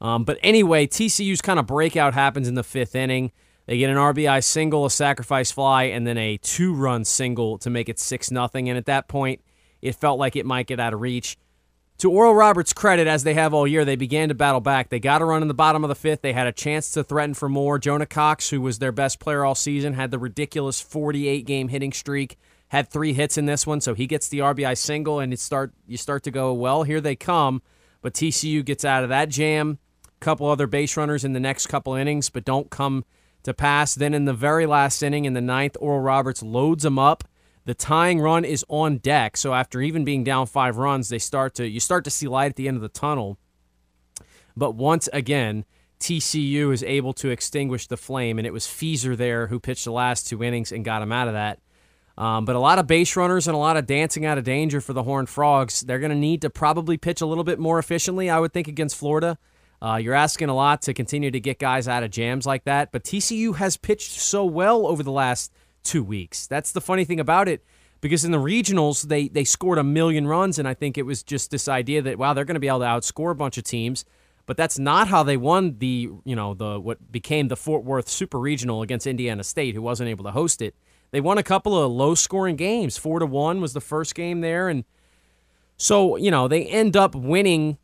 Um, 0.00 0.24
but 0.24 0.38
anyway, 0.42 0.86
TCU's 0.86 1.42
kind 1.42 1.58
of 1.58 1.66
breakout 1.66 2.14
happens 2.14 2.48
in 2.48 2.54
the 2.54 2.64
fifth 2.64 2.94
inning. 2.94 3.32
They 3.66 3.76
get 3.76 3.90
an 3.90 3.96
RBI 3.96 4.42
single, 4.42 4.86
a 4.86 4.90
sacrifice 4.90 5.52
fly, 5.52 5.84
and 5.84 6.06
then 6.06 6.16
a 6.16 6.38
two 6.38 6.72
run 6.72 7.04
single 7.04 7.58
to 7.58 7.68
make 7.68 7.90
it 7.90 7.98
6 7.98 8.30
nothing. 8.30 8.70
And 8.70 8.78
at 8.78 8.86
that 8.86 9.08
point, 9.08 9.42
it 9.82 9.94
felt 9.94 10.18
like 10.18 10.36
it 10.36 10.46
might 10.46 10.66
get 10.66 10.80
out 10.80 10.94
of 10.94 11.00
reach. 11.00 11.36
To 12.00 12.10
Oral 12.10 12.34
Roberts' 12.34 12.72
credit, 12.72 13.06
as 13.06 13.24
they 13.24 13.34
have 13.34 13.52
all 13.52 13.66
year, 13.66 13.84
they 13.84 13.94
began 13.94 14.30
to 14.30 14.34
battle 14.34 14.62
back. 14.62 14.88
They 14.88 14.98
got 14.98 15.20
a 15.20 15.26
run 15.26 15.42
in 15.42 15.48
the 15.48 15.52
bottom 15.52 15.84
of 15.84 15.88
the 15.88 15.94
fifth. 15.94 16.22
They 16.22 16.32
had 16.32 16.46
a 16.46 16.52
chance 16.52 16.90
to 16.92 17.04
threaten 17.04 17.34
for 17.34 17.46
more. 17.46 17.78
Jonah 17.78 18.06
Cox, 18.06 18.48
who 18.48 18.62
was 18.62 18.78
their 18.78 18.90
best 18.90 19.20
player 19.20 19.44
all 19.44 19.54
season, 19.54 19.92
had 19.92 20.10
the 20.10 20.18
ridiculous 20.18 20.80
48 20.80 21.44
game 21.44 21.68
hitting 21.68 21.92
streak, 21.92 22.38
had 22.68 22.88
three 22.88 23.12
hits 23.12 23.36
in 23.36 23.44
this 23.44 23.66
one, 23.66 23.82
so 23.82 23.92
he 23.92 24.06
gets 24.06 24.28
the 24.28 24.38
RBI 24.38 24.78
single, 24.78 25.20
and 25.20 25.30
it 25.30 25.40
start 25.40 25.74
you 25.86 25.98
start 25.98 26.22
to 26.22 26.30
go, 26.30 26.54
well, 26.54 26.84
here 26.84 27.02
they 27.02 27.16
come. 27.16 27.60
But 28.00 28.14
TCU 28.14 28.64
gets 28.64 28.82
out 28.82 29.02
of 29.02 29.10
that 29.10 29.28
jam 29.28 29.78
A 30.06 30.24
couple 30.24 30.48
other 30.48 30.66
base 30.66 30.96
runners 30.96 31.22
in 31.22 31.34
the 31.34 31.38
next 31.38 31.66
couple 31.66 31.92
innings, 31.92 32.30
but 32.30 32.46
don't 32.46 32.70
come 32.70 33.04
to 33.42 33.52
pass. 33.52 33.94
Then 33.94 34.14
in 34.14 34.24
the 34.24 34.32
very 34.32 34.64
last 34.64 35.02
inning, 35.02 35.26
in 35.26 35.34
the 35.34 35.42
ninth, 35.42 35.76
Oral 35.80 36.00
Roberts 36.00 36.42
loads 36.42 36.82
them 36.82 36.98
up. 36.98 37.24
The 37.64 37.74
tying 37.74 38.20
run 38.20 38.44
is 38.44 38.64
on 38.68 38.98
deck. 38.98 39.36
So 39.36 39.54
after 39.54 39.80
even 39.80 40.04
being 40.04 40.24
down 40.24 40.46
five 40.46 40.76
runs, 40.76 41.08
they 41.08 41.18
start 41.18 41.54
to 41.56 41.68
you 41.68 41.80
start 41.80 42.04
to 42.04 42.10
see 42.10 42.26
light 42.26 42.50
at 42.50 42.56
the 42.56 42.68
end 42.68 42.76
of 42.76 42.82
the 42.82 42.88
tunnel. 42.88 43.38
But 44.56 44.74
once 44.74 45.08
again, 45.12 45.64
TCU 46.00 46.72
is 46.72 46.82
able 46.82 47.12
to 47.14 47.28
extinguish 47.28 47.86
the 47.86 47.96
flame, 47.96 48.38
and 48.38 48.46
it 48.46 48.52
was 48.52 48.66
Feaser 48.66 49.16
there 49.16 49.48
who 49.48 49.60
pitched 49.60 49.84
the 49.84 49.92
last 49.92 50.26
two 50.26 50.42
innings 50.42 50.72
and 50.72 50.84
got 50.84 51.02
him 51.02 51.12
out 51.12 51.28
of 51.28 51.34
that. 51.34 51.60
Um, 52.16 52.44
but 52.44 52.56
a 52.56 52.60
lot 52.60 52.78
of 52.78 52.86
base 52.86 53.16
runners 53.16 53.46
and 53.46 53.54
a 53.54 53.58
lot 53.58 53.76
of 53.76 53.86
dancing 53.86 54.26
out 54.26 54.36
of 54.36 54.44
danger 54.44 54.80
for 54.80 54.92
the 54.92 55.02
Horned 55.02 55.28
Frogs. 55.28 55.80
They're 55.82 55.98
going 55.98 56.10
to 56.10 56.16
need 56.16 56.42
to 56.42 56.50
probably 56.50 56.96
pitch 56.96 57.20
a 57.20 57.26
little 57.26 57.44
bit 57.44 57.58
more 57.58 57.78
efficiently, 57.78 58.28
I 58.28 58.38
would 58.38 58.52
think, 58.52 58.68
against 58.68 58.96
Florida. 58.96 59.38
Uh, 59.82 59.96
you're 59.96 60.14
asking 60.14 60.50
a 60.50 60.54
lot 60.54 60.82
to 60.82 60.92
continue 60.92 61.30
to 61.30 61.40
get 61.40 61.58
guys 61.58 61.88
out 61.88 62.02
of 62.02 62.10
jams 62.10 62.44
like 62.44 62.64
that, 62.64 62.92
but 62.92 63.04
TCU 63.04 63.56
has 63.56 63.78
pitched 63.78 64.10
so 64.10 64.44
well 64.44 64.86
over 64.86 65.02
the 65.02 65.12
last 65.12 65.50
two 65.82 66.02
weeks. 66.02 66.46
That's 66.46 66.72
the 66.72 66.80
funny 66.80 67.04
thing 67.04 67.20
about 67.20 67.48
it, 67.48 67.64
because 68.00 68.24
in 68.24 68.32
the 68.32 68.38
regionals 68.38 69.08
they 69.08 69.28
they 69.28 69.44
scored 69.44 69.78
a 69.78 69.84
million 69.84 70.26
runs, 70.26 70.58
and 70.58 70.66
I 70.66 70.74
think 70.74 70.98
it 70.98 71.04
was 71.04 71.22
just 71.22 71.50
this 71.50 71.68
idea 71.68 72.02
that 72.02 72.18
wow 72.18 72.32
they're 72.34 72.44
going 72.44 72.54
to 72.54 72.60
be 72.60 72.68
able 72.68 72.80
to 72.80 72.84
outscore 72.86 73.30
a 73.30 73.34
bunch 73.34 73.58
of 73.58 73.64
teams, 73.64 74.04
but 74.46 74.56
that's 74.56 74.78
not 74.78 75.08
how 75.08 75.22
they 75.22 75.36
won 75.36 75.78
the 75.78 76.10
you 76.24 76.36
know 76.36 76.54
the 76.54 76.80
what 76.80 77.10
became 77.12 77.48
the 77.48 77.56
Fort 77.56 77.84
Worth 77.84 78.08
Super 78.08 78.38
Regional 78.38 78.82
against 78.82 79.06
Indiana 79.06 79.44
State, 79.44 79.74
who 79.74 79.82
wasn't 79.82 80.08
able 80.08 80.24
to 80.24 80.32
host 80.32 80.62
it. 80.62 80.74
They 81.10 81.20
won 81.20 81.38
a 81.38 81.42
couple 81.42 81.76
of 81.76 81.90
low 81.90 82.14
scoring 82.14 82.56
games. 82.56 82.96
Four 82.96 83.18
to 83.18 83.26
one 83.26 83.60
was 83.60 83.72
the 83.72 83.80
first 83.80 84.14
game 84.14 84.40
there, 84.40 84.68
and 84.68 84.84
so 85.76 86.16
you 86.16 86.30
know 86.30 86.48
they 86.48 86.64
end 86.66 86.96
up 86.96 87.14
winning 87.14 87.78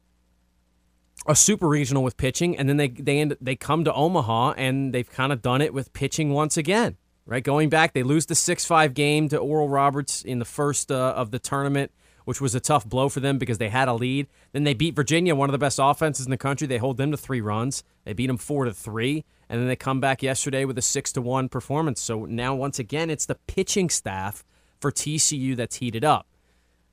a 1.26 1.34
super 1.34 1.68
regional 1.68 2.05
with 2.05 2.16
pitching, 2.16 2.57
and 2.57 2.68
then 2.68 2.76
they 2.76 2.88
they 2.88 3.18
end, 3.18 3.36
they 3.40 3.57
come 3.57 3.84
to 3.84 3.92
Omaha 3.92 4.53
and 4.57 4.94
they've 4.94 5.11
kind 5.11 5.32
of 5.32 5.42
done 5.42 5.61
it 5.61 5.74
with 5.74 5.92
pitching 5.92 6.30
once 6.32 6.57
again. 6.57 6.97
Right, 7.29 7.43
going 7.43 7.70
back, 7.70 7.93
they 7.93 8.05
lose 8.05 8.27
the 8.27 8.37
six 8.37 8.64
five 8.64 8.95
game 8.95 9.29
to 9.31 9.37
Oral 9.37 9.68
Roberts 9.68 10.22
in 10.22 10.39
the 10.39 10.45
first 10.45 10.93
uh, 10.93 11.12
of 11.16 11.33
the 11.33 11.41
tournament, 11.41 11.91
which 12.24 12.41
was 12.41 12.55
a 12.55 12.61
tough 12.61 12.87
blow 12.87 13.09
for 13.09 13.18
them 13.18 13.37
because 13.37 13.59
they 13.59 13.68
had 13.68 13.89
a 13.89 13.95
lead. 13.95 14.29
Then 14.53 14.62
they 14.62 14.74
beat 14.74 14.95
Virginia, 14.95 15.35
one 15.35 15.49
of 15.49 15.53
the 15.53 15.59
best 15.59 15.81
offenses 15.83 16.24
in 16.24 16.31
the 16.31 16.37
country. 16.37 16.68
They 16.68 16.79
hold 16.79 16.99
them 16.99 17.11
to 17.11 17.16
three 17.16 17.41
runs. 17.41 17.83
They 18.05 18.12
beat 18.12 18.29
them 18.29 18.37
four 18.37 18.64
to 18.64 18.72
three, 18.72 19.24
and 19.49 19.61
then 19.61 19.66
they 19.66 19.74
come 19.74 20.01
back 20.01 20.22
yesterday 20.22 20.64
with 20.64 20.79
a 20.79 20.83
six 20.83 21.12
to 21.14 21.20
one 21.20 21.49
performance. 21.49 22.01
So 22.01 22.27
now 22.27 22.55
once 22.55 22.79
again, 22.79 23.11
it's 23.11 23.27
the 23.27 23.35
pitching 23.49 23.91
staff 23.91 24.45
for 24.79 24.93
TCU 24.93 25.57
that's 25.57 25.77
heated 25.77 26.05
up. 26.05 26.29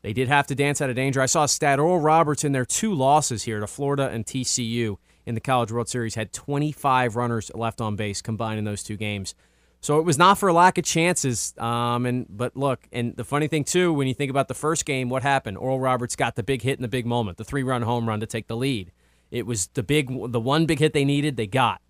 They 0.01 0.13
did 0.13 0.29
have 0.29 0.47
to 0.47 0.55
dance 0.55 0.81
out 0.81 0.89
of 0.89 0.95
danger. 0.95 1.21
I 1.21 1.27
saw 1.27 1.43
a 1.43 1.47
stat 1.47 1.79
Oral 1.79 1.99
Roberts 1.99 2.43
in 2.43 2.53
their 2.53 2.65
two 2.65 2.93
losses 2.93 3.43
here 3.43 3.59
to 3.59 3.67
Florida 3.67 4.09
and 4.09 4.25
TCU 4.25 4.97
in 5.27 5.35
the 5.35 5.41
College 5.41 5.71
World 5.71 5.89
Series 5.89 6.15
had 6.15 6.33
25 6.33 7.15
runners 7.15 7.51
left 7.53 7.79
on 7.79 7.95
base 7.95 8.21
combined 8.21 8.57
in 8.57 8.65
those 8.65 8.83
two 8.83 8.97
games. 8.97 9.35
So 9.83 9.99
it 9.99 10.05
was 10.05 10.17
not 10.17 10.37
for 10.37 10.53
lack 10.53 10.77
of 10.77 10.85
chances. 10.85 11.53
Um, 11.57 12.05
and 12.05 12.25
but 12.29 12.55
look, 12.55 12.87
and 12.93 13.17
the 13.17 13.25
funny 13.25 13.49
thing 13.49 13.65
too, 13.65 13.91
when 13.91 14.07
you 14.07 14.13
think 14.13 14.29
about 14.29 14.47
the 14.47 14.53
first 14.53 14.85
game, 14.85 15.09
what 15.09 15.23
happened? 15.23 15.57
Oral 15.57 15.77
Roberts 15.77 16.15
got 16.15 16.35
the 16.35 16.41
big 16.41 16.61
hit 16.61 16.79
in 16.79 16.81
the 16.81 16.87
big 16.87 17.05
moment, 17.05 17.37
the 17.37 17.43
three-run 17.43 17.81
home 17.81 18.07
run 18.07 18.21
to 18.21 18.25
take 18.25 18.47
the 18.47 18.55
lead. 18.55 18.93
It 19.29 19.45
was 19.45 19.67
the 19.73 19.83
big, 19.83 20.07
the 20.31 20.39
one 20.39 20.65
big 20.65 20.79
hit 20.79 20.93
they 20.93 21.03
needed, 21.03 21.35
they 21.35 21.47
got. 21.47 21.81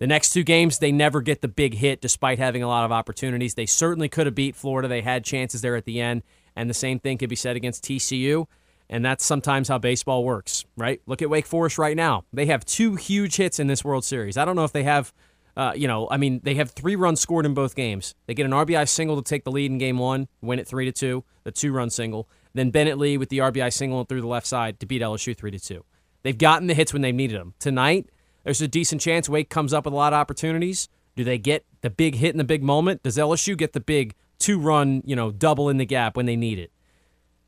The 0.00 0.08
next 0.08 0.32
two 0.32 0.42
games, 0.42 0.80
they 0.80 0.90
never 0.90 1.20
get 1.20 1.42
the 1.42 1.48
big 1.48 1.74
hit 1.74 2.00
despite 2.00 2.40
having 2.40 2.64
a 2.64 2.66
lot 2.66 2.84
of 2.84 2.90
opportunities. 2.90 3.54
They 3.54 3.66
certainly 3.66 4.08
could 4.08 4.26
have 4.26 4.34
beat 4.34 4.56
Florida. 4.56 4.88
They 4.88 5.02
had 5.02 5.24
chances 5.24 5.60
there 5.60 5.76
at 5.76 5.84
the 5.84 6.00
end, 6.00 6.24
and 6.56 6.68
the 6.68 6.74
same 6.74 6.98
thing 6.98 7.18
could 7.18 7.30
be 7.30 7.36
said 7.36 7.54
against 7.54 7.84
TCU. 7.84 8.46
And 8.90 9.04
that's 9.04 9.24
sometimes 9.24 9.68
how 9.68 9.78
baseball 9.78 10.24
works, 10.24 10.64
right? 10.76 11.00
Look 11.06 11.22
at 11.22 11.30
Wake 11.30 11.46
Forest 11.46 11.78
right 11.78 11.96
now. 11.96 12.24
They 12.32 12.46
have 12.46 12.64
two 12.64 12.96
huge 12.96 13.36
hits 13.36 13.60
in 13.60 13.68
this 13.68 13.84
World 13.84 14.04
Series. 14.04 14.36
I 14.36 14.44
don't 14.44 14.56
know 14.56 14.64
if 14.64 14.72
they 14.72 14.82
have, 14.82 15.12
uh, 15.56 15.72
you 15.74 15.86
know, 15.88 16.08
I 16.10 16.16
mean, 16.16 16.40
they 16.42 16.54
have 16.54 16.70
three 16.70 16.96
runs 16.96 17.20
scored 17.20 17.46
in 17.46 17.54
both 17.54 17.74
games. 17.74 18.14
They 18.26 18.34
get 18.34 18.46
an 18.46 18.52
RBI 18.52 18.88
single 18.88 19.16
to 19.16 19.22
take 19.22 19.44
the 19.44 19.50
lead 19.50 19.70
in 19.70 19.78
game 19.78 19.98
one, 19.98 20.28
win 20.40 20.58
it 20.58 20.66
three 20.66 20.84
to 20.86 20.92
two, 20.92 21.24
the 21.44 21.52
two 21.52 21.72
run 21.72 21.90
single. 21.90 22.28
Then 22.54 22.70
Bennett 22.70 22.98
Lee 22.98 23.16
with 23.16 23.28
the 23.28 23.38
RBI 23.38 23.72
single 23.72 24.04
through 24.04 24.20
the 24.20 24.26
left 24.26 24.46
side 24.46 24.80
to 24.80 24.86
beat 24.86 25.02
LSU 25.02 25.36
three 25.36 25.50
to 25.50 25.58
two. 25.58 25.84
They've 26.22 26.36
gotten 26.36 26.68
the 26.68 26.74
hits 26.74 26.92
when 26.92 27.02
they've 27.02 27.14
needed 27.14 27.38
them. 27.38 27.54
Tonight, 27.58 28.08
there's 28.44 28.60
a 28.60 28.68
decent 28.68 29.00
chance 29.00 29.28
Wake 29.28 29.50
comes 29.50 29.72
up 29.72 29.84
with 29.84 29.94
a 29.94 29.96
lot 29.96 30.12
of 30.12 30.18
opportunities. 30.18 30.88
Do 31.16 31.24
they 31.24 31.38
get 31.38 31.64
the 31.82 31.90
big 31.90 32.16
hit 32.16 32.30
in 32.30 32.38
the 32.38 32.44
big 32.44 32.62
moment? 32.62 33.02
Does 33.02 33.16
LSU 33.16 33.56
get 33.56 33.72
the 33.72 33.80
big 33.80 34.14
two 34.42 34.58
run, 34.58 35.02
you 35.06 35.16
know, 35.16 35.30
double 35.30 35.68
in 35.68 35.78
the 35.78 35.86
gap 35.86 36.16
when 36.16 36.26
they 36.26 36.36
need 36.36 36.58
it. 36.58 36.72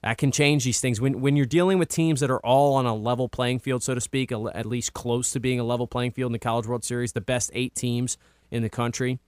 That 0.05 0.19
can 0.19 0.31
change 0.31 0.65
these 0.65 0.83
things. 0.83 1.01
When 1.01 1.23
when 1.23 1.35
you're 1.35 1.47
dealing 1.47 1.79
with 1.79 1.89
teams 1.89 2.21
that 2.21 2.31
are 2.31 2.45
all 2.45 2.75
on 2.75 2.85
a 2.85 2.95
level 2.95 3.27
playing 3.27 3.61
field, 3.61 3.83
so 3.83 3.95
to 3.95 4.03
speak, 4.03 4.31
at 4.33 4.67
least 4.67 4.93
close 4.93 5.31
to 5.31 5.41
being 5.41 5.59
a 5.59 5.65
level 5.65 5.87
playing 5.87 6.11
field 6.11 6.29
in 6.29 6.33
the 6.35 6.39
College 6.39 6.67
World 6.67 6.85
Series, 6.85 7.13
the 7.13 7.23
best 7.23 7.51
eight 7.55 7.75
teams 7.75 8.19
in 8.51 8.63
the 8.63 8.69
country, 8.69 9.19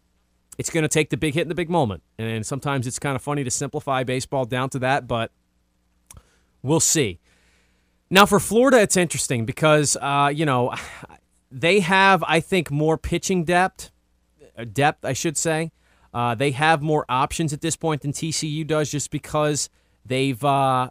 it's 0.59 0.69
going 0.69 0.83
to 0.83 0.89
take 0.89 1.09
the 1.09 1.17
big 1.17 1.33
hit 1.33 1.41
in 1.41 1.49
the 1.49 1.55
big 1.55 1.71
moment. 1.71 2.03
And 2.19 2.45
sometimes 2.45 2.87
it's 2.87 2.99
kind 2.99 3.17
of 3.17 3.23
funny 3.23 3.43
to 3.43 3.51
simplify 3.51 4.05
baseball 4.05 4.45
down 4.45 4.69
to 4.69 4.79
that, 4.81 5.09
but 5.09 5.33
we'll 6.63 6.79
see. 6.79 7.21
Now 8.11 8.27
for 8.27 8.39
Florida, 8.39 8.83
it's 8.83 8.99
interesting 8.99 9.47
because 9.47 9.97
uh, 10.03 10.31
you 10.31 10.45
know 10.45 10.75
they 11.51 11.81
have, 11.81 12.23
I 12.25 12.41
think, 12.41 12.71
more 12.71 12.99
pitching 12.99 13.45
depth, 13.45 13.93
uh, 14.59 14.67
depth, 14.71 15.07
I 15.07 15.15
should 15.15 15.39
say. 15.39 15.73
Uh, 16.13 16.35
they 16.35 16.51
have 16.51 16.83
more 16.83 17.07
options 17.09 17.55
at 17.55 17.63
this 17.63 17.77
point 17.77 18.03
than 18.03 18.13
TCU 18.13 18.67
does, 18.67 18.91
just 18.91 19.11
because 19.11 19.71
they've 20.09 20.43
uh, 20.45 20.91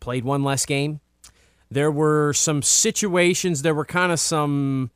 played 0.00 0.24
one 0.24 0.42
less 0.42 0.66
game. 0.66 1.00
There 1.70 1.90
were 1.90 2.32
some 2.32 2.62
situations. 2.62 3.62
There 3.62 3.74
were 3.74 3.86
kind 3.86 4.12
of 4.12 4.20
some, 4.20 4.90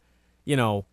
you 0.44 0.56
know, 0.56 0.84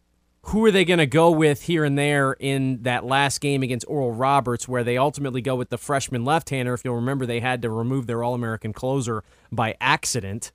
who 0.47 0.65
are 0.65 0.71
they 0.71 0.83
going 0.83 0.99
to 0.99 1.05
go 1.05 1.31
with 1.31 1.63
here 1.63 1.85
and 1.85 1.97
there 1.97 2.33
in 2.33 2.83
that 2.83 3.05
last 3.05 3.39
game 3.39 3.63
against 3.63 3.85
Oral 3.87 4.11
Roberts, 4.11 4.67
where 4.67 4.83
they 4.83 4.97
ultimately 4.97 5.41
go 5.41 5.55
with 5.55 5.69
the 5.69 5.77
freshman 5.77 6.25
left-hander. 6.25 6.73
If 6.73 6.83
you'll 6.83 6.95
remember, 6.95 7.25
they 7.25 7.39
had 7.39 7.61
to 7.61 7.69
remove 7.69 8.07
their 8.07 8.23
All-American 8.23 8.73
closer 8.73 9.23
by 9.51 9.75
accident. 9.79 10.51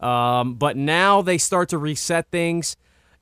Um, 0.00 0.54
but 0.54 0.76
now 0.76 1.22
they 1.22 1.38
start 1.38 1.68
to 1.70 1.78
reset 1.78 2.30
things, 2.30 2.76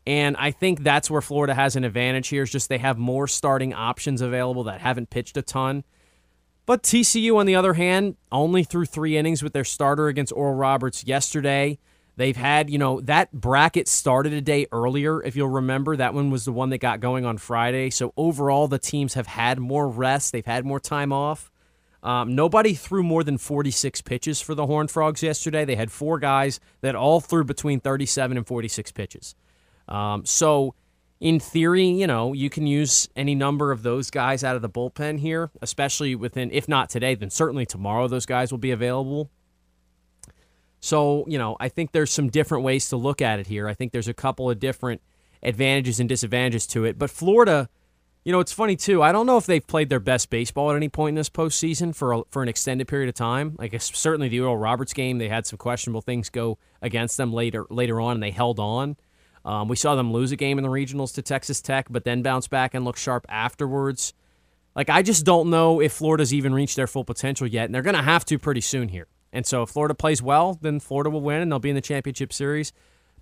and 0.07 0.37
I 0.39 0.51
think 0.51 0.83
that's 0.83 1.11
where 1.11 1.23
Florida 1.23 1.55
has 1.55 1.75
an 1.77 1.85
advantage 1.85 2.29
here. 2.29 2.43
Is 2.43 2.51
just 2.51 2.69
they 2.69 2.79
have 2.79 2.99
more 2.99 3.27
starting 3.27 3.73
options 3.75 4.21
available 4.21 4.65
that 4.65 4.81
haven't 4.81 5.11
pitched 5.11 5.37
a 5.37 5.43
ton. 5.43 5.85
But 6.67 6.83
TCU, 6.83 7.37
on 7.37 7.47
the 7.47 7.55
other 7.55 7.75
hand, 7.75 8.17
only 8.33 8.65
threw 8.65 8.85
three 8.85 9.17
innings 9.17 9.43
with 9.43 9.53
their 9.53 9.65
starter 9.65 10.09
against 10.09 10.33
Oral 10.33 10.55
Roberts 10.55 11.05
yesterday. 11.05 11.79
They've 12.17 12.37
had, 12.37 12.71
you 12.71 12.79
know, 12.79 13.01
that 13.03 13.31
bracket 13.33 13.87
started 13.89 14.33
a 14.33 14.41
day 14.41 14.67
earlier, 14.73 15.23
if 15.23 15.37
you'll 15.37 15.49
remember. 15.49 15.97
That 15.97 16.13
one 16.13 16.31
was 16.31 16.45
the 16.45 16.53
one 16.53 16.71
that 16.71 16.79
got 16.79 17.01
going 17.01 17.25
on 17.25 17.39
Friday. 17.39 17.91
So 17.91 18.13
overall, 18.17 18.69
the 18.69 18.79
teams 18.79 19.15
have 19.15 19.27
had 19.27 19.61
more 19.61 19.89
rest, 19.89 20.33
they've 20.33 20.45
had 20.45 20.65
more 20.65 20.81
time 20.81 21.13
off. 21.13 21.53
Um, 22.03 22.35
nobody 22.35 22.75
threw 22.75 23.03
more 23.03 23.25
than 23.25 23.37
46 23.37 24.01
pitches 24.03 24.41
for 24.41 24.55
the 24.55 24.67
Horned 24.67 24.91
Frogs 24.91 25.23
yesterday. 25.23 25.65
They 25.65 25.77
had 25.77 25.91
four 25.91 26.19
guys 26.19 26.61
that 26.81 26.95
all 26.95 27.21
threw 27.21 27.45
between 27.45 27.81
37 27.81 28.37
and 28.37 28.47
46 28.47 28.93
pitches. 28.93 29.35
Um, 29.89 30.25
so, 30.25 30.75
in 31.21 31.41
theory, 31.41 31.87
you 31.87 32.07
know, 32.07 32.33
you 32.33 32.51
can 32.51 32.67
use 32.67 33.09
any 33.17 33.35
number 33.35 33.73
of 33.73 33.83
those 33.83 34.11
guys 34.11 34.45
out 34.45 34.57
of 34.57 34.63
the 34.63 34.69
bullpen 34.69 35.19
here, 35.19 35.51
especially 35.63 36.15
within, 36.15 36.51
if 36.51 36.69
not 36.69 36.91
today, 36.91 37.15
then 37.15 37.31
certainly 37.31 37.65
tomorrow, 37.65 38.07
those 38.07 38.27
guys 38.27 38.51
will 38.51 38.59
be 38.59 38.71
available. 38.71 39.31
So, 40.81 41.25
you 41.27 41.39
know, 41.39 41.57
I 41.59 41.69
think 41.69 41.93
there's 41.93 42.13
some 42.13 42.29
different 42.29 42.65
ways 42.65 42.91
to 42.91 42.97
look 42.97 43.23
at 43.23 43.41
it 43.41 43.47
here. 43.47 43.67
I 43.67 43.75
think 43.75 43.93
there's 43.93 44.09
a 44.09 44.15
couple 44.15 44.51
of 44.51 44.61
different 44.61 45.01
advantages 45.43 46.01
and 46.01 46.09
disadvantages 46.09 46.67
to 46.69 46.85
it. 46.85 46.99
But 46.99 47.11
Florida, 47.11 47.71
you 48.25 48.33
know, 48.33 48.41
it's 48.41 48.53
funny 48.53 48.77
too. 48.77 49.03
I 49.03 49.11
don't 49.11 49.25
know 49.25 49.39
if 49.39 49.47
they've 49.47 49.67
played 49.67 49.89
their 49.89 50.01
best 50.01 50.29
baseball 50.29 50.71
at 50.71 50.77
any 50.77 50.89
point 50.89 51.11
in 51.11 51.15
this 51.15 51.31
postseason 51.31 51.95
for 51.95 52.13
a, 52.13 52.23
for 52.31 52.43
an 52.43 52.49
extended 52.49 52.89
period 52.89 53.09
of 53.09 53.15
time. 53.15 53.57
Like 53.59 53.81
certainly 53.81 54.29
the 54.29 54.41
Oral 54.41 54.59
Roberts 54.59 54.93
game, 54.93 55.19
they 55.19 55.29
had 55.29 55.47
some 55.47 55.57
questionable 55.57 56.03
things 56.03 56.29
go 56.29 56.59
against 56.83 57.17
them 57.17 57.33
later 57.33 57.67
later 57.71 58.01
on, 58.01 58.17
and 58.17 58.23
they 58.23 58.33
held 58.33 58.59
on. 58.59 58.97
Um, 59.47 59.69
we 59.69 59.77
saw 59.77 59.95
them 59.95 60.13
lose 60.13 60.33
a 60.33 60.37
game 60.37 60.59
in 60.59 60.65
the 60.65 60.71
regionals 60.71 61.15
to 61.15 61.23
Texas 61.23 61.63
Tech, 61.63 61.87
but 61.89 62.05
then 62.05 62.21
bounce 62.21 62.49
back 62.49 62.75
and 62.75 62.85
look 62.85 62.97
sharp 62.97 63.25
afterwards. 63.29 64.13
Like 64.75 64.91
I 64.91 65.03
just 65.03 65.25
don't 65.25 65.51
know 65.51 65.81
if 65.81 65.93
Florida's 65.93 66.35
even 66.35 66.53
reached 66.53 66.75
their 66.75 66.89
full 66.89 67.05
potential 67.05 67.47
yet, 67.47 67.67
and 67.67 67.75
they're 67.75 67.83
going 67.83 67.97
to 67.97 68.03
have 68.03 68.25
to 68.27 68.39
pretty 68.41 68.61
soon 68.61 68.89
here. 68.89 69.07
And 69.33 69.47
so 69.47 69.63
if 69.63 69.71
Florida 69.71 69.95
plays 69.95 70.21
well, 70.21 70.59
then 70.61 70.81
Florida 70.81 71.11
will 71.11 71.21
win 71.21 71.41
and 71.41 71.51
they'll 71.51 71.61
be 71.61 71.71
in 71.71 71.77
the 71.77 71.81
championship 71.81 72.33
series. 72.33 72.73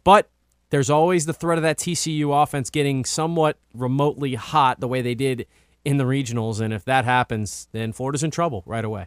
But 0.03 0.31
there's 0.70 0.89
always 0.89 1.27
the 1.27 1.33
threat 1.35 1.59
of 1.59 1.62
that 1.62 1.79
TCU 1.79 2.43
offense 2.43 2.70
getting 2.70 3.05
somewhat 3.05 3.59
remotely 3.75 4.35
hot 4.35 4.81
the 4.81 4.89
way 4.89 5.03
they 5.03 5.14
did 5.14 5.47
in 5.85 5.99
the 5.99 6.05
regionals. 6.05 6.61
And 6.61 6.72
if 6.72 6.85
that 6.87 7.05
happens, 7.05 7.68
then 7.72 7.93
Florida's 7.93 8.22
in 8.22 8.31
trouble 8.31 8.62
right 8.66 8.85
away. 8.85 9.07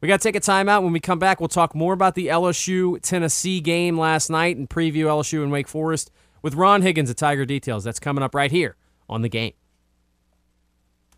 We 0.00 0.08
got 0.08 0.20
to 0.20 0.28
take 0.28 0.36
a 0.36 0.40
timeout. 0.40 0.82
When 0.82 0.92
we 0.92 1.00
come 1.00 1.18
back, 1.18 1.40
we'll 1.40 1.48
talk 1.48 1.74
more 1.74 1.94
about 1.94 2.14
the 2.14 2.26
LSU 2.26 3.00
Tennessee 3.00 3.60
game 3.60 3.98
last 3.98 4.28
night 4.28 4.56
and 4.56 4.68
preview 4.68 5.04
LSU 5.04 5.42
and 5.42 5.52
Wake 5.52 5.68
Forest 5.68 6.10
with 6.44 6.54
Ron 6.54 6.82
Higgins 6.82 7.08
of 7.08 7.16
Tiger 7.16 7.46
Details. 7.46 7.84
That's 7.84 7.98
coming 7.98 8.22
up 8.22 8.34
right 8.34 8.50
here 8.50 8.76
on 9.08 9.22
the 9.22 9.30
game. 9.30 9.54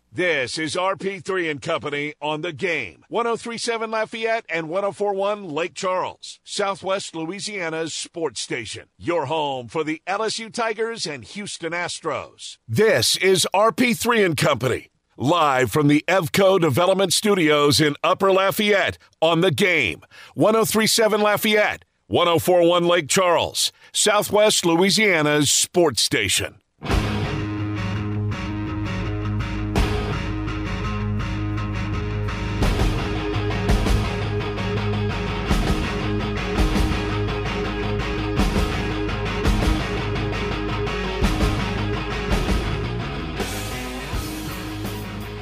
This 0.09 0.57
is 0.57 0.75
RP3 0.75 1.51
and 1.51 1.61
Company 1.61 2.13
on 2.21 2.41
the 2.41 2.53
game. 2.53 3.03
1037 3.09 3.91
Lafayette 3.91 4.45
and 4.49 4.69
1041 4.69 5.49
Lake 5.49 5.73
Charles, 5.73 6.39
Southwest 6.45 7.13
Louisiana's 7.13 7.93
sports 7.93 8.39
station. 8.39 8.85
Your 8.97 9.25
home 9.25 9.67
for 9.67 9.83
the 9.83 10.01
LSU 10.07 10.51
Tigers 10.51 11.05
and 11.05 11.25
Houston 11.25 11.73
Astros. 11.73 12.57
This 12.65 13.17
is 13.17 13.45
RP3 13.53 14.25
and 14.25 14.37
Company, 14.37 14.91
live 15.17 15.71
from 15.71 15.89
the 15.89 16.05
Evco 16.07 16.57
Development 16.57 17.11
Studios 17.11 17.81
in 17.81 17.97
Upper 18.01 18.31
Lafayette 18.31 18.97
on 19.21 19.41
the 19.41 19.51
game. 19.51 20.03
1037 20.35 21.19
Lafayette, 21.19 21.83
1041 22.09 22.87
Lake 22.87 23.09
Charles, 23.09 23.73
Southwest 23.91 24.65
Louisiana's 24.65 25.51
sports 25.51 26.01
station. 26.01 26.55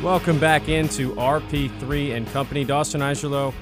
Welcome 0.02 0.40
back 0.40 0.68
into 0.68 1.14
RP3 1.14 2.16
and 2.16 2.28
Company. 2.30 2.64
Dawson 2.64 3.02
Iserlo, 3.02 3.54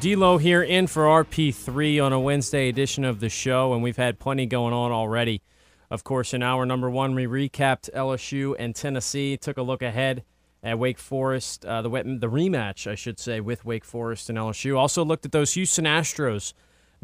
D'Lo 0.00 0.38
here 0.38 0.62
in 0.62 0.86
for 0.86 1.06
RP3 1.06 2.04
on 2.04 2.12
a 2.12 2.20
Wednesday 2.20 2.68
edition 2.68 3.04
of 3.04 3.18
the 3.18 3.28
show, 3.28 3.72
and 3.72 3.82
we've 3.82 3.96
had 3.96 4.20
plenty 4.20 4.46
going 4.46 4.72
on 4.72 4.92
already. 4.92 5.42
Of 5.90 6.04
course, 6.04 6.32
in 6.32 6.40
hour 6.40 6.64
number 6.64 6.88
one, 6.88 7.16
we 7.16 7.26
recapped 7.26 7.90
LSU 7.92 8.54
and 8.60 8.76
Tennessee, 8.76 9.36
took 9.36 9.56
a 9.56 9.62
look 9.62 9.82
ahead 9.82 10.22
at 10.62 10.78
Wake 10.78 11.00
Forest, 11.00 11.64
uh, 11.64 11.82
the 11.82 11.88
the 11.88 12.28
rematch, 12.28 12.88
I 12.88 12.94
should 12.94 13.18
say, 13.18 13.40
with 13.40 13.64
Wake 13.64 13.84
Forest 13.84 14.28
and 14.30 14.38
LSU. 14.38 14.78
Also 14.78 15.04
looked 15.04 15.24
at 15.24 15.32
those 15.32 15.54
Houston 15.54 15.84
Astros. 15.84 16.52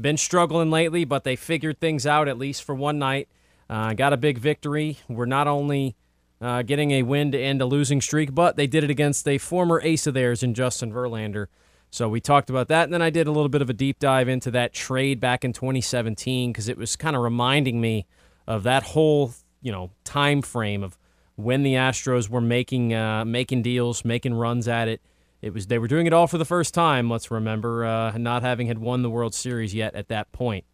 Been 0.01 0.17
struggling 0.17 0.71
lately, 0.71 1.05
but 1.05 1.25
they 1.25 1.35
figured 1.35 1.81
things 1.81 2.07
out 2.07 2.29
at 2.29 2.39
least 2.39 2.63
for 2.63 2.77
one 2.77 3.01
night. 3.01 3.29
Uh, 3.69 3.95
got 3.95 4.13
a 4.13 4.17
big 4.17 4.39
victory. 4.39 4.99
We're 5.09 5.27
not 5.27 5.49
only 5.49 5.97
uh, 6.41 6.63
getting 6.63 6.93
a 6.93 7.03
win 7.03 7.33
to 7.33 7.41
end 7.41 7.61
a 7.61 7.67
losing 7.67 8.01
streak, 8.01 8.37
but 8.37 8.57
they 8.57 8.69
did 8.69 8.85
it 8.85 8.91
against 8.91 9.27
a 9.27 9.39
former 9.39 9.81
ace 9.83 10.07
of 10.07 10.15
theirs 10.15 10.45
in 10.45 10.55
Justin 10.55 10.93
Verlander. 10.93 11.47
So 11.95 12.09
we 12.09 12.21
talked 12.21 12.51
about 12.51 12.67
that, 12.69 12.83
and 12.83 12.93
then 12.93 13.03
I 13.03 13.11
did 13.11 13.29
a 13.29 13.31
little 13.31 13.49
bit 13.49 13.63
of 13.63 13.71
a 13.71 13.73
deep 13.73 14.01
dive 14.01 14.27
into 14.27 14.51
that 14.51 14.73
trade 14.73 15.21
back 15.21 15.45
in 15.45 15.53
2017 15.53 16.51
because 16.51 16.67
it 16.67 16.77
was 16.77 16.97
kind 16.97 17.15
of 17.15 17.23
reminding 17.23 17.81
me 17.81 18.05
of 18.49 18.65
that 18.65 18.83
whole 18.83 19.33
you 19.63 19.71
know 19.71 19.93
time 20.03 20.43
frame 20.43 20.83
of 20.83 20.99
when 21.37 21.63
the 21.63 21.75
Astros 21.75 22.29
were 22.29 22.41
making 22.41 22.93
uh, 22.93 23.25
making 23.25 23.63
deals, 23.63 24.05
making 24.05 24.35
runs 24.35 24.67
at 24.67 24.89
it. 24.89 25.03
It 25.41 25.55
was 25.55 25.69
they 25.69 25.79
were 25.79 25.87
doing 25.87 26.09
it 26.09 26.13
all 26.13 26.27
for 26.27 26.37
the 26.37 26.45
first 26.45 26.75
time. 26.75 27.09
Let's 27.09 27.31
remember, 27.31 27.85
uh, 27.85 28.19
not 28.19 28.43
having 28.43 28.67
had 28.67 28.81
won 28.81 29.03
the 29.03 29.11
World 29.11 29.33
Series 29.33 29.73
yet 29.73 29.95
at 29.95 30.09
that 30.09 30.33
point. 30.33 30.65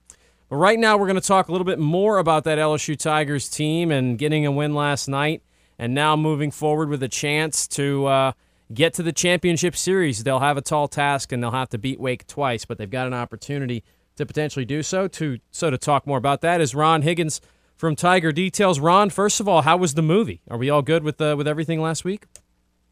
But 0.49 0.57
right 0.57 0.79
now, 0.79 0.97
we're 0.97 1.07
going 1.07 1.21
to 1.21 1.29
talk 1.29 1.49
a 1.49 1.53
little 1.53 1.67
bit 1.67 1.79
more 1.79 2.17
about 2.17 2.45
that 2.45 2.57
LSU 2.57 2.97
Tigers 2.97 3.47
team 3.51 3.93
and 3.93 4.17
getting 4.17 4.47
a 4.47 4.51
win 4.51 4.75
last 4.75 5.07
night 5.07 5.43
and 5.79 5.93
now 5.93 6.17
moving 6.17 6.51
forward 6.51 6.89
with 6.89 7.03
a 7.03 7.09
chance 7.09 7.69
to 7.69 8.07
uh, 8.07 8.33
get 8.73 8.95
to 8.95 9.03
the 9.03 9.13
championship 9.13 9.77
series. 9.77 10.25
They'll 10.25 10.41
have 10.41 10.57
a 10.57 10.63
tall 10.63 10.89
task 10.89 11.33
and 11.33 11.43
they'll 11.43 11.51
have 11.51 11.69
to 11.71 11.79
beat 11.79 12.01
Wake 12.01 12.27
twice, 12.27 12.65
but 12.65 12.79
they've 12.79 12.91
got 12.91 13.07
an 13.07 13.15
opportunity 13.15 13.85
to 14.17 14.27
potentially 14.27 14.65
do 14.65 14.83
so. 14.83 15.09
To 15.09 15.39
so 15.51 15.71
to 15.71 15.79
talk 15.79 16.07
more 16.07 16.19
about 16.19 16.41
that 16.43 16.61
is 16.61 16.75
Ron 16.75 17.03
Higgins 17.03 17.41
from 17.77 17.97
Tiger 17.97 18.33
Details. 18.33 18.79
Ron, 18.79 19.11
first 19.11 19.41
of 19.41 19.49
all, 19.49 19.63
how 19.63 19.77
was 19.77 19.95
the 19.95 20.03
movie? 20.03 20.43
Are 20.49 20.59
we 20.59 20.71
all 20.71 20.83
good 20.83 21.03
with 21.03 21.21
uh, 21.21 21.35
with 21.37 21.49
everything 21.49 21.81
last 21.81 22.05
week? 22.05 22.27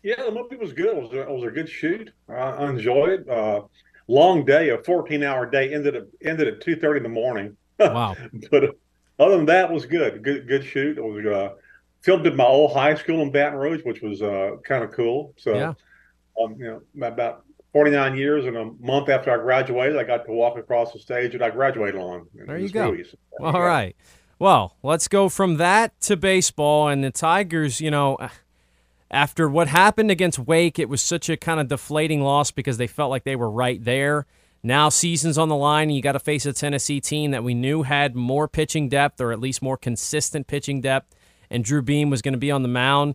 Yeah, 0.02 0.22
the 0.22 0.30
movie 0.30 0.56
was 0.56 0.72
good. 0.72 0.96
It 0.96 1.02
was 1.02 1.12
a, 1.12 1.20
it 1.22 1.30
was 1.30 1.44
a 1.44 1.50
good 1.50 1.68
shoot. 1.68 2.10
I 2.28 2.68
enjoyed 2.68 3.10
it. 3.10 3.28
Uh, 3.28 3.62
long 4.06 4.44
day, 4.44 4.70
a 4.70 4.78
14 4.78 5.22
hour 5.22 5.44
day 5.44 5.74
ended 5.74 5.94
at 5.96 6.04
ended 6.24 6.48
at 6.48 6.60
2:30 6.60 6.98
in 6.98 7.02
the 7.02 7.08
morning. 7.08 7.56
Wow. 7.78 8.16
but 8.50 8.76
other 9.20 9.36
than 9.36 9.46
that, 9.46 9.70
it 9.70 9.74
was 9.74 9.86
good. 9.86 10.24
Good 10.24 10.48
good 10.48 10.64
shoot. 10.64 10.98
It 10.98 11.04
was 11.04 11.24
uh, 11.24 11.54
filmed 12.08 12.26
at 12.26 12.34
my 12.34 12.44
old 12.46 12.72
high 12.72 12.94
school 12.94 13.20
in 13.20 13.30
Baton 13.30 13.58
Rouge, 13.58 13.82
which 13.84 14.00
was 14.00 14.22
uh, 14.22 14.52
kind 14.64 14.82
of 14.82 14.92
cool. 14.92 15.34
So, 15.36 15.54
yeah. 15.54 15.74
um, 16.42 16.56
you 16.58 16.82
know, 16.96 17.06
about 17.06 17.44
49 17.74 18.16
years 18.16 18.46
and 18.46 18.56
a 18.56 18.64
month 18.80 19.10
after 19.10 19.30
I 19.30 19.36
graduated, 19.36 19.98
I 19.98 20.04
got 20.04 20.24
to 20.24 20.32
walk 20.32 20.56
across 20.56 20.94
the 20.94 20.98
stage 20.98 21.32
that 21.32 21.42
I 21.42 21.50
graduated 21.50 22.00
on. 22.00 22.26
There 22.34 22.56
you 22.56 22.70
go. 22.70 22.92
Movies. 22.92 23.14
All 23.38 23.52
yeah. 23.52 23.58
right. 23.58 23.96
Well, 24.38 24.74
let's 24.82 25.06
go 25.06 25.28
from 25.28 25.58
that 25.58 26.00
to 26.02 26.16
baseball 26.16 26.88
and 26.88 27.04
the 27.04 27.10
Tigers. 27.10 27.78
You 27.78 27.90
know, 27.90 28.16
after 29.10 29.46
what 29.46 29.68
happened 29.68 30.10
against 30.10 30.38
Wake, 30.38 30.78
it 30.78 30.88
was 30.88 31.02
such 31.02 31.28
a 31.28 31.36
kind 31.36 31.60
of 31.60 31.68
deflating 31.68 32.22
loss 32.22 32.50
because 32.50 32.78
they 32.78 32.86
felt 32.86 33.10
like 33.10 33.24
they 33.24 33.36
were 33.36 33.50
right 33.50 33.84
there. 33.84 34.24
Now, 34.62 34.88
season's 34.88 35.36
on 35.36 35.50
the 35.50 35.56
line, 35.56 35.88
and 35.88 35.96
you 35.96 36.00
got 36.00 36.12
to 36.12 36.18
face 36.18 36.46
a 36.46 36.54
Tennessee 36.54 37.02
team 37.02 37.32
that 37.32 37.44
we 37.44 37.52
knew 37.52 37.82
had 37.82 38.16
more 38.16 38.48
pitching 38.48 38.88
depth, 38.88 39.20
or 39.20 39.30
at 39.30 39.40
least 39.40 39.60
more 39.60 39.76
consistent 39.76 40.46
pitching 40.46 40.80
depth 40.80 41.14
and 41.50 41.64
Drew 41.64 41.82
Beam 41.82 42.10
was 42.10 42.22
going 42.22 42.32
to 42.32 42.38
be 42.38 42.50
on 42.50 42.62
the 42.62 42.68
mound. 42.68 43.14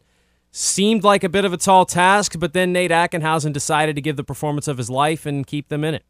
Seemed 0.51 1.03
like 1.03 1.23
a 1.23 1.29
bit 1.29 1.45
of 1.45 1.53
a 1.53 1.57
tall 1.57 1.85
task, 1.85 2.37
but 2.37 2.53
then 2.53 2.71
Nate 2.71 2.91
Ackenhausen 2.91 3.53
decided 3.53 3.95
to 3.95 4.01
give 4.01 4.17
the 4.17 4.23
performance 4.23 4.67
of 4.67 4.77
his 4.77 4.89
life 4.89 5.25
and 5.25 5.47
keep 5.47 5.69
them 5.69 5.83
in 5.83 5.95
it. 5.95 6.05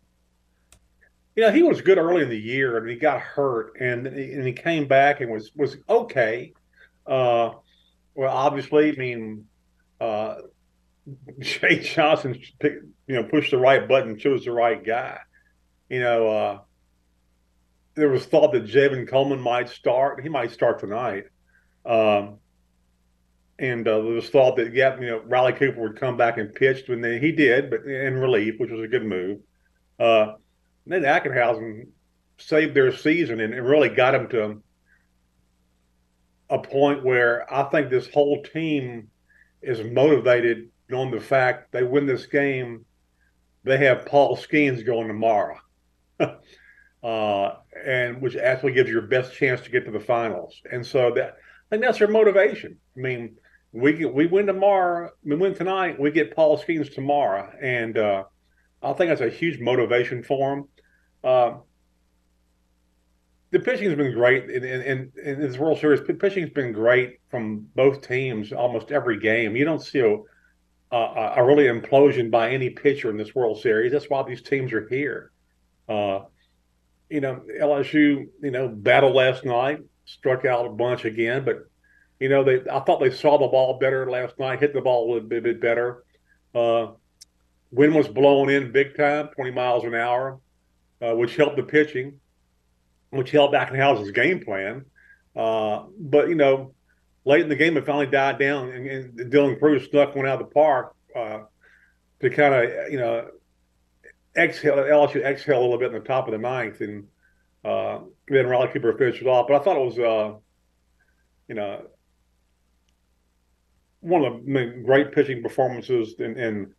you 1.36 1.44
know, 1.44 1.52
he 1.52 1.64
was 1.64 1.82
good 1.82 1.98
early 1.98 2.24
in 2.24 2.30
the 2.30 2.40
year, 2.40 2.78
and 2.78 2.90
he 2.90 2.96
got 2.96 3.22
hurt, 3.22 3.74
and 3.80 4.06
and 4.06 4.46
he 4.46 4.54
came 4.54 4.88
back 4.88 5.22
and 5.22 5.32
was 5.32 5.52
was 5.56 5.78
okay. 5.90 6.54
Uh, 7.08 7.52
well, 8.16 8.36
obviously, 8.36 8.92
I 8.92 8.96
mean, 8.96 9.46
uh, 10.00 10.36
Jay 11.40 11.80
Johnson, 11.80 12.40
you 12.62 12.82
know, 13.08 13.24
pushed 13.24 13.52
the 13.52 13.58
right 13.58 13.88
button, 13.88 14.18
chose 14.18 14.46
the 14.46 14.52
right 14.52 14.84
guy. 14.84 15.20
You 15.90 16.00
know, 16.00 16.28
uh, 16.28 16.60
there 17.96 18.10
was 18.10 18.26
thought 18.26 18.54
that 18.54 18.66
Javen 18.66 19.08
Coleman 19.08 19.40
might 19.40 19.70
start. 19.70 20.22
He 20.22 20.30
might 20.30 20.52
start 20.52 20.80
tonight. 20.80 21.26
Um, 21.86 22.38
and 23.60 23.88
uh, 23.88 24.02
there 24.02 24.14
was 24.14 24.30
thought 24.30 24.58
that 24.58 24.74
yeah, 24.74 25.00
you 25.00 25.08
know, 25.08 25.22
Riley 25.26 25.54
Cooper 25.54 25.82
would 25.82 26.00
come 26.00 26.18
back 26.18 26.38
and 26.38 26.54
pitch, 26.54 26.90
and 26.90 27.04
then 27.04 27.22
he 27.22 27.32
did, 27.32 27.70
but 27.70 27.86
in 27.86 28.16
relief, 28.16 28.56
which 28.58 28.72
was 28.72 28.82
a 28.82 28.88
good 28.88 29.06
move. 29.06 29.40
Uh, 30.00 30.34
then 30.86 31.04
Ackenhausen 31.04 31.88
saved 32.38 32.76
their 32.76 32.96
season 32.96 33.40
and, 33.40 33.54
and 33.54 33.66
really 33.66 33.90
got 33.90 34.12
them 34.12 34.28
to 34.30 34.62
a 36.50 36.60
point 36.60 37.04
where 37.04 37.52
I 37.52 37.64
think 37.70 37.90
this 37.90 38.10
whole 38.10 38.44
team 38.44 39.10
is 39.62 39.82
motivated 39.84 40.70
on 40.94 41.12
the 41.12 41.20
fact 41.20 41.72
they 41.72 41.84
win 41.84 42.06
this 42.06 42.26
game. 42.26 42.86
They 43.64 43.78
have 43.78 44.06
Paul 44.06 44.36
Skenes 44.36 44.86
going 44.86 45.08
tomorrow, 45.08 45.58
uh, 46.20 47.52
and 47.86 48.22
which 48.22 48.36
actually 48.36 48.74
gives 48.74 48.90
your 48.90 49.04
best 49.04 49.34
chance 49.34 49.62
to 49.62 49.70
get 49.70 49.86
to 49.86 49.92
the 49.92 50.00
finals. 50.00 50.62
And 50.70 50.86
so 50.86 51.12
that 51.16 51.38
think 51.74 51.84
that's 51.84 51.98
their 51.98 52.08
motivation. 52.08 52.78
I 52.96 53.00
mean, 53.00 53.36
we 53.72 54.06
we 54.06 54.28
win 54.28 54.46
tomorrow, 54.46 55.10
we 55.24 55.36
win 55.36 55.56
tonight, 55.56 56.00
we 56.00 56.12
get 56.12 56.36
Paul 56.36 56.58
Skenes 56.60 56.94
tomorrow, 56.94 57.52
and 57.60 57.98
uh, 57.98 58.26
I 58.84 58.94
think 58.94 59.10
that's 59.10 59.22
a 59.22 59.30
huge 59.30 59.60
motivation 59.60 60.22
for 60.22 60.56
them. 60.56 60.68
Uh, 61.24 61.58
the 63.50 63.60
pitching 63.60 63.88
has 63.88 63.98
been 63.98 64.14
great 64.14 64.50
in, 64.50 64.64
in, 64.64 65.12
in, 65.24 65.40
this 65.40 65.58
World 65.58 65.80
Series. 65.80 66.02
Pitching 66.02 66.44
has 66.44 66.52
been 66.52 66.74
great 66.74 67.20
from 67.30 67.68
both 67.76 68.08
teams 68.08 68.52
almost 68.52 68.92
every 68.92 69.20
game. 69.20 69.56
You 69.56 69.64
don't 69.64 69.82
see 69.82 70.00
a, 70.00 70.16
a, 70.92 71.34
a, 71.38 71.44
really 71.46 71.66
implosion 71.66 72.32
by 72.32 72.50
any 72.50 72.72
pitcher 72.72 73.12
in 73.12 73.18
this 73.18 73.36
World 73.36 73.62
Series. 73.62 73.92
That's 73.92 74.10
why 74.10 74.24
these 74.24 74.42
teams 74.42 74.74
are 74.74 74.88
here. 74.88 75.32
Uh, 75.88 76.22
you 77.12 77.22
know, 77.22 77.42
LSU, 77.62 78.28
you 78.42 78.52
know, 78.52 78.68
battled 78.68 79.14
last 79.14 79.46
night, 79.46 79.80
struck 80.06 80.46
out 80.46 80.66
a 80.66 80.70
bunch 80.70 81.06
again, 81.06 81.46
but 81.46 81.70
you 82.20 82.30
know, 82.30 82.44
they 82.44 82.62
I 82.70 82.80
thought 82.80 83.00
they 83.00 83.12
saw 83.12 83.38
the 83.38 83.48
ball 83.48 83.80
better 83.80 84.10
last 84.10 84.40
night, 84.40 84.60
hit 84.60 84.74
the 84.74 84.82
ball 84.82 85.06
a 85.06 85.08
little 85.14 85.28
bit, 85.28 85.44
bit 85.44 85.62
better. 85.62 86.04
Uh, 86.54 86.92
wind 87.72 87.96
was 87.96 88.08
blowing 88.08 88.50
in 88.50 88.72
big 88.72 88.96
time, 88.96 89.30
20 89.30 89.52
miles 89.52 89.84
an 89.84 89.96
hour, 89.96 90.40
uh, 91.02 91.14
which 91.16 91.36
helped 91.36 91.58
the 91.58 91.64
pitching 91.64 92.20
which 93.14 93.32
held 93.32 93.54
Ackenhausen's 93.54 94.12
game 94.12 94.44
plan. 94.44 94.86
Uh, 95.36 95.84
but 96.00 96.30
you 96.30 96.36
know, 96.36 96.74
late 97.26 97.42
in 97.42 97.50
the 97.50 97.56
game, 97.56 97.78
it 97.78 97.86
finally 97.86 98.08
died 98.08 98.40
down, 98.40 98.70
and, 98.70 98.88
and 98.88 99.32
Dylan 99.32 99.60
Crews 99.60 99.90
snuck 99.90 100.16
one 100.16 100.28
out 100.28 100.42
of 100.42 100.48
the 100.48 100.54
park 100.54 100.96
uh, 101.16 101.42
to 102.20 102.30
kind 102.30 102.54
of 102.54 102.92
you 102.92 102.98
know 102.98 103.30
exhale 104.36 104.78
LSU 104.78 105.24
exhale 105.24 105.60
a 105.60 105.62
little 105.62 105.78
bit 105.78 105.94
in 105.94 105.94
the 105.94 106.08
top 106.08 106.28
of 106.28 106.32
the 106.32 106.38
ninth, 106.40 106.82
and 106.82 107.08
uh, 107.64 108.00
Cooper 108.28 108.98
finished 108.98 109.22
it 109.22 109.28
off. 109.28 109.48
But 109.48 109.62
I 109.62 109.64
thought 109.64 109.78
it 109.78 109.86
was 109.86 110.00
uh, 110.00 110.38
you 111.48 111.56
know 111.56 111.88
one 114.02 114.26
of 114.26 114.46
the 114.46 114.82
great 114.86 115.14
pitching 115.14 115.42
performances 115.42 116.16
in, 116.20 116.38
in 116.38 116.74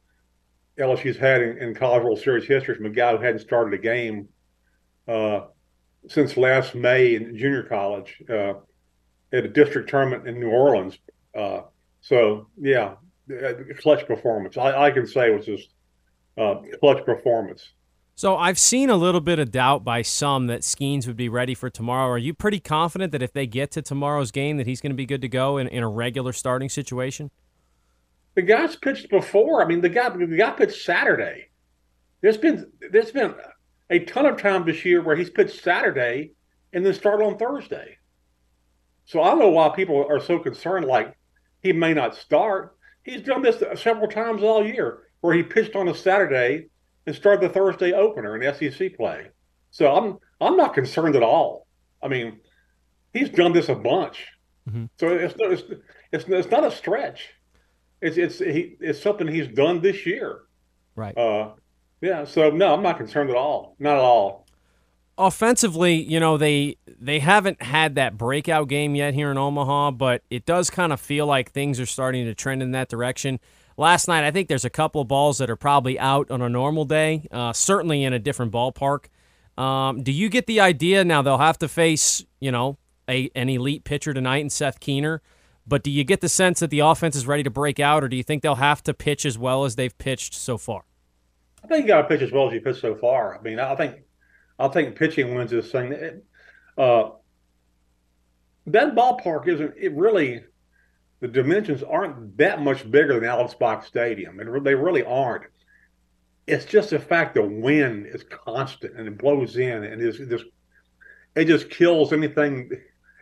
LSU's 0.79 1.17
had 1.17 1.41
in, 1.41 1.59
in 1.59 1.75
College 1.75 2.03
World 2.03 2.19
Series 2.19 2.47
history 2.47 2.75
from 2.75 2.87
a 2.87 2.91
guy 2.91 3.17
who 3.17 3.23
hadn't 3.23 3.41
started 3.41 3.79
a 3.79 3.83
game. 3.83 4.29
Uh, 5.09 5.47
since 6.09 6.37
last 6.37 6.75
May 6.75 7.15
in 7.15 7.37
junior 7.37 7.63
college 7.63 8.23
uh, 8.29 8.55
at 9.33 9.45
a 9.45 9.49
district 9.49 9.89
tournament 9.89 10.29
in 10.29 10.39
New 10.39 10.51
Orleans. 10.51 10.99
Uh, 11.35 11.63
so 12.01 12.49
yeah, 12.59 12.95
clutch 13.79 14.07
performance. 14.07 14.57
I, 14.57 14.87
I 14.87 14.91
can 14.91 15.07
say 15.07 15.31
it 15.31 15.37
was 15.37 15.47
just 15.47 15.71
clutch 16.81 17.05
performance. 17.05 17.73
So 18.17 18.37
I've 18.37 18.61
seen 18.61 18.91
a 18.91 18.97
little 18.97 19.21
bit 19.21 19.41
of 19.41 19.51
doubt 19.51 19.83
by 19.83 20.03
some 20.03 20.47
that 20.47 20.61
Skenes 20.61 21.09
would 21.09 21.17
be 21.17 21.29
ready 21.29 21.53
for 21.55 21.69
tomorrow. 21.69 22.11
Are 22.11 22.19
you 22.19 22.33
pretty 22.33 22.61
confident 22.61 23.11
that 23.11 23.23
if 23.23 23.33
they 23.33 23.47
get 23.47 23.73
to 23.73 23.83
tomorrow's 23.83 24.31
game 24.31 24.57
that 24.57 24.69
he's 24.69 24.81
going 24.81 24.93
to 24.93 24.97
be 24.97 25.07
good 25.07 25.21
to 25.23 25.29
go 25.29 25.59
in, 25.59 25.67
in 25.67 25.83
a 25.83 25.89
regular 25.89 26.33
starting 26.33 26.69
situation? 26.69 27.33
The 28.37 28.43
guy's 28.43 28.77
pitched 28.77 29.11
before. 29.11 29.63
I 29.63 29.67
mean, 29.67 29.81
the 29.81 29.89
guy 29.89 30.09
the 30.11 30.37
guy 30.37 30.51
pitched 30.53 30.85
Saturday. 30.85 31.49
There's 32.21 32.37
been 32.37 32.71
there's 32.93 33.11
been 33.11 33.35
a 33.91 33.99
ton 34.01 34.27
of 34.27 34.41
time 34.41 34.65
this 34.65 34.85
year 34.85 35.03
where 35.03 35.17
he's 35.17 35.31
pitched 35.31 35.63
Saturday 35.63 36.33
and 36.73 36.87
then 36.87 36.95
started 36.95 37.25
on 37.25 37.37
Thursday. 37.37 37.99
So 39.07 39.23
I 39.23 39.31
don't 39.31 39.41
know 39.41 39.51
why 39.51 39.71
people 39.71 40.07
are 40.09 40.21
so 40.21 40.39
concerned, 40.39 40.87
like 40.87 41.17
he 41.63 41.73
may 41.73 41.95
not 41.95 42.15
start. 42.15 42.77
He's 43.03 43.23
done 43.23 43.43
this 43.43 43.63
several 43.81 44.09
times 44.09 44.43
all 44.43 44.65
year 44.65 45.01
where 45.21 45.35
he 45.35 45.43
pitched 45.43 45.77
on 45.77 45.89
a 45.89 45.95
Saturday 45.95 46.69
and 47.07 47.15
started 47.15 47.49
the 47.49 47.53
Thursday 47.53 47.93
opener 47.93 48.41
in 48.41 48.55
SEC 48.55 48.97
play. 48.97 49.29
So 49.71 49.95
I'm 49.95 50.19
I'm 50.41 50.57
not 50.57 50.75
concerned 50.75 51.17
at 51.17 51.23
all. 51.23 51.67
I 52.03 52.09
mean, 52.09 52.41
he's 53.13 53.31
done 53.31 53.53
this 53.53 53.69
a 53.69 53.75
bunch. 53.75 54.27
Mm-hmm. 54.69 54.85
So 54.99 55.09
it's, 55.09 55.35
it's 55.39 55.63
it's 56.13 56.25
it's 56.29 56.51
not 56.51 56.65
a 56.65 56.71
stretch. 56.71 57.31
It's 58.01 58.17
it's 58.17 58.39
he, 58.39 58.77
it's 58.81 59.01
something 59.03 59.27
he's 59.27 59.49
done 59.49 59.81
this 59.81 60.07
year. 60.07 60.43
Right. 60.97 61.17
Uh, 61.17 61.53
yeah, 62.01 62.25
so 62.25 62.51
no, 62.51 62.75
I'm 62.75 62.83
not 62.83 62.99
concerned 62.99 63.31
at 63.31 63.37
all. 63.37 63.77
Not 63.79 63.97
at 63.97 64.03
all. 64.03 64.47
Offensively, 65.17 65.95
you 65.95 66.21
know, 66.21 66.37
they 66.37 66.77
they 66.87 67.21
haven't 67.21 67.63
had 67.63 67.95
that 67.95 68.19
breakout 68.19 68.69
game 68.69 68.95
yet 68.95 69.15
here 69.15 69.31
in 69.31 69.39
Omaha, 69.39 69.93
but 69.93 70.23
it 70.29 70.45
does 70.45 70.71
kind 70.71 70.93
of 70.93 71.01
feel 71.01 71.27
like 71.27 71.51
things 71.51 71.81
are 71.81 71.87
starting 71.87 72.25
to 72.27 72.35
trend 72.35 72.63
in 72.63 72.73
that 72.73 72.89
direction. 72.89 73.39
Last 73.77 74.07
night, 74.07 74.25
I 74.25 74.31
think 74.31 74.49
there's 74.49 74.65
a 74.65 74.71
couple 74.71 75.01
of 75.01 75.09
balls 75.09 75.39
that 75.39 75.51
are 75.51 75.57
probably 75.57 75.99
out 75.99 76.31
on 76.31 76.41
a 76.41 76.49
normal 76.49 76.85
day, 76.85 77.27
uh, 77.31 77.53
certainly 77.53 78.05
in 78.05 78.13
a 78.13 78.19
different 78.19 78.53
ballpark. 78.53 79.07
Um, 79.59 80.03
do 80.03 80.13
you 80.13 80.29
get 80.29 80.47
the 80.47 80.61
idea 80.61 81.05
now 81.05 81.23
they'll 81.23 81.39
have 81.39 81.59
to 81.59 81.69
face, 81.69 82.25
you 82.41 82.53
know, 82.53 82.79
a, 83.09 83.31
an 83.35 83.49
elite 83.49 83.85
pitcher 83.85 84.15
tonight 84.15 84.39
in 84.39 84.51
Seth 84.51 84.81
Keener? 84.81 85.23
But 85.67 85.83
do 85.83 85.91
you 85.91 86.05
get 86.05 86.21
the 86.21 86.29
sense 86.29 86.61
that 86.61 86.71
the 86.71 86.81
offense 86.81 87.17
is 87.17 87.27
ready 87.27 87.43
to 87.43 87.51
break 87.51 87.81
out, 87.81 88.05
or 88.05 88.09
do 88.09 88.17
you 88.17 88.23
think 88.23 88.43
they'll 88.43 88.57
have 88.57 88.83
to 88.85 88.95
pitch 88.95 89.25
as 89.25 89.39
well 89.39 89.65
as 89.65 89.77
they've 89.77 89.97
pitched 89.97 90.35
so 90.35 90.59
far? 90.59 90.85
I 91.63 91.67
think 91.67 91.83
you 91.83 91.89
got 91.89 92.03
to 92.03 92.09
pitch 92.09 92.21
as 92.21 92.31
well 92.31 92.49
as 92.49 92.53
you 92.53 92.61
pitched 92.61 92.83
so 92.83 92.95
far. 92.95 93.39
I 93.39 93.43
mean, 93.43 93.59
I 93.59 93.75
think 93.75 94.03
I 94.59 94.69
think 94.69 94.97
pitching 94.97 95.35
wins 95.35 95.51
this 95.51 95.73
thing. 95.73 96.21
Uh, 96.77 97.11
that 98.67 98.95
ballpark 98.95 99.49
isn't 99.49 99.75
it 99.79 99.93
really 99.93 100.45
the 101.25 101.29
dimensions 101.29 101.83
aren't 101.83 102.37
that 102.37 102.61
much 102.61 102.91
bigger 102.91 103.19
than 103.19 103.27
Alex 103.27 103.55
Box 103.55 103.87
Stadium, 103.87 104.41
and 104.41 104.67
they 104.67 104.75
really 104.75 105.03
aren't. 105.03 105.45
It's 106.47 106.67
just 106.67 106.91
the 106.91 106.99
fact 106.99 107.35
the 107.35 107.43
wind 107.43 108.07
is 108.07 108.23
constant 108.25 108.99
and 108.99 109.09
it 109.09 109.17
blows 109.17 109.57
in, 109.57 109.85
and 109.85 110.03
it's 110.03 110.19
just 110.19 110.45
it 111.35 111.47
just 111.47 111.71
kills 111.71 112.13
anything 112.13 112.69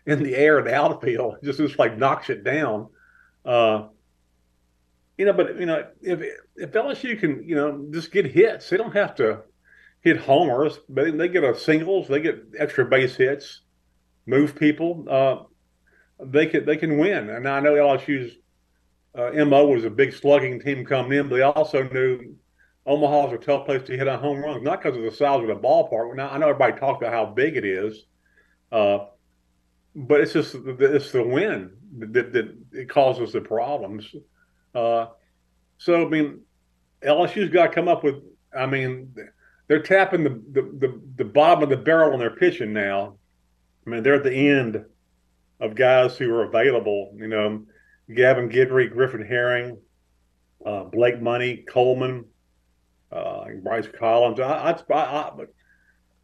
in 0.05 0.21
the 0.21 0.35
air 0.35 0.59
in 0.59 0.65
the 0.65 0.75
outfield. 0.75 1.37
It 1.41 1.45
just 1.45 1.61
just 1.61 1.79
like 1.79 1.97
knocks 1.97 2.29
it 2.29 2.43
down. 2.43 2.89
Uh, 3.45 3.85
you 5.17 5.25
know, 5.25 5.33
but 5.33 5.61
you 5.61 5.67
know, 5.67 5.87
if 6.01 6.23
if 6.57 6.73
LSU 6.73 7.21
can, 7.21 7.49
you 7.49 7.55
know, 7.55 7.87
just 7.93 8.11
get 8.11 8.27
hits, 8.27 8.69
they 8.69 8.79
don't 8.79 8.97
have 8.97 9.15
to 9.15 9.43
hit 10.01 10.17
homers, 10.17 10.81
but 10.89 11.17
they 11.17 11.29
get 11.29 11.45
a 11.45 11.57
singles, 11.57 12.09
they 12.09 12.21
get 12.21 12.47
extra 12.59 12.85
base 12.85 13.15
hits, 13.15 13.61
move 14.27 14.57
people. 14.57 15.07
Uh, 15.09 15.45
they 16.25 16.47
can 16.47 16.65
they 16.65 16.77
can 16.77 16.99
win. 16.99 17.31
And 17.31 17.49
I 17.49 17.61
know 17.61 17.75
LSU's 17.75 18.37
uh, 19.15 19.45
mo 19.45 19.67
was 19.67 19.85
a 19.85 19.91
big 19.91 20.13
slugging 20.13 20.61
team 20.61 20.85
coming 20.85 21.19
in, 21.19 21.29
but 21.29 21.37
they 21.37 21.43
also 21.43 21.83
knew 21.83 22.35
Omaha 22.87 23.27
was 23.27 23.33
a 23.35 23.39
tough 23.39 23.67
place 23.67 23.83
to 23.85 23.97
hit 23.97 24.09
on 24.09 24.19
home 24.19 24.39
runs, 24.39 24.63
not 24.63 24.83
because 24.83 24.97
of 24.97 25.05
the 25.05 25.11
size 25.11 25.41
of 25.41 25.47
the 25.49 25.55
ballpark. 25.55 26.15
Now 26.17 26.31
I 26.31 26.39
know 26.39 26.49
everybody 26.49 26.79
talks 26.79 27.01
about 27.01 27.13
how 27.13 27.27
big 27.27 27.57
it 27.57 27.65
is, 27.65 28.07
uh, 28.71 29.07
but 29.95 30.21
it's 30.21 30.33
just 30.33 30.55
it's 30.55 31.13
the 31.13 31.23
wind 31.23 31.71
that, 31.99 32.33
that 32.33 32.57
it 32.73 32.89
causes 32.89 33.33
the 33.33 33.41
problems. 33.41 34.15
Uh, 34.75 35.07
so 35.79 36.07
I 36.07 36.09
mean, 36.09 36.41
LSU's 37.05 37.51
got 37.51 37.69
to 37.69 37.73
come 37.73 37.89
up 37.89 38.03
with. 38.03 38.17
I 38.57 38.67
mean, 38.67 39.15
they're 39.69 39.83
tapping 39.83 40.25
the, 40.25 40.43
the 40.53 40.63
the, 40.63 41.01
the 41.17 41.25
bottom 41.25 41.63
of 41.63 41.69
the 41.69 41.77
barrel 41.77 42.11
when 42.11 42.21
they're 42.21 42.37
pitching 42.37 42.73
now. 42.73 43.17
I 43.87 43.91
mean, 43.91 44.03
they're 44.03 44.15
at 44.15 44.25
the 44.25 44.33
end 44.33 44.85
of 45.63 45.75
guys 45.75 46.17
who 46.19 46.31
are 46.35 46.45
available. 46.45 47.15
You 47.17 47.29
know, 47.29 47.63
Gavin 48.15 48.51
Guidry, 48.51 48.91
Griffin 48.91 49.25
Herring, 49.25 49.79
uh, 50.67 50.85
Blake 50.85 51.23
Money, 51.23 51.65
Coleman, 51.69 52.25
uh, 53.11 53.45
Bryce 53.63 53.89
Collins. 53.99 54.41
I, 54.41 54.77
I, 54.91 54.95
I, 54.95 55.33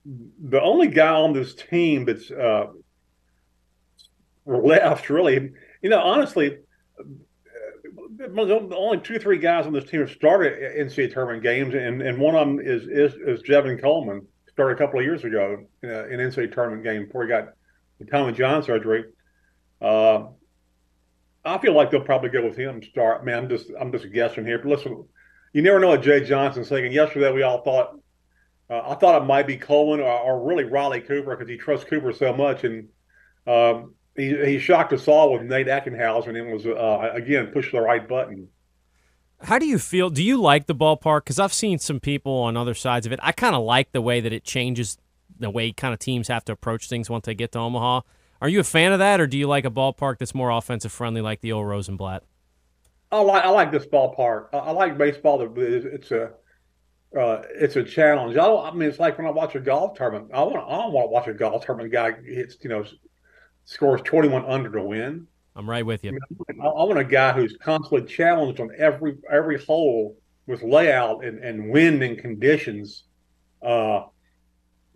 the 0.04 0.60
only 0.60 0.88
guy 0.88 1.14
on 1.14 1.32
this 1.32 1.54
team 1.54 2.04
that's 2.04 2.30
uh, 2.30 2.66
left, 4.44 5.08
really, 5.08 5.50
you 5.82 5.90
know, 5.90 6.00
honestly, 6.00 6.58
the 8.16 8.76
only 8.76 8.98
two, 8.98 9.18
three 9.18 9.38
guys 9.38 9.66
on 9.66 9.72
this 9.72 9.84
team 9.84 10.00
have 10.00 10.10
started 10.10 10.76
NCAA 10.76 11.12
tournament 11.12 11.42
games, 11.42 11.74
and, 11.74 12.02
and 12.02 12.18
one 12.18 12.34
of 12.34 12.46
them 12.46 12.60
is 12.60 12.82
is, 12.88 13.14
is 13.14 13.42
Javen 13.42 13.80
Coleman 13.80 14.26
started 14.50 14.74
a 14.74 14.78
couple 14.78 14.98
of 14.98 15.04
years 15.04 15.24
ago 15.24 15.64
in 15.82 15.90
an 15.90 16.18
NCAA 16.18 16.52
tournament 16.52 16.82
game 16.82 17.06
before 17.06 17.22
he 17.22 17.28
got 17.28 17.50
the 18.00 18.06
Tommy 18.06 18.32
John 18.32 18.62
surgery. 18.62 19.04
Uh, 19.80 20.24
I 21.44 21.58
feel 21.58 21.74
like 21.74 21.90
they'll 21.90 22.00
probably 22.00 22.30
go 22.30 22.44
with 22.44 22.56
him 22.56 22.82
start. 22.82 23.24
Man, 23.24 23.38
I'm 23.38 23.48
just 23.48 23.70
I'm 23.80 23.92
just 23.92 24.12
guessing 24.12 24.44
here. 24.44 24.58
But 24.58 24.68
listen, 24.68 25.04
you 25.52 25.62
never 25.62 25.80
know 25.80 25.88
what 25.88 26.02
Jay 26.02 26.24
Johnson's 26.24 26.68
thinking. 26.68 26.92
Yesterday 26.92 27.32
we 27.32 27.42
all 27.42 27.62
thought 27.62 27.98
uh, 28.70 28.82
I 28.84 28.94
thought 28.94 29.22
it 29.22 29.26
might 29.26 29.46
be 29.46 29.56
Coleman 29.56 30.00
or, 30.00 30.10
or 30.10 30.46
really 30.46 30.64
Riley 30.64 31.00
Cooper 31.00 31.36
because 31.36 31.48
he 31.50 31.56
trusts 31.56 31.88
Cooper 31.88 32.12
so 32.12 32.32
much, 32.34 32.64
and 32.64 32.88
um, 33.46 33.94
he 34.14 34.36
he 34.44 34.58
shocked 34.58 34.92
us 34.92 35.08
all 35.08 35.32
with 35.32 35.42
Nate 35.42 35.68
Ackenhausen 35.68 36.28
and 36.28 36.36
it 36.36 36.52
was 36.52 36.66
uh, 36.66 37.10
again 37.14 37.46
push 37.48 37.72
the 37.72 37.80
right 37.80 38.06
button. 38.06 38.48
How 39.40 39.58
do 39.58 39.66
you 39.66 39.78
feel? 39.78 40.10
Do 40.10 40.22
you 40.22 40.40
like 40.40 40.66
the 40.66 40.74
ballpark? 40.74 41.24
Because 41.24 41.38
I've 41.38 41.52
seen 41.52 41.78
some 41.78 42.00
people 42.00 42.32
on 42.32 42.56
other 42.56 42.74
sides 42.74 43.06
of 43.06 43.12
it. 43.12 43.20
I 43.22 43.32
kind 43.32 43.54
of 43.54 43.62
like 43.62 43.92
the 43.92 44.02
way 44.02 44.20
that 44.20 44.32
it 44.32 44.44
changes 44.44 44.98
the 45.38 45.48
way 45.48 45.72
kind 45.72 45.94
of 45.94 46.00
teams 46.00 46.26
have 46.28 46.44
to 46.46 46.52
approach 46.52 46.88
things 46.88 47.08
once 47.08 47.26
they 47.26 47.34
get 47.34 47.52
to 47.52 47.60
Omaha. 47.60 48.00
Are 48.40 48.48
you 48.48 48.60
a 48.60 48.64
fan 48.64 48.92
of 48.92 49.00
that, 49.00 49.20
or 49.20 49.26
do 49.26 49.36
you 49.36 49.48
like 49.48 49.64
a 49.64 49.70
ballpark 49.70 50.18
that's 50.18 50.34
more 50.34 50.50
offensive 50.50 50.92
friendly, 50.92 51.20
like 51.20 51.40
the 51.40 51.52
old 51.52 51.66
Rosenblatt? 51.66 52.24
I 53.10 53.20
like 53.20 53.44
I 53.44 53.48
like 53.48 53.72
this 53.72 53.86
ballpark. 53.86 54.48
I, 54.52 54.58
I 54.58 54.70
like 54.70 54.98
baseball. 54.98 55.40
It's 55.56 56.10
a 56.10 56.32
uh, 57.16 57.42
it's 57.54 57.76
a 57.76 57.82
challenge. 57.82 58.36
I, 58.36 58.46
I, 58.46 58.72
mean, 58.72 58.88
it's 58.88 58.98
like 58.98 59.16
when 59.16 59.26
I 59.26 59.30
watch 59.30 59.54
a 59.54 59.60
golf 59.60 59.96
tournament. 59.96 60.30
I 60.32 60.42
want 60.42 60.56
I 60.58 60.76
don't 60.76 60.92
want 60.92 61.06
to 61.06 61.10
watch 61.10 61.28
a 61.28 61.34
golf 61.34 61.64
tournament 61.64 61.92
guy 61.92 62.12
hits 62.12 62.56
you 62.62 62.68
know 62.68 62.84
scores 63.64 64.02
twenty 64.02 64.28
one 64.28 64.44
under 64.44 64.70
to 64.70 64.82
win. 64.82 65.26
I'm 65.56 65.68
right 65.68 65.84
with 65.84 66.04
you. 66.04 66.10
I, 66.10 66.12
mean, 66.12 66.60
I, 66.62 66.66
want 66.66 66.98
a 66.98 67.04
guy 67.04 67.32
who's 67.32 67.56
constantly 67.60 68.06
challenged 68.06 68.60
on 68.60 68.70
every 68.78 69.16
every 69.30 69.58
hole 69.64 70.16
with 70.46 70.62
layout 70.62 71.24
and, 71.24 71.42
and 71.42 71.70
wind 71.70 72.02
and 72.02 72.18
conditions. 72.18 73.04
Uh, 73.60 74.04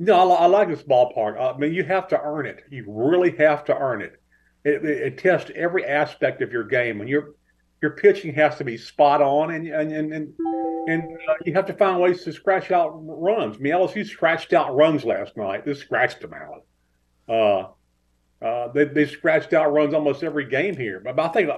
no, 0.02 0.32
I, 0.32 0.42
I, 0.42 0.46
like 0.46 0.68
this 0.68 0.82
ballpark. 0.82 1.38
I 1.40 1.56
mean, 1.56 1.72
you 1.72 1.84
have 1.84 2.08
to 2.08 2.20
earn 2.20 2.46
it. 2.46 2.64
You 2.70 2.84
really 2.88 3.36
have 3.36 3.64
to 3.66 3.76
earn 3.76 4.02
it. 4.02 4.20
It, 4.64 4.84
it, 4.84 4.98
it 5.02 5.18
tests 5.18 5.50
every 5.54 5.84
aspect 5.84 6.42
of 6.42 6.52
your 6.52 6.64
game, 6.64 7.00
and 7.00 7.08
your 7.08 7.34
your 7.80 7.92
pitching 7.92 8.34
has 8.34 8.56
to 8.56 8.64
be 8.64 8.76
spot 8.76 9.22
on, 9.22 9.52
and 9.52 9.68
and 9.68 9.92
and 9.92 10.12
and, 10.12 10.34
and 10.88 11.02
uh, 11.28 11.34
you 11.44 11.52
have 11.54 11.66
to 11.66 11.72
find 11.72 12.00
ways 12.00 12.24
to 12.24 12.32
scratch 12.32 12.72
out 12.72 12.90
runs. 12.94 13.56
I 13.56 13.58
mean, 13.60 13.72
LSU 13.72 14.04
scratched 14.04 14.52
out 14.52 14.74
runs 14.74 15.04
last 15.04 15.36
night. 15.36 15.64
This 15.64 15.78
scratched 15.78 16.20
them 16.20 16.34
out. 16.34 16.64
Uh, 17.28 18.44
uh, 18.44 18.72
they, 18.72 18.84
they 18.84 19.06
scratched 19.06 19.52
out 19.52 19.72
runs 19.72 19.94
almost 19.94 20.24
every 20.24 20.46
game 20.46 20.76
here. 20.76 21.00
But, 21.00 21.18
I 21.18 21.28
think, 21.28 21.48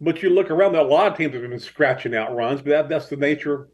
but 0.00 0.22
you 0.22 0.30
look 0.30 0.48
around, 0.48 0.72
there 0.72 0.80
a 0.80 0.84
lot 0.84 1.08
of 1.08 1.18
teams 1.18 1.34
have 1.34 1.42
been 1.42 1.58
scratching 1.58 2.14
out 2.14 2.36
runs. 2.36 2.62
But 2.62 2.70
that, 2.70 2.88
that's 2.88 3.08
the 3.08 3.16
nature. 3.16 3.68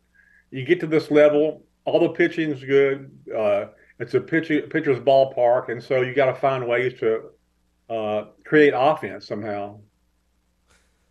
You 0.51 0.65
get 0.65 0.81
to 0.81 0.87
this 0.87 1.11
level, 1.11 1.65
all 1.85 2.01
the 2.01 2.09
pitching 2.11 2.51
is 2.51 2.65
good. 2.65 3.11
Uh, 3.37 3.67
it's 4.01 4.15
a 4.15 4.21
pitcher, 4.21 4.63
pitcher's 4.63 4.99
ballpark, 4.99 5.69
and 5.69 5.83
so 5.83 6.01
you 6.01 6.15
got 6.15 6.27
to 6.27 6.35
find 6.35 6.67
ways 6.67 6.99
to 7.01 7.23
uh, 7.91 8.25
create 8.45 8.73
offense 8.75 9.27
somehow. 9.27 9.79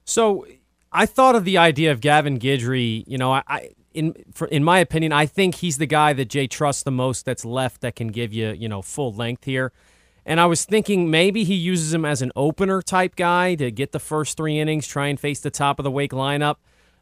So 0.06 0.48
I 0.92 1.06
thought 1.06 1.36
of 1.36 1.46
the 1.46 1.58
idea 1.60 1.92
of 1.92 2.02
Gavin 2.02 2.40
Guidry. 2.40 3.04
You 3.06 3.20
know, 3.20 3.32
I, 3.32 3.44
I 3.48 3.70
in 3.94 4.16
for, 4.34 4.48
in 4.48 4.64
my 4.64 4.80
opinion, 4.80 5.12
I 5.12 5.28
think 5.28 5.56
he's 5.56 5.78
the 5.78 5.86
guy 5.86 6.14
that 6.14 6.26
Jay 6.26 6.48
trusts 6.48 6.82
the 6.82 6.92
most 6.92 7.26
that's 7.26 7.46
left 7.46 7.82
that 7.82 7.96
can 7.96 8.08
give 8.08 8.34
you 8.34 8.50
you 8.50 8.68
know 8.68 8.82
full 8.82 9.14
length 9.14 9.46
here. 9.46 9.72
And 10.26 10.40
I 10.40 10.48
was 10.48 10.66
thinking 10.66 11.12
maybe 11.12 11.44
he 11.44 11.56
uses 11.56 11.94
him 11.94 12.06
as 12.06 12.22
an 12.22 12.32
opener 12.36 12.82
type 12.82 13.16
guy 13.16 13.56
to 13.56 13.72
get 13.72 13.92
the 13.92 14.00
first 14.00 14.36
three 14.36 14.60
innings, 14.60 14.88
try 14.88 15.08
and 15.08 15.20
face 15.20 15.40
the 15.40 15.52
top 15.52 15.80
of 15.80 15.84
the 15.84 15.92
wake 15.92 16.12
lineup. 16.12 16.56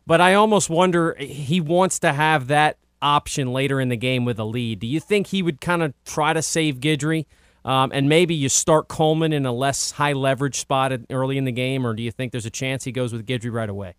But 0.05 0.21
I 0.21 0.33
almost 0.33 0.69
wonder 0.69 1.15
he 1.15 1.59
wants 1.59 1.99
to 1.99 2.13
have 2.13 2.47
that 2.47 2.77
option 3.01 3.51
later 3.53 3.79
in 3.79 3.89
the 3.89 3.97
game 3.97 4.25
with 4.25 4.39
a 4.39 4.43
lead. 4.43 4.79
Do 4.79 4.87
you 4.87 4.99
think 4.99 5.27
he 5.27 5.41
would 5.41 5.61
kind 5.61 5.83
of 5.83 5.93
try 6.05 6.33
to 6.33 6.41
save 6.41 6.79
Guidry? 6.79 7.25
Um, 7.65 7.91
and 7.93 8.07
maybe 8.07 8.33
you 8.33 8.49
start 8.49 8.87
Coleman 8.87 9.33
in 9.33 9.45
a 9.45 9.51
less 9.51 9.91
high 9.91 10.13
leverage 10.13 10.57
spot 10.57 10.93
early 11.09 11.37
in 11.37 11.43
the 11.43 11.51
game, 11.51 11.85
or 11.85 11.93
do 11.93 12.01
you 12.01 12.11
think 12.11 12.31
there's 12.31 12.45
a 12.45 12.51
chance 12.51 12.83
he 12.85 12.91
goes 12.91 13.11
with 13.11 13.25
Guidry 13.25 13.51
right 13.51 13.69
away? 13.69 13.95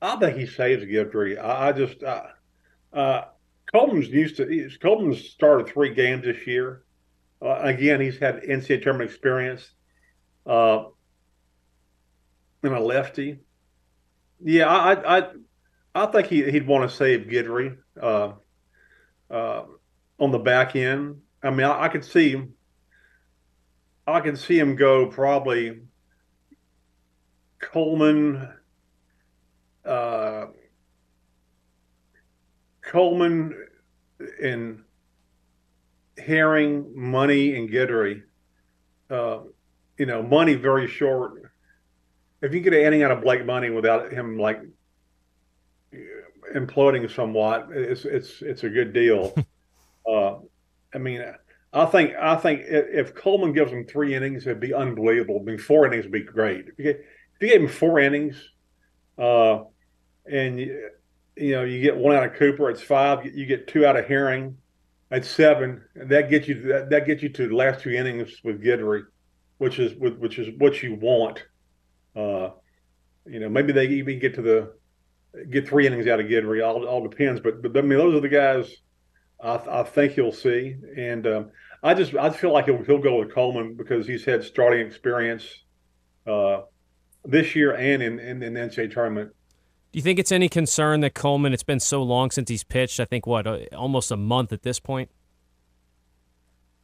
I 0.00 0.16
think 0.16 0.38
he 0.38 0.46
saves 0.46 0.84
Guidry. 0.84 1.42
I, 1.42 1.72
just 1.72 2.02
uh, 2.02 2.24
uh, 2.92 3.24
Coleman's 3.72 4.08
used 4.08 4.36
to. 4.36 4.70
Coleman's 4.80 5.28
started 5.28 5.68
three 5.68 5.92
games 5.92 6.24
this 6.24 6.46
year. 6.46 6.84
Uh, 7.42 7.58
again, 7.60 8.00
he's 8.00 8.18
had 8.18 8.42
NCAA 8.42 8.82
tournament 8.82 9.10
experience. 9.10 9.70
Uh, 10.46 10.84
and 12.62 12.74
a 12.74 12.80
lefty. 12.80 13.38
Yeah, 14.42 14.68
I 14.68 15.18
I 15.18 15.28
I 15.96 16.04
think 16.06 16.26
he 16.26 16.50
he'd 16.50 16.66
want 16.66 16.88
to 16.88 16.94
save 16.94 17.26
Guidry 17.26 17.78
uh, 18.00 18.32
uh, 19.30 19.64
on 20.20 20.30
the 20.30 20.38
back 20.38 20.76
end. 20.76 21.22
I 21.42 21.48
mean, 21.48 21.66
I, 21.66 21.84
I 21.84 21.88
could 21.88 22.04
see. 22.04 22.42
I 24.06 24.20
can 24.20 24.36
see 24.36 24.58
him 24.58 24.76
go 24.76 25.06
probably 25.06 25.80
Coleman, 27.60 28.46
uh, 29.84 30.46
Coleman, 32.82 33.66
and 34.42 34.82
Herring, 36.18 36.92
Money, 36.94 37.56
and 37.56 37.70
Guidry. 37.70 38.22
Uh, 39.08 39.38
you 39.98 40.04
know, 40.04 40.22
Money 40.22 40.54
very 40.54 40.88
short. 40.88 41.50
If 42.42 42.52
you 42.52 42.60
get 42.60 42.74
an 42.74 42.80
inning 42.80 43.02
out 43.02 43.12
of 43.12 43.22
Blake 43.22 43.46
Money 43.46 43.70
without 43.70 44.12
him 44.12 44.38
like 44.38 44.60
imploding 46.56 47.10
somewhat, 47.14 47.68
it's 47.70 48.04
it's 48.04 48.42
it's 48.42 48.64
a 48.64 48.68
good 48.68 48.92
deal. 48.92 49.34
uh, 50.10 50.36
I 50.94 50.98
mean, 50.98 51.22
I 51.72 51.86
think 51.86 52.14
I 52.18 52.36
think 52.36 52.62
if 52.66 53.14
Coleman 53.14 53.52
gives 53.52 53.70
him 53.70 53.84
three 53.86 54.14
innings, 54.14 54.46
it'd 54.46 54.60
be 54.60 54.74
unbelievable. 54.74 55.38
I 55.40 55.44
mean, 55.44 55.58
four 55.58 55.86
innings 55.86 56.04
would 56.04 56.12
be 56.12 56.22
great. 56.22 56.68
If 56.68 56.78
you, 56.78 56.84
get, 56.84 56.96
if 56.96 57.42
you 57.42 57.48
gave 57.48 57.60
him 57.60 57.68
four 57.68 58.00
innings, 58.00 58.36
uh, 59.18 59.64
and 60.30 60.58
you, 60.58 60.90
you 61.36 61.52
know 61.52 61.64
you 61.64 61.82
get 61.82 61.96
one 61.96 62.16
out 62.16 62.24
of 62.24 62.34
Cooper, 62.34 62.70
it's 62.70 62.82
five. 62.82 63.26
You 63.26 63.46
get 63.46 63.68
two 63.68 63.84
out 63.84 63.96
of 63.96 64.06
Herring 64.06 64.56
at 65.10 65.24
seven, 65.24 65.82
and 65.94 66.10
that 66.10 66.30
gets 66.30 66.48
you 66.48 66.62
that, 66.62 66.90
that 66.90 67.06
gets 67.06 67.22
you 67.22 67.28
to 67.28 67.48
the 67.48 67.54
last 67.54 67.82
two 67.82 67.90
innings 67.90 68.40
with 68.42 68.62
Guidry, 68.62 69.02
which 69.58 69.78
is 69.78 69.94
which 69.98 70.38
is 70.38 70.48
what 70.58 70.82
you 70.82 70.94
want. 70.94 71.44
Uh, 72.14 72.50
you 73.26 73.40
know, 73.40 73.48
maybe 73.48 73.72
they 73.72 73.86
even 73.86 74.18
get 74.18 74.34
to 74.36 74.42
the 74.42 74.72
get 75.50 75.68
three 75.68 75.86
innings 75.86 76.06
out 76.06 76.20
of 76.20 76.26
Guidry. 76.26 76.66
All 76.66 76.86
all 76.86 77.06
depends, 77.06 77.40
but 77.40 77.62
but 77.62 77.76
I 77.76 77.82
mean 77.82 77.98
those 77.98 78.14
are 78.14 78.20
the 78.20 78.28
guys 78.28 78.74
I, 79.40 79.80
I 79.80 79.82
think 79.82 80.16
you'll 80.16 80.32
see, 80.32 80.76
and 80.96 81.26
um, 81.26 81.50
I 81.82 81.94
just 81.94 82.14
I 82.14 82.30
feel 82.30 82.52
like 82.52 82.66
he'll, 82.66 82.82
he'll 82.84 82.98
go 82.98 83.18
with 83.20 83.32
Coleman 83.32 83.74
because 83.74 84.06
he's 84.06 84.24
had 84.24 84.42
starting 84.44 84.86
experience 84.86 85.64
uh, 86.26 86.62
this 87.24 87.54
year 87.54 87.74
and 87.74 88.02
in 88.02 88.18
in, 88.18 88.42
in 88.42 88.54
the 88.54 88.60
NCAA 88.60 88.92
tournament. 88.92 89.32
Do 89.92 89.98
you 89.98 90.02
think 90.02 90.18
it's 90.18 90.32
any 90.32 90.48
concern 90.48 91.00
that 91.00 91.14
Coleman? 91.14 91.52
It's 91.52 91.62
been 91.62 91.80
so 91.80 92.02
long 92.02 92.30
since 92.30 92.50
he's 92.50 92.64
pitched. 92.64 93.00
I 93.00 93.04
think 93.04 93.26
what 93.26 93.46
uh, 93.46 93.60
almost 93.76 94.10
a 94.10 94.16
month 94.16 94.52
at 94.52 94.62
this 94.62 94.80
point. 94.80 95.10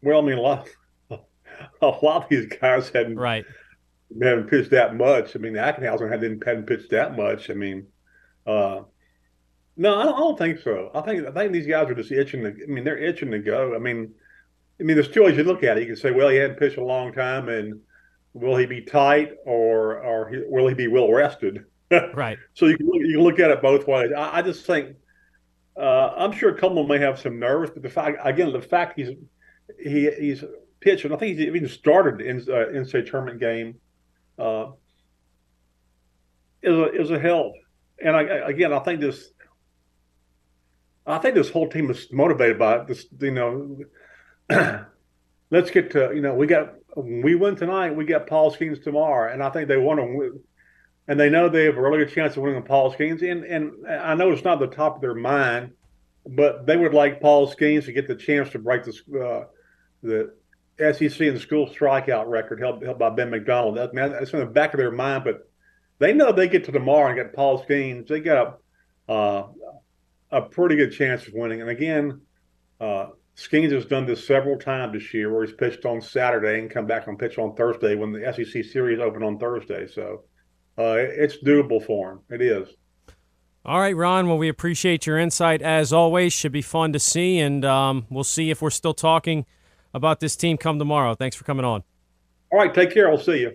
Well, 0.02 0.18
I 0.18 0.22
mean, 0.22 0.38
a 0.38 0.40
lot, 0.40 0.68
a 1.10 1.86
lot 1.86 2.24
of 2.24 2.28
these 2.28 2.46
guys 2.46 2.88
hadn't 2.90 3.16
right 3.16 3.44
hadn't 4.20 4.48
pitched 4.48 4.70
that 4.70 4.96
much. 4.96 5.34
I 5.34 5.38
mean, 5.38 5.54
Ackenhausen 5.54 6.10
hadn't 6.10 6.44
hadn't 6.46 6.66
pitched 6.66 6.90
that 6.90 7.16
much. 7.16 7.50
I 7.50 7.54
mean, 7.54 7.86
uh, 8.46 8.82
no, 9.76 9.98
I 9.98 10.04
don't, 10.04 10.14
I 10.14 10.18
don't, 10.18 10.38
think 10.38 10.60
so. 10.60 10.90
I 10.94 11.00
think 11.00 11.26
I 11.26 11.30
think 11.30 11.52
these 11.52 11.66
guys 11.66 11.88
are 11.88 11.94
just 11.94 12.12
itching 12.12 12.42
to. 12.42 12.48
I 12.50 12.66
mean, 12.66 12.84
they're 12.84 12.98
itching 12.98 13.30
to 13.30 13.38
go. 13.38 13.74
I 13.74 13.78
mean, 13.78 14.12
I 14.80 14.82
mean, 14.82 14.96
there's 14.96 15.10
two 15.10 15.24
ways 15.24 15.36
you 15.36 15.44
look 15.44 15.62
at 15.62 15.78
it. 15.78 15.80
You 15.80 15.86
can 15.86 15.96
say, 15.96 16.10
well, 16.10 16.28
he 16.28 16.36
hadn't 16.36 16.58
pitched 16.58 16.76
a 16.76 16.84
long 16.84 17.12
time, 17.12 17.48
and 17.48 17.80
will 18.34 18.56
he 18.56 18.66
be 18.66 18.82
tight 18.82 19.32
or 19.44 19.98
or 19.98 20.32
will 20.48 20.68
he 20.68 20.74
be 20.74 20.88
well 20.88 21.10
rested? 21.10 21.64
right. 22.14 22.38
So 22.54 22.66
you 22.66 22.76
can 22.76 22.86
look, 22.86 23.00
you 23.00 23.16
can 23.16 23.24
look 23.24 23.38
at 23.38 23.50
it 23.50 23.62
both 23.62 23.86
ways. 23.86 24.10
I, 24.16 24.38
I 24.38 24.42
just 24.42 24.66
think 24.66 24.96
uh, 25.76 26.12
I'm 26.16 26.32
sure 26.32 26.54
Coleman 26.54 26.86
may 26.86 26.98
have 26.98 27.18
some 27.18 27.38
nerves, 27.38 27.70
but 27.70 27.82
the 27.82 27.90
fact 27.90 28.18
again, 28.22 28.52
the 28.52 28.60
fact 28.60 28.98
he's 28.98 29.10
he 29.78 30.10
he's 30.10 30.44
pitched, 30.80 31.04
and 31.04 31.14
I 31.14 31.16
think 31.16 31.38
he's 31.38 31.46
even 31.46 31.68
started 31.68 32.20
in 32.20 32.40
uh, 32.40 32.66
NCAA 32.72 33.10
tournament 33.10 33.40
game 33.40 33.76
uh, 34.38 34.66
is 36.62 36.74
a 36.74 36.92
is 36.92 37.10
a 37.10 37.18
help. 37.18 37.54
And 37.98 38.16
I, 38.16 38.22
again, 38.22 38.72
I 38.72 38.80
think 38.80 39.00
this 39.00 39.28
I 41.06 41.18
think 41.18 41.34
this 41.34 41.50
whole 41.50 41.68
team 41.68 41.90
is 41.90 42.12
motivated 42.12 42.58
by. 42.58 42.84
This, 42.84 43.06
you 43.20 43.32
know, 43.32 43.78
let's 45.50 45.70
get 45.70 45.90
to 45.92 46.12
you 46.14 46.20
know 46.20 46.34
we 46.34 46.46
got 46.46 46.74
we 46.96 47.34
win 47.34 47.56
tonight. 47.56 47.96
We 47.96 48.04
got 48.04 48.26
Paul 48.26 48.52
Skenes 48.52 48.82
tomorrow, 48.82 49.32
and 49.32 49.42
I 49.42 49.50
think 49.50 49.68
they 49.68 49.76
want 49.76 50.00
to 50.00 50.06
win 50.06 50.40
and 51.08 51.18
they 51.18 51.28
know 51.28 51.48
they 51.48 51.64
have 51.64 51.76
a 51.76 51.82
really 51.82 51.98
good 51.98 52.14
chance 52.14 52.36
of 52.36 52.42
winning 52.42 52.62
Paul 52.62 52.92
Skenes. 52.94 53.22
And 53.22 53.44
and 53.44 53.86
I 53.86 54.14
know 54.14 54.30
it's 54.32 54.44
not 54.44 54.60
the 54.60 54.66
top 54.66 54.96
of 54.96 55.00
their 55.00 55.14
mind, 55.14 55.72
but 56.26 56.66
they 56.66 56.76
would 56.76 56.94
like 56.94 57.20
Paul 57.20 57.52
Skenes 57.52 57.86
to 57.86 57.92
get 57.92 58.06
the 58.06 58.14
chance 58.14 58.50
to 58.50 58.58
break 58.58 58.84
the 58.84 58.92
uh, 59.20 59.44
the 60.02 60.32
SEC 60.78 61.20
and 61.20 61.40
school 61.40 61.68
strikeout 61.68 62.28
record 62.28 62.60
held, 62.60 62.82
held 62.82 62.98
by 62.98 63.10
Ben 63.10 63.30
McDonald. 63.30 63.76
That, 63.76 63.94
that's 63.94 64.32
in 64.32 64.40
the 64.40 64.46
back 64.46 64.74
of 64.74 64.78
their 64.78 64.90
mind, 64.90 65.24
but 65.24 65.48
they 65.98 66.12
know 66.12 66.32
they 66.32 66.48
get 66.48 66.64
to 66.64 66.72
tomorrow 66.72 67.08
and 67.08 67.16
get 67.16 67.34
Paul 67.34 67.64
Skenes. 67.64 68.08
They 68.08 68.20
got 68.20 68.58
a, 69.08 69.12
uh, 69.12 69.46
a 70.30 70.42
pretty 70.42 70.76
good 70.76 70.92
chance 70.92 71.26
of 71.26 71.34
winning. 71.34 71.60
And 71.60 71.70
again, 71.70 72.20
uh, 72.80 73.06
Skenes 73.36 73.72
has 73.72 73.86
done 73.86 74.06
this 74.06 74.26
several 74.26 74.58
times 74.58 74.92
this 74.92 75.14
year, 75.14 75.32
where 75.32 75.44
he's 75.44 75.54
pitched 75.54 75.84
on 75.84 76.00
Saturday 76.00 76.58
and 76.58 76.70
come 76.70 76.86
back 76.86 77.06
and 77.06 77.18
pitch 77.18 77.38
on 77.38 77.54
Thursday 77.54 77.94
when 77.94 78.12
the 78.12 78.32
SEC 78.32 78.64
series 78.64 79.00
open 79.00 79.22
on 79.22 79.38
Thursday. 79.38 79.86
So 79.86 80.24
uh, 80.78 80.96
it's 80.98 81.38
doable 81.42 81.84
for 81.84 82.12
him. 82.12 82.20
It 82.30 82.42
is. 82.42 82.68
All 83.64 83.78
right, 83.78 83.96
Ron. 83.96 84.26
Well, 84.26 84.38
we 84.38 84.48
appreciate 84.48 85.06
your 85.06 85.18
insight 85.18 85.62
as 85.62 85.92
always. 85.92 86.32
Should 86.32 86.52
be 86.52 86.62
fun 86.62 86.92
to 86.94 86.98
see, 86.98 87.38
and 87.38 87.64
um, 87.64 88.06
we'll 88.10 88.24
see 88.24 88.50
if 88.50 88.60
we're 88.60 88.70
still 88.70 88.94
talking 88.94 89.46
about 89.94 90.20
this 90.20 90.34
team 90.34 90.56
come 90.56 90.78
tomorrow. 90.78 91.14
Thanks 91.14 91.36
for 91.36 91.44
coming 91.44 91.64
on. 91.64 91.84
All 92.50 92.58
right, 92.58 92.74
take 92.74 92.92
care. 92.92 93.08
I'll 93.08 93.18
see 93.18 93.40
you. 93.40 93.52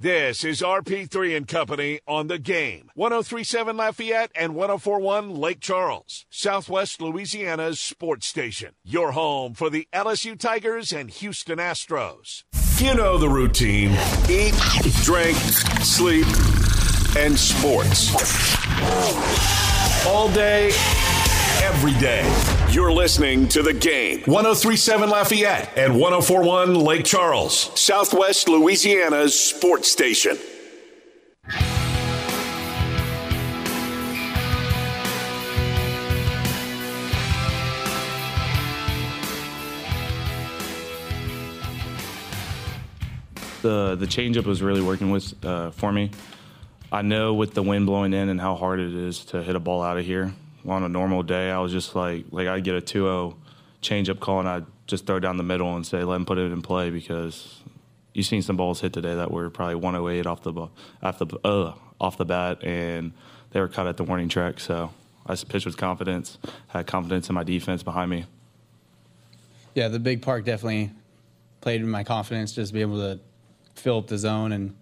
This 0.00 0.44
is 0.44 0.60
RP3 0.60 1.36
and 1.36 1.48
Company 1.48 1.98
on 2.06 2.28
the 2.28 2.38
game. 2.38 2.88
1037 2.94 3.76
Lafayette 3.76 4.30
and 4.32 4.54
1041 4.54 5.34
Lake 5.34 5.58
Charles, 5.58 6.24
Southwest 6.30 7.02
Louisiana's 7.02 7.80
sports 7.80 8.28
station. 8.28 8.74
Your 8.84 9.10
home 9.10 9.54
for 9.54 9.68
the 9.70 9.88
LSU 9.92 10.38
Tigers 10.38 10.92
and 10.92 11.10
Houston 11.10 11.58
Astros. 11.58 12.44
You 12.80 12.94
know 12.94 13.18
the 13.18 13.28
routine 13.28 13.90
eat, 14.30 14.54
drink, 15.02 15.36
sleep, 15.82 16.26
and 17.16 17.36
sports. 17.36 18.14
All 20.06 20.28
day, 20.32 20.70
every 21.68 21.92
day. 22.00 22.24
You're 22.70 22.90
listening 22.90 23.46
to 23.48 23.62
the 23.62 23.74
game. 23.74 24.20
1037 24.20 25.10
Lafayette 25.10 25.70
and 25.76 26.00
1041 26.00 26.74
Lake 26.74 27.04
Charles, 27.04 27.70
Southwest 27.78 28.48
Louisiana's 28.48 29.38
sports 29.38 29.90
station. 29.90 30.38
The 43.60 43.94
the 43.96 44.06
changeup 44.06 44.46
was 44.46 44.62
really 44.62 44.80
working 44.80 45.10
with 45.10 45.34
uh, 45.44 45.70
for 45.72 45.92
me. 45.92 46.12
I 46.90 47.02
know 47.02 47.34
with 47.34 47.52
the 47.52 47.62
wind 47.62 47.84
blowing 47.84 48.14
in 48.14 48.30
and 48.30 48.40
how 48.40 48.54
hard 48.54 48.80
it 48.80 48.94
is 48.94 49.22
to 49.26 49.42
hit 49.42 49.54
a 49.54 49.60
ball 49.60 49.82
out 49.82 49.98
of 49.98 50.06
here. 50.06 50.32
On 50.66 50.82
a 50.82 50.88
normal 50.88 51.22
day, 51.22 51.50
I 51.50 51.58
was 51.60 51.72
just 51.72 51.94
like, 51.94 52.26
like 52.30 52.48
I'd 52.48 52.64
get 52.64 52.74
a 52.74 52.80
2-0 52.80 53.36
changeup 53.82 54.20
call 54.20 54.40
and 54.40 54.48
I'd 54.48 54.66
just 54.86 55.06
throw 55.06 55.20
down 55.20 55.36
the 55.36 55.42
middle 55.42 55.74
and 55.76 55.86
say, 55.86 56.02
let 56.04 56.16
him 56.16 56.24
put 56.24 56.38
it 56.38 56.50
in 56.50 56.62
play 56.62 56.90
because 56.90 57.60
you've 58.14 58.26
seen 58.26 58.42
some 58.42 58.56
balls 58.56 58.80
hit 58.80 58.92
today 58.92 59.14
that 59.14 59.30
were 59.30 59.50
probably 59.50 59.76
108 59.76 60.26
off 60.26 60.42
the 60.42 60.52
off 61.02 61.18
the 61.18 61.26
uh, 61.44 61.74
off 62.00 62.16
the 62.16 62.24
bat 62.24 62.64
and 62.64 63.12
they 63.50 63.60
were 63.60 63.68
cut 63.68 63.86
at 63.86 63.96
the 63.96 64.04
warning 64.04 64.28
track. 64.28 64.60
So 64.60 64.92
I 65.26 65.34
pitched 65.36 65.66
with 65.66 65.76
confidence, 65.76 66.38
had 66.68 66.86
confidence 66.86 67.28
in 67.28 67.34
my 67.34 67.44
defense 67.44 67.82
behind 67.82 68.10
me. 68.10 68.26
Yeah, 69.74 69.88
the 69.88 70.00
big 70.00 70.22
park 70.22 70.44
definitely 70.44 70.90
played 71.60 71.80
in 71.80 71.88
my 71.88 72.02
confidence, 72.02 72.52
just 72.52 72.72
be 72.72 72.80
able 72.80 72.98
to 72.98 73.20
fill 73.74 73.98
up 73.98 74.08
the 74.08 74.18
zone 74.18 74.52
and 74.52 74.74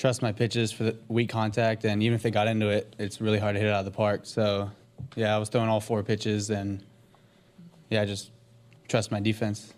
trust 0.00 0.22
my 0.22 0.32
pitches 0.32 0.72
for 0.72 0.84
the 0.84 0.96
weak 1.08 1.28
contact. 1.28 1.84
And 1.84 2.02
even 2.02 2.14
if 2.14 2.22
they 2.22 2.30
got 2.30 2.48
into 2.48 2.70
it, 2.70 2.96
it's 2.98 3.20
really 3.20 3.38
hard 3.38 3.54
to 3.54 3.60
hit 3.60 3.68
it 3.68 3.72
out 3.72 3.80
of 3.80 3.84
the 3.84 3.90
park. 3.90 4.22
So, 4.24 4.70
yeah, 5.14 5.36
I 5.36 5.38
was 5.38 5.50
throwing 5.50 5.68
all 5.68 5.80
four 5.80 6.02
pitches 6.02 6.48
and, 6.48 6.82
yeah, 7.90 8.00
I 8.00 8.06
just 8.06 8.30
trust 8.88 9.12
my 9.12 9.20
defense. 9.20 9.74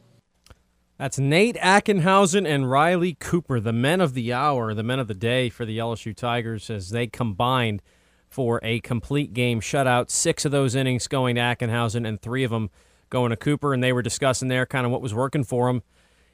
That's 0.97 1.19
Nate 1.19 1.57
Ackenhausen 1.57 2.47
and 2.47 2.71
Riley 2.71 3.17
Cooper, 3.19 3.59
the 3.59 3.73
men 3.73 4.01
of 4.01 4.15
the 4.15 4.33
hour, 4.33 4.73
the 4.75 4.85
men 4.85 5.01
of 5.01 5.09
the 5.09 5.15
day 5.15 5.49
for 5.49 5.65
the 5.65 5.79
LSU 5.79 6.15
Tigers 6.15 6.71
as 6.71 6.91
they 6.91 7.09
combined 7.09 7.83
for 8.29 8.61
a 8.63 8.79
complete 8.81 9.35
game 9.35 9.61
shutout. 9.61 10.09
Six 10.09 10.45
of 10.45 10.53
those 10.53 10.77
innings 10.77 11.09
going 11.09 11.35
to 11.35 11.41
Ackenhausen 11.41 12.07
and 12.07 12.23
three 12.23 12.45
of 12.45 12.53
them 12.53 12.71
going 13.11 13.31
to 13.31 13.37
Cooper. 13.37 13.75
And 13.75 13.83
they 13.83 13.93
were 13.93 14.03
discussing 14.03 14.47
there 14.47 14.67
kind 14.67 14.87
of 14.87 14.93
what 14.93 15.03
was 15.03 15.13
working 15.13 15.43
for 15.43 15.67
them 15.67 15.83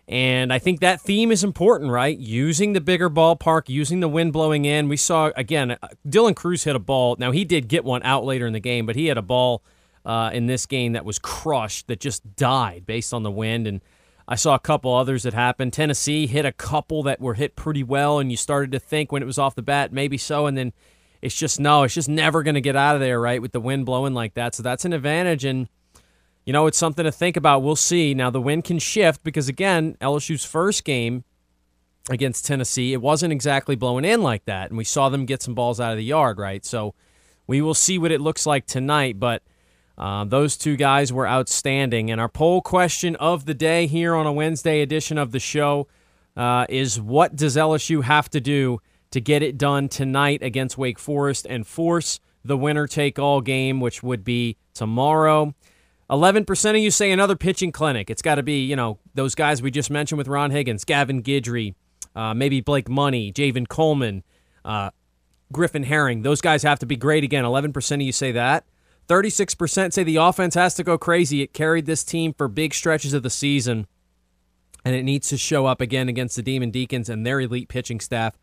and 0.08 0.54
I 0.54 0.58
think 0.58 0.80
that 0.80 1.02
theme 1.02 1.30
is 1.30 1.44
important, 1.44 1.90
right? 1.90 2.16
Using 2.16 2.72
the 2.72 2.80
bigger 2.80 3.10
ballpark, 3.10 3.68
using 3.68 4.00
the 4.00 4.08
wind 4.08 4.32
blowing 4.32 4.64
in. 4.64 4.88
We 4.88 4.96
saw, 4.96 5.30
again, 5.36 5.72
uh, 5.72 5.88
Dylan 6.08 6.34
Crews 6.34 6.64
hit 6.64 6.74
a 6.74 6.78
ball. 6.78 7.16
Now, 7.18 7.30
he 7.30 7.44
did 7.44 7.68
get 7.68 7.84
one 7.84 8.02
out 8.02 8.24
later 8.24 8.46
in 8.46 8.54
the 8.54 8.60
game, 8.60 8.86
but 8.86 8.96
he 8.96 9.06
had 9.06 9.18
a 9.18 9.22
ball 9.22 9.62
uh, 10.06 10.30
in 10.32 10.46
this 10.46 10.64
game 10.64 10.94
that 10.94 11.04
was 11.04 11.18
crushed, 11.18 11.88
that 11.88 12.00
just 12.00 12.36
died 12.36 12.86
based 12.86 13.12
on 13.12 13.22
the 13.22 13.30
wind. 13.30 13.66
And 13.66 13.82
I 14.26 14.36
saw 14.36 14.54
a 14.54 14.58
couple 14.58 14.94
others 14.94 15.24
that 15.24 15.34
happened. 15.34 15.74
Tennessee 15.74 16.26
hit 16.26 16.46
a 16.46 16.52
couple 16.52 17.02
that 17.02 17.20
were 17.20 17.34
hit 17.34 17.54
pretty 17.54 17.82
well, 17.82 18.18
and 18.18 18.30
you 18.30 18.38
started 18.38 18.72
to 18.72 18.78
think 18.78 19.12
when 19.12 19.22
it 19.22 19.26
was 19.26 19.38
off 19.38 19.54
the 19.54 19.62
bat, 19.62 19.92
maybe 19.92 20.16
so. 20.16 20.46
And 20.46 20.56
then 20.56 20.72
it's 21.20 21.34
just, 21.34 21.60
no, 21.60 21.82
it's 21.82 21.92
just 21.92 22.08
never 22.08 22.42
going 22.42 22.54
to 22.54 22.62
get 22.62 22.76
out 22.76 22.94
of 22.94 23.02
there, 23.02 23.20
right, 23.20 23.42
with 23.42 23.52
the 23.52 23.60
wind 23.60 23.84
blowing 23.84 24.14
like 24.14 24.32
that. 24.34 24.54
So 24.54 24.62
that's 24.62 24.86
an 24.86 24.94
advantage. 24.94 25.44
And 25.44 25.68
you 26.48 26.52
know, 26.54 26.66
it's 26.66 26.78
something 26.78 27.04
to 27.04 27.12
think 27.12 27.36
about. 27.36 27.62
We'll 27.62 27.76
see. 27.76 28.14
Now, 28.14 28.30
the 28.30 28.40
wind 28.40 28.64
can 28.64 28.78
shift 28.78 29.22
because, 29.22 29.50
again, 29.50 29.98
LSU's 30.00 30.46
first 30.46 30.82
game 30.82 31.24
against 32.08 32.46
Tennessee, 32.46 32.94
it 32.94 33.02
wasn't 33.02 33.34
exactly 33.34 33.76
blowing 33.76 34.06
in 34.06 34.22
like 34.22 34.46
that. 34.46 34.70
And 34.70 34.78
we 34.78 34.84
saw 34.84 35.10
them 35.10 35.26
get 35.26 35.42
some 35.42 35.54
balls 35.54 35.78
out 35.78 35.92
of 35.92 35.98
the 35.98 36.04
yard, 36.04 36.38
right? 36.38 36.64
So 36.64 36.94
we 37.46 37.60
will 37.60 37.74
see 37.74 37.98
what 37.98 38.12
it 38.12 38.22
looks 38.22 38.46
like 38.46 38.64
tonight. 38.64 39.20
But 39.20 39.42
uh, 39.98 40.24
those 40.24 40.56
two 40.56 40.76
guys 40.76 41.12
were 41.12 41.28
outstanding. 41.28 42.10
And 42.10 42.18
our 42.18 42.30
poll 42.30 42.62
question 42.62 43.14
of 43.16 43.44
the 43.44 43.52
day 43.52 43.86
here 43.86 44.14
on 44.14 44.26
a 44.26 44.32
Wednesday 44.32 44.80
edition 44.80 45.18
of 45.18 45.32
the 45.32 45.40
show 45.40 45.86
uh, 46.34 46.64
is 46.70 46.98
what 46.98 47.36
does 47.36 47.56
LSU 47.56 48.04
have 48.04 48.30
to 48.30 48.40
do 48.40 48.80
to 49.10 49.20
get 49.20 49.42
it 49.42 49.58
done 49.58 49.90
tonight 49.90 50.42
against 50.42 50.78
Wake 50.78 50.98
Forest 50.98 51.46
and 51.50 51.66
force 51.66 52.20
the 52.42 52.56
winner 52.56 52.86
take 52.86 53.18
all 53.18 53.42
game, 53.42 53.80
which 53.80 54.02
would 54.02 54.24
be 54.24 54.56
tomorrow? 54.72 55.54
11% 56.10 56.70
of 56.70 56.76
you 56.76 56.90
say 56.90 57.10
another 57.10 57.36
pitching 57.36 57.70
clinic. 57.70 58.08
It's 58.08 58.22
got 58.22 58.36
to 58.36 58.42
be, 58.42 58.64
you 58.64 58.76
know, 58.76 58.98
those 59.14 59.34
guys 59.34 59.60
we 59.60 59.70
just 59.70 59.90
mentioned 59.90 60.18
with 60.18 60.28
Ron 60.28 60.50
Higgins, 60.50 60.84
Gavin 60.84 61.22
Guidry, 61.22 61.74
uh, 62.16 62.32
maybe 62.34 62.60
Blake 62.60 62.88
Money, 62.88 63.32
Javen 63.32 63.68
Coleman, 63.68 64.22
uh, 64.64 64.90
Griffin 65.52 65.82
Herring. 65.82 66.22
Those 66.22 66.40
guys 66.40 66.62
have 66.62 66.78
to 66.78 66.86
be 66.86 66.96
great 66.96 67.24
again. 67.24 67.44
11% 67.44 67.94
of 67.94 68.00
you 68.00 68.12
say 68.12 68.32
that. 68.32 68.64
36% 69.08 69.92
say 69.92 70.02
the 70.02 70.16
offense 70.16 70.54
has 70.54 70.74
to 70.74 70.84
go 70.84 70.98
crazy. 70.98 71.42
It 71.42 71.52
carried 71.52 71.86
this 71.86 72.04
team 72.04 72.34
for 72.34 72.46
big 72.48 72.74
stretches 72.74 73.14
of 73.14 73.22
the 73.22 73.30
season, 73.30 73.86
and 74.84 74.94
it 74.94 75.02
needs 75.02 75.28
to 75.28 75.38
show 75.38 75.66
up 75.66 75.80
again 75.80 76.08
against 76.08 76.36
the 76.36 76.42
Demon 76.42 76.70
Deacons 76.70 77.08
and 77.08 77.26
their 77.26 77.40
elite 77.40 77.68
pitching 77.68 78.00
staff. 78.00 78.38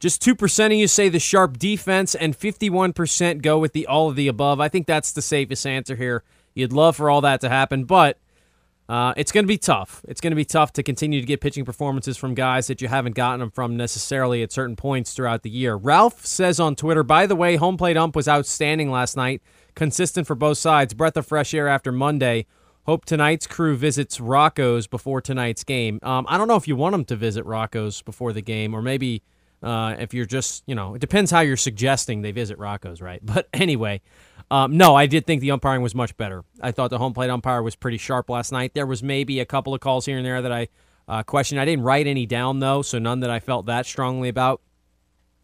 Just 0.00 0.22
2% 0.22 0.66
of 0.66 0.72
you 0.72 0.88
say 0.88 1.08
the 1.08 1.18
sharp 1.18 1.58
defense, 1.58 2.14
and 2.14 2.38
51% 2.38 3.42
go 3.42 3.58
with 3.58 3.72
the 3.72 3.86
all 3.86 4.08
of 4.08 4.16
the 4.16 4.28
above. 4.28 4.60
I 4.60 4.68
think 4.68 4.86
that's 4.86 5.12
the 5.12 5.22
safest 5.22 5.66
answer 5.66 5.96
here. 5.96 6.24
You'd 6.58 6.72
love 6.72 6.96
for 6.96 7.08
all 7.08 7.20
that 7.20 7.40
to 7.42 7.48
happen, 7.48 7.84
but 7.84 8.18
uh, 8.88 9.12
it's 9.16 9.30
going 9.30 9.44
to 9.44 9.48
be 9.48 9.58
tough. 9.58 10.04
It's 10.08 10.20
going 10.20 10.32
to 10.32 10.36
be 10.36 10.44
tough 10.44 10.72
to 10.72 10.82
continue 10.82 11.20
to 11.20 11.26
get 11.26 11.40
pitching 11.40 11.64
performances 11.64 12.16
from 12.16 12.34
guys 12.34 12.66
that 12.66 12.80
you 12.80 12.88
haven't 12.88 13.14
gotten 13.14 13.40
them 13.40 13.50
from 13.50 13.76
necessarily 13.76 14.42
at 14.42 14.50
certain 14.50 14.74
points 14.74 15.12
throughout 15.12 15.42
the 15.42 15.50
year. 15.50 15.76
Ralph 15.76 16.24
says 16.24 16.58
on 16.58 16.74
Twitter, 16.74 17.02
by 17.02 17.26
the 17.26 17.36
way, 17.36 17.56
home 17.56 17.76
plate 17.76 17.96
ump 17.96 18.16
was 18.16 18.26
outstanding 18.26 18.90
last 18.90 19.16
night, 19.16 19.40
consistent 19.74 20.26
for 20.26 20.34
both 20.34 20.58
sides. 20.58 20.94
Breath 20.94 21.16
of 21.16 21.26
fresh 21.26 21.54
air 21.54 21.68
after 21.68 21.92
Monday. 21.92 22.46
Hope 22.86 23.04
tonight's 23.04 23.46
crew 23.46 23.76
visits 23.76 24.18
Rocco's 24.18 24.86
before 24.86 25.20
tonight's 25.20 25.62
game. 25.62 26.00
Um, 26.02 26.24
I 26.28 26.38
don't 26.38 26.48
know 26.48 26.56
if 26.56 26.66
you 26.66 26.74
want 26.74 26.92
them 26.92 27.04
to 27.04 27.16
visit 27.16 27.44
Rocco's 27.44 28.00
before 28.00 28.32
the 28.32 28.40
game, 28.40 28.74
or 28.74 28.80
maybe 28.80 29.22
uh, 29.62 29.96
if 29.98 30.14
you're 30.14 30.24
just, 30.24 30.62
you 30.66 30.74
know, 30.74 30.94
it 30.94 31.00
depends 31.00 31.30
how 31.30 31.40
you're 31.40 31.58
suggesting 31.58 32.22
they 32.22 32.32
visit 32.32 32.58
Rocco's, 32.58 33.02
right? 33.02 33.20
But 33.26 33.48
anyway, 33.52 34.00
um, 34.50 34.76
no, 34.76 34.94
I 34.94 35.06
did 35.06 35.26
think 35.26 35.40
the 35.40 35.50
umpiring 35.50 35.82
was 35.82 35.94
much 35.94 36.16
better. 36.16 36.44
I 36.60 36.72
thought 36.72 36.90
the 36.90 36.98
home 36.98 37.12
plate 37.12 37.30
umpire 37.30 37.62
was 37.62 37.76
pretty 37.76 37.98
sharp 37.98 38.30
last 38.30 38.50
night. 38.52 38.72
There 38.74 38.86
was 38.86 39.02
maybe 39.02 39.40
a 39.40 39.44
couple 39.44 39.74
of 39.74 39.80
calls 39.80 40.06
here 40.06 40.16
and 40.16 40.24
there 40.24 40.40
that 40.40 40.52
I 40.52 40.68
uh, 41.06 41.22
questioned. 41.22 41.60
I 41.60 41.64
didn't 41.64 41.84
write 41.84 42.06
any 42.06 42.26
down 42.26 42.60
though, 42.60 42.82
so 42.82 42.98
none 42.98 43.20
that 43.20 43.30
I 43.30 43.40
felt 43.40 43.66
that 43.66 43.86
strongly 43.86 44.28
about. 44.28 44.62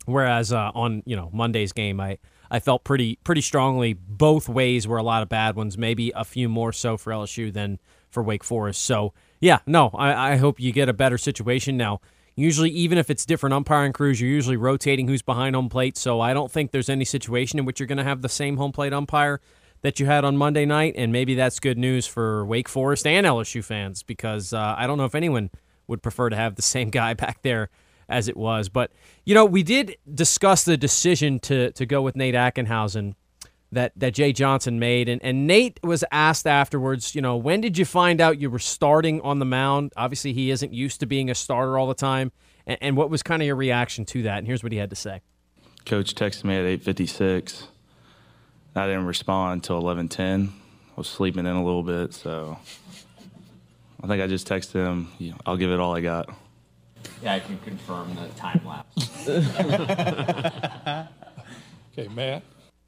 Whereas 0.06 0.52
uh, 0.52 0.70
on 0.74 1.02
you 1.06 1.16
know 1.16 1.30
Monday's 1.32 1.72
game, 1.72 2.00
I 2.00 2.18
I 2.50 2.60
felt 2.60 2.84
pretty 2.84 3.18
pretty 3.24 3.40
strongly 3.40 3.94
both 3.94 4.48
ways 4.48 4.86
were 4.86 4.98
a 4.98 5.02
lot 5.02 5.22
of 5.22 5.28
bad 5.28 5.56
ones. 5.56 5.76
Maybe 5.76 6.12
a 6.14 6.24
few 6.24 6.48
more 6.48 6.72
so 6.72 6.96
for 6.96 7.12
LSU 7.12 7.52
than 7.52 7.80
for 8.10 8.22
Wake 8.22 8.44
Forest. 8.44 8.82
So 8.82 9.12
yeah, 9.40 9.58
no, 9.66 9.90
I, 9.94 10.32
I 10.32 10.36
hope 10.36 10.60
you 10.60 10.72
get 10.72 10.88
a 10.88 10.94
better 10.94 11.18
situation 11.18 11.76
now. 11.76 12.00
Usually, 12.36 12.70
even 12.70 12.98
if 12.98 13.10
it's 13.10 13.24
different 13.24 13.54
umpiring 13.54 13.92
crews, 13.92 14.20
you're 14.20 14.30
usually 14.30 14.56
rotating 14.56 15.06
who's 15.06 15.22
behind 15.22 15.54
home 15.54 15.68
plate. 15.68 15.96
So 15.96 16.20
I 16.20 16.34
don't 16.34 16.50
think 16.50 16.72
there's 16.72 16.88
any 16.88 17.04
situation 17.04 17.58
in 17.58 17.64
which 17.64 17.78
you're 17.78 17.86
going 17.86 17.98
to 17.98 18.04
have 18.04 18.22
the 18.22 18.28
same 18.28 18.56
home 18.56 18.72
plate 18.72 18.92
umpire 18.92 19.40
that 19.82 20.00
you 20.00 20.06
had 20.06 20.24
on 20.24 20.36
Monday 20.36 20.64
night. 20.64 20.94
And 20.96 21.12
maybe 21.12 21.34
that's 21.34 21.60
good 21.60 21.78
news 21.78 22.06
for 22.06 22.44
Wake 22.44 22.68
Forest 22.68 23.06
and 23.06 23.24
LSU 23.26 23.62
fans 23.62 24.02
because 24.02 24.52
uh, 24.52 24.74
I 24.76 24.86
don't 24.86 24.98
know 24.98 25.04
if 25.04 25.14
anyone 25.14 25.50
would 25.86 26.02
prefer 26.02 26.28
to 26.28 26.36
have 26.36 26.56
the 26.56 26.62
same 26.62 26.90
guy 26.90 27.14
back 27.14 27.42
there 27.42 27.70
as 28.08 28.26
it 28.26 28.36
was. 28.36 28.68
But, 28.68 28.90
you 29.24 29.34
know, 29.34 29.44
we 29.44 29.62
did 29.62 29.96
discuss 30.12 30.64
the 30.64 30.76
decision 30.76 31.38
to, 31.40 31.70
to 31.72 31.86
go 31.86 32.02
with 32.02 32.16
Nate 32.16 32.34
Ackenhausen 32.34 33.14
that 33.74 33.92
that 33.96 34.14
Jay 34.14 34.32
Johnson 34.32 34.78
made. 34.78 35.08
And, 35.08 35.22
and 35.22 35.46
Nate 35.46 35.78
was 35.82 36.04
asked 36.10 36.46
afterwards, 36.46 37.14
you 37.14 37.20
know, 37.20 37.36
when 37.36 37.60
did 37.60 37.76
you 37.78 37.84
find 37.84 38.20
out 38.20 38.40
you 38.40 38.50
were 38.50 38.58
starting 38.58 39.20
on 39.20 39.38
the 39.38 39.44
mound? 39.44 39.92
Obviously, 39.96 40.32
he 40.32 40.50
isn't 40.50 40.72
used 40.72 41.00
to 41.00 41.06
being 41.06 41.30
a 41.30 41.34
starter 41.34 41.78
all 41.78 41.86
the 41.86 41.94
time. 41.94 42.32
And, 42.66 42.78
and 42.80 42.96
what 42.96 43.10
was 43.10 43.22
kind 43.22 43.42
of 43.42 43.46
your 43.46 43.56
reaction 43.56 44.04
to 44.06 44.22
that? 44.22 44.38
And 44.38 44.46
here's 44.46 44.62
what 44.62 44.72
he 44.72 44.78
had 44.78 44.90
to 44.90 44.96
say. 44.96 45.20
Coach 45.84 46.14
texted 46.14 46.44
me 46.44 46.56
at 46.56 46.80
8:56. 46.80 47.68
I 48.76 48.86
didn't 48.86 49.06
respond 49.06 49.52
until 49.54 49.80
11:10. 49.82 50.48
I 50.48 50.52
was 50.96 51.08
sleeping 51.08 51.46
in 51.46 51.54
a 51.54 51.64
little 51.64 51.82
bit, 51.82 52.14
so 52.14 52.58
I 54.02 54.06
think 54.06 54.22
I 54.22 54.26
just 54.26 54.48
texted 54.48 54.84
him. 54.84 55.08
I'll 55.44 55.56
give 55.56 55.70
it 55.70 55.80
all 55.80 55.94
I 55.94 56.00
got. 56.00 56.28
Yeah, 57.22 57.34
I 57.34 57.40
can 57.40 57.58
confirm 57.58 58.14
the 58.14 58.28
time 58.36 58.60
lapse. 58.64 59.28
okay, 61.98 62.08
Matt. 62.14 62.42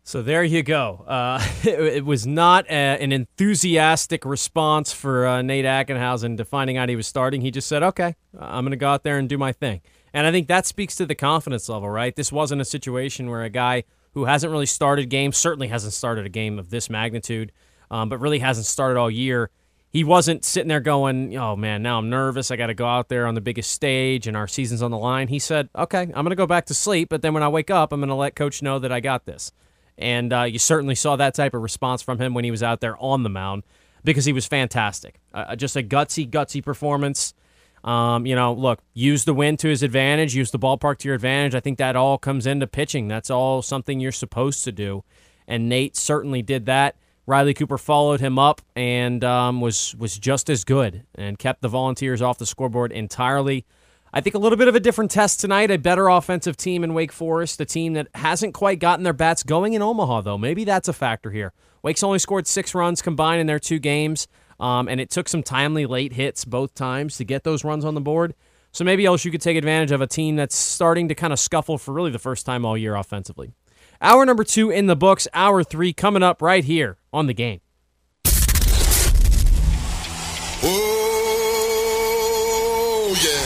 So 0.06 0.22
there 0.22 0.44
you 0.44 0.62
go. 0.62 1.04
Uh, 1.04 1.44
it, 1.64 1.80
it, 1.80 2.04
was 2.04 2.28
not 2.28 2.64
a, 2.68 3.02
an 3.02 3.10
enthusiastic 3.10 4.24
response 4.24 4.92
for 4.92 5.26
uh, 5.26 5.42
Nate 5.42 5.64
Ackenhausen 5.64 6.36
to 6.36 6.44
finding 6.44 6.76
out 6.76 6.88
he 6.88 6.94
was 6.94 7.08
starting. 7.08 7.40
He 7.40 7.50
just 7.50 7.66
said, 7.66 7.82
"Okay, 7.82 8.14
I'm 8.38 8.62
going 8.62 8.70
to 8.70 8.76
go 8.76 8.88
out 8.88 9.02
there 9.02 9.18
and 9.18 9.28
do 9.28 9.36
my 9.36 9.50
thing." 9.50 9.80
And 10.14 10.24
I 10.24 10.30
think 10.30 10.46
that 10.46 10.64
speaks 10.64 10.94
to 10.96 11.06
the 11.06 11.16
confidence 11.16 11.68
level, 11.68 11.90
right? 11.90 12.14
This 12.14 12.30
wasn't 12.30 12.60
a 12.60 12.64
situation 12.64 13.28
where 13.28 13.42
a 13.42 13.50
guy 13.50 13.82
who 14.14 14.26
hasn't 14.26 14.52
really 14.52 14.66
started 14.66 15.10
games, 15.10 15.38
certainly 15.38 15.66
hasn't 15.66 15.92
started 15.92 16.24
a 16.24 16.28
game 16.28 16.60
of 16.60 16.70
this 16.70 16.88
magnitude, 16.88 17.50
um, 17.90 18.08
but 18.08 18.18
really 18.18 18.38
hasn't 18.38 18.66
started 18.66 18.96
all 19.00 19.10
year. 19.10 19.50
He 19.90 20.04
wasn't 20.04 20.44
sitting 20.44 20.68
there 20.68 20.78
going, 20.78 21.36
"Oh 21.36 21.56
man, 21.56 21.82
now 21.82 21.98
I'm 21.98 22.08
nervous. 22.08 22.52
I 22.52 22.56
got 22.56 22.68
to 22.68 22.74
go 22.74 22.86
out 22.86 23.08
there 23.08 23.26
on 23.26 23.34
the 23.34 23.40
biggest 23.40 23.72
stage, 23.72 24.28
and 24.28 24.36
our 24.36 24.46
season's 24.46 24.82
on 24.82 24.92
the 24.92 24.98
line." 24.98 25.26
He 25.26 25.40
said, 25.40 25.68
"Okay, 25.74 26.02
I'm 26.02 26.12
going 26.12 26.26
to 26.26 26.36
go 26.36 26.46
back 26.46 26.66
to 26.66 26.74
sleep, 26.74 27.08
but 27.08 27.22
then 27.22 27.34
when 27.34 27.42
I 27.42 27.48
wake 27.48 27.72
up, 27.72 27.92
I'm 27.92 27.98
going 27.98 28.08
to 28.08 28.14
let 28.14 28.36
coach 28.36 28.62
know 28.62 28.78
that 28.78 28.92
I 28.92 29.00
got 29.00 29.26
this." 29.26 29.50
And 29.98 30.32
uh, 30.32 30.42
you 30.42 30.58
certainly 30.58 30.94
saw 30.94 31.16
that 31.16 31.34
type 31.34 31.54
of 31.54 31.62
response 31.62 32.02
from 32.02 32.20
him 32.20 32.34
when 32.34 32.44
he 32.44 32.50
was 32.50 32.62
out 32.62 32.80
there 32.80 32.96
on 33.02 33.22
the 33.22 33.30
mound 33.30 33.64
because 34.04 34.24
he 34.24 34.32
was 34.32 34.46
fantastic. 34.46 35.20
Uh, 35.32 35.56
just 35.56 35.76
a 35.76 35.82
gutsy, 35.82 36.28
gutsy 36.28 36.62
performance. 36.62 37.34
Um, 37.82 38.26
you 38.26 38.34
know, 38.34 38.52
look, 38.52 38.80
use 38.94 39.24
the 39.24 39.34
wind 39.34 39.58
to 39.60 39.68
his 39.68 39.82
advantage, 39.82 40.34
use 40.34 40.50
the 40.50 40.58
ballpark 40.58 40.98
to 40.98 41.08
your 41.08 41.14
advantage. 41.14 41.54
I 41.54 41.60
think 41.60 41.78
that 41.78 41.94
all 41.94 42.18
comes 42.18 42.46
into 42.46 42.66
pitching. 42.66 43.08
That's 43.08 43.30
all 43.30 43.62
something 43.62 44.00
you're 44.00 44.12
supposed 44.12 44.64
to 44.64 44.72
do. 44.72 45.04
And 45.46 45.68
Nate 45.68 45.96
certainly 45.96 46.42
did 46.42 46.66
that. 46.66 46.96
Riley 47.26 47.54
Cooper 47.54 47.78
followed 47.78 48.20
him 48.20 48.38
up 48.38 48.60
and 48.76 49.22
um, 49.24 49.60
was 49.60 49.96
was 49.96 50.16
just 50.16 50.48
as 50.48 50.64
good 50.64 51.04
and 51.14 51.38
kept 51.38 51.60
the 51.60 51.68
Volunteers 51.68 52.22
off 52.22 52.38
the 52.38 52.46
scoreboard 52.46 52.92
entirely. 52.92 53.64
I 54.12 54.20
think 54.20 54.34
a 54.34 54.38
little 54.38 54.56
bit 54.56 54.68
of 54.68 54.74
a 54.74 54.80
different 54.80 55.10
test 55.10 55.40
tonight. 55.40 55.70
A 55.70 55.76
better 55.76 56.08
offensive 56.08 56.56
team 56.56 56.84
in 56.84 56.94
Wake 56.94 57.12
Forest, 57.12 57.60
a 57.60 57.64
team 57.64 57.92
that 57.94 58.08
hasn't 58.14 58.54
quite 58.54 58.78
gotten 58.78 59.02
their 59.02 59.12
bats 59.12 59.42
going 59.42 59.74
in 59.74 59.82
Omaha, 59.82 60.22
though. 60.22 60.38
Maybe 60.38 60.64
that's 60.64 60.88
a 60.88 60.92
factor 60.92 61.30
here. 61.30 61.52
Wake's 61.82 62.02
only 62.02 62.18
scored 62.18 62.46
six 62.46 62.74
runs 62.74 63.02
combined 63.02 63.40
in 63.40 63.46
their 63.46 63.58
two 63.58 63.78
games, 63.78 64.26
um, 64.58 64.88
and 64.88 65.00
it 65.00 65.10
took 65.10 65.28
some 65.28 65.42
timely 65.42 65.86
late 65.86 66.14
hits 66.14 66.44
both 66.44 66.74
times 66.74 67.16
to 67.18 67.24
get 67.24 67.44
those 67.44 67.62
runs 67.62 67.84
on 67.84 67.94
the 67.94 68.00
board. 68.00 68.34
So 68.72 68.84
maybe 68.84 69.04
LSU 69.04 69.30
could 69.30 69.40
take 69.40 69.56
advantage 69.56 69.90
of 69.90 70.00
a 70.00 70.06
team 70.06 70.36
that's 70.36 70.54
starting 70.54 71.08
to 71.08 71.14
kind 71.14 71.32
of 71.32 71.38
scuffle 71.38 71.78
for 71.78 71.94
really 71.94 72.10
the 72.10 72.18
first 72.18 72.44
time 72.44 72.64
all 72.64 72.76
year 72.76 72.94
offensively. 72.94 73.52
Hour 74.00 74.26
number 74.26 74.44
two 74.44 74.70
in 74.70 74.86
the 74.86 74.96
books, 74.96 75.26
hour 75.32 75.64
three 75.64 75.92
coming 75.92 76.22
up 76.22 76.42
right 76.42 76.64
here 76.64 76.98
on 77.12 77.26
the 77.26 77.34
game. 77.34 77.60
Oh, 80.62 81.02
yeah. 83.22 83.45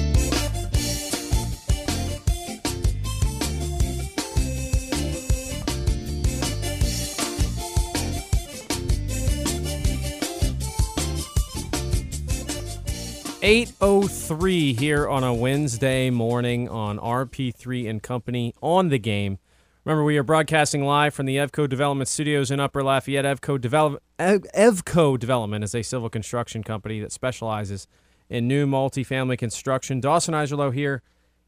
803 13.43 14.73
here 14.73 15.09
on 15.09 15.23
a 15.23 15.33
Wednesday 15.33 16.11
morning 16.11 16.69
on 16.69 16.99
RP3 16.99 17.89
and 17.89 18.03
Company 18.03 18.53
on 18.61 18.89
the 18.89 18.99
game. 18.99 19.39
Remember, 19.83 20.03
we 20.03 20.15
are 20.19 20.23
broadcasting 20.23 20.85
live 20.85 21.15
from 21.15 21.25
the 21.25 21.37
Evco 21.37 21.67
Development 21.67 22.07
Studios 22.07 22.51
in 22.51 22.59
Upper 22.59 22.83
Lafayette. 22.83 23.25
Evco, 23.25 23.59
Develop- 23.59 24.03
Evco 24.19 25.17
Development 25.17 25.63
is 25.63 25.73
a 25.73 25.81
civil 25.81 26.07
construction 26.07 26.61
company 26.63 26.99
that 26.99 27.11
specializes 27.11 27.87
in 28.29 28.47
new 28.47 28.67
multifamily 28.67 29.39
construction. 29.39 29.99
Dawson 29.99 30.35
Iserlo 30.35 30.71
here 30.71 31.01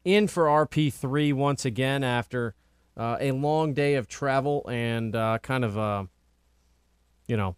in 0.04 0.26
for 0.26 0.46
RP3 0.46 1.32
once 1.32 1.64
again 1.64 2.02
after 2.02 2.56
uh, 2.96 3.18
a 3.20 3.30
long 3.30 3.72
day 3.72 3.94
of 3.94 4.08
travel 4.08 4.66
and 4.68 5.14
uh, 5.14 5.38
kind 5.42 5.64
of, 5.64 5.78
uh, 5.78 6.04
you 7.28 7.36
know, 7.36 7.54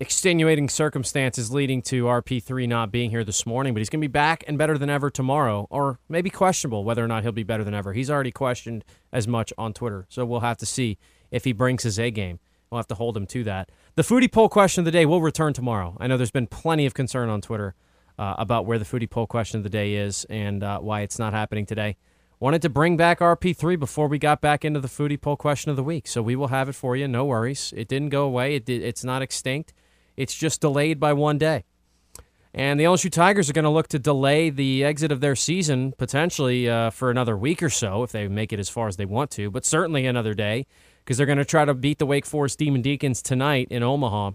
extenuating 0.00 0.68
circumstances 0.68 1.52
leading 1.52 1.82
to 1.82 2.04
RP3 2.04 2.68
not 2.68 2.92
being 2.92 3.10
here 3.10 3.24
this 3.24 3.44
morning, 3.44 3.74
but 3.74 3.80
he's 3.80 3.88
going 3.88 4.00
to 4.00 4.08
be 4.08 4.12
back 4.12 4.44
and 4.46 4.56
better 4.56 4.78
than 4.78 4.90
ever 4.90 5.10
tomorrow, 5.10 5.66
or 5.70 5.98
maybe 6.08 6.30
questionable 6.30 6.84
whether 6.84 7.04
or 7.04 7.08
not 7.08 7.22
he'll 7.22 7.32
be 7.32 7.42
better 7.42 7.64
than 7.64 7.74
ever. 7.74 7.92
He's 7.92 8.10
already 8.10 8.30
questioned 8.30 8.84
as 9.12 9.26
much 9.26 9.52
on 9.58 9.72
Twitter, 9.72 10.06
so 10.08 10.24
we'll 10.24 10.40
have 10.40 10.58
to 10.58 10.66
see 10.66 10.98
if 11.30 11.44
he 11.44 11.52
brings 11.52 11.82
his 11.82 11.98
A 11.98 12.10
game. 12.10 12.38
We'll 12.70 12.78
have 12.78 12.86
to 12.88 12.94
hold 12.94 13.16
him 13.16 13.26
to 13.28 13.44
that. 13.44 13.70
The 13.96 14.02
foodie 14.02 14.30
poll 14.30 14.48
question 14.48 14.82
of 14.82 14.84
the 14.84 14.90
day 14.90 15.06
will 15.06 15.22
return 15.22 15.52
tomorrow. 15.52 15.96
I 15.98 16.06
know 16.06 16.16
there's 16.16 16.30
been 16.30 16.46
plenty 16.46 16.86
of 16.86 16.94
concern 16.94 17.28
on 17.28 17.40
Twitter 17.40 17.74
uh, 18.18 18.34
about 18.38 18.66
where 18.66 18.78
the 18.78 18.84
foodie 18.84 19.08
poll 19.08 19.26
question 19.26 19.58
of 19.58 19.64
the 19.64 19.70
day 19.70 19.94
is 19.94 20.26
and 20.28 20.62
uh, 20.62 20.78
why 20.78 21.00
it's 21.00 21.18
not 21.18 21.32
happening 21.32 21.66
today. 21.66 21.96
Wanted 22.40 22.62
to 22.62 22.68
bring 22.68 22.96
back 22.96 23.18
RP3 23.18 23.78
before 23.80 24.06
we 24.06 24.18
got 24.18 24.40
back 24.40 24.64
into 24.64 24.78
the 24.78 24.88
foodie 24.88 25.20
poll 25.20 25.36
question 25.36 25.70
of 25.70 25.76
the 25.76 25.82
week, 25.82 26.06
so 26.06 26.22
we 26.22 26.36
will 26.36 26.48
have 26.48 26.68
it 26.68 26.74
for 26.74 26.94
you. 26.94 27.08
No 27.08 27.24
worries. 27.24 27.72
It 27.76 27.88
didn't 27.88 28.10
go 28.10 28.24
away. 28.24 28.54
It 28.54 28.64
did, 28.64 28.82
it's 28.82 29.02
not 29.02 29.22
extinct. 29.22 29.72
It's 30.18 30.34
just 30.34 30.60
delayed 30.60 30.98
by 30.98 31.12
one 31.12 31.38
day. 31.38 31.62
And 32.52 32.80
the 32.80 32.84
LSU 32.84 33.08
Tigers 33.08 33.48
are 33.48 33.52
going 33.52 33.64
to 33.64 33.70
look 33.70 33.86
to 33.88 34.00
delay 34.00 34.50
the 34.50 34.82
exit 34.82 35.12
of 35.12 35.20
their 35.20 35.36
season 35.36 35.94
potentially 35.96 36.68
uh, 36.68 36.90
for 36.90 37.08
another 37.08 37.36
week 37.36 37.62
or 37.62 37.70
so 37.70 38.02
if 38.02 38.10
they 38.10 38.26
make 38.26 38.52
it 38.52 38.58
as 38.58 38.68
far 38.68 38.88
as 38.88 38.96
they 38.96 39.04
want 39.04 39.30
to, 39.32 39.48
but 39.48 39.64
certainly 39.64 40.06
another 40.06 40.34
day 40.34 40.66
because 41.04 41.16
they're 41.16 41.26
going 41.26 41.38
to 41.38 41.44
try 41.44 41.64
to 41.64 41.72
beat 41.72 42.00
the 42.00 42.06
Wake 42.06 42.26
Forest 42.26 42.58
Demon 42.58 42.82
Deacons 42.82 43.22
tonight 43.22 43.68
in 43.70 43.84
Omaha. 43.84 44.32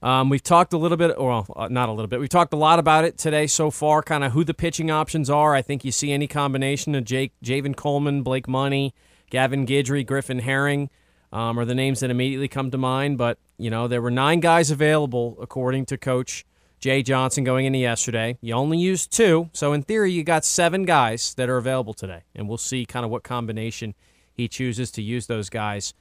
Um, 0.00 0.30
we've 0.30 0.44
talked 0.44 0.72
a 0.72 0.78
little 0.78 0.96
bit, 0.96 1.18
well, 1.18 1.46
uh, 1.56 1.66
not 1.68 1.88
a 1.88 1.92
little 1.92 2.06
bit. 2.06 2.20
We've 2.20 2.28
talked 2.28 2.52
a 2.52 2.56
lot 2.56 2.78
about 2.78 3.04
it 3.04 3.18
today 3.18 3.48
so 3.48 3.72
far, 3.72 4.00
kind 4.00 4.22
of 4.22 4.30
who 4.30 4.44
the 4.44 4.54
pitching 4.54 4.92
options 4.92 5.28
are. 5.28 5.56
I 5.56 5.62
think 5.62 5.84
you 5.84 5.90
see 5.90 6.12
any 6.12 6.28
combination 6.28 6.94
of 6.94 7.04
Jake, 7.04 7.32
Javen 7.44 7.74
Coleman, 7.74 8.22
Blake 8.22 8.46
Money, 8.46 8.94
Gavin 9.28 9.66
Guidry, 9.66 10.06
Griffin 10.06 10.38
Herring 10.38 10.88
um, 11.32 11.58
are 11.58 11.64
the 11.64 11.74
names 11.74 12.00
that 12.00 12.10
immediately 12.10 12.48
come 12.48 12.70
to 12.70 12.78
mind. 12.78 13.18
But, 13.18 13.38
you 13.58 13.70
know, 13.70 13.88
there 13.88 14.02
were 14.02 14.10
nine 14.10 14.40
guys 14.40 14.70
available, 14.70 15.36
according 15.40 15.86
to 15.86 15.98
Coach 15.98 16.44
Jay 16.80 17.02
Johnson 17.02 17.44
going 17.44 17.66
into 17.66 17.78
yesterday. 17.78 18.38
You 18.40 18.54
only 18.54 18.78
used 18.78 19.12
two. 19.12 19.50
So, 19.52 19.72
in 19.72 19.82
theory, 19.82 20.12
you 20.12 20.24
got 20.24 20.44
seven 20.44 20.84
guys 20.84 21.34
that 21.34 21.48
are 21.48 21.56
available 21.56 21.94
today. 21.94 22.22
And 22.34 22.48
we'll 22.48 22.58
see 22.58 22.86
kind 22.86 23.04
of 23.04 23.10
what 23.10 23.22
combination 23.22 23.94
he 24.32 24.48
chooses 24.48 24.90
to 24.92 25.02
use 25.02 25.26
those 25.26 25.50
guys. 25.50 25.94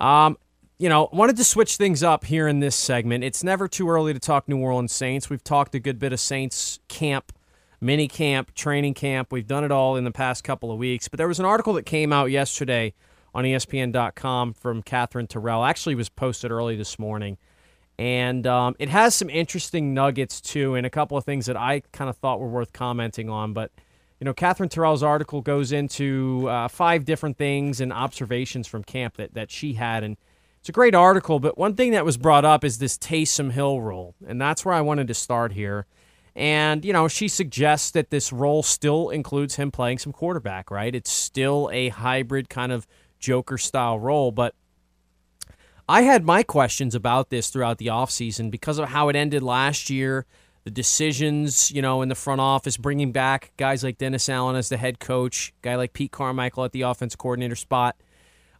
Um, 0.00 0.38
you 0.78 0.88
know, 0.88 1.08
wanted 1.12 1.36
to 1.36 1.44
switch 1.44 1.76
things 1.76 2.02
up 2.02 2.24
here 2.24 2.48
in 2.48 2.60
this 2.60 2.76
segment. 2.76 3.24
It's 3.24 3.42
never 3.42 3.66
too 3.66 3.88
early 3.88 4.12
to 4.12 4.20
talk 4.20 4.48
New 4.48 4.58
Orleans 4.58 4.92
Saints. 4.92 5.30
We've 5.30 5.42
talked 5.42 5.74
a 5.74 5.80
good 5.80 5.98
bit 5.98 6.12
of 6.12 6.20
Saints 6.20 6.80
camp, 6.88 7.32
mini 7.80 8.08
camp, 8.08 8.54
training 8.54 8.94
camp. 8.94 9.32
We've 9.32 9.46
done 9.46 9.64
it 9.64 9.72
all 9.72 9.96
in 9.96 10.04
the 10.04 10.10
past 10.10 10.44
couple 10.44 10.70
of 10.70 10.78
weeks. 10.78 11.08
But 11.08 11.16
there 11.16 11.28
was 11.28 11.40
an 11.40 11.46
article 11.46 11.72
that 11.74 11.86
came 11.86 12.12
out 12.12 12.30
yesterday 12.30 12.92
on 13.36 13.44
ESPN.com 13.44 14.54
from 14.54 14.82
Katherine 14.82 15.26
Terrell. 15.26 15.62
Actually, 15.62 15.94
was 15.94 16.08
posted 16.08 16.50
early 16.50 16.74
this 16.74 16.98
morning, 16.98 17.36
and 17.98 18.46
um, 18.46 18.74
it 18.78 18.88
has 18.88 19.14
some 19.14 19.28
interesting 19.28 19.92
nuggets 19.92 20.40
too, 20.40 20.74
and 20.74 20.86
a 20.86 20.90
couple 20.90 21.18
of 21.18 21.24
things 21.24 21.44
that 21.44 21.56
I 21.56 21.82
kind 21.92 22.08
of 22.08 22.16
thought 22.16 22.40
were 22.40 22.48
worth 22.48 22.72
commenting 22.72 23.28
on. 23.28 23.52
But 23.52 23.72
you 24.18 24.24
know, 24.24 24.32
Katherine 24.32 24.70
Terrell's 24.70 25.02
article 25.02 25.42
goes 25.42 25.70
into 25.70 26.48
uh, 26.48 26.68
five 26.68 27.04
different 27.04 27.36
things 27.36 27.78
and 27.78 27.92
observations 27.92 28.66
from 28.66 28.82
camp 28.82 29.18
that 29.18 29.34
that 29.34 29.50
she 29.50 29.74
had, 29.74 30.02
and 30.02 30.16
it's 30.60 30.70
a 30.70 30.72
great 30.72 30.94
article. 30.94 31.38
But 31.38 31.58
one 31.58 31.74
thing 31.74 31.90
that 31.90 32.06
was 32.06 32.16
brought 32.16 32.46
up 32.46 32.64
is 32.64 32.78
this 32.78 32.96
Taysom 32.96 33.52
Hill 33.52 33.82
role, 33.82 34.14
and 34.26 34.40
that's 34.40 34.64
where 34.64 34.74
I 34.74 34.80
wanted 34.80 35.08
to 35.08 35.14
start 35.14 35.52
here. 35.52 35.84
And, 36.34 36.84
you 36.84 36.92
know, 36.92 37.08
she 37.08 37.28
suggests 37.28 37.90
that 37.92 38.10
this 38.10 38.30
role 38.30 38.62
still 38.62 39.08
includes 39.08 39.56
him 39.56 39.70
playing 39.70 39.98
some 39.98 40.12
quarterback, 40.12 40.70
right? 40.70 40.94
It's 40.94 41.10
still 41.10 41.70
a 41.72 41.88
hybrid 41.88 42.50
kind 42.50 42.72
of 42.72 42.86
Joker 43.18 43.58
style 43.58 43.98
role. 43.98 44.32
But 44.32 44.54
I 45.88 46.02
had 46.02 46.24
my 46.24 46.42
questions 46.42 46.94
about 46.94 47.30
this 47.30 47.48
throughout 47.50 47.78
the 47.78 47.86
offseason 47.86 48.50
because 48.50 48.78
of 48.78 48.88
how 48.88 49.08
it 49.08 49.16
ended 49.16 49.42
last 49.42 49.88
year, 49.88 50.26
the 50.64 50.70
decisions, 50.70 51.70
you 51.70 51.80
know, 51.80 52.02
in 52.02 52.08
the 52.08 52.16
front 52.16 52.40
office, 52.40 52.76
bringing 52.76 53.12
back 53.12 53.52
guys 53.56 53.84
like 53.84 53.98
Dennis 53.98 54.28
Allen 54.28 54.56
as 54.56 54.68
the 54.68 54.76
head 54.76 54.98
coach, 54.98 55.54
guy 55.62 55.76
like 55.76 55.92
Pete 55.92 56.10
Carmichael 56.10 56.64
at 56.64 56.72
the 56.72 56.82
offense 56.82 57.14
coordinator 57.14 57.54
spot. 57.54 57.94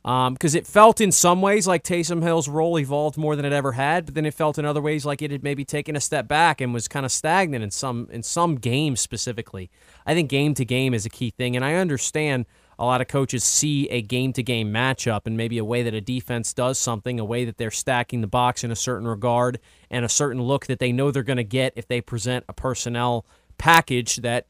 because 0.05 0.55
um, 0.55 0.59
it 0.59 0.69
felt 0.69 1.01
in 1.01 1.11
some 1.11 1.43
ways 1.43 1.67
like 1.67 1.83
Taysom 1.83 2.23
Hill's 2.23 2.49
role 2.49 2.79
evolved 2.79 3.17
more 3.17 3.35
than 3.35 3.45
it 3.45 3.53
ever 3.53 3.73
had, 3.73 4.07
but 4.07 4.15
then 4.15 4.25
it 4.25 4.35
felt 4.35 4.57
in 4.57 4.65
other 4.65 4.81
ways 4.81 5.05
like 5.05 5.21
it 5.21 5.33
had 5.33 5.43
maybe 5.43 5.65
taken 5.65 5.97
a 5.97 6.01
step 6.01 6.29
back 6.29 6.61
and 6.61 6.73
was 6.73 6.87
kind 6.87 7.05
of 7.05 7.11
stagnant 7.11 7.65
in 7.65 7.73
some 7.73 8.09
in 8.13 8.23
some 8.23 8.55
games 8.55 9.01
specifically. 9.01 9.69
I 10.07 10.15
think 10.15 10.31
game 10.31 10.55
to 10.55 10.65
game 10.65 10.95
is 10.95 11.07
a 11.07 11.11
key 11.11 11.31
thing, 11.31 11.57
and 11.57 11.65
I 11.65 11.75
understand 11.75 12.47
a 12.79 12.85
lot 12.85 13.01
of 13.01 13.09
coaches 13.09 13.43
see 13.43 13.89
a 13.89 14.03
game 14.03 14.33
to 14.35 14.43
game 14.43 14.73
matchup 14.73 15.23
and 15.25 15.37
maybe 15.37 15.59
a 15.59 15.65
way 15.65 15.83
that 15.83 15.95
a 15.95 16.01
defense 16.01 16.53
does 16.53 16.79
something, 16.79 17.19
a 17.19 17.25
way 17.25 17.45
that 17.45 17.57
they're 17.57 17.71
stacking 17.71 18.21
the 18.21 18.27
box 18.27 18.63
in 18.63 18.71
a 18.71 18.77
certain 18.77 19.09
regard, 19.09 19.59
and 19.91 20.05
a 20.05 20.09
certain 20.09 20.43
look 20.43 20.67
that 20.67 20.79
they 20.79 20.93
know 20.93 21.11
they're 21.11 21.23
going 21.23 21.37
to 21.37 21.45
get 21.45 21.73
if 21.77 21.89
they 21.89 22.01
present 22.01 22.45
a 22.49 22.53
personnel 22.53 23.25
package 23.59 24.17
that 24.17 24.47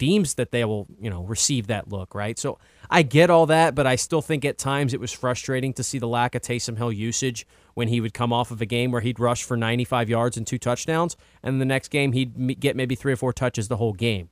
deems 0.00 0.34
that 0.34 0.50
they 0.50 0.64
will, 0.64 0.86
you 0.98 1.10
know, 1.10 1.22
receive 1.24 1.66
that 1.66 1.88
look, 1.88 2.14
right? 2.14 2.38
So 2.38 2.58
I 2.88 3.02
get 3.02 3.28
all 3.28 3.46
that, 3.46 3.74
but 3.74 3.86
I 3.86 3.96
still 3.96 4.22
think 4.22 4.46
at 4.46 4.56
times 4.56 4.94
it 4.94 5.00
was 5.00 5.12
frustrating 5.12 5.74
to 5.74 5.82
see 5.82 5.98
the 5.98 6.08
lack 6.08 6.34
of 6.34 6.40
Taysom 6.40 6.78
Hill 6.78 6.90
usage 6.90 7.46
when 7.74 7.88
he 7.88 8.00
would 8.00 8.14
come 8.14 8.32
off 8.32 8.50
of 8.50 8.62
a 8.62 8.66
game 8.66 8.92
where 8.92 9.02
he'd 9.02 9.20
rush 9.20 9.44
for 9.44 9.58
95 9.58 10.08
yards 10.08 10.36
and 10.38 10.46
two 10.46 10.58
touchdowns, 10.58 11.16
and 11.42 11.60
the 11.60 11.66
next 11.66 11.88
game 11.88 12.12
he'd 12.12 12.58
get 12.58 12.76
maybe 12.76 12.94
three 12.94 13.12
or 13.12 13.16
four 13.16 13.32
touches 13.32 13.68
the 13.68 13.76
whole 13.76 13.92
game. 13.92 14.30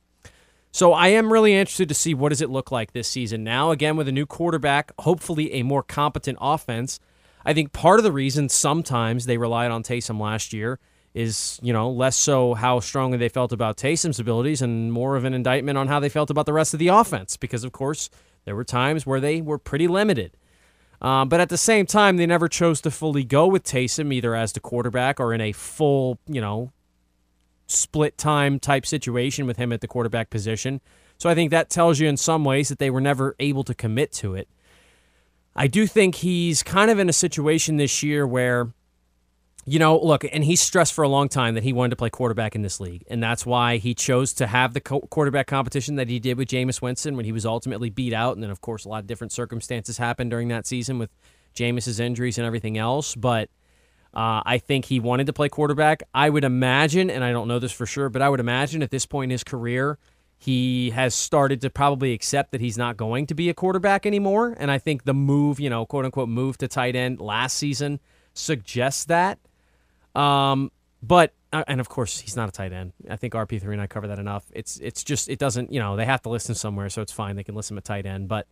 So 0.71 0.93
I 0.93 1.07
am 1.09 1.33
really 1.33 1.53
interested 1.53 1.89
to 1.89 1.95
see 1.95 2.13
what 2.13 2.29
does 2.29 2.41
it 2.41 2.49
look 2.49 2.71
like 2.71 2.91
this 2.91 3.07
season 3.07 3.43
now. 3.43 3.71
Again, 3.71 3.97
with 3.97 4.07
a 4.07 4.11
new 4.11 4.25
quarterback, 4.25 4.91
hopefully 4.99 5.53
a 5.53 5.63
more 5.63 5.81
competent 5.81 6.37
offense. 6.39 6.99
I 7.43 7.53
think 7.53 7.73
part 7.73 7.99
of 7.99 8.03
the 8.03 8.11
reason 8.11 8.49
sometimes 8.49 9.25
they 9.25 9.37
relied 9.37 9.71
on 9.71 9.81
Taysom 9.81 10.19
last 10.19 10.53
year 10.53 10.79
is, 11.15 11.59
you 11.63 11.73
know, 11.73 11.89
less 11.89 12.15
so 12.15 12.53
how 12.53 12.79
strongly 12.79 13.17
they 13.17 13.29
felt 13.29 13.51
about 13.51 13.77
Taysom's 13.77 14.19
abilities 14.19 14.61
and 14.61 14.93
more 14.93 15.15
of 15.15 15.25
an 15.25 15.33
indictment 15.33 15.77
on 15.77 15.87
how 15.87 15.99
they 15.99 16.09
felt 16.09 16.29
about 16.29 16.45
the 16.45 16.53
rest 16.53 16.73
of 16.73 16.79
the 16.79 16.89
offense. 16.89 17.35
Because, 17.35 17.63
of 17.63 17.71
course, 17.71 18.11
there 18.45 18.55
were 18.55 18.63
times 18.63 19.05
where 19.05 19.19
they 19.19 19.41
were 19.41 19.57
pretty 19.57 19.87
limited. 19.87 20.37
Um, 21.01 21.29
but 21.29 21.39
at 21.39 21.49
the 21.49 21.57
same 21.57 21.85
time, 21.85 22.17
they 22.17 22.25
never 22.27 22.47
chose 22.47 22.81
to 22.81 22.91
fully 22.91 23.23
go 23.23 23.47
with 23.47 23.63
Taysom 23.63 24.13
either 24.13 24.35
as 24.35 24.53
the 24.53 24.59
quarterback 24.59 25.19
or 25.19 25.33
in 25.33 25.41
a 25.41 25.51
full, 25.51 26.19
you 26.27 26.41
know, 26.41 26.71
split 27.69 28.17
time 28.17 28.59
type 28.59 28.85
situation 28.85 29.45
with 29.45 29.57
him 29.57 29.71
at 29.71 29.81
the 29.81 29.87
quarterback 29.87 30.29
position. 30.29 30.81
So 31.17 31.29
I 31.29 31.35
think 31.35 31.51
that 31.51 31.69
tells 31.69 31.99
you 31.99 32.07
in 32.07 32.17
some 32.17 32.43
ways 32.45 32.69
that 32.69 32.79
they 32.79 32.89
were 32.89 33.01
never 33.01 33.35
able 33.39 33.63
to 33.65 33.73
commit 33.73 34.11
to 34.13 34.35
it. 34.35 34.47
I 35.55 35.67
do 35.67 35.87
think 35.87 36.15
he's 36.15 36.63
kind 36.63 36.89
of 36.89 36.99
in 36.99 37.09
a 37.09 37.13
situation 37.13 37.77
this 37.77 38.01
year 38.01 38.25
where 38.25 38.73
you 39.65 39.77
know, 39.77 39.99
look, 39.99 40.23
and 40.31 40.43
he 40.43 40.55
stressed 40.55 40.93
for 40.93 41.03
a 41.03 41.09
long 41.09 41.29
time 41.29 41.53
that 41.53 41.63
he 41.63 41.73
wanted 41.73 41.91
to 41.91 41.95
play 41.95 42.09
quarterback 42.09 42.55
in 42.55 42.63
this 42.63 42.79
league, 42.79 43.03
and 43.07 43.21
that's 43.21 43.45
why 43.45 43.77
he 43.77 43.93
chose 43.93 44.33
to 44.33 44.47
have 44.47 44.73
the 44.73 44.81
quarterback 44.81 45.45
competition 45.45 45.95
that 45.95 46.09
he 46.09 46.19
did 46.19 46.37
with 46.37 46.47
Jameis 46.47 46.81
Winston 46.81 47.15
when 47.15 47.25
he 47.25 47.31
was 47.31 47.45
ultimately 47.45 47.91
beat 47.91 48.13
out, 48.13 48.35
and 48.35 48.41
then 48.41 48.49
of 48.49 48.61
course 48.61 48.85
a 48.85 48.89
lot 48.89 49.01
of 49.01 49.07
different 49.07 49.31
circumstances 49.31 49.97
happened 49.99 50.31
during 50.31 50.47
that 50.47 50.65
season 50.65 50.97
with 50.97 51.11
Jameis's 51.53 51.99
injuries 51.99 52.39
and 52.39 52.47
everything 52.47 52.79
else. 52.79 53.13
But 53.13 53.49
uh, 54.13 54.41
I 54.45 54.57
think 54.57 54.85
he 54.85 54.99
wanted 54.99 55.27
to 55.27 55.33
play 55.33 55.49
quarterback. 55.49 56.03
I 56.13 56.29
would 56.29 56.43
imagine, 56.43 57.09
and 57.09 57.23
I 57.23 57.31
don't 57.31 57.47
know 57.47 57.59
this 57.59 57.71
for 57.71 57.85
sure, 57.85 58.09
but 58.09 58.21
I 58.21 58.29
would 58.29 58.39
imagine 58.39 58.81
at 58.81 58.91
this 58.91 59.05
point 59.05 59.29
in 59.29 59.31
his 59.31 59.43
career, 59.43 59.99
he 60.37 60.91
has 60.91 61.13
started 61.13 61.61
to 61.61 61.69
probably 61.69 62.13
accept 62.13 62.51
that 62.51 62.61
he's 62.61 62.77
not 62.77 62.97
going 62.97 63.27
to 63.27 63.35
be 63.35 63.49
a 63.49 63.53
quarterback 63.53 64.05
anymore. 64.05 64.55
And 64.57 64.71
I 64.71 64.77
think 64.77 65.03
the 65.03 65.13
move, 65.13 65.59
you 65.59 65.69
know, 65.69 65.85
quote 65.85 66.05
unquote, 66.05 66.29
move 66.29 66.57
to 66.59 66.67
tight 66.67 66.95
end 66.95 67.19
last 67.19 67.57
season 67.57 67.99
suggests 68.33 69.05
that. 69.05 69.37
Um, 70.15 70.71
but 71.03 71.33
uh, 71.51 71.63
and 71.67 71.79
of 71.79 71.89
course 71.89 72.19
he's 72.19 72.35
not 72.35 72.49
a 72.49 72.51
tight 72.51 72.71
end. 72.71 72.93
I 73.09 73.15
think 73.15 73.33
RP 73.33 73.61
three 73.61 73.73
and 73.73 73.81
I 73.81 73.87
cover 73.87 74.07
that 74.07 74.19
enough. 74.19 74.45
It's 74.53 74.79
it's 74.79 75.03
just 75.03 75.29
it 75.29 75.39
doesn't 75.39 75.71
you 75.71 75.79
know 75.79 75.95
they 75.95 76.05
have 76.05 76.21
to 76.23 76.29
listen 76.29 76.55
somewhere, 76.55 76.89
so 76.89 77.01
it's 77.01 77.11
fine. 77.11 77.35
They 77.35 77.43
can 77.43 77.55
listen 77.55 77.75
to 77.75 77.81
tight 77.81 78.05
end. 78.05 78.27
But 78.27 78.47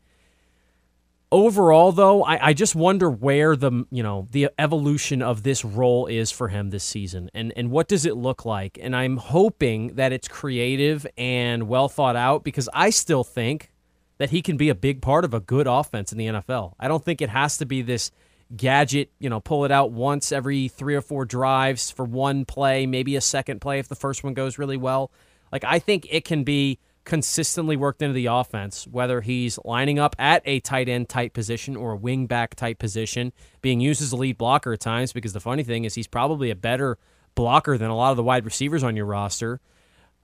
overall, 1.32 1.92
though, 1.92 2.24
I, 2.24 2.48
I 2.48 2.54
just 2.54 2.76
wonder 2.76 3.10
where 3.10 3.56
the 3.56 3.86
you 3.92 4.04
know 4.04 4.28
the 4.32 4.50
evolution 4.58 5.22
of 5.22 5.44
this 5.44 5.64
role 5.64 6.08
is 6.08 6.32
for 6.32 6.48
him 6.48 6.70
this 6.70 6.84
season, 6.84 7.30
and 7.34 7.54
and 7.56 7.72
what 7.72 7.88
does 7.88 8.06
it 8.06 8.16
look 8.16 8.46
like? 8.46 8.78
And 8.82 8.96
I'm 8.96 9.18
hoping 9.18 9.96
that 9.96 10.14
it's 10.14 10.28
creative 10.28 11.06
and 11.18 11.68
well 11.68 11.90
thought 11.90 12.16
out 12.16 12.44
because 12.44 12.70
I 12.74 12.90
still 12.90 13.24
think 13.24 13.72
that 14.18 14.32
he 14.32 14.42
can 14.42 14.58
be 14.58 14.70
a 14.70 14.76
big 14.76 15.02
part 15.02 15.24
of 15.26 15.34
a 15.34 15.40
good 15.40 15.68
offense 15.68 16.12
in 16.12 16.18
the 16.18 16.28
NFL. 16.28 16.74
I 16.80 16.88
don't 16.88 17.04
think 17.04 17.22
it 17.22 17.30
has 17.30 17.58
to 17.58 17.66
be 17.66 17.82
this 17.82 18.12
gadget, 18.56 19.12
you 19.20 19.30
know, 19.30 19.40
pull 19.40 19.66
it 19.66 19.72
out 19.72 19.92
once 19.92 20.32
every 20.32 20.68
three 20.70 20.96
or 20.96 21.02
four 21.02 21.26
drives 21.26 21.92
for 21.92 22.06
one 22.06 22.46
play, 22.46 22.86
maybe 22.86 23.16
a 23.16 23.22
second 23.22 23.62
play 23.62 23.80
if 23.80 23.88
the 23.88 23.96
first 23.96 24.24
one 24.24 24.34
goes 24.34 24.58
really 24.58 24.78
well. 24.78 25.12
Like, 25.52 25.64
I 25.64 25.80
think 25.80 26.08
it 26.10 26.26
can 26.26 26.44
be 26.44 26.80
consistently 27.08 27.76
worked 27.76 28.04
into 28.04 28.14
the 28.14 28.28
offense, 28.28 28.86
whether 28.86 29.22
he's 29.22 29.58
lining 29.66 29.98
up 29.98 30.16
at 30.20 30.44
a 30.46 30.60
tight 30.60 30.88
end 30.88 31.10
type 31.10 31.34
position 31.34 31.76
or 31.76 31.94
a 31.94 31.98
wing 31.98 32.28
back 32.28 32.54
type 32.54 32.78
position, 32.78 33.34
being 33.62 33.80
used 33.80 34.02
as 34.02 34.12
a 34.12 34.16
lead 34.16 34.38
blocker 34.38 34.74
at 34.74 34.80
times, 34.80 35.12
because 35.12 35.34
the 35.34 35.40
funny 35.40 35.64
thing 35.64 35.86
is 35.86 35.96
he's 35.96 36.08
probably 36.08 36.52
a 36.52 36.56
better 36.56 37.00
blocker 37.34 37.78
than 37.78 37.90
a 37.90 37.96
lot 37.96 38.12
of 38.12 38.18
the 38.18 38.24
wide 38.24 38.46
receivers 38.46 38.84
on 38.84 38.96
your 38.96 39.06
roster 39.06 39.60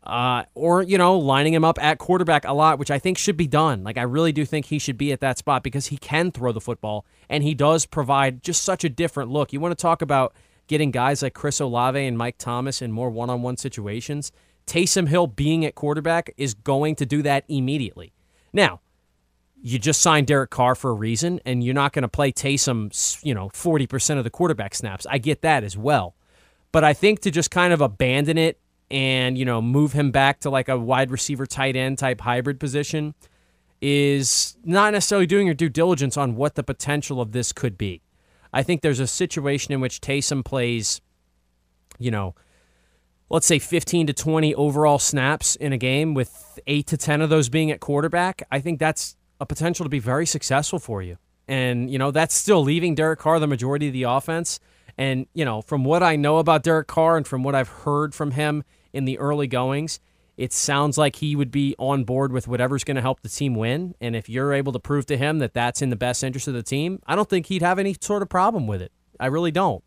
uh, 0.06 0.44
or 0.54 0.82
you 0.84 0.98
know 0.98 1.18
lining 1.18 1.54
him 1.54 1.64
up 1.64 1.82
at 1.82 1.98
quarterback 1.98 2.46
a 2.46 2.54
lot, 2.54 2.78
which 2.78 2.92
I 2.92 3.00
think 3.00 3.18
should 3.18 3.38
be 3.38 3.48
done. 3.48 3.84
Like 3.84 3.98
I 3.98 4.04
really 4.04 4.32
do 4.32 4.46
think 4.46 4.66
he 4.66 4.80
should 4.80 4.98
be 4.98 5.12
at 5.12 5.22
that 5.22 5.38
spot 5.38 5.64
because 5.64 5.88
he 5.88 5.98
can 5.98 6.32
throw 6.32 6.52
the 6.52 6.62
football 6.62 7.06
and 7.30 7.44
he 7.44 7.54
does 7.54 7.86
provide 7.86 8.44
just 8.44 8.64
such 8.64 8.84
a 8.84 8.90
different 8.90 9.32
look. 9.32 9.54
You 9.54 9.60
want 9.60 9.78
to 9.78 9.82
talk 9.82 10.02
about 10.02 10.34
getting 10.68 10.92
guys 10.92 11.22
like 11.24 11.34
Chris 11.34 11.60
Olave 11.60 12.06
and 12.06 12.18
Mike 12.18 12.38
Thomas 12.38 12.82
in 12.82 12.92
more 12.92 13.10
one-on-one 13.10 13.58
situations. 13.58 14.32
Taysom 14.66 15.08
Hill 15.08 15.28
being 15.28 15.66
at 15.66 15.76
quarterback 15.76 16.34
is 16.38 16.54
going 16.54 16.96
to 16.96 17.06
do 17.06 17.22
that 17.22 17.46
immediately. 17.48 18.14
Now, 18.52 18.82
you 19.62 19.80
just 19.80 20.02
signed 20.02 20.28
Derek 20.28 20.50
Carr 20.50 20.76
for 20.76 20.92
a 20.92 20.94
reason, 20.94 21.40
and 21.46 21.64
you're 21.64 21.74
not 21.74 21.94
going 21.94 22.04
to 22.04 22.10
play 22.10 22.32
Taysom, 22.32 23.24
you 23.24 23.34
know, 23.34 23.50
40% 23.50 24.18
of 24.18 24.24
the 24.24 24.30
quarterback 24.30 24.76
snaps. 24.76 25.06
I 25.10 25.18
get 25.18 25.42
that 25.42 25.64
as 25.64 25.78
well. 25.78 26.16
But 26.72 26.84
I 26.84 26.94
think 26.94 27.22
to 27.22 27.32
just 27.32 27.52
kind 27.52 27.72
of 27.72 27.82
abandon 27.82 28.38
it 28.38 28.60
and 28.94 29.38
you 29.38 29.46
know 29.46 29.62
move 29.62 29.94
him 29.94 30.12
back 30.12 30.40
to 30.42 30.50
like 30.50 30.70
a 30.70 30.78
wide 30.78 31.10
receiver 31.10 31.46
tight 31.46 31.76
end 31.76 31.98
type 31.98 32.22
hybrid 32.22 32.60
position 32.60 33.16
is 33.82 34.56
not 34.64 34.94
necessarily 34.94 35.26
doing 35.26 35.46
your 35.48 35.56
due 35.56 35.68
diligence 35.68 36.16
on 36.16 36.36
what 36.36 36.56
the 36.56 36.64
potential 36.64 37.20
of 37.20 37.34
this 37.34 37.52
could 37.52 37.78
be. 37.78 38.02
I 38.54 38.64
think 38.64 38.82
there's 38.82 39.02
a 39.02 39.08
situation 39.08 39.74
in 39.74 39.82
which 39.82 40.00
Taysom 40.00 40.46
plays, 40.46 41.02
you 42.00 42.12
know, 42.12 42.34
let's 43.34 43.48
say 43.48 43.58
15 43.58 44.08
to 44.08 44.14
20 44.14 44.54
overall 44.54 45.00
snaps 45.00 45.56
in 45.56 45.74
a 45.74 45.78
game 45.78 46.14
with 46.14 46.60
8 46.68 46.86
to 46.86 46.98
10 46.98 47.20
of 47.22 47.32
those 47.32 47.50
being 47.50 47.72
at 47.72 47.80
quarterback. 47.80 48.44
I 48.52 48.60
think 48.60 48.80
that's 48.80 49.18
a 49.42 49.46
potential 49.46 49.84
to 49.84 49.90
be 49.90 49.98
very 49.98 50.28
successful 50.28 50.78
for 50.78 51.02
you. 51.02 51.18
And, 51.48 51.90
you 51.90 51.98
know, 51.98 52.12
that's 52.12 52.36
still 52.36 52.64
leaving 52.64 52.94
Derek 52.94 53.20
Carr 53.20 53.40
the 53.40 53.48
majority 53.48 53.88
of 53.88 53.94
the 53.94 54.04
offense. 54.04 54.60
And, 55.00 55.26
you 55.34 55.46
know, 55.46 55.64
from 55.64 55.84
what 55.84 56.04
I 56.04 56.16
know 56.16 56.38
about 56.38 56.62
Derek 56.62 56.88
Carr 56.88 57.18
and 57.18 57.28
from 57.28 57.42
what 57.42 57.56
I've 57.56 57.70
heard 57.70 58.14
from 58.14 58.32
him 58.32 58.64
in 58.94 59.06
the 59.06 59.18
early 59.18 59.48
goings, 59.48 60.00
it 60.38 60.54
sounds 60.54 61.00
like 61.00 61.16
he 61.16 61.36
would 61.36 61.50
be 61.50 61.76
on 61.80 62.04
board 62.04 62.32
with 62.32 62.48
whatever's 62.48 62.84
going 62.84 62.96
to 62.96 63.02
help 63.02 63.22
the 63.22 63.30
team 63.30 63.56
win. 63.56 63.96
And 64.00 64.16
if 64.16 64.30
you're 64.30 64.54
able 64.54 64.74
to 64.74 64.80
prove 64.80 65.08
to 65.08 65.18
him 65.18 65.40
that 65.40 65.56
that's 65.56 65.82
in 65.82 65.90
the 65.90 65.96
best 65.96 66.24
interest 66.24 66.48
of 66.48 66.54
the 66.54 66.62
team, 66.62 67.02
I 67.08 67.16
don't 67.16 67.30
think 67.30 67.48
he'd 67.48 67.64
have 67.64 67.80
any 67.80 67.96
sort 68.00 68.22
of 68.22 68.30
problem 68.30 68.68
with 68.68 68.82
it. 68.84 68.92
I 69.20 69.26
really 69.26 69.52
don't. 69.52 69.84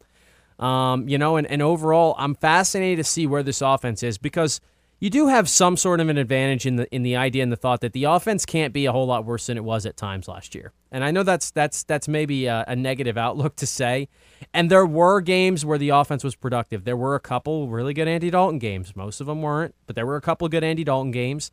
Um, 0.58 1.08
you 1.08 1.18
know, 1.18 1.36
and, 1.36 1.46
and 1.46 1.60
overall, 1.60 2.14
I'm 2.18 2.34
fascinated 2.34 3.04
to 3.04 3.04
see 3.04 3.26
where 3.26 3.42
this 3.42 3.60
offense 3.60 4.02
is 4.02 4.18
because– 4.18 4.60
you 4.98 5.10
do 5.10 5.28
have 5.28 5.48
some 5.48 5.76
sort 5.76 6.00
of 6.00 6.08
an 6.08 6.16
advantage 6.16 6.64
in 6.64 6.76
the 6.76 6.94
in 6.94 7.02
the 7.02 7.16
idea 7.16 7.42
and 7.42 7.52
the 7.52 7.56
thought 7.56 7.80
that 7.82 7.92
the 7.92 8.04
offense 8.04 8.46
can't 8.46 8.72
be 8.72 8.86
a 8.86 8.92
whole 8.92 9.06
lot 9.06 9.24
worse 9.26 9.46
than 9.46 9.56
it 9.56 9.64
was 9.64 9.84
at 9.84 9.96
times 9.96 10.26
last 10.26 10.54
year. 10.54 10.72
And 10.90 11.04
I 11.04 11.10
know 11.10 11.22
that's 11.22 11.50
that's 11.50 11.84
that's 11.84 12.08
maybe 12.08 12.46
a, 12.46 12.64
a, 12.66 12.74
negative 12.74 13.18
outlook 13.18 13.56
to 13.56 13.66
say. 13.66 14.08
And 14.54 14.70
there 14.70 14.86
were 14.86 15.20
games 15.20 15.66
where 15.66 15.76
the 15.76 15.90
offense 15.90 16.24
was 16.24 16.34
productive. 16.34 16.84
There 16.84 16.96
were 16.96 17.14
a 17.14 17.20
couple 17.20 17.68
really 17.68 17.92
good 17.92 18.08
Andy 18.08 18.30
Dalton 18.30 18.58
games. 18.58 18.96
Most 18.96 19.20
of 19.20 19.26
them 19.26 19.42
weren't, 19.42 19.74
but 19.86 19.96
there 19.96 20.06
were 20.06 20.16
a 20.16 20.22
couple 20.22 20.48
good 20.48 20.64
Andy 20.64 20.84
Dalton 20.84 21.10
games. 21.10 21.50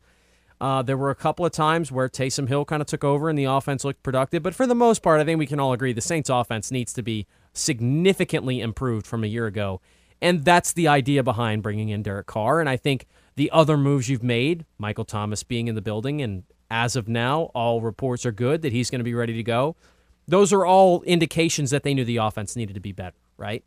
Uh, 0.60 0.80
there 0.80 0.96
were 0.96 1.10
a 1.10 1.16
couple 1.16 1.44
of 1.44 1.52
times 1.52 1.92
where 1.92 2.08
Taysom 2.08 2.48
Hill 2.48 2.64
kind 2.64 2.80
of 2.80 2.86
took 2.86 3.04
over 3.04 3.28
and 3.28 3.38
the 3.38 3.44
offense 3.44 3.84
looked 3.84 4.02
productive. 4.02 4.42
But 4.42 4.54
for 4.54 4.66
the 4.66 4.74
most 4.74 5.02
part, 5.02 5.20
I 5.20 5.24
think 5.24 5.38
we 5.38 5.46
can 5.46 5.60
all 5.60 5.74
agree 5.74 5.92
the 5.92 6.00
Saints' 6.00 6.30
offense 6.30 6.70
needs 6.70 6.94
to 6.94 7.02
be 7.02 7.26
significantly 7.54 8.60
improved 8.60 9.06
from 9.06 9.24
a 9.24 9.28
year 9.28 9.46
ago. 9.46 9.80
And 10.20 10.44
that's 10.44 10.72
the 10.72 10.88
idea 10.88 11.22
behind 11.22 11.62
bringing 11.62 11.88
in 11.88 12.02
Derek 12.02 12.26
Carr. 12.26 12.60
And 12.60 12.68
I 12.68 12.76
think 12.76 13.06
the 13.36 13.50
other 13.50 13.76
moves 13.76 14.08
you've 14.08 14.22
made, 14.22 14.64
Michael 14.78 15.04
Thomas 15.04 15.42
being 15.42 15.68
in 15.68 15.74
the 15.74 15.82
building, 15.82 16.20
and 16.20 16.44
as 16.70 16.96
of 16.96 17.08
now, 17.08 17.50
all 17.54 17.80
reports 17.80 18.26
are 18.26 18.32
good 18.32 18.62
that 18.62 18.72
he's 18.72 18.90
going 18.90 19.00
to 19.00 19.04
be 19.04 19.14
ready 19.14 19.34
to 19.34 19.42
go. 19.42 19.76
Those 20.26 20.52
are 20.52 20.64
all 20.64 21.02
indications 21.02 21.70
that 21.70 21.82
they 21.82 21.94
knew 21.94 22.04
the 22.04 22.16
offense 22.16 22.56
needed 22.56 22.74
to 22.74 22.80
be 22.80 22.92
better, 22.92 23.16
right? 23.36 23.64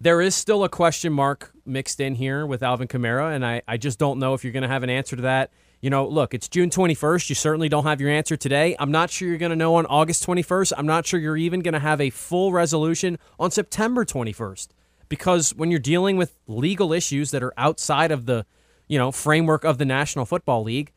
There 0.00 0.20
is 0.20 0.34
still 0.34 0.64
a 0.64 0.68
question 0.68 1.12
mark 1.12 1.52
mixed 1.64 2.00
in 2.00 2.14
here 2.14 2.46
with 2.46 2.62
Alvin 2.62 2.88
Kamara, 2.88 3.34
and 3.34 3.44
I, 3.44 3.62
I 3.66 3.76
just 3.76 3.98
don't 3.98 4.18
know 4.18 4.34
if 4.34 4.44
you're 4.44 4.52
going 4.52 4.62
to 4.62 4.68
have 4.68 4.82
an 4.82 4.90
answer 4.90 5.16
to 5.16 5.22
that. 5.22 5.50
You 5.82 5.90
know, 5.90 6.06
look, 6.06 6.32
it's 6.32 6.48
June 6.48 6.70
21st. 6.70 7.28
You 7.28 7.34
certainly 7.34 7.68
don't 7.68 7.82
have 7.82 8.00
your 8.00 8.08
answer 8.08 8.36
today. 8.36 8.76
I'm 8.78 8.92
not 8.92 9.10
sure 9.10 9.28
you're 9.28 9.36
going 9.36 9.50
to 9.50 9.56
know 9.56 9.74
on 9.74 9.86
August 9.86 10.24
21st. 10.24 10.74
I'm 10.78 10.86
not 10.86 11.06
sure 11.06 11.18
you're 11.18 11.36
even 11.36 11.58
going 11.58 11.74
to 11.74 11.80
have 11.80 12.00
a 12.00 12.10
full 12.10 12.52
resolution 12.52 13.18
on 13.36 13.50
September 13.50 14.04
21st 14.04 14.68
because 15.08 15.52
when 15.56 15.72
you're 15.72 15.80
dealing 15.80 16.16
with 16.16 16.38
legal 16.46 16.92
issues 16.92 17.32
that 17.32 17.42
are 17.42 17.52
outside 17.56 18.12
of 18.12 18.26
the, 18.26 18.46
you 18.86 18.96
know, 18.96 19.10
framework 19.10 19.64
of 19.64 19.78
the 19.78 19.84
National 19.84 20.24
Football 20.24 20.62
League, 20.62 20.92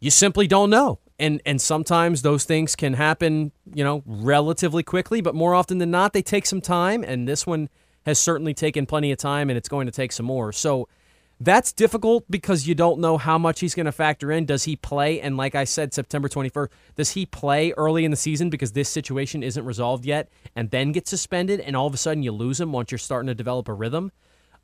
you 0.00 0.10
simply 0.10 0.46
don't 0.46 0.70
know. 0.70 1.00
And 1.18 1.42
and 1.44 1.60
sometimes 1.60 2.22
those 2.22 2.44
things 2.44 2.76
can 2.76 2.94
happen 2.94 3.52
you 3.74 3.84
know, 3.84 4.02
relatively 4.06 4.82
quickly, 4.84 5.20
but 5.20 5.34
more 5.34 5.54
often 5.54 5.78
than 5.78 5.90
not, 5.90 6.14
they 6.14 6.22
take 6.22 6.46
some 6.46 6.62
time, 6.62 7.04
and 7.04 7.28
this 7.28 7.46
one 7.46 7.68
has 8.06 8.18
certainly 8.18 8.54
taken 8.54 8.86
plenty 8.86 9.12
of 9.12 9.18
time, 9.18 9.50
and 9.50 9.58
it's 9.58 9.68
going 9.68 9.84
to 9.86 9.92
take 9.92 10.12
some 10.12 10.24
more. 10.24 10.50
So 10.52 10.88
that's 11.40 11.72
difficult 11.72 12.24
because 12.28 12.66
you 12.66 12.74
don't 12.74 12.98
know 13.00 13.16
how 13.16 13.38
much 13.38 13.60
he's 13.60 13.74
going 13.74 13.86
to 13.86 13.92
factor 13.92 14.32
in. 14.32 14.44
Does 14.44 14.64
he 14.64 14.74
play? 14.74 15.20
And 15.20 15.36
like 15.36 15.54
I 15.54 15.64
said, 15.64 15.94
September 15.94 16.28
21st, 16.28 16.68
does 16.96 17.10
he 17.10 17.26
play 17.26 17.72
early 17.76 18.04
in 18.04 18.10
the 18.10 18.16
season 18.16 18.50
because 18.50 18.72
this 18.72 18.88
situation 18.88 19.42
isn't 19.42 19.64
resolved 19.64 20.04
yet 20.04 20.30
and 20.56 20.70
then 20.70 20.92
get 20.92 21.06
suspended, 21.06 21.60
and 21.60 21.76
all 21.76 21.86
of 21.86 21.94
a 21.94 21.98
sudden 21.98 22.22
you 22.22 22.32
lose 22.32 22.60
him 22.60 22.72
once 22.72 22.90
you're 22.90 22.98
starting 22.98 23.28
to 23.28 23.34
develop 23.34 23.68
a 23.68 23.74
rhythm? 23.74 24.10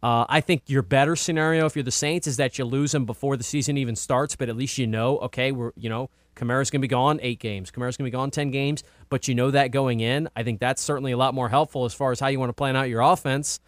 Uh, 0.03 0.27
I 0.29 0.41
think 0.43 0.65
your 0.67 0.83
better 0.83 1.17
scenario 1.17 1.65
if 1.65 1.77
you're 1.77 1.83
the 1.83 1.91
Saints 1.91 2.27
is 2.27 2.37
that 2.37 2.59
you 2.59 2.67
lose 2.67 2.95
him 2.95 3.07
before 3.07 3.39
the 3.39 3.45
season 3.45 3.79
even 3.79 3.97
starts, 3.97 4.37
but 4.37 4.51
at 4.51 4.57
least 4.57 4.77
you 4.77 4.87
know, 4.87 5.19
okay, 5.21 5.51
we're 5.53 5.73
you 5.77 5.89
know 5.89 6.11
Kamara's 6.37 6.71
going 6.71 6.81
to 6.81 6.87
be 6.87 6.89
gone 6.89 7.21
eight 7.23 7.39
games, 7.39 7.71
Kamara's 7.71 7.97
going 7.97 8.05
to 8.05 8.11
be 8.11 8.19
gone 8.19 8.31
ten 8.31 8.51
games, 8.51 8.83
but 9.09 9.29
you 9.29 9.35
know 9.35 9.51
that 9.53 9.71
going 9.71 10.01
in. 10.01 10.29
I 10.37 10.43
think 10.43 10.61
that's 10.61 10.83
certainly 10.83 11.13
a 11.13 11.17
lot 11.17 11.33
more 11.33 11.49
helpful 11.49 11.87
as 11.87 11.95
far 11.95 12.13
as 12.13 12.21
how 12.21 12.27
you 12.27 12.39
want 12.39 12.51
to 12.51 12.55
plan 12.55 12.77
out 12.77 12.91
your 12.91 13.01
offense. 13.01 13.61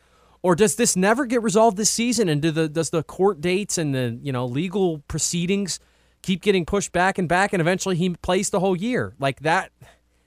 Or 0.42 0.54
does 0.54 0.76
this 0.76 0.96
never 0.96 1.26
get 1.26 1.42
resolved 1.42 1.76
this 1.76 1.90
season? 1.90 2.28
And 2.28 2.40
do 2.40 2.50
the 2.50 2.68
does 2.68 2.90
the 2.90 3.02
court 3.02 3.40
dates 3.40 3.78
and 3.78 3.94
the 3.94 4.18
you 4.22 4.32
know 4.32 4.46
legal 4.46 4.98
proceedings 5.08 5.80
keep 6.22 6.42
getting 6.42 6.64
pushed 6.64 6.92
back 6.92 7.18
and 7.18 7.28
back, 7.28 7.52
and 7.52 7.60
eventually 7.60 7.96
he 7.96 8.10
plays 8.10 8.50
the 8.50 8.60
whole 8.60 8.76
year 8.76 9.14
like 9.18 9.40
that? 9.40 9.72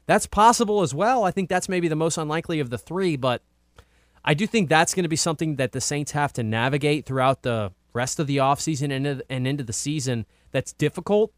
That's 0.05 0.25
possible 0.25 0.81
as 0.81 0.93
well. 0.93 1.23
I 1.23 1.31
think 1.31 1.49
that's 1.49 1.69
maybe 1.69 1.87
the 1.87 1.95
most 1.95 2.17
unlikely 2.17 2.59
of 2.59 2.71
the 2.71 2.77
three, 2.79 3.15
but 3.15 3.43
I 4.25 4.33
do 4.33 4.47
think 4.47 4.67
that's 4.67 4.93
going 4.93 5.03
to 5.03 5.09
be 5.09 5.15
something 5.15 5.57
that 5.57 5.71
the 5.71 5.81
Saints 5.81 6.13
have 6.13 6.33
to 6.33 6.43
navigate 6.43 7.05
throughout 7.05 7.43
the 7.43 7.71
rest 7.93 8.19
of 8.19 8.27
the 8.27 8.37
offseason 8.37 8.91
and, 8.91 9.23
and 9.29 9.47
into 9.47 9.63
the 9.63 9.73
season 9.73 10.25
that's 10.51 10.73
difficult. 10.73 11.31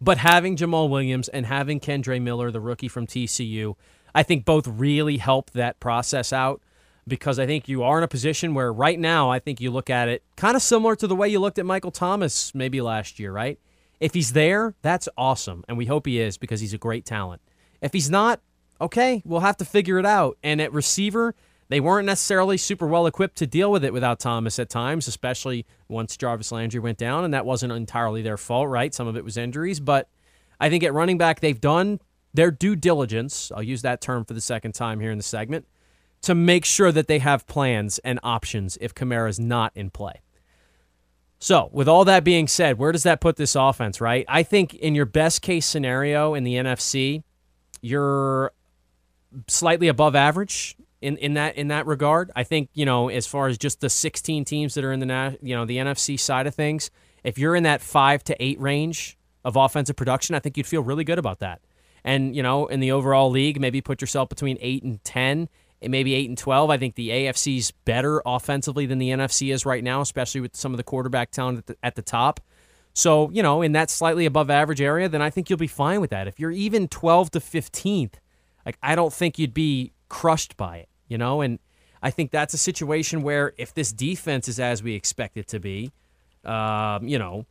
But 0.00 0.18
having 0.18 0.56
Jamaal 0.56 0.88
Williams 0.88 1.28
and 1.28 1.46
having 1.46 1.80
Kendre 1.80 2.20
Miller, 2.20 2.50
the 2.50 2.60
rookie 2.60 2.88
from 2.88 3.06
TCU, 3.06 3.74
I 4.14 4.22
think 4.22 4.44
both 4.44 4.66
really 4.66 5.18
help 5.18 5.50
that 5.50 5.78
process 5.80 6.32
out 6.32 6.62
because 7.10 7.38
I 7.38 7.44
think 7.44 7.68
you 7.68 7.82
are 7.82 7.98
in 7.98 8.04
a 8.04 8.08
position 8.08 8.54
where 8.54 8.72
right 8.72 8.98
now 8.98 9.30
I 9.30 9.38
think 9.38 9.60
you 9.60 9.70
look 9.70 9.90
at 9.90 10.08
it 10.08 10.22
kind 10.36 10.56
of 10.56 10.62
similar 10.62 10.96
to 10.96 11.06
the 11.06 11.14
way 11.14 11.28
you 11.28 11.38
looked 11.38 11.58
at 11.58 11.66
Michael 11.66 11.90
Thomas 11.90 12.54
maybe 12.54 12.80
last 12.80 13.18
year, 13.18 13.32
right? 13.32 13.58
If 13.98 14.14
he's 14.14 14.32
there, 14.32 14.74
that's 14.80 15.10
awesome. 15.18 15.62
And 15.68 15.76
we 15.76 15.84
hope 15.84 16.06
he 16.06 16.18
is 16.18 16.38
because 16.38 16.60
he's 16.60 16.72
a 16.72 16.78
great 16.78 17.04
talent. 17.04 17.42
If 17.82 17.92
he's 17.92 18.08
not, 18.08 18.40
okay, 18.80 19.20
we'll 19.26 19.40
have 19.40 19.58
to 19.58 19.66
figure 19.66 19.98
it 19.98 20.06
out. 20.06 20.38
And 20.42 20.58
at 20.62 20.72
receiver, 20.72 21.34
they 21.68 21.80
weren't 21.80 22.06
necessarily 22.06 22.56
super 22.56 22.86
well 22.86 23.06
equipped 23.06 23.36
to 23.36 23.46
deal 23.46 23.70
with 23.70 23.84
it 23.84 23.92
without 23.92 24.18
Thomas 24.18 24.58
at 24.58 24.70
times, 24.70 25.06
especially 25.06 25.66
once 25.88 26.16
Jarvis 26.16 26.50
Landry 26.50 26.80
went 26.80 26.96
down, 26.96 27.24
and 27.24 27.34
that 27.34 27.44
wasn't 27.44 27.72
entirely 27.72 28.22
their 28.22 28.38
fault, 28.38 28.68
right? 28.68 28.94
Some 28.94 29.06
of 29.06 29.16
it 29.16 29.24
was 29.24 29.36
injuries, 29.36 29.80
but 29.80 30.08
I 30.58 30.70
think 30.70 30.82
at 30.82 30.94
running 30.94 31.18
back 31.18 31.40
they've 31.40 31.60
done 31.60 32.00
their 32.32 32.50
due 32.50 32.74
diligence. 32.74 33.52
I'll 33.54 33.62
use 33.62 33.82
that 33.82 34.00
term 34.00 34.24
for 34.24 34.34
the 34.34 34.40
second 34.40 34.72
time 34.72 35.00
here 35.00 35.10
in 35.10 35.18
the 35.18 35.24
segment 35.24 35.66
to 36.22 36.34
make 36.34 36.64
sure 36.64 36.92
that 36.92 37.06
they 37.06 37.18
have 37.18 37.46
plans 37.46 37.98
and 38.00 38.20
options 38.22 38.76
if 38.80 38.94
Kamara 38.94 39.28
is 39.28 39.40
not 39.40 39.72
in 39.74 39.90
play. 39.90 40.20
So, 41.38 41.70
with 41.72 41.88
all 41.88 42.04
that 42.04 42.22
being 42.22 42.46
said, 42.46 42.76
where 42.76 42.92
does 42.92 43.04
that 43.04 43.22
put 43.22 43.36
this 43.36 43.54
offense, 43.54 43.98
right? 43.98 44.26
I 44.28 44.42
think 44.42 44.74
in 44.74 44.94
your 44.94 45.06
best 45.06 45.40
case 45.40 45.64
scenario 45.64 46.34
in 46.34 46.44
the 46.44 46.56
NFC, 46.56 47.22
you're 47.80 48.52
slightly 49.48 49.88
above 49.88 50.14
average 50.14 50.76
in, 51.00 51.16
in 51.16 51.34
that 51.34 51.56
in 51.56 51.68
that 51.68 51.86
regard. 51.86 52.30
I 52.36 52.44
think 52.44 52.68
you 52.74 52.84
know 52.84 53.08
as 53.08 53.26
far 53.26 53.48
as 53.48 53.58
just 53.58 53.80
the 53.80 53.90
16 53.90 54.44
teams 54.44 54.74
that 54.74 54.84
are 54.84 54.92
in 54.92 55.00
the 55.00 55.38
you 55.42 55.54
know 55.54 55.64
the 55.64 55.78
NFC 55.78 56.18
side 56.18 56.46
of 56.46 56.54
things, 56.54 56.90
if 57.24 57.38
you're 57.38 57.56
in 57.56 57.62
that 57.62 57.80
five 57.80 58.22
to 58.24 58.42
eight 58.42 58.60
range 58.60 59.16
of 59.44 59.56
offensive 59.56 59.96
production, 59.96 60.34
I 60.34 60.40
think 60.40 60.56
you'd 60.56 60.66
feel 60.66 60.82
really 60.82 61.04
good 61.04 61.18
about 61.18 61.38
that. 61.40 61.60
And 62.04 62.34
you 62.36 62.42
know 62.42 62.66
in 62.66 62.80
the 62.80 62.92
overall 62.92 63.30
league, 63.30 63.60
maybe 63.60 63.80
put 63.80 64.00
yourself 64.00 64.28
between 64.28 64.58
eight 64.60 64.82
and 64.82 65.02
ten. 65.04 65.48
Maybe 65.82 66.14
eight 66.14 66.28
and 66.28 66.36
twelve. 66.36 66.70
I 66.70 66.76
think 66.76 66.94
the 66.94 67.08
AFC's 67.08 67.70
better 67.70 68.22
offensively 68.26 68.86
than 68.86 68.98
the 68.98 69.10
NFC 69.10 69.52
is 69.52 69.64
right 69.64 69.82
now, 69.82 70.00
especially 70.00 70.40
with 70.40 70.54
some 70.54 70.72
of 70.72 70.76
the 70.76 70.84
quarterback 70.84 71.30
talent 71.30 71.58
at 71.58 71.66
the, 71.66 71.76
at 71.82 71.94
the 71.94 72.02
top. 72.02 72.40
So, 72.92 73.30
you 73.30 73.42
know, 73.42 73.62
in 73.62 73.72
that 73.72 73.88
slightly 73.88 74.26
above 74.26 74.50
average 74.50 74.80
area, 74.80 75.08
then 75.08 75.22
I 75.22 75.30
think 75.30 75.48
you'll 75.48 75.58
be 75.58 75.66
fine 75.66 76.00
with 76.00 76.10
that. 76.10 76.26
If 76.26 76.40
you're 76.40 76.50
even 76.50 76.88
12 76.88 77.30
to 77.30 77.40
15th, 77.40 78.14
like 78.66 78.76
I 78.82 78.94
don't 78.94 79.12
think 79.12 79.38
you'd 79.38 79.54
be 79.54 79.92
crushed 80.08 80.56
by 80.56 80.78
it 80.78 80.90
you 81.10 81.18
know, 81.18 81.42
and 81.42 81.58
I 82.02 82.10
think 82.10 82.30
that's 82.30 82.54
a 82.54 82.58
situation 82.58 83.22
where 83.22 83.52
if 83.58 83.74
this 83.74 83.92
defense 83.92 84.48
is 84.48 84.58
as 84.58 84.82
we 84.82 84.94
expect 84.94 85.36
it 85.36 85.48
to 85.48 85.60
be, 85.60 85.92
um, 86.44 87.06
you 87.06 87.18
know, 87.18 87.44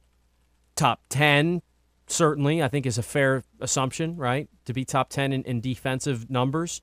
top 0.76 1.02
10 1.10 1.62
certainly, 2.08 2.64
I 2.64 2.70
think 2.70 2.88
is 2.88 2.98
a 2.98 3.04
fair 3.04 3.44
assumption, 3.60 4.16
right? 4.16 4.50
To 4.66 4.74
be 4.74 4.84
top 4.84 5.10
10 5.10 5.32
in, 5.32 5.44
in 5.44 5.62
defensive 5.62 6.28
numbers, 6.28 6.82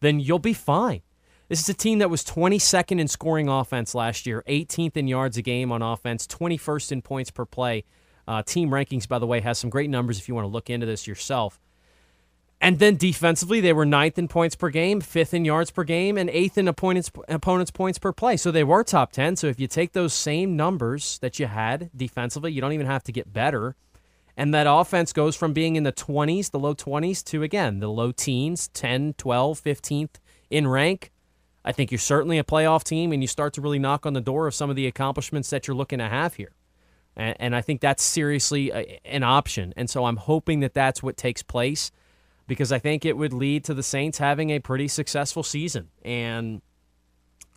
then 0.00 0.20
you'll 0.20 0.38
be 0.38 0.52
fine. 0.52 1.02
This 1.48 1.60
is 1.60 1.68
a 1.68 1.74
team 1.74 1.98
that 2.00 2.10
was 2.10 2.24
22nd 2.24 3.00
in 3.00 3.08
scoring 3.08 3.48
offense 3.48 3.94
last 3.94 4.26
year, 4.26 4.44
18th 4.46 4.96
in 4.96 5.08
yards 5.08 5.38
a 5.38 5.42
game 5.42 5.72
on 5.72 5.80
offense, 5.80 6.26
21st 6.26 6.92
in 6.92 7.02
points 7.02 7.30
per 7.30 7.46
play. 7.46 7.84
Uh, 8.26 8.42
team 8.42 8.68
rankings, 8.68 9.08
by 9.08 9.18
the 9.18 9.26
way, 9.26 9.40
has 9.40 9.58
some 9.58 9.70
great 9.70 9.88
numbers 9.88 10.18
if 10.18 10.28
you 10.28 10.34
want 10.34 10.44
to 10.44 10.50
look 10.50 10.68
into 10.68 10.84
this 10.84 11.06
yourself. 11.06 11.58
And 12.60 12.78
then 12.78 12.96
defensively, 12.96 13.60
they 13.60 13.72
were 13.72 13.86
ninth 13.86 14.18
in 14.18 14.28
points 14.28 14.56
per 14.56 14.68
game, 14.68 15.00
fifth 15.00 15.32
in 15.32 15.44
yards 15.44 15.70
per 15.70 15.84
game, 15.84 16.18
and 16.18 16.28
eighth 16.28 16.58
in 16.58 16.66
opponents' 16.66 17.10
opponents' 17.28 17.70
points 17.70 17.98
per 17.98 18.12
play. 18.12 18.36
So 18.36 18.50
they 18.50 18.64
were 18.64 18.82
top 18.82 19.12
ten. 19.12 19.36
So 19.36 19.46
if 19.46 19.60
you 19.60 19.68
take 19.68 19.92
those 19.92 20.12
same 20.12 20.56
numbers 20.56 21.18
that 21.20 21.38
you 21.38 21.46
had 21.46 21.90
defensively, 21.96 22.52
you 22.52 22.60
don't 22.60 22.72
even 22.72 22.86
have 22.86 23.04
to 23.04 23.12
get 23.12 23.32
better. 23.32 23.76
And 24.38 24.54
that 24.54 24.68
offense 24.68 25.12
goes 25.12 25.34
from 25.34 25.52
being 25.52 25.74
in 25.74 25.82
the 25.82 25.92
20s, 25.92 26.52
the 26.52 26.60
low 26.60 26.72
20s, 26.72 27.24
to 27.24 27.42
again, 27.42 27.80
the 27.80 27.88
low 27.88 28.12
teens, 28.12 28.68
10, 28.68 29.14
12, 29.14 29.60
15th 29.60 30.10
in 30.48 30.68
rank. 30.68 31.10
I 31.64 31.72
think 31.72 31.90
you're 31.90 31.98
certainly 31.98 32.38
a 32.38 32.44
playoff 32.44 32.84
team, 32.84 33.10
and 33.10 33.20
you 33.20 33.26
start 33.26 33.52
to 33.54 33.60
really 33.60 33.80
knock 33.80 34.06
on 34.06 34.12
the 34.12 34.20
door 34.20 34.46
of 34.46 34.54
some 34.54 34.70
of 34.70 34.76
the 34.76 34.86
accomplishments 34.86 35.50
that 35.50 35.66
you're 35.66 35.76
looking 35.76 35.98
to 35.98 36.08
have 36.08 36.34
here. 36.34 36.52
And, 37.16 37.36
and 37.40 37.56
I 37.56 37.62
think 37.62 37.80
that's 37.80 38.04
seriously 38.04 38.70
a, 38.70 39.00
an 39.04 39.24
option. 39.24 39.74
And 39.76 39.90
so 39.90 40.04
I'm 40.04 40.16
hoping 40.16 40.60
that 40.60 40.72
that's 40.72 41.02
what 41.02 41.16
takes 41.16 41.42
place 41.42 41.90
because 42.46 42.70
I 42.70 42.78
think 42.78 43.04
it 43.04 43.16
would 43.16 43.32
lead 43.32 43.64
to 43.64 43.74
the 43.74 43.82
Saints 43.82 44.18
having 44.18 44.50
a 44.50 44.60
pretty 44.60 44.86
successful 44.86 45.42
season. 45.42 45.88
And, 46.04 46.62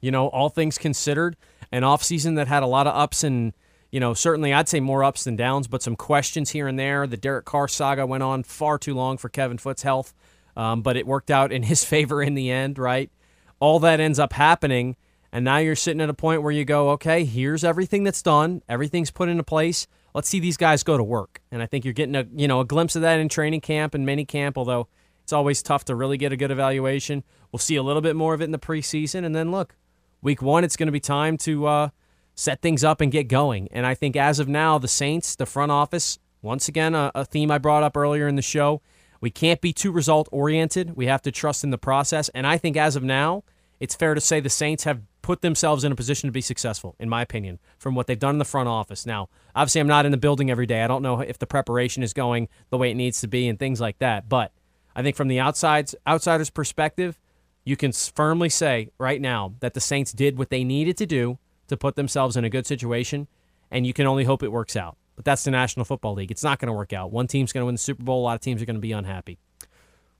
you 0.02 0.10
know, 0.10 0.30
all 0.30 0.50
things 0.50 0.80
considered, 0.80 1.38
an 1.72 1.84
offseason 1.84 2.38
that 2.38 2.48
had 2.48 2.64
a 2.64 2.68
lot 2.68 2.88
of 2.88 2.96
ups 2.96 3.24
and, 3.24 3.54
you 3.92 4.00
know, 4.00 4.14
certainly 4.14 4.54
I'd 4.54 4.70
say 4.70 4.80
more 4.80 5.04
ups 5.04 5.24
than 5.24 5.36
downs, 5.36 5.68
but 5.68 5.82
some 5.82 5.96
questions 5.96 6.52
here 6.52 6.68
and 6.68 6.80
there. 6.80 7.06
The 7.08 7.18
Derek 7.18 7.46
Carr 7.46 7.68
saga 7.68 8.06
went 8.06 8.24
on 8.24 8.44
far 8.44 8.78
too 8.78 8.94
long 8.94 9.18
for 9.18 9.30
Kevin 9.30 9.58
Foote's 9.58 9.84
health, 9.84 10.14
um, 10.56 10.82
but 10.82 10.98
it 10.98 11.06
worked 11.06 11.32
out 11.32 11.52
in 11.52 11.64
his 11.72 11.84
favor 11.84 12.22
in 12.22 12.34
the 12.34 12.50
end, 12.50 12.80
right? 12.80 13.12
All 13.60 13.80
that 13.80 14.00
ends 14.00 14.20
up 14.20 14.34
happening. 14.34 14.96
And 15.34 15.46
now 15.46 15.58
you're 15.58 15.76
sitting 15.76 16.02
at 16.02 16.10
a 16.10 16.14
point 16.14 16.44
where 16.44 16.52
you 16.52 16.66
go, 16.66 16.90
okay, 16.92 17.24
here's 17.24 17.64
everything 17.64 18.04
that's 18.04 18.22
done, 18.22 18.62
everything's 18.68 19.12
put 19.12 19.30
into 19.30 19.44
place 19.44 19.88
let's 20.14 20.30
see 20.30 20.40
these 20.40 20.58
guys 20.58 20.84
go 20.84 20.98
to 20.98 21.04
work. 21.04 21.42
And 21.52 21.62
I 21.62 21.66
think 21.66 21.86
you're 21.86 21.94
getting 21.94 22.16
a 22.16 22.26
you 22.36 22.48
know 22.48 22.60
a 22.60 22.66
glimpse 22.66 22.96
of 22.96 23.02
that 23.02 23.20
in 23.20 23.30
training 23.30 23.62
camp 23.62 23.94
and 23.94 24.06
mini 24.06 24.26
camp, 24.26 24.58
although 24.58 24.88
it's 25.24 25.34
always 25.34 25.62
tough 25.62 25.86
to 25.86 25.96
really 25.96 26.18
get 26.18 26.32
a 26.32 26.38
good 26.38 26.52
evaluation. 26.52 27.24
We'll 27.52 27.60
see 27.60 27.76
a 27.76 27.84
little 27.84 28.02
bit 28.02 28.16
more 28.16 28.34
of 28.34 28.42
it 28.42 28.46
in 28.46 28.52
the 28.52 28.60
preseason, 28.60 29.26
and 29.26 29.36
then 29.36 29.52
look, 29.52 29.76
week 30.22 30.42
one, 30.42 30.64
it's 30.64 30.78
going 30.78 30.88
to 30.88 30.92
be 30.92 31.00
time 31.00 31.38
to 31.40 31.66
uh, 31.66 31.90
set 32.36 32.62
things 32.62 32.84
up 32.84 33.02
and 33.02 33.12
get 33.12 33.28
going. 33.28 33.68
And 33.72 33.86
I 33.86 33.94
think 33.94 34.16
as 34.16 34.40
of 34.40 34.48
now, 34.48 34.78
the 34.78 34.88
Saints, 34.88 35.36
the 35.36 35.46
front 35.46 35.72
office, 35.72 36.20
once 36.42 36.68
again, 36.68 36.96
a, 36.96 37.12
a 37.14 37.26
theme 37.26 37.52
I 37.52 37.58
brought 37.58 37.84
up 37.84 37.96
earlier 37.96 38.28
in 38.28 38.36
the 38.36 38.42
show. 38.42 38.82
We 39.20 39.30
can't 39.30 39.62
be 39.62 39.74
too 39.74 39.92
result 39.92 40.28
oriented. 40.32 40.96
We 40.96 41.06
have 41.06 41.22
to 41.24 41.32
trust 41.32 41.64
in 41.64 41.70
the 41.70 41.78
process. 41.78 42.30
And 42.30 42.48
I 42.48 42.58
think 42.58 42.76
as 42.76 42.96
of 42.96 43.04
now, 43.04 43.44
it's 43.80 43.96
fair 43.96 44.14
to 44.14 44.22
say 44.22 44.40
the 44.40 44.50
Saints 44.50 44.84
have 44.84 45.02
put 45.22 45.42
themselves 45.42 45.84
in 45.84 45.92
a 45.92 45.96
position 45.96 46.28
to 46.28 46.32
be 46.32 46.42
successful, 46.42 46.96
in 47.00 47.10
my 47.10 47.22
opinion, 47.22 47.60
from 47.78 47.94
what 47.94 48.08
they've 48.08 48.18
done 48.18 48.36
in 48.36 48.40
the 48.40 48.46
front 48.46 48.70
office. 48.70 49.06
Now, 49.06 49.30
obviously, 49.56 49.82
I'm 49.82 49.88
not 49.88 50.06
in 50.06 50.12
the 50.12 50.18
building 50.18 50.50
every 50.50 50.66
day. 50.66 50.84
I 50.84 50.88
don't 50.88 51.04
know 51.04 51.20
if 51.22 51.38
the 51.38 51.48
preparation 51.48 52.02
is 52.02 52.14
going 52.14 52.50
the 52.70 52.78
way 52.78 52.90
it 52.90 52.96
needs 52.96 53.22
to 53.22 53.28
be 53.28 53.48
and 53.48 53.60
things 53.60 53.80
like 53.80 54.00
that. 54.00 54.28
But 54.28 54.52
I 54.96 55.04
think 55.04 55.16
from 55.16 55.28
the 55.28 55.40
outside's 55.40 55.96
outsider's 56.08 56.50
perspective, 56.50 57.20
you 57.64 57.78
can 57.78 57.92
firmly 57.92 58.50
say 58.50 58.90
right 58.98 59.22
now 59.22 59.54
that 59.60 59.76
the 59.76 59.80
Saints 59.80 60.12
did 60.12 60.38
what 60.38 60.50
they 60.50 60.64
needed 60.64 60.98
to 60.98 61.06
do 61.06 61.38
to 61.72 61.78
put 61.78 61.96
themselves 61.96 62.38
in 62.38 62.46
a 62.46 62.50
good 62.50 62.68
situation, 62.68 63.28
and 63.72 63.88
you 63.88 63.94
can 63.94 64.06
only 64.06 64.24
hope 64.24 64.44
it 64.44 64.52
works 64.52 64.76
out. 64.76 64.96
But 65.16 65.26
that's 65.26 65.44
the 65.44 65.52
National 65.52 65.84
Football 65.84 66.14
League. 66.14 66.32
It's 66.32 66.44
not 66.44 66.60
going 66.60 66.68
to 66.68 66.74
work 66.74 66.94
out. 66.94 67.12
One 67.12 67.28
team's 67.28 67.52
going 67.52 67.64
to 67.64 67.66
win 67.66 67.76
the 67.76 67.80
Super 67.80 68.04
Bowl. 68.04 68.22
A 68.22 68.24
lot 68.24 68.36
of 68.36 68.42
teams 68.42 68.62
are 68.62 68.66
going 68.66 68.76
to 68.76 68.82
be 68.82 68.92
unhappy. 68.92 69.40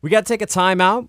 We 0.02 0.10
got 0.10 0.26
to 0.26 0.34
take 0.34 0.42
a 0.42 0.48
timeout. 0.48 1.08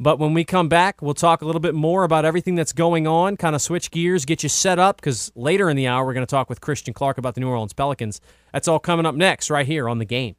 But 0.00 0.20
when 0.20 0.32
we 0.32 0.44
come 0.44 0.68
back, 0.68 1.02
we'll 1.02 1.12
talk 1.12 1.42
a 1.42 1.44
little 1.44 1.60
bit 1.60 1.74
more 1.74 2.04
about 2.04 2.24
everything 2.24 2.54
that's 2.54 2.72
going 2.72 3.08
on, 3.08 3.36
kind 3.36 3.56
of 3.56 3.60
switch 3.60 3.90
gears, 3.90 4.24
get 4.24 4.44
you 4.44 4.48
set 4.48 4.78
up, 4.78 4.98
because 4.98 5.32
later 5.34 5.68
in 5.68 5.76
the 5.76 5.88
hour, 5.88 6.06
we're 6.06 6.14
going 6.14 6.24
to 6.24 6.30
talk 6.30 6.48
with 6.48 6.60
Christian 6.60 6.94
Clark 6.94 7.18
about 7.18 7.34
the 7.34 7.40
New 7.40 7.48
Orleans 7.48 7.72
Pelicans. 7.72 8.20
That's 8.52 8.68
all 8.68 8.78
coming 8.78 9.06
up 9.06 9.16
next, 9.16 9.50
right 9.50 9.66
here 9.66 9.88
on 9.88 9.98
The 9.98 10.04
Game. 10.04 10.36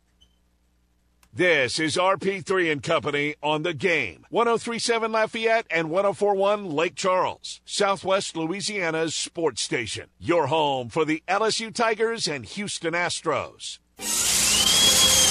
This 1.32 1.80
is 1.80 1.96
RP3 1.96 2.72
and 2.72 2.82
Company 2.82 3.36
on 3.44 3.62
The 3.62 3.76
Game. 3.76 4.26
1037 4.32 5.12
Lafayette 5.12 5.68
and 5.70 5.92
1041 5.92 6.72
Lake 6.72 6.96
Charles, 6.96 7.62
Southwest 7.66 8.36
Louisiana's 8.36 9.14
sports 9.14 9.62
station. 9.62 10.10
Your 10.20 10.48
home 10.48 10.90
for 10.90 11.06
the 11.06 11.22
LSU 11.28 11.72
Tigers 11.72 12.28
and 12.28 12.46
Houston 12.46 12.96
Astros. 12.96 13.78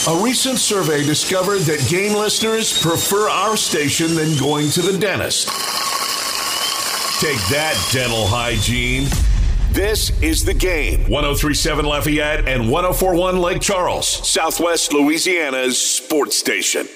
A 0.09 0.23
recent 0.23 0.59
survey 0.59 1.05
discovered 1.05 1.63
that 1.63 1.85
game 1.91 2.17
listeners 2.17 2.81
prefer 2.81 3.29
our 3.29 3.57
station 3.57 4.15
than 4.15 4.39
going 4.39 4.71
to 4.71 4.83
the 4.83 4.97
dentist. 4.97 5.49
Take 7.21 7.41
that, 7.51 7.77
dental 7.93 8.25
hygiene. 8.29 9.09
This 9.71 10.11
is 10.23 10.45
the 10.45 10.55
game. 10.55 11.01
1037 11.09 11.85
Lafayette 11.85 12.49
and 12.49 12.71
1041 12.71 13.39
Lake 13.39 13.61
Charles, 13.61 14.09
Southwest 14.09 14.93
Louisiana's 14.93 15.81
sports 15.81 16.37
station. 16.37 16.89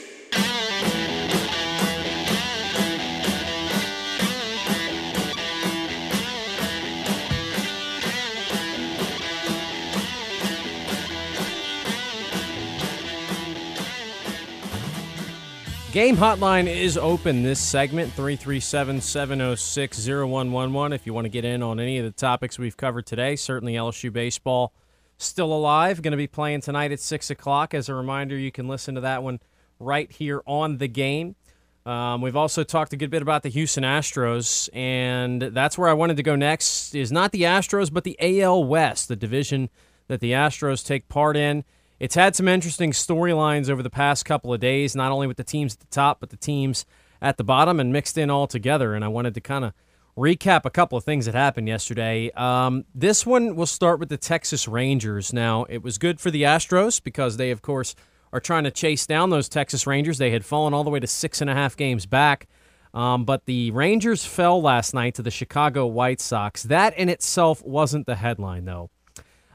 Game 15.93 16.17
hotline 16.17 16.75
is 16.75 16.97
open 16.97 17.43
this 17.43 17.61
segment 17.61 18.15
337 18.15 19.03
706 19.03 20.07
0111. 20.09 20.95
If 20.95 21.05
you 21.05 21.13
want 21.13 21.27
to 21.27 21.29
get 21.29 21.45
in 21.45 21.63
on 21.63 21.79
any 21.79 21.99
of 21.99 22.07
the 22.07 22.13
topics 22.13 22.59
we've 22.59 22.79
covered 22.79 23.05
today, 23.05 23.37
certainly 23.37 23.75
LSU 23.75 24.11
baseball 24.11 24.73
still 25.19 25.53
alive. 25.53 26.01
Going 26.01 26.13
to 26.13 26.17
be 26.17 26.27
playing 26.27 26.63
tonight 26.63 26.93
at 26.93 27.01
6 27.01 27.29
o'clock. 27.29 27.75
As 27.75 27.91
a 27.91 27.95
reminder, 27.95 28.39
you 28.39 28.51
can 28.51 28.69
listen 28.69 28.95
to 28.95 29.03
that 29.03 29.23
one 29.23 29.39
right 29.79 30.11
here 30.11 30.41
on 30.47 30.79
the 30.79 30.89
game. 30.89 31.37
Um, 31.85 32.23
we've 32.23 32.37
also 32.37 32.65
talked 32.65 32.95
a 32.95 32.97
good 32.97 33.11
bit 33.11 33.21
about 33.21 33.43
the 33.43 33.51
Houston 33.51 33.85
Astros, 33.85 34.71
and 34.73 35.43
that's 35.43 35.77
where 35.77 35.91
I 35.91 35.93
wanted 35.93 36.17
to 36.17 36.23
go 36.23 36.37
next. 36.37 36.95
Is 36.95 37.13
not 37.13 37.33
the 37.33 37.43
Astros, 37.43 37.93
but 37.93 38.05
the 38.05 38.17
AL 38.19 38.65
West, 38.65 39.09
the 39.09 39.17
division 39.17 39.69
that 40.09 40.21
the 40.21 40.33
Astros 40.33 40.87
take 40.87 41.11
part 41.11 41.37
in. 41.37 41.65
It's 42.03 42.17
had 42.17 42.35
some 42.35 42.49
interesting 42.49 42.91
storylines 42.91 43.71
over 43.71 43.81
the 43.81 43.89
past 43.89 44.25
couple 44.25 44.53
of 44.53 44.59
days, 44.59 44.97
not 44.97 45.13
only 45.13 45.29
with 45.29 45.37
the 45.37 45.45
teams 45.45 45.75
at 45.75 45.79
the 45.79 45.87
top, 45.87 46.19
but 46.19 46.31
the 46.31 46.37
teams 46.37 46.85
at 47.21 47.37
the 47.37 47.45
bottom 47.45 47.79
and 47.79 47.93
mixed 47.93 48.19
in 48.19 48.29
all 48.29 48.49
together. 48.49 48.95
And 48.95 49.05
I 49.05 49.09
wanted 49.09 49.35
to 49.35 49.41
kind 49.41 49.65
of 49.65 49.73
recap 50.19 50.63
a 50.65 50.71
couple 50.71 50.99
of 50.99 51.05
things 51.05 51.27
that 51.27 51.37
happened 51.37 51.69
yesterday. 51.69 52.33
Um, 52.33 52.87
this 52.93 53.25
one 53.25 53.55
will 53.55 53.67
start 53.67 54.01
with 54.01 54.09
the 54.09 54.17
Texas 54.17 54.67
Rangers. 54.67 55.33
Now, 55.33 55.65
it 55.69 55.85
was 55.85 55.97
good 55.97 56.19
for 56.19 56.33
the 56.33 56.43
Astros 56.43 57.01
because 57.01 57.37
they, 57.37 57.53
of 57.53 57.63
course, 57.63 57.95
are 58.33 58.41
trying 58.41 58.65
to 58.65 58.73
chase 58.73 59.07
down 59.07 59.31
those 59.31 59.49
Texas 59.49 59.87
Rangers. 59.87 60.19
They 60.19 60.33
had 60.33 60.45
fallen 60.45 60.75
all 60.75 60.83
the 60.83 60.91
way 60.91 60.99
to 60.99 61.07
six 61.07 61.41
and 61.41 61.49
a 61.49 61.55
half 61.55 61.77
games 61.77 62.05
back. 62.05 62.49
Um, 62.93 63.25
but 63.25 63.47
the 63.47 63.71
Rangers 63.71 64.25
fell 64.25 64.61
last 64.61 64.93
night 64.93 65.15
to 65.15 65.23
the 65.23 65.31
Chicago 65.31 65.87
White 65.87 66.21
Sox. 66.21 66.65
That 66.65 66.99
in 66.99 67.09
itself 67.09 67.63
wasn't 67.65 68.07
the 68.07 68.17
headline, 68.17 68.65
though 68.65 68.91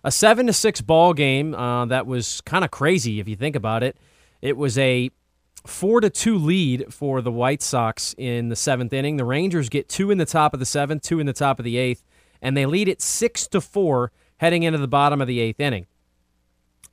a 0.04 0.12
seven 0.12 0.48
to 0.48 0.54
six 0.54 0.82
ball 0.82 1.14
game 1.14 1.54
uh, 1.56 1.86
that 1.86 2.08
was 2.08 2.42
kind 2.42 2.64
of 2.64 2.72
crazy 2.72 3.20
if 3.20 3.28
you 3.28 3.36
think 3.36 3.56
about 3.56 3.84
it. 3.84 3.98
It 4.42 4.58
was 4.58 4.78
a 4.78 5.10
four 5.66 6.02
to 6.02 6.10
two 6.10 6.38
lead 6.38 6.94
for 6.94 7.22
the 7.22 7.32
White 7.32 7.62
Sox 7.62 8.16
in 8.18 8.50
the 8.50 8.56
seventh 8.56 8.94
inning. 8.94 9.18
The 9.18 9.26
Rangers 9.26 9.70
get 9.70 9.90
two 9.90 10.12
in 10.12 10.18
the 10.18 10.26
top 10.26 10.54
of 10.54 10.60
the 10.60 10.66
seventh, 10.66 11.04
two 11.04 11.20
in 11.20 11.26
the 11.26 11.34
top 11.34 11.60
of 11.60 11.66
the 11.66 11.78
eighth, 11.78 12.04
and 12.42 12.56
they 12.56 12.66
lead 12.66 12.88
it 12.88 13.02
six 13.02 13.48
to 13.48 13.62
four 13.62 14.12
heading 14.38 14.64
into 14.64 14.80
the 14.80 14.88
bottom 14.88 15.22
of 15.22 15.28
the 15.28 15.40
eighth 15.40 15.60
inning. 15.60 15.88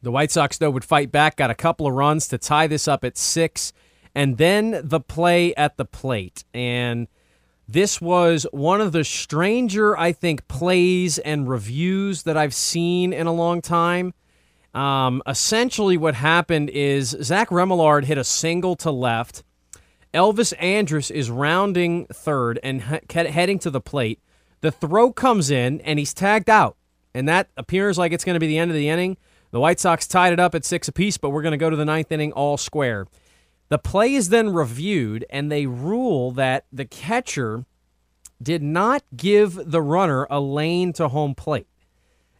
The 0.02 0.10
White 0.10 0.30
Sox, 0.30 0.58
though, 0.58 0.70
would 0.70 0.84
fight 0.84 1.10
back, 1.10 1.36
got 1.36 1.50
a 1.50 1.54
couple 1.54 1.86
of 1.86 1.94
runs 1.94 2.28
to 2.28 2.38
tie 2.38 2.66
this 2.66 2.86
up 2.86 3.04
at 3.04 3.16
six, 3.16 3.72
and 4.14 4.36
then 4.36 4.80
the 4.84 5.00
play 5.00 5.54
at 5.54 5.76
the 5.76 5.84
plate. 5.84 6.44
And 6.52 7.08
this 7.66 8.00
was 8.00 8.46
one 8.52 8.80
of 8.80 8.92
the 8.92 9.04
stranger, 9.04 9.96
I 9.98 10.12
think, 10.12 10.46
plays 10.48 11.18
and 11.18 11.48
reviews 11.48 12.24
that 12.24 12.36
I've 12.36 12.54
seen 12.54 13.12
in 13.12 13.26
a 13.26 13.32
long 13.32 13.62
time. 13.62 14.12
Um, 14.74 15.22
essentially, 15.26 15.96
what 15.96 16.14
happened 16.14 16.68
is 16.70 17.16
Zach 17.22 17.48
Remillard 17.48 18.04
hit 18.04 18.18
a 18.18 18.24
single 18.24 18.76
to 18.76 18.90
left. 18.90 19.44
Elvis 20.12 20.52
Andrus 20.60 21.10
is 21.10 21.30
rounding 21.30 22.06
third 22.06 22.58
and 22.62 22.82
he- 22.82 23.18
heading 23.18 23.58
to 23.60 23.70
the 23.70 23.80
plate. 23.80 24.20
The 24.60 24.70
throw 24.70 25.12
comes 25.12 25.50
in 25.50 25.80
and 25.82 25.98
he's 25.98 26.14
tagged 26.14 26.50
out, 26.50 26.76
and 27.14 27.28
that 27.28 27.48
appears 27.56 27.98
like 27.98 28.12
it's 28.12 28.24
going 28.24 28.34
to 28.34 28.40
be 28.40 28.46
the 28.46 28.58
end 28.58 28.70
of 28.70 28.76
the 28.76 28.88
inning. 28.88 29.16
The 29.50 29.60
White 29.60 29.78
Sox 29.78 30.06
tied 30.06 30.32
it 30.32 30.40
up 30.40 30.54
at 30.54 30.64
six 30.64 30.88
apiece, 30.88 31.16
but 31.16 31.30
we're 31.30 31.42
going 31.42 31.52
to 31.52 31.56
go 31.58 31.70
to 31.70 31.76
the 31.76 31.84
ninth 31.84 32.10
inning 32.10 32.32
all 32.32 32.56
square. 32.56 33.06
The 33.68 33.78
play 33.78 34.14
is 34.14 34.28
then 34.28 34.52
reviewed, 34.52 35.24
and 35.30 35.50
they 35.50 35.66
rule 35.66 36.30
that 36.32 36.66
the 36.72 36.84
catcher 36.84 37.64
did 38.42 38.62
not 38.62 39.02
give 39.16 39.70
the 39.70 39.80
runner 39.80 40.26
a 40.30 40.40
lane 40.40 40.92
to 40.94 41.08
home 41.08 41.34
plate. 41.34 41.66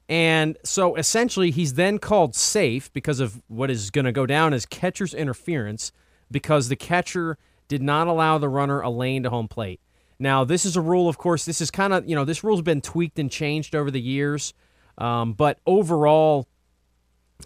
And 0.09 0.59
so 0.65 0.97
essentially, 0.97 1.51
he's 1.51 1.75
then 1.75 1.99
called 1.99 2.35
safe 2.35 2.93
because 2.93 3.21
of 3.21 3.41
what 3.49 3.71
is 3.71 3.91
going 3.91 4.05
to 4.05 4.13
go 4.13 4.27
down 4.27 4.53
as 4.53 4.67
catcher's 4.67 5.15
interference 5.15 5.93
because 6.31 6.69
the 6.69 6.77
catcher 6.77 7.39
did 7.69 7.83
not 7.83 8.07
allow 8.07 8.37
the 8.37 8.49
runner 8.49 8.81
a 8.81 8.91
lane 8.91 9.23
to 9.23 9.31
home 9.31 9.49
plate. 9.49 9.81
Now, 10.19 10.45
this 10.45 10.65
is 10.65 10.77
a 10.77 10.81
rule, 10.81 11.09
of 11.09 11.19
course, 11.19 11.45
this 11.45 11.61
is 11.61 11.71
kind 11.71 11.93
of, 11.93 12.09
you 12.09 12.15
know, 12.15 12.25
this 12.25 12.45
rule's 12.45 12.63
been 12.63 12.81
tweaked 12.81 13.19
and 13.19 13.31
changed 13.31 13.75
over 13.75 13.91
the 13.91 14.01
years. 14.01 14.53
Um, 14.99 15.33
but 15.33 15.59
overall, 15.67 16.47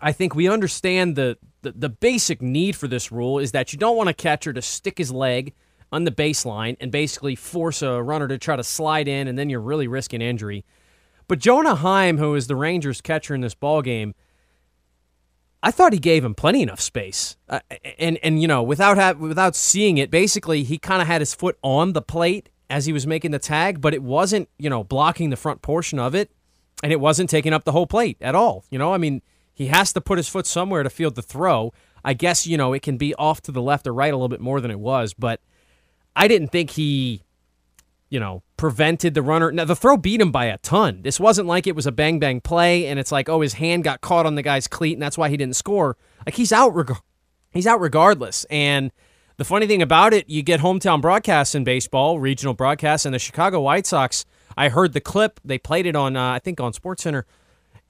I 0.02 0.12
think 0.12 0.34
we 0.34 0.48
understand 0.48 1.16
the, 1.16 1.38
the, 1.62 1.72
the 1.72 1.88
basic 1.88 2.40
need 2.40 2.76
for 2.76 2.88
this 2.88 3.10
rule 3.10 3.38
is 3.38 3.52
that 3.52 3.72
you 3.72 3.78
don't 3.78 3.96
want 3.96 4.08
a 4.08 4.14
catcher 4.14 4.52
to 4.52 4.62
stick 4.62 4.98
his 4.98 5.10
leg 5.10 5.54
on 5.90 6.04
the 6.04 6.10
baseline 6.10 6.76
and 6.80 6.92
basically 6.92 7.34
force 7.34 7.82
a 7.82 8.02
runner 8.02 8.28
to 8.28 8.38
try 8.38 8.56
to 8.56 8.64
slide 8.64 9.08
in, 9.08 9.26
and 9.26 9.38
then 9.38 9.48
you're 9.48 9.60
really 9.60 9.88
risking 9.88 10.20
injury. 10.20 10.64
But 11.26 11.38
Jonah 11.38 11.74
Heim, 11.76 12.18
who 12.18 12.34
is 12.34 12.46
the 12.46 12.56
Rangers 12.56 13.00
catcher 13.00 13.34
in 13.34 13.40
this 13.40 13.54
ball 13.54 13.82
game, 13.82 14.14
I 15.62 15.70
thought 15.70 15.92
he 15.92 15.98
gave 15.98 16.24
him 16.24 16.34
plenty 16.34 16.62
enough 16.62 16.80
space, 16.80 17.36
uh, 17.48 17.60
and 17.98 18.18
and 18.22 18.40
you 18.40 18.46
know 18.46 18.62
without 18.62 18.96
have, 18.96 19.18
without 19.18 19.56
seeing 19.56 19.98
it, 19.98 20.10
basically 20.10 20.62
he 20.62 20.78
kind 20.78 21.02
of 21.02 21.08
had 21.08 21.20
his 21.20 21.34
foot 21.34 21.58
on 21.62 21.94
the 21.94 22.02
plate 22.02 22.48
as 22.70 22.86
he 22.86 22.92
was 22.92 23.06
making 23.06 23.32
the 23.32 23.38
tag, 23.38 23.80
but 23.80 23.92
it 23.92 24.02
wasn't 24.02 24.48
you 24.58 24.70
know 24.70 24.84
blocking 24.84 25.30
the 25.30 25.36
front 25.36 25.60
portion 25.60 25.98
of 25.98 26.14
it, 26.14 26.30
and 26.82 26.92
it 26.92 27.00
wasn't 27.00 27.28
taking 27.28 27.52
up 27.52 27.64
the 27.64 27.72
whole 27.72 27.88
plate 27.88 28.16
at 28.20 28.36
all. 28.36 28.64
You 28.70 28.78
know, 28.78 28.94
I 28.94 28.98
mean 28.98 29.20
he 29.58 29.66
has 29.66 29.92
to 29.92 30.00
put 30.00 30.18
his 30.18 30.28
foot 30.28 30.46
somewhere 30.46 30.84
to 30.84 30.90
field 30.90 31.16
the 31.16 31.22
throw. 31.22 31.72
I 32.04 32.14
guess 32.14 32.46
you 32.46 32.56
know 32.56 32.72
it 32.72 32.82
can 32.82 32.96
be 32.96 33.14
off 33.16 33.42
to 33.42 33.52
the 33.52 33.60
left 33.60 33.86
or 33.86 33.92
right 33.92 34.12
a 34.12 34.16
little 34.16 34.28
bit 34.28 34.40
more 34.40 34.60
than 34.60 34.70
it 34.70 34.78
was, 34.78 35.12
but 35.12 35.40
I 36.14 36.28
didn't 36.28 36.48
think 36.48 36.70
he 36.70 37.22
you 38.10 38.18
know, 38.18 38.42
prevented 38.56 39.14
the 39.14 39.22
runner. 39.22 39.52
Now, 39.52 39.64
the 39.64 39.76
throw 39.76 39.96
beat 39.96 40.20
him 40.20 40.32
by 40.32 40.46
a 40.46 40.58
ton. 40.58 41.02
This 41.02 41.20
wasn't 41.20 41.46
like 41.46 41.66
it 41.66 41.76
was 41.76 41.86
a 41.86 41.92
bang 41.92 42.18
bang 42.18 42.40
play 42.40 42.86
and 42.86 42.98
it's 42.98 43.12
like, 43.12 43.28
oh, 43.28 43.40
his 43.40 43.54
hand 43.54 43.84
got 43.84 44.00
caught 44.00 44.26
on 44.26 44.34
the 44.34 44.42
guy's 44.42 44.66
cleat 44.66 44.94
and 44.94 45.02
that's 45.02 45.18
why 45.18 45.28
he 45.28 45.36
didn't 45.36 45.56
score. 45.56 45.96
Like, 46.24 46.34
he's 46.34 46.52
out, 46.52 46.74
reg- 46.74 46.96
he's 47.50 47.66
out 47.66 47.80
regardless. 47.80 48.44
And 48.44 48.92
the 49.36 49.44
funny 49.44 49.66
thing 49.66 49.82
about 49.82 50.14
it, 50.14 50.28
you 50.28 50.42
get 50.42 50.60
hometown 50.60 51.00
broadcasts 51.00 51.54
in 51.54 51.64
baseball, 51.64 52.18
regional 52.18 52.54
broadcasts, 52.54 53.04
and 53.04 53.14
the 53.14 53.18
Chicago 53.18 53.60
White 53.60 53.86
Sox. 53.86 54.24
I 54.56 54.70
heard 54.70 54.94
the 54.94 55.00
clip. 55.00 55.38
They 55.44 55.58
played 55.58 55.86
it 55.86 55.94
on, 55.94 56.16
uh, 56.16 56.32
I 56.32 56.38
think, 56.38 56.60
on 56.60 56.72
SportsCenter, 56.72 57.24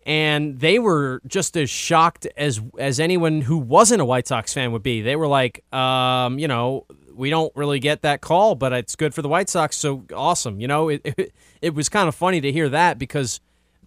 and 0.08 0.58
they 0.58 0.78
were 0.78 1.20
just 1.26 1.54
as 1.54 1.68
shocked 1.68 2.26
as 2.34 2.62
as 2.78 2.98
anyone 2.98 3.42
who 3.42 3.58
wasn't 3.58 4.00
a 4.00 4.06
White 4.06 4.26
Sox 4.26 4.54
fan 4.54 4.72
would 4.72 4.82
be. 4.82 5.02
They 5.02 5.16
were 5.16 5.28
like, 5.28 5.62
um, 5.72 6.38
you 6.38 6.48
know, 6.48 6.86
we 7.14 7.28
don't 7.28 7.54
really 7.54 7.78
get 7.78 8.00
that 8.02 8.22
call, 8.22 8.54
but 8.54 8.72
it's 8.72 8.96
good 8.96 9.12
for 9.14 9.20
the 9.20 9.28
White 9.28 9.50
Sox. 9.50 9.76
So 9.76 10.04
awesome. 10.14 10.60
You 10.60 10.66
know, 10.66 10.88
it, 10.88 11.02
it, 11.04 11.32
it 11.60 11.74
was 11.74 11.90
kind 11.90 12.08
of 12.08 12.14
funny 12.14 12.40
to 12.40 12.50
hear 12.50 12.70
that 12.70 12.98
because 12.98 13.40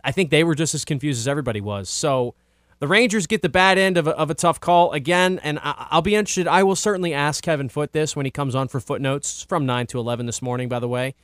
I 0.03 0.11
think 0.11 0.30
they 0.30 0.43
were 0.43 0.53
just 0.53 0.76
as 0.76 0.85
confused 0.85 1.19
as 1.19 1.27
everybody 1.27 1.60
was. 1.60 1.89
So 1.89 2.35
the 2.77 2.88
Rangers 2.88 3.26
get 3.26 3.41
the 3.41 3.49
bad 3.49 3.80
end 3.80 3.98
of 3.98 4.06
a, 4.06 4.11
of 4.11 4.30
a 4.30 4.35
tough 4.35 4.60
call 4.60 4.91
again, 4.91 5.39
and 5.43 5.57
I, 5.64 5.88
will 5.91 6.02
be 6.03 6.14
interested. 6.14 6.45
I 6.45 6.61
will 6.61 6.76
certainly 6.76 7.15
ask 7.15 7.43
Kevin 7.43 7.68
Foote 7.68 7.93
this 7.93 8.15
when 8.15 8.27
he 8.27 8.31
comes 8.31 8.53
on 8.53 8.68
for 8.68 8.80
footnotes 8.80 9.41
from 9.41 9.65
9 9.65 9.88
to 9.88 9.98
11 9.98 10.27
this 10.27 10.41
morning, 10.41 10.69
by 10.69 10.80
the 10.80 10.88
way. 10.88 11.15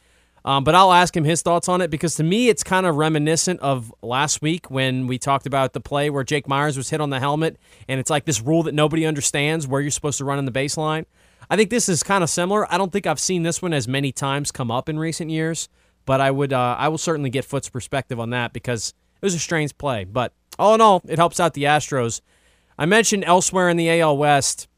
Um, 0.48 0.64
but 0.64 0.76
I'll 0.76 0.94
ask 0.94 1.16
him 1.16 1.26
his 1.26 1.42
thoughts 1.42 1.68
on 1.68 1.82
it 1.82 1.90
because 1.90 2.16
to 2.16 2.24
me, 2.24 2.48
it's 2.48 2.64
kind 2.64 2.86
of 2.86 2.96
reminiscent 2.96 3.60
of 3.60 3.94
last 4.02 4.42
week 4.42 4.72
when 4.72 5.06
we 5.06 5.18
talked 5.18 5.46
about 5.46 5.74
the 5.74 5.82
play 5.82 6.10
where 6.10 6.24
Jake 6.24 6.48
Meyers 6.48 6.78
was 6.78 6.90
hit 6.90 7.02
on 7.02 7.10
the 7.10 7.20
helmet, 7.20 7.58
and 7.90 8.00
it's 8.00 8.10
like 8.10 8.24
this 8.24 8.40
rule 8.42 8.64
that 8.64 8.74
nobody 8.74 9.06
understands 9.06 9.68
where 9.68 9.82
you're 9.82 9.92
supposed 9.92 10.20
to 10.20 10.24
run 10.24 10.40
in 10.40 10.46
the 10.46 10.52
baseline. 10.54 11.04
I 11.50 11.58
think 11.58 11.70
this 11.70 11.90
is 11.90 12.02
kind 12.02 12.24
of 12.24 12.30
similar. 12.30 12.72
I 12.74 12.78
don't 12.78 12.94
think 12.94 13.06
I've 13.06 13.20
seen 13.20 13.44
this 13.44 13.62
one 13.62 13.74
as 13.74 13.90
many 13.90 14.14
times 14.14 14.54
come 14.54 14.72
up 14.72 14.88
in 14.88 14.98
recent 14.98 15.32
years, 15.32 15.68
but 16.06 16.22
I 16.22 16.32
would 16.32 16.54
uh, 16.54 16.78
I 16.80 16.88
will 16.88 16.98
certainly 16.98 17.30
get 17.30 17.44
Foote's 17.44 17.68
perspective 17.68 18.18
on 18.18 18.30
that 18.30 18.54
because 18.54 18.94
it 19.22 19.26
was 19.26 19.36
a 19.36 19.40
strange 19.40 19.78
play. 19.78 20.06
But 20.06 20.32
all 20.58 20.74
in 20.74 20.80
all, 20.80 21.02
it 21.10 21.20
helps 21.20 21.42
out 21.42 21.56
the 21.56 21.66
Astros. 21.66 22.22
I 22.80 22.86
mentioned 22.86 23.26
elsewhere 23.26 23.68
in 23.68 23.76
the 23.76 24.00
AL 24.00 24.18
West, 24.18 24.70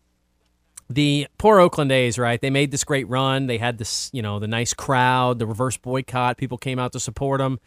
the 0.90 1.28
poor 1.38 1.60
Oakland 1.60 1.92
A's, 1.92 2.18
right? 2.18 2.42
They 2.42 2.50
made 2.50 2.72
this 2.72 2.84
great 2.84 3.08
run. 3.08 3.46
They 3.48 3.60
had 3.60 3.78
this, 3.78 4.10
you 4.12 4.22
know, 4.22 4.40
the 4.40 4.48
nice 4.48 4.74
crowd, 4.74 5.38
the 5.38 5.46
reverse 5.46 5.78
boycott. 5.78 6.38
People 6.38 6.58
came 6.58 6.80
out 6.80 6.94
to 6.94 7.00
support 7.00 7.40
them. 7.40 7.60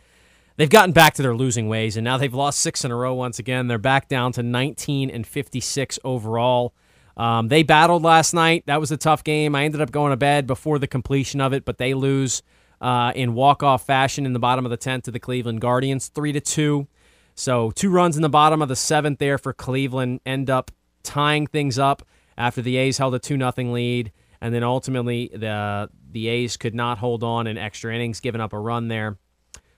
They've 0.56 0.68
gotten 0.68 0.92
back 0.92 1.14
to 1.14 1.22
their 1.22 1.34
losing 1.34 1.68
ways, 1.68 1.96
and 1.96 2.04
now 2.04 2.18
they've 2.18 2.34
lost 2.34 2.58
six 2.60 2.84
in 2.84 2.90
a 2.90 2.96
row 2.96 3.14
once 3.14 3.38
again. 3.38 3.68
They're 3.68 3.78
back 3.78 4.08
down 4.08 4.32
to 4.32 4.42
19 4.42 5.08
and 5.08 5.26
56 5.26 5.98
overall. 6.04 6.74
Um, 7.16 7.48
they 7.48 7.62
battled 7.62 8.02
last 8.02 8.34
night. 8.34 8.64
That 8.66 8.80
was 8.80 8.90
a 8.90 8.96
tough 8.96 9.24
game. 9.24 9.54
I 9.54 9.64
ended 9.64 9.80
up 9.80 9.92
going 9.92 10.10
to 10.10 10.16
bed 10.16 10.46
before 10.46 10.78
the 10.78 10.86
completion 10.86 11.40
of 11.40 11.52
it, 11.52 11.64
but 11.64 11.78
they 11.78 11.94
lose 11.94 12.42
uh, 12.80 13.12
in 13.14 13.34
walk-off 13.34 13.86
fashion 13.86 14.26
in 14.26 14.32
the 14.32 14.38
bottom 14.38 14.66
of 14.66 14.70
the 14.70 14.76
tenth 14.76 15.04
to 15.04 15.10
the 15.10 15.20
Cleveland 15.20 15.60
Guardians, 15.60 16.08
three 16.08 16.32
to 16.32 16.40
two. 16.40 16.88
So 17.34 17.70
two 17.70 17.90
runs 17.90 18.16
in 18.16 18.22
the 18.22 18.28
bottom 18.28 18.60
of 18.60 18.68
the 18.68 18.76
seventh 18.76 19.18
there 19.18 19.38
for 19.38 19.52
Cleveland 19.52 20.20
end 20.26 20.50
up 20.50 20.70
tying 21.02 21.46
things 21.46 21.78
up 21.78 22.02
after 22.36 22.62
the 22.62 22.76
A's 22.76 22.98
held 22.98 23.14
a 23.14 23.18
2 23.18 23.36
0 23.36 23.52
lead. 23.72 24.12
And 24.40 24.52
then 24.52 24.64
ultimately, 24.64 25.30
the, 25.32 25.88
the 26.10 26.28
A's 26.28 26.56
could 26.56 26.74
not 26.74 26.98
hold 26.98 27.22
on 27.22 27.46
in 27.46 27.56
extra 27.56 27.94
innings, 27.94 28.20
giving 28.20 28.40
up 28.40 28.52
a 28.52 28.58
run 28.58 28.88
there. 28.88 29.18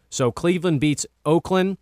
So 0.09 0.33
Cleveland 0.33 0.81
beats 0.81 1.07
Oakland. 1.27 1.77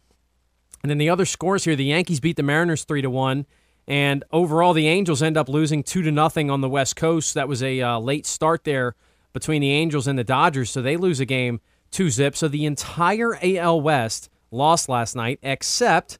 And 0.82 0.90
then 0.90 0.98
the 0.98 1.08
other 1.08 1.24
scores 1.24 1.64
here 1.64 1.76
the 1.76 1.84
Yankees 1.84 2.18
beat 2.18 2.36
the 2.36 2.42
Mariners 2.42 2.84
3 2.84 3.02
to 3.02 3.10
1. 3.10 3.46
And 3.86 4.24
overall, 4.32 4.72
the 4.72 4.88
Angels 4.88 5.22
end 5.22 5.36
up 5.36 5.48
losing 5.48 5.82
2 5.82 6.02
to 6.02 6.10
nothing 6.10 6.50
on 6.50 6.60
the 6.60 6.68
West 6.68 6.96
Coast. 6.96 7.34
That 7.34 7.48
was 7.48 7.62
a 7.62 7.80
uh, 7.80 7.98
late 7.98 8.26
start 8.26 8.64
there 8.64 8.94
between 9.32 9.60
the 9.60 9.70
Angels 9.70 10.06
and 10.06 10.18
the 10.18 10.24
Dodgers. 10.24 10.70
So 10.70 10.82
they 10.82 10.96
lose 10.96 11.20
a 11.20 11.24
game 11.24 11.60
2 11.90 12.10
zip. 12.10 12.36
So 12.36 12.48
the 12.48 12.64
entire 12.64 13.38
AL 13.42 13.80
West 13.80 14.28
lost 14.50 14.88
last 14.88 15.14
night, 15.14 15.38
except 15.42 16.18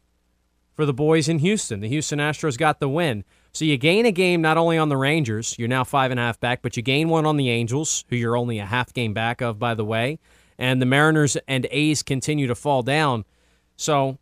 for 0.74 0.86
the 0.86 0.94
boys 0.94 1.28
in 1.28 1.38
Houston. 1.40 1.80
The 1.80 1.88
Houston 1.88 2.18
Astros 2.18 2.58
got 2.58 2.80
the 2.80 2.88
win. 2.88 3.24
So 3.54 3.66
you 3.66 3.76
gain 3.76 4.06
a 4.06 4.12
game 4.12 4.40
not 4.40 4.56
only 4.56 4.78
on 4.78 4.88
the 4.88 4.96
Rangers, 4.96 5.58
you're 5.58 5.68
now 5.68 5.84
five 5.84 6.10
and 6.10 6.18
a 6.18 6.22
half 6.22 6.40
back, 6.40 6.62
but 6.62 6.76
you 6.76 6.82
gain 6.82 7.10
one 7.10 7.26
on 7.26 7.36
the 7.36 7.50
Angels, 7.50 8.04
who 8.08 8.16
you're 8.16 8.36
only 8.36 8.58
a 8.58 8.64
half 8.64 8.94
game 8.94 9.12
back 9.12 9.42
of, 9.42 9.58
by 9.58 9.74
the 9.74 9.84
way. 9.84 10.18
And 10.58 10.80
the 10.80 10.86
Mariners 10.86 11.36
and 11.46 11.66
A's 11.70 12.02
continue 12.02 12.46
to 12.46 12.54
fall 12.54 12.82
down. 12.82 13.26
So, 13.76 14.18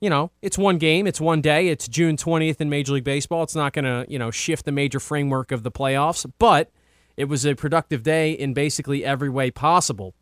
you 0.00 0.10
know, 0.10 0.32
it's 0.42 0.58
one 0.58 0.78
game, 0.78 1.06
it's 1.06 1.20
one 1.20 1.40
day, 1.40 1.68
it's 1.68 1.86
June 1.86 2.16
20th 2.16 2.60
in 2.60 2.68
Major 2.68 2.94
League 2.94 3.04
Baseball. 3.04 3.44
It's 3.44 3.54
not 3.54 3.72
going 3.72 3.84
to, 3.84 4.04
you 4.10 4.18
know, 4.18 4.32
shift 4.32 4.64
the 4.64 4.72
major 4.72 4.98
framework 4.98 5.52
of 5.52 5.62
the 5.62 5.70
playoffs, 5.70 6.28
but 6.40 6.72
it 7.16 7.26
was 7.26 7.46
a 7.46 7.54
productive 7.54 8.02
day 8.02 8.32
in 8.32 8.52
basically 8.52 9.04
every 9.04 9.30
way 9.30 9.52
possible. 9.52 10.14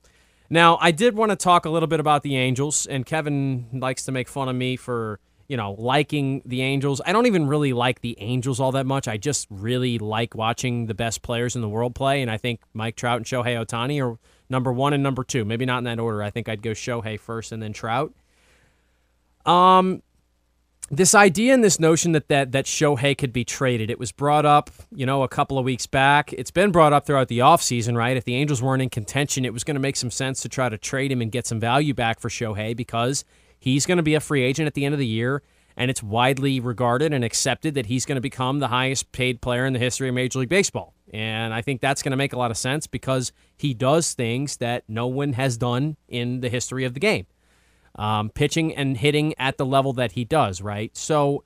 Now, 0.51 0.77
I 0.82 0.91
did 0.91 1.16
want 1.16 1.31
to 1.31 1.37
talk 1.37 1.65
a 1.65 1.70
little 1.70 1.87
bit 1.87 2.01
about 2.01 2.23
the 2.23 2.37
Angels, 2.37 2.85
and 2.85 3.07
Kevin 3.07 3.69
likes 3.73 4.05
to 4.05 4.12
make 4.12 4.28
fun 4.28 4.51
of 4.51 4.57
me 4.57 4.77
for, 4.77 5.19
you 5.51 5.56
know, 5.56 5.74
liking 5.78 6.43
the 6.47 6.62
Angels. 6.62 7.01
I 7.05 7.12
don't 7.12 7.27
even 7.27 7.48
really 7.48 7.72
like 7.72 8.02
the 8.02 8.16
Angels 8.20 8.60
all 8.60 8.70
that 8.70 8.86
much. 8.86 9.09
I 9.09 9.16
just 9.16 9.48
really 9.51 9.98
like 9.98 10.36
watching 10.36 10.86
the 10.86 10.94
best 10.94 11.22
players 11.22 11.56
in 11.56 11.60
the 11.60 11.68
world 11.68 11.93
play, 11.93 12.22
and 12.22 12.31
I 12.31 12.36
think 12.36 12.60
Mike 12.72 12.94
Trout 12.94 13.16
and 13.16 13.27
Shohei 13.27 13.60
Ohtani 13.60 14.01
are 14.01 14.16
number 14.48 14.72
one 14.72 14.93
and 14.93 15.02
number 15.02 15.24
two. 15.24 15.44
Maybe 15.44 15.66
not 15.66 15.78
in 15.78 15.85
that 15.85 15.98
order. 15.98 16.22
I 16.22 16.31
think 16.31 16.48
I'd 16.48 16.62
go 16.62 16.70
Shohei 16.70 17.18
first 17.18 17.51
and 17.51 17.60
then 17.60 17.72
Trout. 17.72 18.14
Um, 19.44 20.05
this 20.89 21.16
idea 21.16 21.52
and 21.52 21.64
this 21.64 21.81
notion 21.81 22.12
that, 22.12 22.28
that 22.28 22.52
that 22.52 22.66
Shohei 22.66 23.18
could 23.18 23.32
be 23.32 23.44
traded, 23.44 23.90
it 23.90 23.98
was 23.98 24.12
brought 24.12 24.47
up, 24.47 24.70
you 24.94 25.05
know, 25.05 25.24
a 25.24 25.28
couple 25.28 25.59
of 25.59 25.64
weeks 25.64 25.89
back. 25.89 26.32
It's 26.32 26.52
been 26.52 26.70
brought 26.70 26.93
up 26.93 27.06
throughout 27.06 27.27
the 27.27 27.40
offseason, 27.40 27.97
right? 27.97 28.16
If 28.16 28.22
the 28.22 28.36
Angels 28.36 28.62
weren't 28.62 28.82
in 28.82 28.90
contention, 28.90 29.44
it 29.44 29.52
was 29.52 29.64
going 29.64 29.74
to 29.74 29.81
make 29.81 29.97
some 29.97 30.12
sense 30.12 30.43
to 30.43 30.48
try 30.48 30.68
to 30.68 30.78
trade 30.78 31.10
him 31.10 31.20
and 31.20 31.32
get 31.32 31.44
some 31.44 31.59
value 31.59 31.93
back 31.93 32.20
for 32.20 32.28
Shohei 32.28 32.77
because 32.77 33.24
he's 33.61 33.87
going 33.87 33.99
to 33.99 34.03
be 34.03 34.15
a 34.15 34.20
free 34.20 34.43
agent 34.43 34.66
at 34.66 34.74
the 34.74 34.85
end 34.85 34.95
of 34.95 34.99
the 34.99 35.07
year, 35.07 35.43
and 35.77 35.91
it's 35.91 36.03
widely 36.03 36.59
regarded 36.59 37.12
and 37.12 37.23
accepted 37.23 37.74
that 37.74 37.87
he's 37.87 38.05
going 38.05 38.16
to 38.16 38.20
become 38.20 38.59
the 38.59 38.69
highest 38.69 39.12
paid 39.12 39.41
player 39.41 39.65
in 39.65 39.73
the 39.73 39.78
history 39.78 40.09
of 40.09 40.15
Major 40.16 40.41
League 40.41 40.49
Baseball. 40.49 40.95
And 41.12 41.55
I 41.55 41.62
think 41.62 41.81
that's 41.81 42.03
going 42.03 42.11
to 42.11 42.16
make 42.16 42.32
a 42.32 42.39
lot 42.39 42.51
of 42.51 42.57
sense 42.57 42.87
because 42.89 43.32
he 43.57 43.74
does 43.74 44.12
things 44.12 44.57
that 44.57 44.85
no 44.89 45.07
one 45.07 45.35
has 45.35 45.57
done 45.57 45.97
in 46.09 46.41
the 46.41 46.49
history 46.49 46.85
of 46.85 46.95
the 46.95 47.01
game 47.01 47.27
um, 47.97 48.31
pitching 48.31 48.74
and 48.74 48.97
hitting 48.97 49.35
at 49.39 49.59
the 49.59 49.66
level 49.66 49.93
that 49.95 50.12
he 50.12 50.24
does, 50.24 50.61
right? 50.61 50.97
So, 50.97 51.45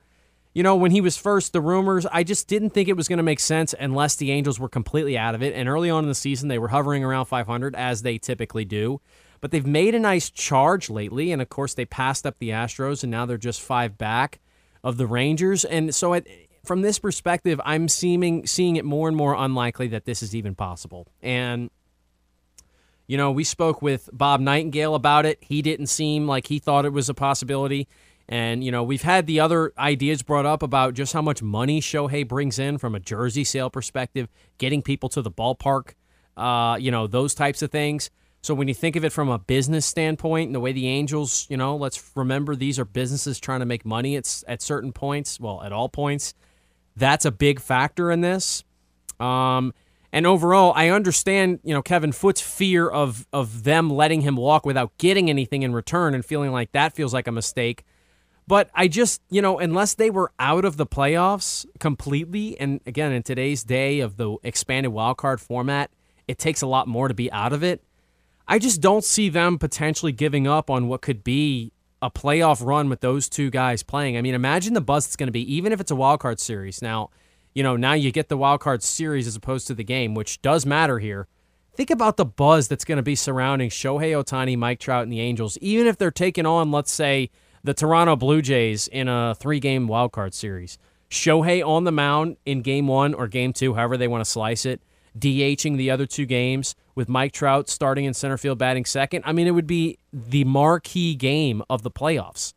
you 0.53 0.63
know, 0.63 0.75
when 0.75 0.91
he 0.91 1.01
was 1.01 1.17
first, 1.17 1.53
the 1.53 1.61
rumors, 1.61 2.05
I 2.05 2.23
just 2.23 2.47
didn't 2.47 2.69
think 2.71 2.87
it 2.87 2.95
was 2.95 3.07
going 3.07 3.17
to 3.17 3.23
make 3.23 3.39
sense 3.39 3.73
unless 3.77 4.15
the 4.15 4.31
Angels 4.31 4.59
were 4.59 4.69
completely 4.69 5.17
out 5.17 5.35
of 5.35 5.43
it. 5.43 5.53
And 5.53 5.67
early 5.67 5.89
on 5.89 6.03
in 6.03 6.09
the 6.09 6.15
season, 6.15 6.47
they 6.47 6.59
were 6.59 6.69
hovering 6.69 7.03
around 7.03 7.25
500, 7.25 7.75
as 7.75 8.03
they 8.03 8.17
typically 8.17 8.65
do. 8.65 9.01
But 9.41 9.51
they've 9.51 9.65
made 9.65 9.95
a 9.95 9.99
nice 9.99 10.29
charge 10.29 10.89
lately. 10.89 11.31
And 11.31 11.41
of 11.41 11.49
course, 11.49 11.73
they 11.73 11.85
passed 11.85 12.25
up 12.25 12.37
the 12.39 12.49
Astros, 12.49 13.03
and 13.03 13.11
now 13.11 13.25
they're 13.25 13.37
just 13.37 13.61
five 13.61 13.97
back 13.97 14.39
of 14.83 14.97
the 14.97 15.07
Rangers. 15.07 15.65
And 15.65 15.93
so, 15.93 16.19
from 16.63 16.81
this 16.81 16.99
perspective, 16.99 17.61
I'm 17.63 17.87
seeming, 17.87 18.47
seeing 18.47 18.75
it 18.75 18.85
more 18.85 19.07
and 19.07 19.15
more 19.15 19.35
unlikely 19.35 19.87
that 19.89 20.05
this 20.05 20.23
is 20.23 20.35
even 20.35 20.55
possible. 20.55 21.07
And 21.21 21.69
you 23.07 23.17
know, 23.17 23.31
we 23.31 23.43
spoke 23.43 23.81
with 23.81 24.09
Bob 24.11 24.39
Nightingale 24.39 24.95
about 24.95 25.25
it. 25.25 25.37
He 25.41 25.61
didn't 25.61 25.87
seem 25.87 26.27
like 26.27 26.47
he 26.47 26.59
thought 26.59 26.85
it 26.85 26.93
was 26.93 27.09
a 27.09 27.13
possibility. 27.13 27.87
And, 28.27 28.63
you 28.63 28.71
know, 28.71 28.83
we've 28.83 29.03
had 29.03 29.27
the 29.27 29.39
other 29.39 29.71
ideas 29.77 30.23
brought 30.23 30.47
up 30.47 30.63
about 30.63 30.95
just 30.95 31.13
how 31.13 31.21
much 31.21 31.43
money 31.43 31.79
Shohei 31.79 32.27
brings 32.27 32.57
in 32.57 32.79
from 32.79 32.95
a 32.95 32.99
jersey 32.99 33.43
sale 33.43 33.69
perspective, 33.69 34.27
getting 34.57 34.81
people 34.81 35.09
to 35.09 35.21
the 35.21 35.29
ballpark, 35.29 35.93
uh, 36.35 36.77
you 36.79 36.89
know, 36.89 37.05
those 37.05 37.35
types 37.35 37.61
of 37.61 37.69
things. 37.69 38.09
So 38.45 38.53
when 38.53 38.67
you 38.67 38.75
think 38.75 38.95
of 38.95 39.03
it 39.03 39.11
from 39.11 39.27
a 39.27 39.39
business 39.39 39.87
standpoint 39.87 40.49
and 40.49 40.53
the 40.53 40.59
way 40.59 40.71
the 40.71 40.87
Angels, 40.87 41.47
you 41.49 41.57
know, 41.57 41.75
let's 41.75 42.11
remember 42.13 42.55
these 42.55 42.77
are 42.77 42.85
businesses 42.85 43.39
trying 43.39 43.61
to 43.61 43.65
make 43.65 43.83
money 43.83 44.15
at, 44.17 44.43
at 44.47 44.61
certain 44.61 44.93
points, 44.93 45.39
well, 45.39 45.63
at 45.63 45.73
all 45.73 45.89
points. 45.89 46.35
That's 46.95 47.25
a 47.25 47.31
big 47.31 47.59
factor 47.59 48.11
in 48.11 48.21
this. 48.21 48.63
Um, 49.19 49.73
and 50.11 50.27
overall, 50.27 50.73
I 50.75 50.89
understand, 50.89 51.59
you 51.63 51.73
know, 51.73 51.81
Kevin 51.81 52.11
Foote's 52.11 52.39
fear 52.39 52.87
of 52.87 53.25
of 53.33 53.63
them 53.63 53.89
letting 53.89 54.21
him 54.21 54.35
walk 54.35 54.63
without 54.63 54.95
getting 54.99 55.27
anything 55.27 55.63
in 55.63 55.73
return 55.73 56.13
and 56.13 56.23
feeling 56.23 56.51
like 56.51 56.71
that 56.73 56.93
feels 56.93 57.15
like 57.15 57.25
a 57.25 57.31
mistake. 57.31 57.83
But 58.45 58.69
I 58.75 58.87
just, 58.87 59.23
you 59.31 59.41
know, 59.41 59.57
unless 59.57 59.95
they 59.95 60.11
were 60.11 60.31
out 60.37 60.65
of 60.65 60.77
the 60.77 60.85
playoffs 60.85 61.65
completely, 61.79 62.59
and 62.59 62.79
again, 62.85 63.11
in 63.11 63.23
today's 63.23 63.63
day 63.63 64.01
of 64.01 64.17
the 64.17 64.37
expanded 64.43 64.91
wildcard 64.91 65.39
format, 65.39 65.89
it 66.27 66.37
takes 66.37 66.61
a 66.61 66.67
lot 66.67 66.87
more 66.87 67.07
to 67.07 67.15
be 67.15 67.31
out 67.31 67.51
of 67.51 67.63
it. 67.63 67.81
I 68.47 68.59
just 68.59 68.81
don't 68.81 69.03
see 69.03 69.29
them 69.29 69.57
potentially 69.57 70.11
giving 70.11 70.47
up 70.47 70.69
on 70.69 70.87
what 70.87 71.01
could 71.01 71.23
be 71.23 71.71
a 72.01 72.11
playoff 72.11 72.63
run 72.63 72.89
with 72.89 73.01
those 73.01 73.27
two 73.27 73.49
guys 73.49 73.81
playing. 73.81 74.17
I 74.17 74.21
mean, 74.21 74.35
imagine 74.35 74.73
the 74.73 74.81
buzz 74.81 75.07
it's 75.07 75.15
going 75.15 75.27
to 75.27 75.31
be, 75.31 75.53
even 75.55 75.71
if 75.71 75.81
it's 75.81 75.91
a 75.91 75.95
wildcard 75.95 76.39
series. 76.39 76.81
Now, 76.81 77.09
you 77.55 77.63
know, 77.63 77.75
now 77.75 77.93
you 77.93 78.11
get 78.11 78.29
the 78.29 78.37
wild 78.37 78.59
card 78.59 78.83
series 78.83 79.25
as 79.25 79.35
opposed 79.35 79.65
to 79.67 79.73
the 79.73 79.83
game, 79.83 80.13
which 80.13 80.41
does 80.41 80.65
matter 80.65 80.99
here. 80.99 81.27
Think 81.75 81.89
about 81.89 82.17
the 82.17 82.25
buzz 82.25 82.67
that's 82.67 82.85
going 82.85 82.97
to 82.97 83.03
be 83.03 83.15
surrounding 83.15 83.69
Shohei 83.69 84.11
Ohtani, 84.11 84.57
Mike 84.57 84.79
Trout, 84.79 85.03
and 85.03 85.11
the 85.11 85.19
Angels, 85.19 85.57
even 85.59 85.87
if 85.87 85.97
they're 85.97 86.11
taking 86.11 86.45
on, 86.45 86.71
let's 86.71 86.91
say, 86.91 87.31
the 87.63 87.73
Toronto 87.73 88.15
Blue 88.15 88.41
Jays 88.41 88.87
in 88.87 89.07
a 89.07 89.35
three 89.35 89.59
game 89.59 89.87
wild 89.87 90.11
card 90.11 90.33
series. 90.33 90.77
Shohei 91.09 91.65
on 91.65 91.83
the 91.83 91.91
mound 91.91 92.37
in 92.45 92.61
game 92.61 92.87
one 92.87 93.13
or 93.13 93.27
game 93.27 93.53
two, 93.53 93.73
however 93.73 93.97
they 93.97 94.07
want 94.07 94.23
to 94.23 94.29
slice 94.29 94.65
it, 94.65 94.81
DHing 95.17 95.77
the 95.77 95.91
other 95.91 96.05
two 96.05 96.25
games 96.25 96.75
with 96.93 97.09
Mike 97.09 97.31
Trout 97.31 97.69
starting 97.69 98.05
in 98.05 98.13
center 98.13 98.37
field, 98.37 98.57
batting 98.57 98.85
second. 98.85 99.23
I 99.25 99.33
mean, 99.33 99.47
it 99.47 99.51
would 99.51 99.67
be 99.67 99.97
the 100.11 100.43
marquee 100.43 101.15
game 101.15 101.61
of 101.69 101.83
the 101.83 101.91
playoffs. 101.91 102.53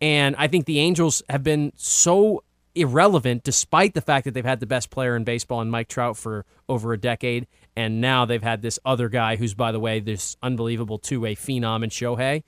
And 0.00 0.34
I 0.38 0.48
think 0.48 0.66
the 0.66 0.78
Angels 0.78 1.22
have 1.28 1.42
been 1.42 1.72
so 1.76 2.42
irrelevant 2.74 3.42
despite 3.42 3.94
the 3.94 4.00
fact 4.00 4.24
that 4.24 4.32
they've 4.32 4.44
had 4.44 4.60
the 4.60 4.66
best 4.66 4.90
player 4.90 5.16
in 5.16 5.24
baseball 5.24 5.60
in 5.60 5.70
Mike 5.70 5.88
Trout 5.88 6.16
for 6.16 6.46
over 6.68 6.92
a 6.92 6.98
decade. 6.98 7.46
And 7.76 8.00
now 8.00 8.24
they've 8.24 8.42
had 8.42 8.62
this 8.62 8.78
other 8.84 9.08
guy 9.08 9.36
who's, 9.36 9.54
by 9.54 9.72
the 9.72 9.80
way, 9.80 10.00
this 10.00 10.36
unbelievable 10.42 10.98
two 10.98 11.20
way 11.20 11.34
phenom 11.34 11.82
in 11.82 11.90
Shohei. 11.90 12.42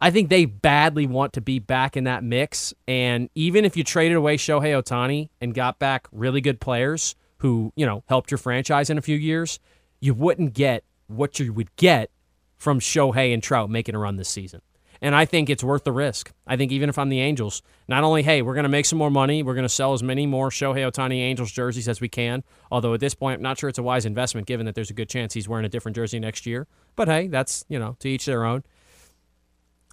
I 0.00 0.10
think 0.10 0.28
they 0.28 0.44
badly 0.44 1.06
want 1.06 1.32
to 1.34 1.40
be 1.40 1.58
back 1.58 1.96
in 1.96 2.04
that 2.04 2.22
mix. 2.22 2.74
And 2.86 3.30
even 3.34 3.64
if 3.64 3.76
you 3.76 3.84
traded 3.84 4.16
away 4.16 4.36
Shohei 4.36 4.82
Ohtani 4.82 5.30
and 5.40 5.54
got 5.54 5.78
back 5.78 6.08
really 6.12 6.40
good 6.40 6.60
players 6.60 7.14
who, 7.44 7.70
you 7.76 7.84
know, 7.84 8.02
helped 8.06 8.30
your 8.30 8.38
franchise 8.38 8.88
in 8.88 8.96
a 8.96 9.02
few 9.02 9.18
years, 9.18 9.60
you 10.00 10.14
wouldn't 10.14 10.54
get 10.54 10.82
what 11.08 11.38
you 11.38 11.52
would 11.52 11.76
get 11.76 12.10
from 12.56 12.80
Shohei 12.80 13.34
and 13.34 13.42
Trout 13.42 13.68
making 13.68 13.94
a 13.94 13.98
run 13.98 14.16
this 14.16 14.30
season. 14.30 14.62
And 15.02 15.14
I 15.14 15.26
think 15.26 15.50
it's 15.50 15.62
worth 15.62 15.84
the 15.84 15.92
risk. 15.92 16.32
I 16.46 16.56
think 16.56 16.72
even 16.72 16.88
if 16.88 16.98
I'm 16.98 17.10
the 17.10 17.20
Angels, 17.20 17.60
not 17.86 18.02
only, 18.02 18.22
hey, 18.22 18.40
we're 18.40 18.54
going 18.54 18.62
to 18.62 18.70
make 18.70 18.86
some 18.86 18.98
more 18.98 19.10
money, 19.10 19.42
we're 19.42 19.52
going 19.52 19.66
to 19.66 19.68
sell 19.68 19.92
as 19.92 20.02
many 20.02 20.24
more 20.24 20.48
Shohei 20.48 20.90
Ohtani 20.90 21.18
Angels 21.18 21.52
jerseys 21.52 21.86
as 21.86 22.00
we 22.00 22.08
can. 22.08 22.44
Although 22.72 22.94
at 22.94 23.00
this 23.00 23.14
point, 23.14 23.40
I'm 23.40 23.42
not 23.42 23.58
sure 23.58 23.68
it's 23.68 23.78
a 23.78 23.82
wise 23.82 24.06
investment 24.06 24.46
given 24.46 24.64
that 24.64 24.74
there's 24.74 24.88
a 24.88 24.94
good 24.94 25.10
chance 25.10 25.34
he's 25.34 25.46
wearing 25.46 25.66
a 25.66 25.68
different 25.68 25.96
jersey 25.96 26.18
next 26.18 26.46
year. 26.46 26.66
But 26.96 27.08
hey, 27.08 27.26
that's, 27.26 27.66
you 27.68 27.78
know, 27.78 27.96
to 27.98 28.08
each 28.08 28.24
their 28.24 28.46
own. 28.46 28.62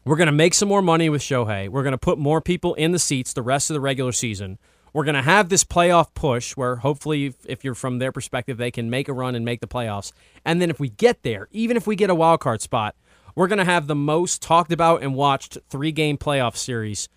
We're 0.06 0.16
going 0.16 0.28
to 0.28 0.32
make 0.32 0.54
some 0.54 0.70
more 0.70 0.82
money 0.82 1.10
with 1.10 1.22
Shohei. 1.22 1.68
We're 1.68 1.84
going 1.84 1.92
to 1.92 1.98
put 1.98 2.18
more 2.18 2.40
people 2.40 2.76
in 2.76 2.94
the 2.94 3.00
seats 3.00 3.34
the 3.34 3.42
rest 3.42 3.70
of 3.70 3.74
the 3.74 3.82
regular 3.82 4.14
season. 4.14 4.58
We're 4.94 5.06
going 5.06 5.16
to 5.16 5.22
have 5.22 5.50
this 5.50 5.64
playoff 5.64 6.14
push 6.14 6.58
where 6.58 6.78
hopefully, 6.78 7.34
if 7.46 7.64
you're 7.64 7.76
from 7.76 8.00
their 8.00 8.12
perspective, 8.12 8.58
they 8.58 8.72
can 8.72 8.90
make 8.90 9.08
a 9.08 9.14
run 9.14 9.36
and 9.36 9.46
make 9.46 9.62
the 9.62 9.68
playoffs. 9.68 10.12
And 10.44 10.62
then 10.62 10.70
if 10.70 10.80
we 10.80 10.90
get 10.90 11.24
there, 11.24 11.48
even 11.52 11.78
if 11.78 11.88
we 11.88 11.96
get 11.96 12.10
a 12.10 12.16
wild 12.16 12.42
card 12.42 12.62
spot, 12.62 12.96
we're 13.36 13.48
going 13.48 13.60
to 13.60 13.66
have 13.66 13.88
the 13.88 13.96
most 13.96 14.42
talked 14.42 14.72
about 14.72 15.02
and 15.02 15.16
watched 15.16 15.58
three 15.70 15.92
game 15.92 16.18
playoff 16.18 16.58
series 16.58 17.08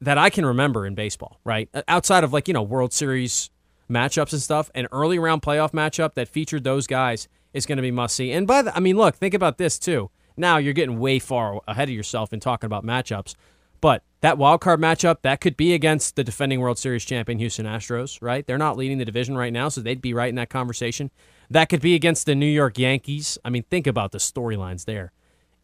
that 0.00 0.18
I 0.18 0.30
can 0.30 0.46
remember 0.46 0.86
in 0.86 0.94
baseball, 0.94 1.40
right? 1.44 1.68
Uh, 1.74 1.82
outside 1.88 2.24
of 2.24 2.32
like, 2.32 2.48
you 2.48 2.54
know, 2.54 2.62
World 2.62 2.92
Series 2.92 3.50
matchups 3.90 4.32
and 4.32 4.40
stuff, 4.40 4.70
an 4.74 4.88
early 4.92 5.18
round 5.18 5.42
playoff 5.42 5.72
matchup 5.72 6.14
that 6.14 6.28
featured 6.28 6.64
those 6.64 6.86
guys 6.86 7.28
is 7.52 7.66
going 7.66 7.76
to 7.76 7.82
be 7.82 7.90
must 7.90 8.16
see. 8.16 8.32
And 8.32 8.46
by 8.46 8.62
the, 8.62 8.76
I 8.76 8.80
mean, 8.80 8.96
look, 8.96 9.16
think 9.16 9.34
about 9.34 9.58
this 9.58 9.78
too. 9.78 10.10
Now 10.36 10.56
you're 10.56 10.72
getting 10.72 10.98
way 10.98 11.18
far 11.18 11.60
ahead 11.68 11.88
of 11.88 11.94
yourself 11.94 12.32
in 12.32 12.40
talking 12.40 12.66
about 12.66 12.84
matchups, 12.84 13.34
but 13.84 14.02
that 14.22 14.38
wild 14.38 14.62
card 14.62 14.80
matchup 14.80 15.20
that 15.20 15.42
could 15.42 15.58
be 15.58 15.74
against 15.74 16.16
the 16.16 16.24
defending 16.24 16.58
World 16.58 16.78
Series 16.78 17.04
champion 17.04 17.38
Houston 17.38 17.66
Astros, 17.66 18.16
right? 18.22 18.46
They're 18.46 18.56
not 18.56 18.78
leading 18.78 18.96
the 18.96 19.04
division 19.04 19.36
right 19.36 19.52
now, 19.52 19.68
so 19.68 19.82
they'd 19.82 20.00
be 20.00 20.14
right 20.14 20.30
in 20.30 20.36
that 20.36 20.48
conversation. 20.48 21.10
That 21.50 21.68
could 21.68 21.82
be 21.82 21.94
against 21.94 22.24
the 22.24 22.34
New 22.34 22.46
York 22.46 22.78
Yankees. 22.78 23.36
I 23.44 23.50
mean, 23.50 23.64
think 23.64 23.86
about 23.86 24.12
the 24.12 24.16
storylines 24.16 24.86
there 24.86 25.12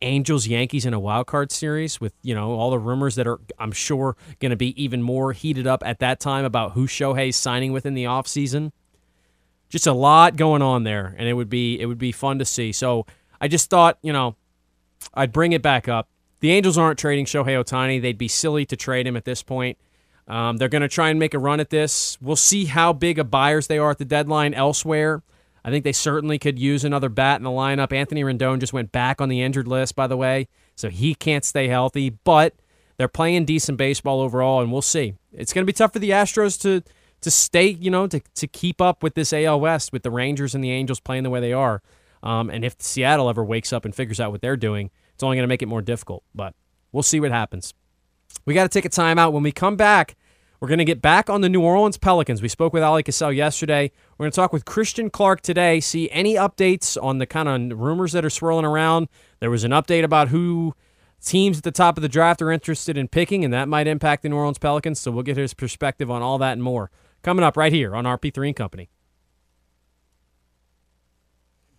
Angels 0.03 0.47
Yankees 0.47 0.85
in 0.85 0.93
a 0.93 1.01
wild 1.01 1.29
card 1.29 1.51
series 1.51 1.99
with 1.99 2.13
you 2.23 2.35
know 2.35 2.51
all 2.51 2.71
the 2.71 2.79
rumors 2.79 3.15
that 3.15 3.27
are 3.27 3.41
I'm 3.59 3.73
sure 3.73 4.19
going 4.39 4.51
to 4.51 4.57
be 4.57 4.79
even 4.83 5.01
more 5.01 5.33
heated 5.33 5.67
up 5.67 5.83
at 5.87 6.01
that 6.01 6.21
time 6.21 6.45
about 6.45 6.73
who 6.73 6.87
Shohei's 6.87 7.37
signing 7.37 7.73
with 7.73 7.87
in 7.87 7.95
the 7.95 8.05
offseason. 8.05 8.73
Just 9.71 9.87
a 9.87 9.95
lot 9.95 10.37
going 10.37 10.61
on 10.61 10.85
there, 10.85 11.15
and 11.17 11.27
it 11.27 11.33
would 11.33 11.49
be 11.49 11.81
it 11.81 11.87
would 11.87 11.97
be 11.97 12.13
fun 12.13 12.39
to 12.39 12.45
see. 12.45 12.71
So 12.71 13.07
I 13.41 13.49
just 13.49 13.71
thought 13.71 13.97
you 14.03 14.13
know 14.13 14.37
I'd 15.15 15.33
bring 15.33 15.53
it 15.53 15.63
back 15.63 15.89
up. 15.89 16.11
The 16.41 16.51
Angels 16.51 16.79
aren't 16.79 16.99
trading 16.99 17.27
Shohei 17.27 17.63
Ohtani. 17.63 18.01
They'd 18.01 18.19
be 18.19 18.29
silly 18.29 18.65
to 18.67 18.77
trade 18.77 19.07
him 19.07 19.17
at 19.17 19.25
this 19.25 19.43
point. 19.43 19.79
Um, 20.27 20.57
they're 20.57 20.69
going 20.69 20.83
to 20.83 20.89
try 20.89 21.11
and 21.11 21.19
make 21.19 21.35
a 21.35 21.39
run 21.39 21.61
at 21.61 21.71
this. 21.71 22.17
We'll 22.21 22.37
see 22.37 22.67
how 22.67 22.93
big 22.93 23.19
of 23.19 23.31
buyers 23.31 23.67
they 23.67 23.79
are 23.79 23.91
at 23.91 23.99
the 23.99 24.05
deadline 24.05 24.55
elsewhere. 24.55 25.23
I 25.65 25.71
think 25.71 25.85
they 25.85 25.93
certainly 25.93 26.39
could 26.39 26.59
use 26.59 26.85
another 26.85 27.09
bat 27.09 27.39
in 27.39 27.45
the 27.45 27.51
lineup. 27.51 27.93
Anthony 27.93 28.23
Rendon 28.23 28.61
just 28.61 28.73
went 28.73 28.93
back 28.93 29.21
on 29.21 29.29
the 29.29 29.43
injured 29.43 29.69
list, 29.69 29.95
by 29.95 30.07
the 30.07 30.17
way, 30.17 30.49
so 30.75 30.89
he 30.89 31.15
can't 31.15 31.45
stay 31.45 31.69
healthy. 31.69 32.11
But 32.11 32.55
they're 32.97 33.09
playing 33.09 33.45
decent 33.45 33.77
baseball 33.77 34.21
overall, 34.21 34.63
and 34.63 34.73
we'll 34.73 34.83
see. 34.83 35.15
It's 35.33 35.53
going 35.53 35.65
to 35.65 35.67
be 35.67 35.75
tough 35.75 35.93
for 35.93 35.99
the 35.99 36.11
Astros 36.11 36.61
to 36.63 36.83
to 37.23 37.31
stay, 37.31 37.69
you 37.69 37.91
know, 37.91 38.07
to 38.07 38.21
to 38.21 38.47
keep 38.47 38.81
up 38.81 39.03
with 39.03 39.15
this 39.15 39.33
AL 39.33 39.61
West 39.61 39.93
with 39.93 40.03
the 40.03 40.11
Rangers 40.11 40.55
and 40.55 40.65
the 40.65 40.71
Angels 40.71 41.01
playing 41.01 41.25
the 41.25 41.31
way 41.31 41.41
they 41.41 41.53
are. 41.53 41.83
Um, 42.23 42.51
and 42.51 42.65
if 42.65 42.77
Seattle 42.79 43.29
ever 43.29 43.45
wakes 43.45 43.73
up 43.73 43.85
and 43.85 43.95
figures 43.95 44.21
out 44.21 44.31
what 44.33 44.41
they're 44.41 44.57
doing, 44.57 44.91
it's 45.21 45.23
only 45.23 45.37
going 45.37 45.45
to 45.45 45.49
make 45.49 45.61
it 45.61 45.67
more 45.67 45.83
difficult. 45.83 46.25
But 46.35 46.55
we'll 46.93 47.03
see 47.03 47.21
what 47.21 47.31
happens. 47.31 47.75
We 48.47 48.55
got 48.55 48.63
to 48.63 48.71
take 48.71 48.87
a 48.87 48.89
timeout. 48.89 49.35
When 49.35 49.43
we 49.43 49.53
come 49.53 49.77
back, 49.77 50.17
we're 50.61 50.69
going 50.69 50.79
to 50.79 50.85
get 50.87 51.03
back 51.03 51.29
on 51.29 51.43
the 51.43 51.51
New 51.51 51.61
Orleans 51.61 51.99
Pelicans. 51.99 52.41
We 52.41 52.49
spoke 52.49 52.73
with 52.73 52.83
Ali 52.83 53.03
Cassell 53.03 53.31
yesterday. 53.31 53.93
We're 54.17 54.25
going 54.25 54.33
to 54.33 54.37
talk 54.37 54.51
with 54.51 54.65
Christian 54.65 55.11
Clark 55.11 55.43
today, 55.43 55.79
see 55.81 56.11
any 56.11 56.37
updates 56.37 56.97
on 57.03 57.19
the 57.19 57.27
kind 57.27 57.71
of 57.71 57.79
rumors 57.79 58.13
that 58.13 58.25
are 58.25 58.31
swirling 58.31 58.65
around. 58.65 59.09
There 59.41 59.51
was 59.51 59.63
an 59.63 59.73
update 59.73 60.05
about 60.05 60.29
who 60.29 60.75
teams 61.23 61.59
at 61.59 61.65
the 61.65 61.71
top 61.71 61.99
of 61.99 62.03
the 62.03 62.09
draft 62.09 62.41
are 62.41 62.51
interested 62.51 62.97
in 62.97 63.07
picking, 63.07 63.45
and 63.45 63.53
that 63.53 63.69
might 63.69 63.87
impact 63.87 64.23
the 64.23 64.31
New 64.31 64.37
Orleans 64.37 64.57
Pelicans. 64.57 64.99
So 64.99 65.11
we'll 65.11 65.23
get 65.23 65.37
his 65.37 65.53
perspective 65.53 66.11
on 66.11 66.23
all 66.23 66.39
that 66.39 66.53
and 66.53 66.63
more. 66.63 66.91
Coming 67.23 67.45
up 67.45 67.59
right 67.59 67.75
here 67.75 67.95
on 67.95 68.05
RP3 68.05 68.47
and 68.47 68.57
Company. 68.57 68.89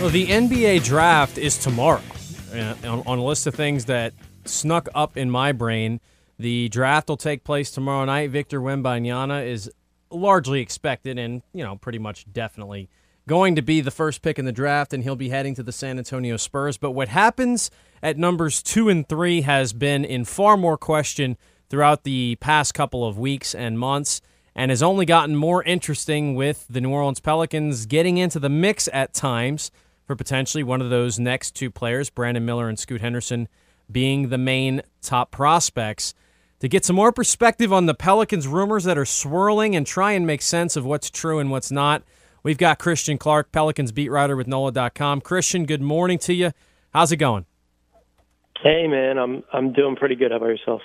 Well, 0.00 0.10
the 0.10 0.28
NBA 0.28 0.84
draft 0.84 1.38
is 1.38 1.58
tomorrow. 1.58 2.00
Uh, 2.54 2.74
on, 2.84 3.02
on, 3.04 3.18
a 3.18 3.24
list 3.24 3.48
of 3.48 3.54
things 3.56 3.86
that 3.86 4.14
snuck 4.44 4.88
up 4.94 5.16
in 5.16 5.28
my 5.28 5.50
brain, 5.50 6.00
the 6.38 6.68
draft 6.68 7.08
will 7.08 7.16
take 7.16 7.42
place 7.42 7.72
tomorrow 7.72 8.04
night. 8.04 8.30
Victor 8.30 8.60
Wembanyama 8.60 9.44
is 9.44 9.68
largely 10.08 10.60
expected 10.60 11.18
and, 11.18 11.42
you 11.52 11.64
know, 11.64 11.74
pretty 11.74 11.98
much 11.98 12.32
definitely 12.32 12.88
going 13.26 13.56
to 13.56 13.62
be 13.62 13.80
the 13.80 13.90
first 13.90 14.22
pick 14.22 14.38
in 14.38 14.44
the 14.44 14.52
draft, 14.52 14.92
and 14.92 15.02
he'll 15.02 15.16
be 15.16 15.30
heading 15.30 15.56
to 15.56 15.64
the 15.64 15.72
San 15.72 15.98
Antonio 15.98 16.36
Spurs. 16.36 16.76
But 16.78 16.92
what 16.92 17.08
happens 17.08 17.68
at 18.00 18.16
numbers 18.16 18.62
two 18.62 18.88
and 18.88 19.06
three 19.06 19.40
has 19.40 19.72
been 19.72 20.04
in 20.04 20.24
far 20.24 20.56
more 20.56 20.78
question 20.78 21.36
throughout 21.68 22.04
the 22.04 22.36
past 22.36 22.72
couple 22.72 23.04
of 23.04 23.18
weeks 23.18 23.52
and 23.52 23.76
months 23.76 24.20
and 24.54 24.70
has 24.70 24.82
only 24.82 25.06
gotten 25.06 25.34
more 25.34 25.64
interesting 25.64 26.36
with 26.36 26.66
the 26.70 26.80
New 26.80 26.90
Orleans 26.90 27.18
Pelicans 27.18 27.84
getting 27.86 28.16
into 28.16 28.38
the 28.38 28.48
mix 28.48 28.88
at 28.92 29.12
times 29.12 29.72
for 30.08 30.16
potentially 30.16 30.64
one 30.64 30.80
of 30.80 30.88
those 30.88 31.18
next 31.18 31.54
two 31.54 31.70
players, 31.70 32.08
Brandon 32.08 32.44
Miller 32.44 32.66
and 32.70 32.78
Scoot 32.78 33.02
Henderson, 33.02 33.46
being 33.92 34.30
the 34.30 34.38
main 34.38 34.80
top 35.02 35.30
prospects. 35.30 36.14
To 36.60 36.68
get 36.68 36.86
some 36.86 36.96
more 36.96 37.12
perspective 37.12 37.74
on 37.74 37.84
the 37.84 37.94
Pelicans 37.94 38.48
rumors 38.48 38.84
that 38.84 38.96
are 38.96 39.04
swirling 39.04 39.76
and 39.76 39.86
try 39.86 40.12
and 40.12 40.26
make 40.26 40.40
sense 40.40 40.76
of 40.76 40.86
what's 40.86 41.10
true 41.10 41.38
and 41.38 41.50
what's 41.50 41.70
not, 41.70 42.02
we've 42.42 42.56
got 42.56 42.78
Christian 42.78 43.18
Clark, 43.18 43.52
Pelicans 43.52 43.92
beat 43.92 44.08
writer 44.08 44.34
with 44.34 44.48
NOLA.com. 44.48 45.20
Christian, 45.20 45.66
good 45.66 45.82
morning 45.82 46.18
to 46.20 46.32
you. 46.32 46.52
How's 46.94 47.12
it 47.12 47.18
going? 47.18 47.44
Hey 48.62 48.88
man, 48.88 49.18
I'm 49.18 49.44
I'm 49.52 49.72
doing 49.74 49.94
pretty 49.94 50.16
good. 50.16 50.30
How 50.32 50.38
about 50.38 50.46
yourself? 50.46 50.80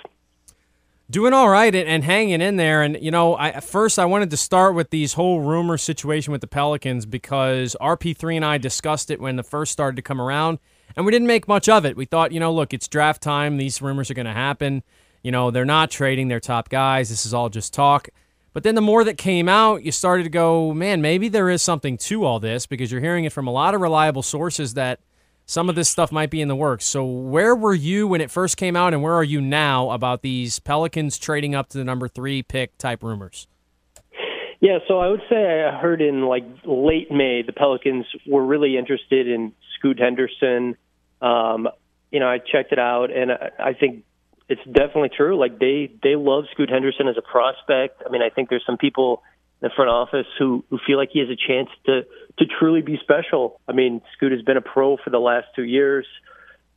Doing 1.14 1.32
all 1.32 1.48
right 1.48 1.72
and, 1.72 2.02
hanging 2.02 2.40
in 2.40 2.56
there. 2.56 2.82
And 2.82 2.98
you 3.00 3.12
know, 3.12 3.36
I 3.36 3.60
first 3.60 4.00
I 4.00 4.04
wanted 4.04 4.30
to 4.30 4.36
start 4.36 4.74
with 4.74 4.90
these 4.90 5.12
whole 5.12 5.40
rumor 5.40 5.78
situation 5.78 6.32
with 6.32 6.40
the 6.40 6.48
Pelicans 6.48 7.06
because 7.06 7.76
RP3 7.80 8.34
and 8.34 8.44
I 8.44 8.58
discussed 8.58 9.12
it 9.12 9.20
when 9.20 9.36
the 9.36 9.44
first 9.44 9.70
started 9.70 9.94
to 9.94 10.02
come 10.02 10.20
around, 10.20 10.58
and 10.96 11.06
we 11.06 11.12
didn't 11.12 11.28
make 11.28 11.46
much 11.46 11.68
of 11.68 11.86
it. 11.86 11.96
We 11.96 12.04
thought, 12.04 12.32
you 12.32 12.40
know, 12.40 12.52
look, 12.52 12.74
it's 12.74 12.88
draft 12.88 13.22
time; 13.22 13.58
these 13.58 13.80
rumors 13.80 14.10
are 14.10 14.14
going 14.14 14.26
to 14.26 14.32
happen. 14.32 14.82
You 15.22 15.30
know, 15.30 15.52
they're 15.52 15.64
not 15.64 15.92
trading 15.92 16.26
their 16.26 16.40
top 16.40 16.68
guys. 16.68 17.10
This 17.10 17.24
is 17.24 17.32
all 17.32 17.48
just 17.48 17.72
talk. 17.72 18.08
But 18.52 18.64
then 18.64 18.74
the 18.74 18.80
more 18.80 19.04
that 19.04 19.16
came 19.16 19.48
out, 19.48 19.84
you 19.84 19.92
started 19.92 20.24
to 20.24 20.30
go, 20.30 20.74
man, 20.74 21.00
maybe 21.00 21.28
there 21.28 21.48
is 21.48 21.62
something 21.62 21.96
to 21.98 22.24
all 22.24 22.40
this 22.40 22.66
because 22.66 22.90
you're 22.90 23.00
hearing 23.00 23.24
it 23.24 23.32
from 23.32 23.46
a 23.46 23.52
lot 23.52 23.74
of 23.74 23.80
reliable 23.80 24.22
sources 24.22 24.74
that 24.74 25.00
some 25.46 25.68
of 25.68 25.74
this 25.74 25.88
stuff 25.88 26.10
might 26.10 26.30
be 26.30 26.40
in 26.40 26.48
the 26.48 26.56
works. 26.56 26.84
So, 26.84 27.04
where 27.04 27.54
were 27.54 27.74
you 27.74 28.08
when 28.08 28.20
it 28.20 28.30
first 28.30 28.56
came 28.56 28.76
out, 28.76 28.94
and 28.94 29.02
where 29.02 29.14
are 29.14 29.24
you 29.24 29.40
now 29.40 29.90
about 29.90 30.22
these 30.22 30.58
Pelicans 30.58 31.18
trading 31.18 31.54
up 31.54 31.68
to 31.70 31.78
the 31.78 31.84
number 31.84 32.08
three 32.08 32.42
pick 32.42 32.76
type 32.78 33.02
rumors? 33.02 33.46
Yeah, 34.60 34.78
so 34.88 34.98
I 34.98 35.08
would 35.08 35.20
say 35.28 35.64
I 35.64 35.78
heard 35.78 36.00
in 36.00 36.22
like 36.22 36.44
late 36.64 37.10
May 37.10 37.42
the 37.42 37.52
Pelicans 37.52 38.06
were 38.26 38.44
really 38.44 38.78
interested 38.78 39.28
in 39.28 39.52
Scoot 39.76 39.98
Henderson. 39.98 40.76
Um, 41.20 41.68
you 42.10 42.20
know, 42.20 42.28
I 42.28 42.38
checked 42.38 42.72
it 42.72 42.78
out, 42.78 43.10
and 43.10 43.32
I, 43.32 43.50
I 43.58 43.72
think 43.74 44.04
it's 44.48 44.64
definitely 44.64 45.10
true. 45.14 45.38
Like 45.38 45.58
they 45.58 45.92
they 46.02 46.16
love 46.16 46.44
Scoot 46.52 46.70
Henderson 46.70 47.08
as 47.08 47.16
a 47.18 47.22
prospect. 47.22 48.02
I 48.06 48.10
mean, 48.10 48.22
I 48.22 48.30
think 48.30 48.48
there's 48.48 48.64
some 48.64 48.78
people 48.78 49.22
the 49.64 49.70
front 49.74 49.90
office 49.90 50.26
who 50.38 50.62
who 50.68 50.78
feel 50.86 50.98
like 50.98 51.08
he 51.10 51.20
has 51.20 51.28
a 51.30 51.36
chance 51.36 51.70
to 51.86 52.02
to 52.38 52.44
truly 52.58 52.82
be 52.82 52.98
special. 53.02 53.60
I 53.66 53.72
mean, 53.72 54.02
Scoot 54.12 54.32
has 54.32 54.42
been 54.42 54.58
a 54.58 54.60
pro 54.60 54.98
for 54.98 55.08
the 55.10 55.18
last 55.18 55.46
two 55.56 55.64
years. 55.64 56.06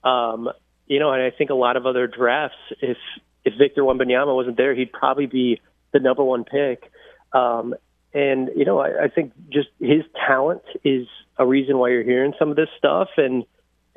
Um, 0.04 0.50
you 0.88 1.00
know, 1.00 1.12
and 1.12 1.22
I 1.22 1.32
think 1.32 1.50
a 1.50 1.56
lot 1.56 1.76
of 1.76 1.86
other 1.86 2.08
drafts, 2.08 2.58
if 2.82 2.98
if 3.44 3.54
Victor 3.58 3.82
Wembanyama 3.82 4.34
wasn't 4.34 4.56
there, 4.56 4.74
he'd 4.74 4.94
probably 4.94 5.26
be 5.26 5.60
the 5.92 6.00
number 6.00 6.24
one 6.24 6.46
pick. 6.46 6.90
Um, 7.34 7.76
and 8.14 8.50
you 8.56 8.64
know, 8.64 8.80
I, 8.80 9.04
I 9.04 9.08
think 9.10 9.34
just 9.50 9.68
his 9.82 10.04
talent 10.26 10.64
is 10.86 11.08
a 11.38 11.46
reason 11.46 11.78
why 11.78 11.90
you're 11.90 12.04
hearing 12.04 12.34
some 12.40 12.50
of 12.50 12.56
this 12.56 12.70
stuff. 12.78 13.10
And 13.18 13.44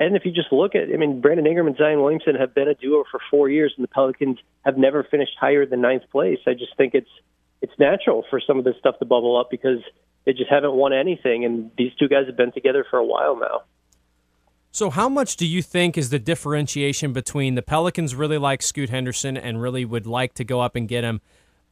and 0.00 0.16
if 0.16 0.24
you 0.24 0.32
just 0.32 0.50
look 0.50 0.74
at, 0.74 0.92
I 0.92 0.96
mean, 0.96 1.20
Brandon 1.20 1.46
Ingram 1.46 1.68
and 1.68 1.76
Zion 1.76 2.00
Williamson 2.00 2.34
have 2.34 2.56
been 2.56 2.66
a 2.66 2.74
duo 2.74 3.04
for 3.08 3.20
four 3.30 3.48
years, 3.48 3.72
and 3.76 3.84
the 3.84 3.88
Pelicans 3.88 4.38
have 4.64 4.76
never 4.76 5.04
finished 5.04 5.36
higher 5.38 5.64
than 5.64 5.80
ninth 5.80 6.10
place. 6.10 6.40
I 6.44 6.54
just 6.54 6.76
think 6.76 6.94
it's 6.94 7.10
it's 7.62 7.72
natural 7.78 8.24
for 8.30 8.40
some 8.40 8.58
of 8.58 8.64
this 8.64 8.76
stuff 8.78 8.98
to 8.98 9.04
bubble 9.04 9.38
up 9.38 9.50
because 9.50 9.80
they 10.24 10.32
just 10.32 10.50
haven't 10.50 10.74
won 10.74 10.92
anything, 10.92 11.44
and 11.44 11.70
these 11.76 11.92
two 11.98 12.08
guys 12.08 12.26
have 12.26 12.36
been 12.36 12.52
together 12.52 12.84
for 12.88 12.98
a 12.98 13.04
while 13.04 13.36
now. 13.36 13.62
So, 14.72 14.90
how 14.90 15.08
much 15.08 15.36
do 15.36 15.46
you 15.46 15.62
think 15.62 15.98
is 15.98 16.10
the 16.10 16.18
differentiation 16.18 17.12
between 17.12 17.56
the 17.56 17.62
Pelicans 17.62 18.14
really 18.14 18.38
like 18.38 18.62
Scoot 18.62 18.88
Henderson 18.90 19.36
and 19.36 19.60
really 19.60 19.84
would 19.84 20.06
like 20.06 20.34
to 20.34 20.44
go 20.44 20.60
up 20.60 20.76
and 20.76 20.86
get 20.86 21.02
him, 21.02 21.20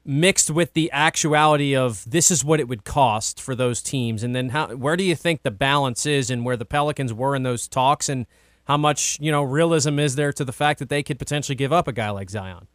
mixed 0.05 0.51
with 0.51 0.73
the 0.73 0.90
actuality 0.93 1.77
of 1.77 2.05
this 2.10 2.31
is 2.31 2.44
what 2.44 2.59
it 2.59 2.69
would 2.69 2.85
cost 2.85 3.40
for 3.40 3.55
those 3.55 3.82
teams? 3.82 4.24
And 4.24 4.35
then, 4.35 4.48
how 4.48 4.74
where 4.74 4.97
do 4.97 5.05
you 5.05 5.15
think 5.15 5.43
the 5.43 5.52
balance 5.52 6.06
is, 6.06 6.28
and 6.28 6.44
where 6.44 6.56
the 6.56 6.65
Pelicans 6.65 7.15
were 7.15 7.36
in 7.36 7.44
those 7.44 7.69
talks, 7.69 8.09
and 8.09 8.27
how 8.65 8.77
much 8.77 9.16
you 9.20 9.31
know 9.31 9.43
realism 9.43 10.01
is 10.01 10.16
there 10.16 10.32
to 10.32 10.44
the 10.44 10.52
fact 10.52 10.81
that 10.81 10.89
they 10.89 11.05
could 11.05 11.19
potentially 11.20 11.56
give 11.56 11.73
up 11.73 11.86
a 11.86 11.93
guy 11.93 12.10
like 12.10 12.31
Zion? 12.31 12.66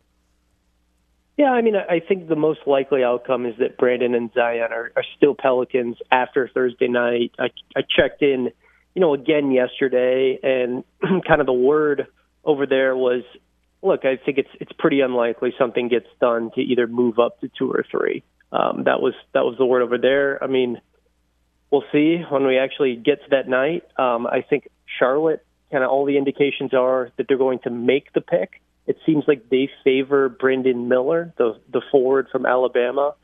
Yeah, 1.38 1.50
I 1.50 1.62
mean, 1.62 1.76
I 1.76 2.00
think 2.00 2.28
the 2.28 2.36
most 2.36 2.60
likely 2.68 3.04
outcome 3.04 3.48
is 3.48 3.56
that 3.58 3.78
Brandon 3.78 4.14
and 4.14 4.32
Zion 4.34 4.72
are, 4.72 4.92
are 4.96 5.04
still 5.18 5.34
Pelicans 5.34 5.98
after 6.12 6.48
Thursday 6.48 6.88
night. 6.88 7.32
I, 7.40 7.50
I 7.76 7.82
checked 7.82 8.22
in, 8.22 8.52
you 8.94 9.00
know, 9.00 9.16
again 9.16 9.52
yesterday, 9.52 10.40
and 10.44 10.84
kind 11.28 11.42
of 11.42 11.48
the 11.48 11.54
word 11.54 12.06
over 12.46 12.68
there 12.68 12.96
was, 12.96 13.24
look, 13.82 14.06
I 14.06 14.18
think 14.24 14.38
it's 14.38 14.50
it's 14.60 14.72
pretty 14.78 15.02
unlikely 15.02 15.54
something 15.58 15.88
gets 15.88 16.06
done 16.22 16.52
to 16.54 16.62
either 16.62 16.86
move 16.86 17.18
up 17.18 17.42
to 17.42 17.50
two 17.58 17.72
or 17.72 17.84
three. 17.90 18.24
Um, 18.52 18.84
that 18.84 19.02
was 19.02 19.16
that 19.34 19.44
was 19.44 19.56
the 19.58 19.66
word 19.66 19.82
over 19.82 19.98
there. 19.98 20.44
I 20.44 20.46
mean, 20.46 20.80
we'll 21.72 21.84
see 21.92 22.24
when 22.30 22.46
we 22.46 22.60
actually 22.60 22.96
get 22.96 23.24
to 23.24 23.30
that 23.32 23.50
night. 23.50 23.84
Um, 23.98 24.28
I 24.28 24.46
think 24.48 24.68
Charlotte, 25.00 25.44
kind 25.72 25.84
of 25.84 25.90
all 25.90 26.06
the 26.06 26.18
indications 26.20 26.76
are 26.76 27.10
that 27.18 27.28
they're 27.28 27.40
going 27.40 27.60
to 27.64 27.72
make 27.72 28.14
the 28.14 28.22
pick 28.22 28.62
it 28.86 28.98
seems 29.06 29.24
like 29.28 29.50
they 29.50 29.70
favor 29.84 30.30
Brandon 30.30 30.88
Miller, 30.88 31.34
the 31.38 31.60
the 31.72 31.82
forward 31.92 32.28
from 32.32 32.46
Alabama. 32.46 33.16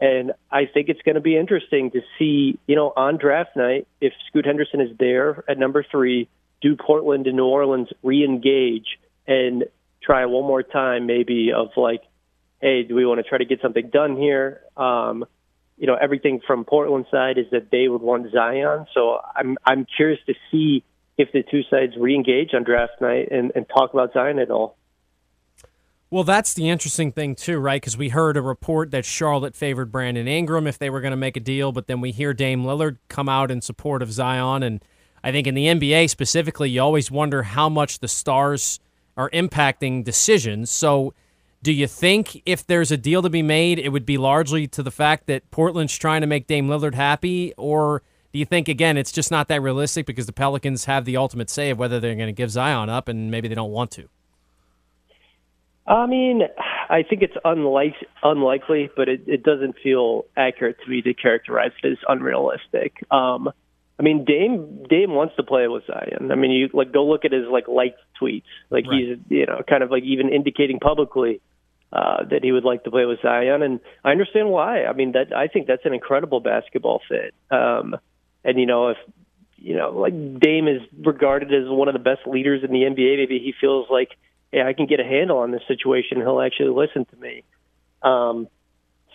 And 0.00 0.32
I 0.50 0.66
think 0.66 0.88
it's 0.88 1.00
going 1.02 1.14
to 1.14 1.20
be 1.20 1.36
interesting 1.36 1.92
to 1.92 2.00
see, 2.18 2.58
you 2.66 2.74
know, 2.74 2.92
on 2.96 3.16
draft 3.16 3.56
night, 3.56 3.86
if 4.00 4.12
Scoot 4.26 4.44
Henderson 4.44 4.80
is 4.80 4.90
there 4.98 5.44
at 5.48 5.56
number 5.56 5.84
three, 5.88 6.28
do 6.60 6.76
Portland 6.76 7.26
and 7.28 7.36
New 7.36 7.46
Orleans 7.46 7.88
re-engage 8.02 8.98
and 9.26 9.64
try 10.02 10.26
one 10.26 10.44
more 10.44 10.64
time, 10.64 11.06
maybe 11.06 11.52
of 11.52 11.68
like, 11.76 12.02
hey, 12.60 12.82
do 12.82 12.94
we 12.94 13.06
want 13.06 13.18
to 13.18 13.28
try 13.28 13.38
to 13.38 13.44
get 13.44 13.60
something 13.62 13.88
done 13.88 14.16
here? 14.16 14.62
Um, 14.76 15.24
you 15.78 15.86
know, 15.86 15.94
everything 15.94 16.40
from 16.46 16.64
Portland 16.64 17.06
side 17.10 17.38
is 17.38 17.46
that 17.52 17.70
they 17.70 17.88
would 17.88 18.02
want 18.02 18.30
Zion. 18.32 18.86
So 18.94 19.20
I'm 19.34 19.56
I'm 19.64 19.86
curious 19.96 20.20
to 20.26 20.34
see 20.50 20.84
if 21.16 21.30
the 21.32 21.42
two 21.42 21.62
sides 21.70 21.94
re-engage 21.96 22.54
on 22.54 22.64
draft 22.64 23.00
night 23.00 23.28
and, 23.30 23.52
and 23.54 23.66
talk 23.68 23.92
about 23.92 24.12
Zion 24.12 24.38
at 24.38 24.50
all. 24.50 24.76
Well, 26.14 26.22
that's 26.22 26.54
the 26.54 26.68
interesting 26.68 27.10
thing 27.10 27.34
too, 27.34 27.58
right? 27.58 27.82
Because 27.82 27.96
we 27.96 28.10
heard 28.10 28.36
a 28.36 28.40
report 28.40 28.92
that 28.92 29.04
Charlotte 29.04 29.56
favored 29.56 29.90
Brandon 29.90 30.28
Ingram 30.28 30.68
if 30.68 30.78
they 30.78 30.88
were 30.88 31.00
going 31.00 31.10
to 31.10 31.16
make 31.16 31.36
a 31.36 31.40
deal, 31.40 31.72
but 31.72 31.88
then 31.88 32.00
we 32.00 32.12
hear 32.12 32.32
Dame 32.32 32.62
Lillard 32.62 32.98
come 33.08 33.28
out 33.28 33.50
in 33.50 33.60
support 33.60 34.00
of 34.00 34.12
Zion, 34.12 34.62
and 34.62 34.80
I 35.24 35.32
think 35.32 35.48
in 35.48 35.56
the 35.56 35.66
NBA 35.66 36.08
specifically, 36.08 36.70
you 36.70 36.80
always 36.80 37.10
wonder 37.10 37.42
how 37.42 37.68
much 37.68 37.98
the 37.98 38.06
stars 38.06 38.78
are 39.16 39.28
impacting 39.30 40.04
decisions. 40.04 40.70
So, 40.70 41.14
do 41.64 41.72
you 41.72 41.88
think 41.88 42.40
if 42.46 42.64
there's 42.64 42.92
a 42.92 42.96
deal 42.96 43.20
to 43.20 43.28
be 43.28 43.42
made, 43.42 43.80
it 43.80 43.88
would 43.88 44.06
be 44.06 44.16
largely 44.16 44.68
to 44.68 44.84
the 44.84 44.92
fact 44.92 45.26
that 45.26 45.50
Portland's 45.50 45.98
trying 45.98 46.20
to 46.20 46.28
make 46.28 46.46
Dame 46.46 46.68
Lillard 46.68 46.94
happy, 46.94 47.52
or 47.56 48.04
do 48.32 48.38
you 48.38 48.44
think 48.44 48.68
again 48.68 48.96
it's 48.96 49.10
just 49.10 49.32
not 49.32 49.48
that 49.48 49.62
realistic 49.62 50.06
because 50.06 50.26
the 50.26 50.32
Pelicans 50.32 50.84
have 50.84 51.06
the 51.06 51.16
ultimate 51.16 51.50
say 51.50 51.70
of 51.70 51.78
whether 51.80 51.98
they're 51.98 52.14
going 52.14 52.28
to 52.28 52.32
give 52.32 52.52
Zion 52.52 52.88
up, 52.88 53.08
and 53.08 53.32
maybe 53.32 53.48
they 53.48 53.56
don't 53.56 53.72
want 53.72 53.90
to? 53.90 54.08
I 55.86 56.06
mean, 56.06 56.42
I 56.88 57.02
think 57.02 57.22
it's 57.22 57.36
unlike, 57.44 57.94
unlikely, 58.22 58.90
but 58.96 59.08
it, 59.08 59.24
it 59.26 59.42
doesn't 59.42 59.76
feel 59.82 60.24
accurate 60.36 60.76
to 60.82 60.90
me 60.90 61.02
to 61.02 61.12
characterize 61.12 61.72
it 61.82 61.92
as 61.92 61.98
unrealistic. 62.08 63.04
Um, 63.10 63.50
I 63.98 64.02
mean, 64.02 64.24
Dame 64.24 64.84
Dame 64.88 65.12
wants 65.12 65.36
to 65.36 65.42
play 65.42 65.68
with 65.68 65.84
Zion. 65.86 66.32
I 66.32 66.34
mean, 66.34 66.50
you 66.50 66.68
like 66.72 66.92
go 66.92 67.06
look 67.06 67.24
at 67.24 67.32
his 67.32 67.44
like 67.50 67.68
liked 67.68 68.00
tweets. 68.20 68.42
Like 68.70 68.86
right. 68.86 68.98
he's 68.98 69.18
you 69.28 69.46
know 69.46 69.62
kind 69.68 69.82
of 69.82 69.90
like 69.90 70.02
even 70.02 70.30
indicating 70.30 70.80
publicly 70.80 71.40
uh, 71.92 72.24
that 72.24 72.42
he 72.42 72.50
would 72.50 72.64
like 72.64 72.82
to 72.84 72.90
play 72.90 73.04
with 73.04 73.20
Zion, 73.22 73.62
and 73.62 73.78
I 74.02 74.10
understand 74.10 74.48
why. 74.48 74.84
I 74.84 74.94
mean, 74.94 75.12
that 75.12 75.32
I 75.36 75.46
think 75.46 75.68
that's 75.68 75.84
an 75.84 75.94
incredible 75.94 76.40
basketball 76.40 77.02
fit. 77.08 77.34
Um, 77.52 77.94
and 78.42 78.58
you 78.58 78.66
know, 78.66 78.88
if 78.88 78.96
you 79.58 79.76
know, 79.76 79.90
like 79.90 80.12
Dame 80.40 80.66
is 80.66 80.82
regarded 81.04 81.54
as 81.54 81.68
one 81.68 81.86
of 81.86 81.94
the 81.94 82.00
best 82.00 82.26
leaders 82.26 82.64
in 82.64 82.72
the 82.72 82.80
NBA, 82.80 83.18
maybe 83.18 83.38
he 83.38 83.54
feels 83.60 83.86
like 83.90 84.10
hey, 84.54 84.62
I 84.62 84.72
can 84.72 84.86
get 84.86 85.00
a 85.00 85.04
handle 85.04 85.38
on 85.38 85.50
this 85.50 85.62
situation. 85.66 86.18
He'll 86.18 86.40
actually 86.40 86.70
listen 86.70 87.04
to 87.06 87.16
me. 87.16 87.42
Um, 88.02 88.48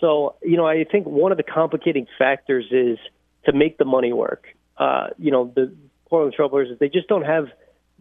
so, 0.02 0.36
you 0.44 0.58
know, 0.58 0.68
I 0.68 0.84
think 0.84 1.06
one 1.06 1.32
of 1.32 1.38
the 1.38 1.44
complicating 1.44 2.08
factors 2.18 2.66
is 2.72 2.98
to 3.46 3.54
make 3.54 3.78
the 3.78 3.86
money 3.86 4.14
work. 4.14 4.48
Uh, 4.78 5.08
you 5.18 5.32
know, 5.32 5.52
the 5.54 5.74
Portland 6.10 6.36
Trailblazers, 6.38 6.80
they 6.80 6.90
just 6.90 7.08
don't 7.08 7.26
have 7.26 7.46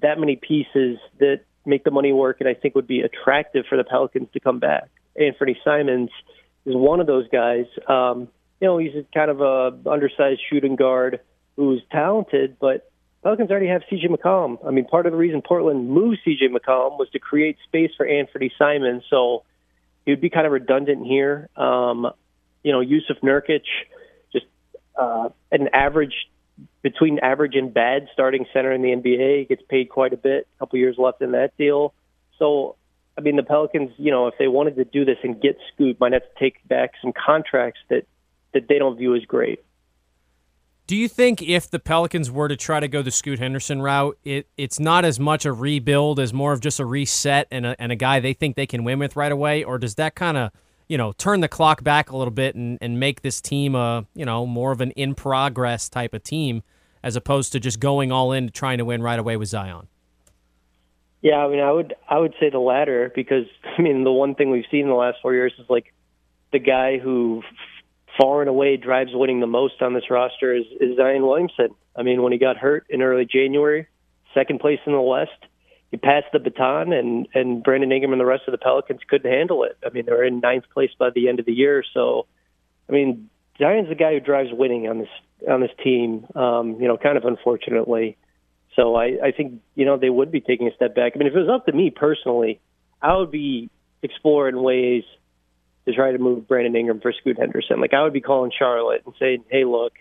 that 0.03 0.19
many 0.19 0.37
pieces 0.37 0.99
that 1.19 1.43
make 1.67 1.85
the 1.85 1.91
money 1.91 2.13
work 2.13 2.39
and 2.41 2.49
I 2.49 2.55
think 2.55 2.75
would 2.75 2.87
be 2.87 3.01
attractive 3.01 3.67
for 3.69 3.77
the 3.77 3.85
Pelicans 3.85 4.29
to 4.33 4.41
come 4.41 4.59
back. 4.59 4.89
Anfernee 5.21 5.57
Simons 5.65 6.11
is 6.65 6.75
one 6.75 7.01
of 7.01 7.07
those 7.07 7.29
guys. 7.29 7.67
Um, 7.89 8.29
you 8.61 8.67
know, 8.67 8.79
he's 8.79 8.93
kind 9.15 9.31
of 9.31 9.41
a 9.41 9.77
undersized 9.89 10.41
shooting 10.51 10.77
guard 10.77 11.21
who's 11.57 11.83
talented, 11.91 12.57
but 12.61 12.91
Pelicans 13.23 13.51
already 13.51 13.69
have 13.69 13.83
CJ 13.91 14.07
McCollum. 14.07 14.59
I 14.67 14.71
mean, 14.71 14.85
part 14.85 15.07
of 15.07 15.13
the 15.13 15.19
reason 15.19 15.43
Portland 15.43 15.91
moved 15.91 16.19
CJ 16.27 16.51
McCollum 16.51 16.99
was 16.99 17.09
to 17.11 17.19
create 17.19 17.57
space 17.65 17.91
for 17.97 18.07
Anfernee 18.07 18.51
Simons. 18.57 19.03
So 19.11 19.45
he 20.05 20.13
would 20.13 20.21
be 20.21 20.31
kind 20.31 20.47
of 20.47 20.53
redundant 20.53 21.07
here. 21.07 21.49
Um, 21.57 22.11
you 22.63 22.73
know, 22.73 22.81
Jusuf 22.81 23.21
Nurkic, 23.23 23.63
just 24.33 24.47
uh, 24.97 25.31
an 25.51 25.69
average 25.73 26.15
between 26.83 27.19
average 27.19 27.55
and 27.55 27.73
bad 27.73 28.09
starting 28.13 28.47
center 28.53 28.73
in 28.73 28.83
the 28.83 28.89
NBA. 28.89 29.49
Gets 29.49 29.63
paid 29.69 29.89
quite 29.91 30.13
a 30.13 30.17
bit. 30.17 30.47
A 30.57 30.59
couple 30.61 30.79
years 30.79 30.97
left 30.99 31.21
in 31.21 31.33
that 31.33 31.57
deal. 31.57 31.95
So, 32.39 32.77
I 33.17 33.21
mean, 33.21 33.37
the 33.37 33.43
Pelicans, 33.43 33.91
you 33.97 34.13
know, 34.13 34.29
if 34.29 34.35
they 34.39 34.49
wanted 34.49 34.77
to 34.77 34.85
do 34.85 35.05
this 35.05 35.19
and 35.25 35.41
get 35.41 35.59
Scoot, 35.73 35.99
might 35.99 36.13
have 36.13 36.23
to 36.23 36.39
take 36.39 36.67
back 36.69 36.93
some 37.03 37.13
contracts 37.13 37.81
that 37.91 38.07
that 38.55 38.69
they 38.69 38.79
don't 38.79 38.97
view 38.97 39.15
as 39.15 39.25
great. 39.25 39.61
Do 40.89 40.97
you 40.97 41.07
think 41.07 41.43
if 41.43 41.71
the 41.71 41.79
Pelicans 41.79 42.31
were 42.31 42.49
to 42.49 42.57
try 42.57 42.81
to 42.81 42.89
go 42.89 43.03
the 43.03 43.11
Scoot 43.11 43.39
Henderson 43.39 43.83
route, 43.83 44.17
it, 44.25 44.49
it's 44.57 44.81
not 44.81 45.05
as 45.05 45.21
much 45.21 45.45
a 45.45 45.53
rebuild 45.53 46.19
as 46.19 46.33
more 46.33 46.55
of 46.55 46.63
just 46.63 46.81
a 46.81 46.87
reset 46.87 47.47
and 47.51 47.67
a, 47.67 47.77
and 47.79 47.93
a 47.93 47.95
guy 47.95 48.21
they 48.21 48.33
think 48.33 48.57
they 48.57 48.67
can 48.67 48.85
win 48.85 48.99
with 48.99 49.15
right 49.15 49.31
away? 49.31 49.63
Or 49.63 49.77
does 49.77 49.97
that 49.97 50.15
kind 50.15 50.39
of, 50.39 50.51
you 50.89 50.97
know, 50.97 51.13
turn 51.13 51.41
the 51.41 51.49
clock 51.49 51.85
back 51.85 52.11
a 52.11 52.17
little 52.17 52.33
bit 52.33 52.55
and, 52.55 52.79
and 52.81 52.99
make 52.99 53.21
this 53.21 53.43
team 53.43 53.75
a, 53.75 54.07
you 54.15 54.25
know, 54.25 54.47
more 54.47 54.73
of 54.73 54.81
an 54.81 54.93
in 54.93 55.15
progress 55.15 55.91
type 55.91 56.15
of 56.15 56.23
team 56.23 56.63
as 57.03 57.17
opposed 57.17 57.53
to 57.53 57.61
just 57.61 57.81
going 57.81 58.11
all 58.11 58.33
in 58.33 58.49
trying 58.49 58.79
to 58.79 58.87
win 58.87 59.03
right 59.03 59.19
away 59.19 59.37
with 59.37 59.51
Zion? 59.51 59.89
Yeah, 61.21 61.45
I 61.45 61.51
mean, 61.51 61.61
I 61.61 61.71
would 61.71 61.97
I 62.09 62.19
would 62.19 62.33
say 62.41 62.49
the 62.49 62.61
latter 62.61 63.13
because 63.15 63.45
I 63.79 63.83
mean 63.83 64.05
the 64.05 64.13
one 64.13 64.35
thing 64.35 64.51
we've 64.51 64.65
seen 64.71 64.85
in 64.85 64.89
the 64.89 64.95
last 64.95 65.19
four 65.21 65.35
years 65.35 65.53
is 65.59 65.69
like 65.69 65.93
the 66.51 66.59
guy 66.59 66.97
who 66.97 67.43
far 68.21 68.41
and 68.41 68.49
away 68.49 68.77
drives 68.77 69.11
winning 69.15 69.41
the 69.41 69.47
most 69.47 69.81
on 69.81 69.95
this 69.95 70.11
roster 70.11 70.55
is, 70.55 70.65
is 70.81 70.97
Zion 70.97 71.23
Williamson. 71.23 71.69
I 71.97 72.03
mean, 72.03 72.23
when 72.23 72.33
he 72.33 72.39
got 72.39 72.57
hurt 72.57 72.87
in 72.91 73.01
early 73.03 73.25
January, 73.25 73.87
second 74.35 74.61
place 74.61 74.81
in 74.87 74.93
the 74.93 75.01
West, 75.01 75.31
he 75.91 75.97
passed 75.97 76.27
the 76.33 76.39
baton, 76.39 76.93
and 76.93 77.27
and 77.33 77.63
Brandon 77.63 77.91
Ingram 77.91 78.13
and 78.13 78.21
the 78.21 78.27
rest 78.27 78.43
of 78.47 78.53
the 78.53 78.59
Pelicans 78.59 79.01
couldn't 79.09 79.31
handle 79.31 79.65
it. 79.65 79.79
I 79.85 79.91
mean, 79.91 80.05
they 80.05 80.13
were 80.13 80.25
in 80.25 80.41
ninth 80.41 80.65
place 80.73 80.91
by 80.99 81.11
the 81.15 81.29
end 81.29 81.41
of 81.41 81.47
the 81.47 81.53
year. 81.53 81.83
So, 81.95 82.27
I 82.89 82.93
mean, 82.93 83.31
Zion's 83.59 83.89
the 83.89 83.95
guy 83.95 84.13
who 84.13 84.21
drives 84.21 84.51
winning 84.53 84.87
on 84.89 84.99
this 84.99 85.09
on 85.49 85.61
this 85.61 85.71
team. 85.83 86.27
Um, 86.35 86.77
you 86.81 86.89
know, 86.89 86.99
kind 86.99 87.17
of 87.17 87.25
unfortunately. 87.25 88.19
So 88.77 88.97
I, 88.97 89.19
I 89.25 89.33
think 89.35 89.63
you 89.77 89.87
know 89.87 89.97
they 89.97 90.11
would 90.11 90.31
be 90.31 90.41
taking 90.41 90.69
a 90.69 90.75
step 90.75 90.95
back. 90.95 91.13
I 91.15 91.19
mean, 91.19 91.29
if 91.29 91.35
it 91.35 91.39
was 91.39 91.49
up 91.49 91.67
to 91.67 91.73
me 91.73 91.91
personally, 91.91 92.61
I 93.01 93.17
would 93.17 93.31
be 93.31 93.71
exploring 94.03 94.63
ways 94.63 95.05
to 95.89 95.95
try 95.95 96.13
to 96.13 96.19
move 96.19 96.47
Brandon 96.47 96.77
Ingram 96.77 97.01
for 97.01 97.13
Scoot 97.13 97.39
Henderson. 97.39 97.81
Like 97.81 97.95
I 97.95 98.03
would 98.03 98.13
be 98.13 98.21
calling 98.21 98.53
Charlotte 98.57 99.03
and 99.07 99.15
saying, 99.19 99.45
"Hey, 99.51 99.65
look, 99.65 99.95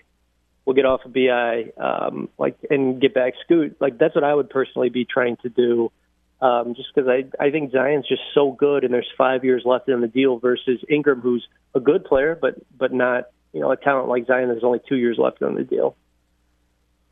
we'll 0.65 0.75
get 0.75 0.85
off 0.85 1.05
of 1.05 1.13
Bi, 1.13 1.71
um, 1.77 2.29
like 2.37 2.57
and 2.69 2.99
get 3.01 3.13
back 3.13 3.33
Scoot." 3.45 3.77
Like 3.79 3.97
that's 3.97 4.13
what 4.13 4.23
I 4.23 4.33
would 4.33 4.49
personally 4.49 4.89
be 4.89 5.05
trying 5.05 5.37
to 5.37 5.49
do. 5.49 5.91
Um, 6.39 6.75
just 6.75 6.89
because 6.93 7.09
I 7.09 7.23
I 7.43 7.51
think 7.51 7.71
Zion's 7.71 8.07
just 8.07 8.21
so 8.33 8.51
good, 8.51 8.83
and 8.83 8.93
there's 8.93 9.09
five 9.17 9.43
years 9.43 9.63
left 9.65 9.89
in 9.89 10.01
the 10.01 10.07
deal 10.07 10.37
versus 10.37 10.83
Ingram, 10.89 11.21
who's 11.21 11.47
a 11.73 11.79
good 11.79 12.03
player, 12.03 12.37
but 12.39 12.55
but 12.77 12.93
not 12.93 13.29
you 13.53 13.61
know 13.61 13.71
a 13.71 13.77
talent 13.77 14.09
like 14.09 14.27
Zion. 14.27 14.49
There's 14.49 14.63
only 14.63 14.81
two 14.87 14.97
years 14.97 15.17
left 15.17 15.41
on 15.41 15.55
the 15.55 15.63
deal. 15.63 15.95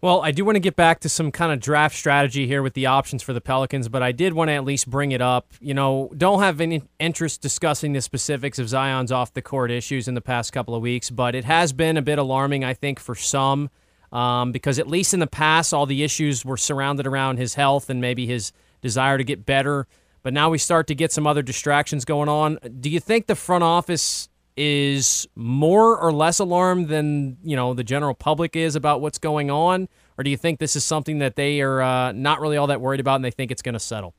Well, 0.02 0.22
I 0.22 0.32
do 0.32 0.46
want 0.46 0.58
to 0.58 0.60
get 0.60 0.76
back 0.76 1.00
to 1.00 1.10
some 1.10 1.32
kind 1.32 1.52
of 1.52 1.60
draft 1.60 1.96
strategy 1.96 2.46
here 2.46 2.62
with 2.62 2.74
the 2.74 2.86
options 2.86 3.24
for 3.24 3.34
the 3.34 3.42
Pelicans, 3.42 3.90
but 3.90 4.04
I 4.04 4.12
did 4.12 4.34
want 4.34 4.50
to 4.50 4.54
at 4.54 4.64
least 4.64 4.90
bring 4.90 5.12
it 5.12 5.22
up. 5.22 5.54
You 5.60 5.74
know, 5.74 6.12
don't 6.16 6.42
have 6.42 6.62
any 6.62 6.84
interest 7.00 7.42
discussing 7.42 7.94
the 7.94 8.02
specifics 8.02 8.60
of 8.60 8.70
Zion's 8.70 9.12
off 9.12 9.34
the 9.34 9.42
court 9.42 9.72
issues 9.72 10.08
in 10.08 10.14
the 10.14 10.22
past 10.22 10.54
couple 10.54 10.76
of 10.76 10.82
weeks, 10.82 11.10
but 11.10 11.34
it 11.34 11.46
has 11.46 11.74
been 11.74 11.98
a 11.98 12.02
bit 12.02 12.20
alarming, 12.20 12.64
I 12.64 12.74
think, 12.74 13.00
for 13.00 13.16
some, 13.16 13.70
um, 14.12 14.52
because 14.52 14.78
at 14.78 14.88
least 14.88 15.14
in 15.14 15.22
the 15.22 15.28
past, 15.28 15.74
all 15.74 15.86
the 15.86 16.04
issues 16.04 16.46
were 16.46 16.58
surrounded 16.58 17.08
around 17.08 17.38
his 17.38 17.56
health 17.56 17.90
and 17.90 18.00
maybe 18.00 18.28
his 18.28 18.52
desire 18.82 19.18
to 19.18 19.24
get 19.24 19.46
better. 19.46 19.88
But 20.22 20.34
now 20.34 20.50
we 20.50 20.58
start 20.58 20.88
to 20.88 20.96
get 20.96 21.14
some 21.14 21.26
other 21.26 21.42
distractions 21.42 22.06
going 22.06 22.30
on. 22.30 22.60
Do 22.80 22.90
you 22.90 23.00
think 23.00 23.28
the 23.28 23.36
front 23.36 23.64
office 23.64 24.30
is 24.58 25.28
more 25.36 25.98
or 25.98 26.12
less 26.12 26.40
alarmed 26.40 26.88
than 26.88 27.38
you 27.44 27.56
know 27.56 27.74
the 27.74 27.84
general 27.84 28.14
public 28.14 28.56
is 28.56 28.76
about 28.76 29.02
what's 29.02 29.18
going 29.18 29.52
on, 29.52 29.88
or 30.18 30.24
do 30.24 30.30
you 30.30 30.38
think 30.38 30.60
this 30.60 30.76
is 30.76 30.84
something 30.84 31.20
that 31.20 31.36
they 31.36 31.62
are 31.62 31.82
uh, 31.82 32.12
not 32.12 32.40
really 32.40 32.58
all 32.58 32.68
that 32.68 32.82
worried 32.82 33.00
about 33.00 33.16
and 33.16 33.26
they 33.26 33.32
think 33.32 33.52
it's 33.52 33.62
going 33.62 33.74
to 33.74 33.80
settle? 33.80 34.14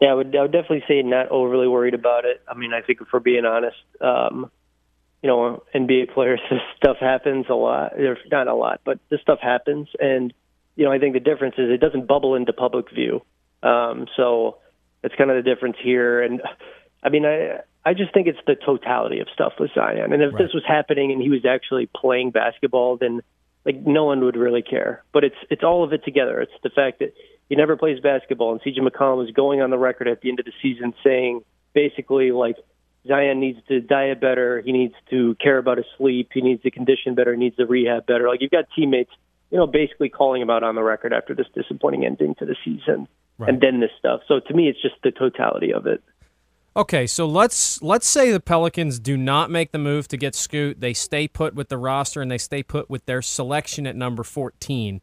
Yeah, 0.00 0.12
I 0.12 0.14
would, 0.14 0.34
I 0.34 0.42
would 0.42 0.52
definitely 0.52 0.84
say 0.88 1.02
not 1.02 1.28
overly 1.28 1.68
worried 1.68 1.94
about 1.94 2.24
it. 2.24 2.40
I 2.48 2.54
mean, 2.54 2.72
I 2.72 2.80
think 2.80 3.00
if 3.02 3.08
we're 3.12 3.20
being 3.20 3.44
honest, 3.44 3.76
um, 4.00 4.50
you 5.22 5.28
know, 5.28 5.62
NBA 5.74 6.14
players, 6.14 6.40
this 6.50 6.60
stuff 6.76 6.96
happens 6.98 7.46
a 7.50 7.54
lot. 7.54 7.92
Or 7.94 8.16
not 8.30 8.48
a 8.48 8.54
lot, 8.54 8.80
but 8.84 8.98
this 9.10 9.20
stuff 9.20 9.38
happens, 9.40 9.88
and 9.98 10.32
you 10.76 10.84
know, 10.84 10.92
I 10.92 10.98
think 10.98 11.14
the 11.14 11.20
difference 11.20 11.56
is 11.58 11.70
it 11.70 11.80
doesn't 11.80 12.06
bubble 12.06 12.34
into 12.34 12.52
public 12.52 12.90
view. 12.90 13.22
Um, 13.62 14.06
so 14.16 14.58
that's 15.02 15.14
kind 15.16 15.30
of 15.30 15.42
the 15.42 15.48
difference 15.48 15.76
here. 15.82 16.22
And 16.22 16.40
I 17.02 17.10
mean, 17.10 17.26
I 17.26 17.60
I 17.84 17.94
just 17.94 18.12
think 18.12 18.26
it's 18.26 18.38
the 18.46 18.56
totality 18.56 19.20
of 19.20 19.28
stuff 19.32 19.54
with 19.58 19.70
Zion. 19.74 20.12
And 20.12 20.22
if 20.22 20.34
right. 20.34 20.42
this 20.42 20.52
was 20.52 20.62
happening 20.66 21.12
and 21.12 21.22
he 21.22 21.30
was 21.30 21.44
actually 21.46 21.88
playing 21.94 22.30
basketball, 22.30 22.98
then 22.98 23.22
like 23.64 23.76
no 23.86 24.04
one 24.04 24.24
would 24.24 24.36
really 24.36 24.62
care. 24.62 25.02
But 25.12 25.24
it's 25.24 25.36
it's 25.50 25.62
all 25.62 25.84
of 25.84 25.92
it 25.92 26.04
together. 26.04 26.40
It's 26.40 26.52
the 26.62 26.70
fact 26.70 26.98
that 27.00 27.14
he 27.48 27.56
never 27.56 27.76
plays 27.76 28.00
basketball, 28.00 28.52
and 28.52 28.60
CJ 28.60 28.86
McCollum 28.86 29.26
is 29.26 29.34
going 29.34 29.60
on 29.60 29.70
the 29.70 29.78
record 29.78 30.08
at 30.08 30.20
the 30.20 30.28
end 30.28 30.40
of 30.40 30.46
the 30.46 30.52
season 30.62 30.94
saying 31.02 31.42
basically 31.72 32.32
like 32.32 32.56
Zion 33.06 33.40
needs 33.40 33.58
to 33.68 33.80
diet 33.80 34.20
better, 34.20 34.60
he 34.60 34.72
needs 34.72 34.94
to 35.10 35.34
care 35.42 35.58
about 35.58 35.78
his 35.78 35.86
sleep, 35.96 36.30
he 36.32 36.42
needs 36.42 36.62
to 36.62 36.70
condition 36.70 37.14
better, 37.14 37.32
he 37.32 37.38
needs 37.38 37.56
to 37.56 37.66
rehab 37.66 38.06
better. 38.06 38.28
Like 38.28 38.42
you've 38.42 38.50
got 38.50 38.66
teammates, 38.76 39.10
you 39.50 39.58
know, 39.58 39.66
basically 39.66 40.10
calling 40.10 40.42
him 40.42 40.50
out 40.50 40.62
on 40.62 40.74
the 40.74 40.82
record 40.82 41.12
after 41.12 41.34
this 41.34 41.46
disappointing 41.54 42.04
ending 42.04 42.34
to 42.36 42.44
the 42.44 42.56
season, 42.64 43.08
right. 43.38 43.48
and 43.48 43.60
then 43.60 43.80
this 43.80 43.90
stuff. 43.98 44.20
So 44.28 44.40
to 44.40 44.54
me, 44.54 44.68
it's 44.68 44.80
just 44.80 44.96
the 45.02 45.12
totality 45.12 45.72
of 45.72 45.86
it. 45.86 46.02
Okay, 46.80 47.06
so 47.06 47.26
let's 47.26 47.82
let's 47.82 48.08
say 48.08 48.30
the 48.32 48.40
Pelicans 48.40 48.98
do 48.98 49.14
not 49.14 49.50
make 49.50 49.70
the 49.70 49.78
move 49.78 50.08
to 50.08 50.16
get 50.16 50.34
Scoot. 50.34 50.80
They 50.80 50.94
stay 50.94 51.28
put 51.28 51.54
with 51.54 51.68
the 51.68 51.76
roster 51.76 52.22
and 52.22 52.30
they 52.30 52.38
stay 52.38 52.62
put 52.62 52.88
with 52.88 53.04
their 53.04 53.20
selection 53.20 53.86
at 53.86 53.94
number 53.94 54.24
14. 54.24 55.02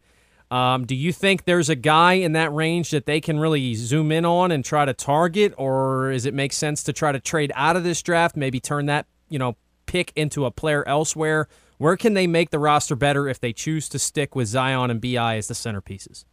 Um, 0.50 0.88
do 0.88 0.96
you 0.96 1.14
think 1.14 1.44
there's 1.46 1.70
a 1.70 1.76
guy 1.76 2.14
in 2.14 2.32
that 2.32 2.52
range 2.52 2.90
that 2.90 3.06
they 3.06 3.22
can 3.22 3.38
really 3.38 3.76
zoom 3.76 4.12
in 4.12 4.26
on 4.26 4.52
and 4.52 4.66
try 4.66 4.86
to 4.86 4.94
target, 4.96 5.54
or 5.56 6.10
does 6.10 6.26
it 6.26 6.34
make 6.34 6.52
sense 6.52 6.82
to 6.82 6.94
try 6.94 7.12
to 7.12 7.20
trade 7.20 7.52
out 7.54 7.76
of 7.76 7.84
this 7.84 8.02
draft, 8.02 8.36
maybe 8.36 8.60
turn 8.60 8.88
that 8.88 9.06
you 9.30 9.38
know 9.38 9.56
pick 9.86 10.12
into 10.16 10.46
a 10.46 10.52
player 10.52 10.84
elsewhere? 10.88 11.48
Where 11.78 11.96
can 11.96 12.16
they 12.16 12.26
make 12.26 12.50
the 12.50 12.58
roster 12.58 12.96
better 12.96 13.28
if 13.28 13.40
they 13.40 13.54
choose 13.54 13.88
to 13.90 14.00
stick 14.00 14.36
with 14.36 14.48
Zion 14.48 14.90
and 14.90 15.00
Bi 15.00 15.38
as 15.38 15.48
the 15.48 15.54
centerpieces? 15.54 16.26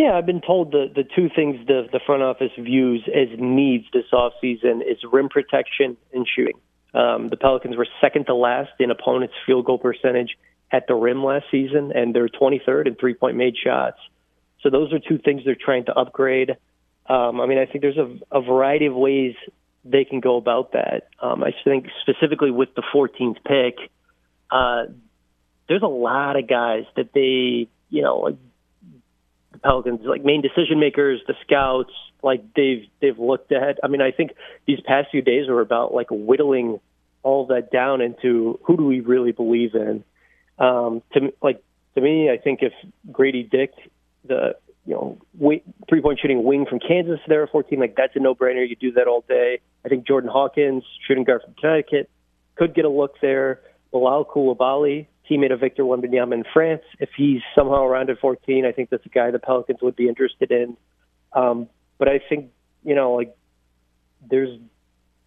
Yeah, 0.00 0.16
I've 0.16 0.24
been 0.24 0.40
told 0.40 0.72
the 0.72 0.90
the 0.94 1.04
two 1.04 1.28
things 1.28 1.66
the 1.66 1.86
the 1.92 2.00
front 2.06 2.22
office 2.22 2.52
views 2.58 3.06
as 3.06 3.38
needs 3.38 3.84
this 3.92 4.06
offseason 4.14 4.80
is 4.80 4.96
rim 5.12 5.28
protection 5.28 5.98
and 6.14 6.26
shooting. 6.26 6.58
Um, 6.94 7.28
the 7.28 7.36
Pelicans 7.36 7.76
were 7.76 7.86
second 8.00 8.24
to 8.24 8.34
last 8.34 8.70
in 8.78 8.90
opponents' 8.90 9.34
field 9.44 9.66
goal 9.66 9.76
percentage 9.76 10.38
at 10.72 10.86
the 10.86 10.94
rim 10.94 11.22
last 11.22 11.44
season, 11.50 11.92
and 11.94 12.14
they're 12.14 12.28
23rd 12.28 12.86
in 12.86 12.94
three 12.94 13.12
point 13.12 13.36
made 13.36 13.58
shots. 13.62 13.98
So 14.62 14.70
those 14.70 14.90
are 14.94 14.98
two 14.98 15.18
things 15.18 15.42
they're 15.44 15.54
trying 15.54 15.84
to 15.84 15.92
upgrade. 15.92 16.56
Um, 17.04 17.38
I 17.38 17.44
mean, 17.44 17.58
I 17.58 17.66
think 17.66 17.82
there's 17.82 17.98
a, 17.98 18.10
a 18.32 18.40
variety 18.40 18.86
of 18.86 18.94
ways 18.94 19.34
they 19.84 20.06
can 20.06 20.20
go 20.20 20.38
about 20.38 20.72
that. 20.72 21.08
Um, 21.20 21.44
I 21.44 21.50
think 21.62 21.88
specifically 22.00 22.50
with 22.50 22.74
the 22.74 22.82
14th 22.94 23.36
pick, 23.44 23.90
uh, 24.50 24.84
there's 25.68 25.82
a 25.82 25.88
lot 25.88 26.38
of 26.38 26.48
guys 26.48 26.84
that 26.96 27.12
they, 27.12 27.68
you 27.90 28.02
know, 28.02 28.38
Pelicans, 29.62 30.00
like 30.04 30.24
main 30.24 30.42
decision 30.42 30.80
makers, 30.80 31.20
the 31.26 31.34
scouts, 31.42 31.92
like 32.22 32.42
they've 32.54 32.86
they've 33.00 33.18
looked 33.18 33.52
at. 33.52 33.78
I 33.82 33.88
mean, 33.88 34.00
I 34.00 34.10
think 34.10 34.32
these 34.66 34.80
past 34.84 35.08
few 35.10 35.22
days 35.22 35.48
were 35.48 35.60
about 35.60 35.94
like 35.94 36.08
whittling 36.10 36.80
all 37.22 37.46
that 37.46 37.70
down 37.70 38.00
into 38.00 38.58
who 38.64 38.76
do 38.76 38.84
we 38.84 39.00
really 39.00 39.32
believe 39.32 39.74
in. 39.74 40.04
Um, 40.58 41.02
to 41.12 41.32
like 41.42 41.62
to 41.94 42.00
me, 42.00 42.30
I 42.30 42.38
think 42.38 42.60
if 42.62 42.72
Grady 43.10 43.42
Dick, 43.42 43.72
the 44.26 44.56
you 44.86 44.94
know 44.94 45.18
three 45.88 46.00
point 46.00 46.20
shooting 46.20 46.44
wing 46.44 46.66
from 46.68 46.78
Kansas 46.80 47.20
there 47.28 47.44
at 47.44 47.50
14, 47.50 47.78
like 47.78 47.96
that's 47.96 48.16
a 48.16 48.20
no 48.20 48.34
brainer. 48.34 48.68
You 48.68 48.76
do 48.76 48.92
that 48.92 49.06
all 49.06 49.24
day. 49.28 49.60
I 49.84 49.88
think 49.88 50.06
Jordan 50.06 50.30
Hawkins, 50.30 50.84
shooting 51.06 51.24
guard 51.24 51.42
from 51.42 51.54
Connecticut, 51.54 52.10
could 52.56 52.74
get 52.74 52.84
a 52.84 52.90
look 52.90 53.14
there. 53.20 53.60
Bilal 53.92 54.24
Coulibaly, 54.24 55.06
teammate 55.30 55.52
of 55.52 55.60
Victor 55.60 55.84
Wembanyama 55.84 56.34
in 56.34 56.44
France, 56.52 56.82
if 56.98 57.10
he's 57.16 57.40
somehow 57.54 57.84
around 57.84 58.10
at 58.10 58.18
14, 58.18 58.64
I 58.64 58.72
think 58.72 58.90
that's 58.90 59.06
a 59.06 59.10
guy 59.10 59.30
the 59.30 59.38
Pelicans 59.38 59.80
would 59.82 59.96
be 59.96 60.08
interested 60.08 60.50
in. 60.50 60.76
Um, 61.32 61.68
but 61.98 62.08
I 62.08 62.20
think 62.28 62.50
you 62.82 62.94
know 62.94 63.12
like 63.12 63.36
there's 64.28 64.58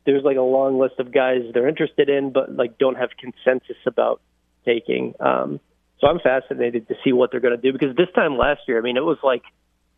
there's 0.05 0.23
like 0.23 0.37
a 0.37 0.41
long 0.41 0.79
list 0.79 0.95
of 0.99 1.13
guys 1.13 1.41
they're 1.53 1.67
interested 1.67 2.09
in, 2.09 2.31
but 2.31 2.53
like 2.53 2.77
don't 2.77 2.95
have 2.95 3.09
consensus 3.17 3.77
about 3.85 4.21
taking. 4.65 5.13
Um, 5.19 5.59
so 5.99 6.07
I'm 6.07 6.19
fascinated 6.19 6.87
to 6.89 6.95
see 7.03 7.13
what 7.13 7.31
they're 7.31 7.39
going 7.39 7.55
to 7.55 7.61
do 7.61 7.71
because 7.71 7.95
this 7.95 8.09
time 8.13 8.37
last 8.37 8.61
year, 8.67 8.77
I 8.77 8.81
mean, 8.81 8.97
it 8.97 9.03
was 9.03 9.17
like, 9.23 9.43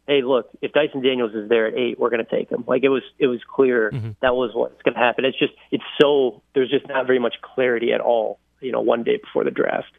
hey, 0.08 0.22
look, 0.22 0.50
if 0.62 0.72
Dyson 0.72 1.02
Daniels 1.02 1.34
is 1.34 1.50
there 1.50 1.68
at 1.68 1.74
eight, 1.76 2.00
we're 2.00 2.12
going 2.12 2.24
to 2.24 2.30
take 2.30 2.52
him. 2.52 2.64
Like 2.68 2.84
it 2.84 2.90
was, 2.90 3.02
it 3.18 3.26
was 3.26 3.40
clear 3.48 3.90
mm-hmm. 3.92 4.12
that 4.22 4.36
was 4.36 4.52
what's 4.54 4.80
going 4.84 4.94
to 4.94 5.00
happen. 5.00 5.26
It's 5.26 5.40
just, 5.40 5.54
it's 5.72 5.84
so 6.00 6.44
there's 6.54 6.70
just 6.70 6.88
not 6.88 7.08
very 7.08 7.18
much 7.18 7.36
clarity 7.42 7.92
at 7.92 8.02
all. 8.02 8.40
You 8.62 8.72
know, 8.72 8.82
one 8.82 9.04
day 9.04 9.18
before 9.18 9.44
the 9.44 9.52
draft. 9.52 9.92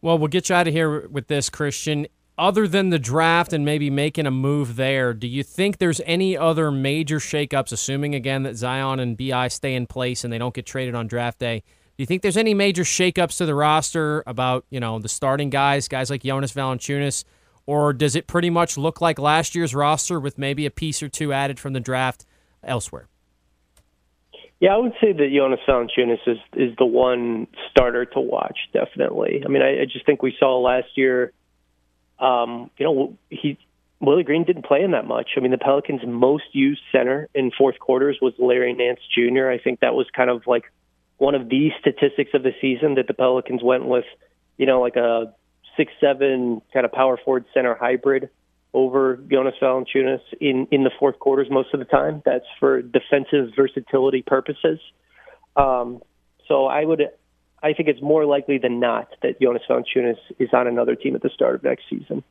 Well, 0.00 0.18
we'll 0.18 0.28
get 0.28 0.48
you 0.48 0.54
out 0.54 0.68
of 0.68 0.74
here 0.74 1.08
with 1.08 1.26
this, 1.28 1.50
Christian. 1.50 2.06
Other 2.36 2.68
than 2.68 2.90
the 2.90 3.00
draft 3.00 3.52
and 3.52 3.64
maybe 3.64 3.90
making 3.90 4.26
a 4.26 4.30
move 4.30 4.76
there, 4.76 5.12
do 5.12 5.26
you 5.26 5.42
think 5.42 5.78
there's 5.78 6.00
any 6.06 6.36
other 6.36 6.70
major 6.70 7.18
shakeups, 7.18 7.72
assuming 7.72 8.14
again 8.14 8.44
that 8.44 8.54
Zion 8.54 9.00
and 9.00 9.16
Bi 9.16 9.48
stay 9.48 9.74
in 9.74 9.88
place 9.88 10.22
and 10.22 10.32
they 10.32 10.38
don't 10.38 10.54
get 10.54 10.64
traded 10.64 10.94
on 10.94 11.08
draft 11.08 11.40
day? 11.40 11.64
Do 11.96 12.02
you 12.02 12.06
think 12.06 12.22
there's 12.22 12.36
any 12.36 12.54
major 12.54 12.84
shakeups 12.84 13.38
to 13.38 13.46
the 13.46 13.56
roster 13.56 14.22
about, 14.24 14.64
you 14.70 14.78
know, 14.78 15.00
the 15.00 15.08
starting 15.08 15.50
guys, 15.50 15.88
guys 15.88 16.10
like 16.10 16.22
Jonas 16.22 16.52
Valanciunas, 16.52 17.24
or 17.66 17.92
does 17.92 18.14
it 18.14 18.28
pretty 18.28 18.50
much 18.50 18.78
look 18.78 19.00
like 19.00 19.18
last 19.18 19.56
year's 19.56 19.74
roster 19.74 20.20
with 20.20 20.38
maybe 20.38 20.64
a 20.64 20.70
piece 20.70 21.02
or 21.02 21.08
two 21.08 21.32
added 21.32 21.58
from 21.58 21.72
the 21.72 21.80
draft 21.80 22.24
elsewhere? 22.62 23.08
Yeah, 24.60 24.74
I 24.74 24.76
would 24.78 24.94
say 25.00 25.12
that 25.12 25.30
Jonas 25.32 25.60
Valanciunas 25.68 26.26
is 26.26 26.38
is 26.54 26.76
the 26.78 26.84
one 26.84 27.46
starter 27.70 28.04
to 28.06 28.20
watch. 28.20 28.58
Definitely. 28.72 29.42
I 29.44 29.48
mean, 29.48 29.62
I, 29.62 29.82
I 29.82 29.84
just 29.84 30.04
think 30.04 30.22
we 30.22 30.34
saw 30.38 30.58
last 30.58 30.88
year. 30.96 31.32
Um, 32.18 32.70
you 32.76 32.84
know, 32.84 33.16
he 33.30 33.58
Willie 34.00 34.24
Green 34.24 34.44
didn't 34.44 34.64
play 34.64 34.82
in 34.82 34.90
that 34.92 35.06
much. 35.06 35.30
I 35.36 35.40
mean, 35.40 35.52
the 35.52 35.58
Pelicans' 35.58 36.02
most 36.04 36.44
used 36.52 36.80
center 36.90 37.28
in 37.34 37.52
fourth 37.56 37.78
quarters 37.78 38.18
was 38.20 38.32
Larry 38.38 38.72
Nance 38.72 39.00
Jr. 39.14 39.48
I 39.48 39.58
think 39.58 39.80
that 39.80 39.94
was 39.94 40.06
kind 40.14 40.30
of 40.30 40.42
like 40.46 40.64
one 41.18 41.36
of 41.36 41.48
the 41.48 41.70
statistics 41.80 42.30
of 42.34 42.42
the 42.42 42.52
season 42.60 42.94
that 42.94 43.06
the 43.06 43.14
Pelicans 43.14 43.62
went 43.62 43.86
with, 43.86 44.04
you 44.56 44.66
know, 44.66 44.80
like 44.80 44.96
a 44.96 45.34
six 45.76 45.92
seven 46.00 46.62
kind 46.72 46.84
of 46.84 46.90
power 46.90 47.16
forward 47.24 47.44
center 47.54 47.74
hybrid 47.74 48.30
over 48.74 49.16
Jonas 49.30 49.54
Valanciunas 49.60 50.20
in 50.40 50.68
in 50.70 50.84
the 50.84 50.90
fourth 50.98 51.18
quarters 51.18 51.48
most 51.50 51.72
of 51.72 51.80
the 51.80 51.86
time. 51.86 52.22
That's 52.24 52.44
for 52.60 52.82
defensive 52.82 53.50
versatility 53.56 54.22
purposes. 54.22 54.78
Um, 55.56 56.00
so 56.46 56.66
I 56.66 56.84
would, 56.84 57.02
I 57.62 57.72
think 57.72 57.88
it's 57.88 58.02
more 58.02 58.24
likely 58.24 58.58
than 58.58 58.80
not 58.80 59.08
that 59.22 59.40
Jonas 59.40 59.62
Valanciunas 59.68 60.18
is 60.38 60.48
on 60.52 60.66
another 60.66 60.94
team 60.94 61.14
at 61.14 61.22
the 61.22 61.30
start 61.30 61.56
of 61.56 61.62
next 61.62 61.84
season. 61.90 62.22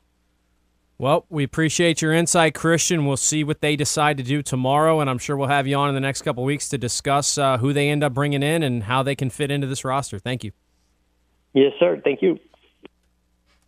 Well, 1.00 1.26
we 1.30 1.44
appreciate 1.44 2.02
your 2.02 2.12
insight, 2.12 2.56
Christian. 2.56 3.06
We'll 3.06 3.18
see 3.18 3.44
what 3.44 3.62
they 3.62 3.76
decide 3.76 4.18
to 4.18 4.24
do 4.24 4.42
tomorrow, 4.42 5.00
and 5.00 5.08
I'm 5.08 5.20
sure 5.20 5.38
we'll 5.38 5.48
have 5.48 5.68
you 5.68 5.76
on 5.76 5.90
in 5.90 5.96
the 5.96 6.02
next 6.02 6.24
couple 6.24 6.44
weeks 6.44 6.70
to 6.70 6.78
discuss 6.80 7.38
uh, 7.38 7.60
who 7.60 7.72
they 7.72 7.90
end 7.90 8.04
up 8.04 8.16
bringing 8.16 8.42
in 8.42 8.64
and 8.64 8.84
how 8.84 9.04
they 9.04 9.16
can 9.16 9.30
fit 9.30 9.52
into 9.52 9.68
this 9.68 9.86
roster. 9.86 10.18
Thank 10.18 10.44
you. 10.44 10.54
Yes, 11.54 11.74
sir. 11.80 12.02
Thank 12.04 12.24
you. 12.24 12.40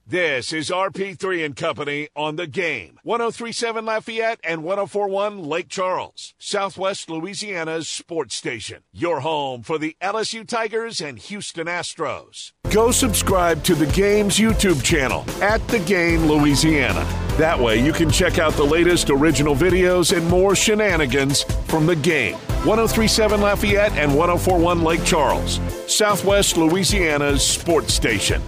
This 0.10 0.52
is 0.53 0.72
RP3 0.72 1.45
and 1.45 1.56
Company 1.56 2.07
on 2.15 2.36
the 2.36 2.48
game. 2.48 2.98
1037 3.03 3.86
Lafayette 3.86 4.40
and 4.44 4.64
1041 4.64 5.44
Lake 5.44 5.69
Charles, 5.69 6.34
Southwest 6.40 7.11
Louisiana's 7.11 7.88
sports 7.88 8.34
station. 8.34 8.81
Your 8.91 9.19
home 9.19 9.61
for 9.61 9.77
the 9.77 9.95
LSU 10.02 10.48
Tigers 10.48 10.99
and 10.99 11.19
Houston 11.19 11.68
Astros. 11.68 12.53
Go 12.72 12.90
subscribe 12.90 13.64
to 13.65 13.76
the 13.76 13.86
game's 13.86 14.40
YouTube 14.40 14.84
channel 14.84 15.26
at 15.44 15.68
The 15.68 15.77
Game 15.81 16.26
Louisiana. 16.26 17.06
That 17.38 17.60
way 17.60 17.80
you 17.80 17.94
can 17.94 18.10
check 18.10 18.40
out 18.40 18.53
the 18.53 18.64
latest 18.64 19.11
original 19.11 19.56
videos 19.56 20.18
and 20.18 20.27
more 20.27 20.56
shenanigans 20.56 21.44
from 21.68 21.86
the 21.86 21.95
game. 21.95 22.34
1037 22.65 23.41
Lafayette 23.41 23.91
and 23.91 24.18
1041 24.18 24.81
Lake 24.81 25.03
Charles, 25.03 25.60
Southwest 25.86 26.57
Louisiana's 26.57 27.45
sports 27.45 27.94
station. 27.94 28.41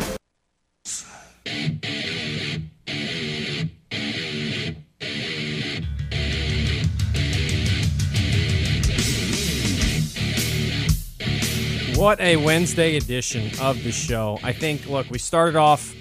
What 12.02 12.20
a 12.20 12.36
Wednesday 12.36 12.98
edition 12.98 13.52
of 13.62 13.84
the 13.84 13.92
show. 13.92 14.40
I 14.42 14.54
think, 14.54 14.88
look, 14.88 15.12
we 15.12 15.20
started 15.20 15.56
off 15.56 15.94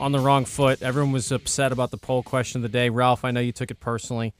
on 0.00 0.10
the 0.10 0.18
wrong 0.18 0.44
foot. 0.44 0.82
Everyone 0.82 1.12
was 1.12 1.30
upset 1.30 1.70
about 1.70 1.92
the 1.92 1.96
poll 1.96 2.24
question 2.24 2.58
of 2.58 2.62
the 2.62 2.68
day. 2.68 2.90
Ralph, 2.90 3.24
I 3.24 3.30
know 3.30 3.38
you 3.38 3.52
took 3.52 3.70
it 3.70 3.78
personally. 3.78 4.34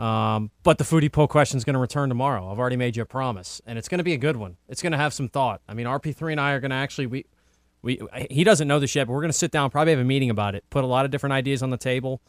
Um, 0.00 0.50
but 0.64 0.78
the 0.78 0.84
foodie 0.84 1.12
poll 1.12 1.28
question 1.28 1.56
is 1.56 1.62
going 1.62 1.74
to 1.74 1.80
return 1.80 2.08
tomorrow. 2.08 2.50
I've 2.50 2.58
already 2.58 2.74
made 2.74 2.96
you 2.96 3.02
a 3.04 3.06
promise, 3.06 3.62
and 3.64 3.78
it's 3.78 3.86
going 3.86 3.98
to 3.98 4.04
be 4.04 4.12
a 4.12 4.18
good 4.18 4.36
one. 4.36 4.56
It's 4.68 4.82
going 4.82 4.90
to 4.90 4.98
have 4.98 5.12
some 5.12 5.28
thought. 5.28 5.60
I 5.68 5.74
mean, 5.74 5.86
RP3 5.86 6.32
and 6.32 6.40
I 6.40 6.50
are 6.52 6.60
going 6.60 6.70
to 6.72 6.76
actually 6.76 7.06
we 7.06 7.26
we 7.82 8.00
he 8.30 8.44
doesn't 8.44 8.68
know 8.68 8.78
this 8.78 8.94
yet, 8.94 9.06
but 9.06 9.12
we're 9.12 9.20
going 9.20 9.32
to 9.32 9.38
sit 9.38 9.50
down, 9.50 9.70
probably 9.70 9.92
have 9.92 10.00
a 10.00 10.04
meeting 10.04 10.30
about 10.30 10.54
it, 10.54 10.64
put 10.70 10.84
a 10.84 10.86
lot 10.86 11.04
of 11.04 11.10
different 11.10 11.32
ideas 11.32 11.62
on 11.62 11.70
the 11.70 11.76
table, 11.76 12.20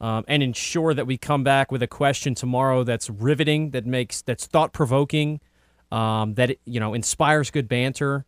um, 0.00 0.24
and 0.28 0.42
ensure 0.42 0.94
that 0.94 1.06
we 1.06 1.16
come 1.16 1.42
back 1.42 1.72
with 1.72 1.82
a 1.82 1.86
question 1.86 2.34
tomorrow 2.34 2.84
that's 2.84 3.10
riveting, 3.10 3.70
that 3.70 3.86
makes 3.86 4.22
that's 4.22 4.46
thought 4.46 4.72
provoking 4.72 5.40
um, 5.92 6.34
that 6.34 6.56
you 6.64 6.80
know 6.80 6.94
inspires 6.94 7.50
good 7.50 7.68
banter, 7.68 8.24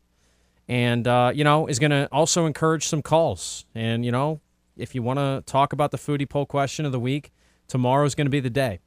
and 0.68 1.08
uh, 1.08 1.32
you 1.34 1.42
know 1.42 1.66
is 1.66 1.78
going 1.78 1.90
to 1.90 2.08
also 2.12 2.46
encourage 2.46 2.86
some 2.86 3.02
calls. 3.02 3.64
And 3.74 4.04
you 4.04 4.12
know, 4.12 4.40
if 4.76 4.94
you 4.94 5.02
want 5.02 5.18
to 5.18 5.42
talk 5.46 5.72
about 5.72 5.90
the 5.90 5.98
foodie 5.98 6.28
poll 6.28 6.46
question 6.46 6.84
of 6.84 6.92
the 6.92 7.00
week, 7.00 7.32
tomorrow 7.66 8.04
is 8.04 8.14
going 8.14 8.26
to 8.26 8.30
be 8.30 8.40
the 8.40 8.50
day. 8.50 8.80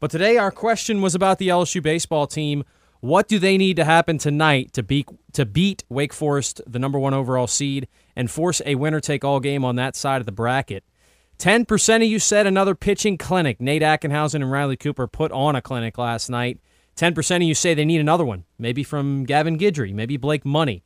But 0.00 0.10
today 0.10 0.36
our 0.38 0.50
question 0.50 1.02
was 1.02 1.14
about 1.14 1.38
the 1.38 1.48
LSU 1.48 1.82
baseball 1.82 2.26
team. 2.26 2.64
What 3.02 3.26
do 3.26 3.40
they 3.40 3.58
need 3.58 3.74
to 3.78 3.84
happen 3.84 4.16
tonight 4.16 4.72
to 4.74 4.82
beat 4.84 5.08
to 5.32 5.44
beat 5.44 5.82
Wake 5.88 6.12
Forest, 6.12 6.60
the 6.68 6.78
number 6.78 7.00
one 7.00 7.12
overall 7.12 7.48
seed, 7.48 7.88
and 8.14 8.30
force 8.30 8.62
a 8.64 8.76
winner 8.76 9.00
take 9.00 9.24
all 9.24 9.40
game 9.40 9.64
on 9.64 9.74
that 9.74 9.96
side 9.96 10.20
of 10.20 10.26
the 10.26 10.30
bracket? 10.30 10.84
10% 11.40 11.96
of 11.96 12.02
you 12.04 12.20
said 12.20 12.46
another 12.46 12.76
pitching 12.76 13.18
clinic. 13.18 13.60
Nate 13.60 13.82
Ackenhausen 13.82 14.36
and 14.36 14.52
Riley 14.52 14.76
Cooper 14.76 15.08
put 15.08 15.32
on 15.32 15.56
a 15.56 15.60
clinic 15.60 15.98
last 15.98 16.30
night. 16.30 16.60
10% 16.96 17.36
of 17.36 17.42
you 17.42 17.56
say 17.56 17.74
they 17.74 17.84
need 17.84 18.00
another 18.00 18.24
one, 18.24 18.44
maybe 18.56 18.84
from 18.84 19.24
Gavin 19.24 19.58
Guidry, 19.58 19.92
maybe 19.92 20.16
Blake 20.16 20.44
Money. 20.44 20.84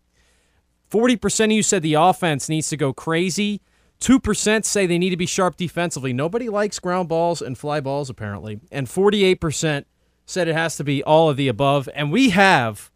40% 0.90 1.44
of 1.44 1.52
you 1.52 1.62
said 1.62 1.82
the 1.82 1.94
offense 1.94 2.48
needs 2.48 2.70
to 2.70 2.78
go 2.78 2.94
crazy. 2.94 3.60
2% 4.00 4.64
say 4.64 4.86
they 4.86 4.96
need 4.96 5.10
to 5.10 5.18
be 5.18 5.26
sharp 5.26 5.58
defensively. 5.58 6.14
Nobody 6.14 6.48
likes 6.48 6.78
ground 6.78 7.10
balls 7.10 7.42
and 7.42 7.58
fly 7.58 7.80
balls, 7.80 8.08
apparently. 8.08 8.60
And 8.72 8.86
48% 8.86 9.84
said 10.26 10.48
it 10.48 10.54
has 10.54 10.76
to 10.76 10.84
be 10.84 11.02
all 11.04 11.30
of 11.30 11.36
the 11.36 11.48
above. 11.48 11.88
And 11.94 12.12
we 12.12 12.30
have 12.30 12.90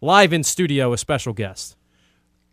live 0.00 0.32
in 0.32 0.44
studio 0.44 0.92
a 0.92 0.98
special 0.98 1.32
guest. 1.32 1.76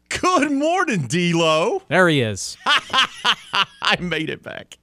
Good 0.10 0.52
morning, 0.52 1.08
D'Lo. 1.08 1.84
There 1.90 2.08
he 2.08 2.22
is. 2.22 2.58
I 2.66 3.98
made 4.00 4.30
it 4.30 4.42
back. 4.42 4.78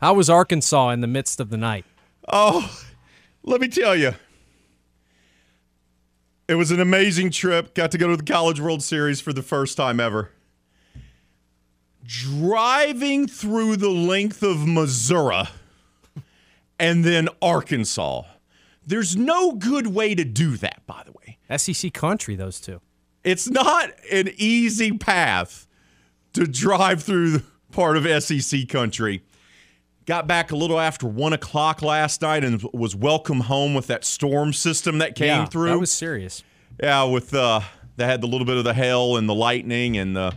How 0.00 0.14
was 0.14 0.30
Arkansas 0.30 0.90
in 0.90 1.00
the 1.00 1.06
midst 1.06 1.40
of 1.40 1.50
the 1.50 1.56
night? 1.56 1.84
Oh, 2.28 2.80
let 3.42 3.60
me 3.60 3.68
tell 3.68 3.96
you. 3.96 4.14
It 6.48 6.54
was 6.54 6.70
an 6.70 6.80
amazing 6.80 7.30
trip. 7.30 7.74
Got 7.74 7.90
to 7.92 7.98
go 7.98 8.08
to 8.08 8.16
the 8.16 8.22
College 8.22 8.60
World 8.60 8.82
Series 8.82 9.20
for 9.20 9.32
the 9.32 9.42
first 9.42 9.76
time 9.76 9.98
ever. 9.98 10.30
Driving 12.04 13.26
through 13.26 13.78
the 13.78 13.90
length 13.90 14.44
of 14.44 14.66
Missouri 14.66 15.44
and 16.78 17.04
then 17.04 17.28
Arkansas. 17.42 18.22
There's 18.86 19.16
no 19.16 19.52
good 19.52 19.88
way 19.88 20.14
to 20.14 20.24
do 20.24 20.56
that, 20.58 20.86
by 20.86 21.02
the 21.04 21.12
way. 21.12 21.38
SEC 21.56 21.92
country, 21.92 22.36
those 22.36 22.60
two. 22.60 22.80
It's 23.24 23.50
not 23.50 23.90
an 24.12 24.30
easy 24.36 24.96
path 24.96 25.66
to 26.34 26.46
drive 26.46 27.02
through 27.02 27.42
part 27.72 27.96
of 27.96 28.22
SEC 28.22 28.68
country. 28.68 29.22
Got 30.06 30.28
back 30.28 30.52
a 30.52 30.56
little 30.56 30.78
after 30.78 31.08
one 31.08 31.32
o'clock 31.32 31.82
last 31.82 32.22
night 32.22 32.44
and 32.44 32.62
was 32.72 32.94
welcome 32.94 33.40
home 33.40 33.74
with 33.74 33.88
that 33.88 34.04
storm 34.04 34.52
system 34.52 34.98
that 34.98 35.16
came 35.16 35.26
yeah, 35.26 35.44
through. 35.46 35.70
That 35.70 35.80
was 35.80 35.90
serious. 35.90 36.44
Yeah, 36.80 37.02
with 37.04 37.34
uh, 37.34 37.62
that 37.96 38.06
had 38.06 38.20
the 38.20 38.28
little 38.28 38.46
bit 38.46 38.56
of 38.56 38.62
the 38.62 38.74
hail 38.74 39.16
and 39.16 39.28
the 39.28 39.34
lightning 39.34 39.96
and 39.96 40.14
the 40.14 40.34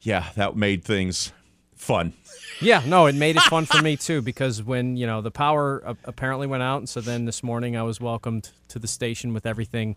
yeah, 0.00 0.30
that 0.34 0.56
made 0.56 0.84
things 0.84 1.32
fun. 1.76 2.14
Yeah, 2.62 2.82
no, 2.86 3.06
it 3.06 3.14
made 3.14 3.36
it 3.36 3.42
fun 3.42 3.66
for 3.66 3.82
me 3.82 3.96
too 3.98 4.22
because 4.22 4.62
when 4.62 4.96
you 4.96 5.06
know 5.06 5.20
the 5.20 5.30
power 5.30 5.82
apparently 6.04 6.46
went 6.46 6.62
out, 6.62 6.78
and 6.78 6.88
so 6.88 7.00
then 7.00 7.24
this 7.24 7.42
morning 7.42 7.76
I 7.76 7.82
was 7.82 8.00
welcomed 8.00 8.50
to 8.68 8.78
the 8.78 8.88
station 8.88 9.34
with 9.34 9.46
everything 9.46 9.96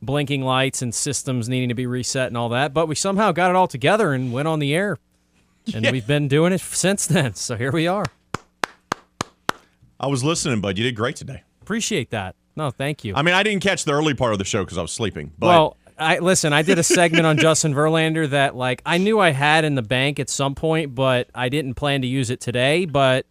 blinking 0.00 0.42
lights 0.42 0.82
and 0.82 0.94
systems 0.94 1.48
needing 1.48 1.68
to 1.68 1.74
be 1.74 1.86
reset 1.86 2.26
and 2.28 2.36
all 2.36 2.50
that. 2.50 2.74
But 2.74 2.86
we 2.88 2.94
somehow 2.94 3.32
got 3.32 3.50
it 3.50 3.56
all 3.56 3.68
together 3.68 4.12
and 4.12 4.32
went 4.32 4.48
on 4.48 4.58
the 4.58 4.74
air, 4.74 4.98
and 5.74 5.84
yeah. 5.84 5.92
we've 5.92 6.06
been 6.06 6.28
doing 6.28 6.52
it 6.52 6.60
since 6.60 7.06
then. 7.06 7.34
So 7.34 7.56
here 7.56 7.72
we 7.72 7.86
are. 7.86 8.04
I 9.98 10.08
was 10.08 10.24
listening, 10.24 10.60
bud. 10.60 10.76
You 10.76 10.84
did 10.84 10.96
great 10.96 11.16
today. 11.16 11.44
Appreciate 11.62 12.10
that. 12.10 12.34
No, 12.56 12.70
thank 12.70 13.04
you. 13.04 13.14
I 13.14 13.22
mean, 13.22 13.34
I 13.34 13.42
didn't 13.42 13.62
catch 13.62 13.84
the 13.84 13.92
early 13.92 14.14
part 14.14 14.32
of 14.32 14.38
the 14.38 14.44
show 14.44 14.64
because 14.64 14.76
I 14.76 14.82
was 14.82 14.92
sleeping. 14.92 15.32
But 15.38 15.46
well, 15.46 15.76
I 15.98 16.18
listen. 16.18 16.52
I 16.52 16.62
did 16.62 16.78
a 16.78 16.82
segment 16.82 17.26
on 17.26 17.36
Justin 17.38 17.74
Verlander 17.74 18.28
that 18.30 18.56
like 18.56 18.82
I 18.86 18.98
knew 18.98 19.20
I 19.20 19.30
had 19.30 19.64
in 19.64 19.74
the 19.74 19.82
bank 19.82 20.18
at 20.18 20.28
some 20.28 20.54
point, 20.54 20.94
but 20.94 21.28
I 21.34 21.48
didn't 21.48 21.74
plan 21.74 22.02
to 22.02 22.06
use 22.06 22.30
it 22.30 22.40
today. 22.40 22.84
But 22.84 23.26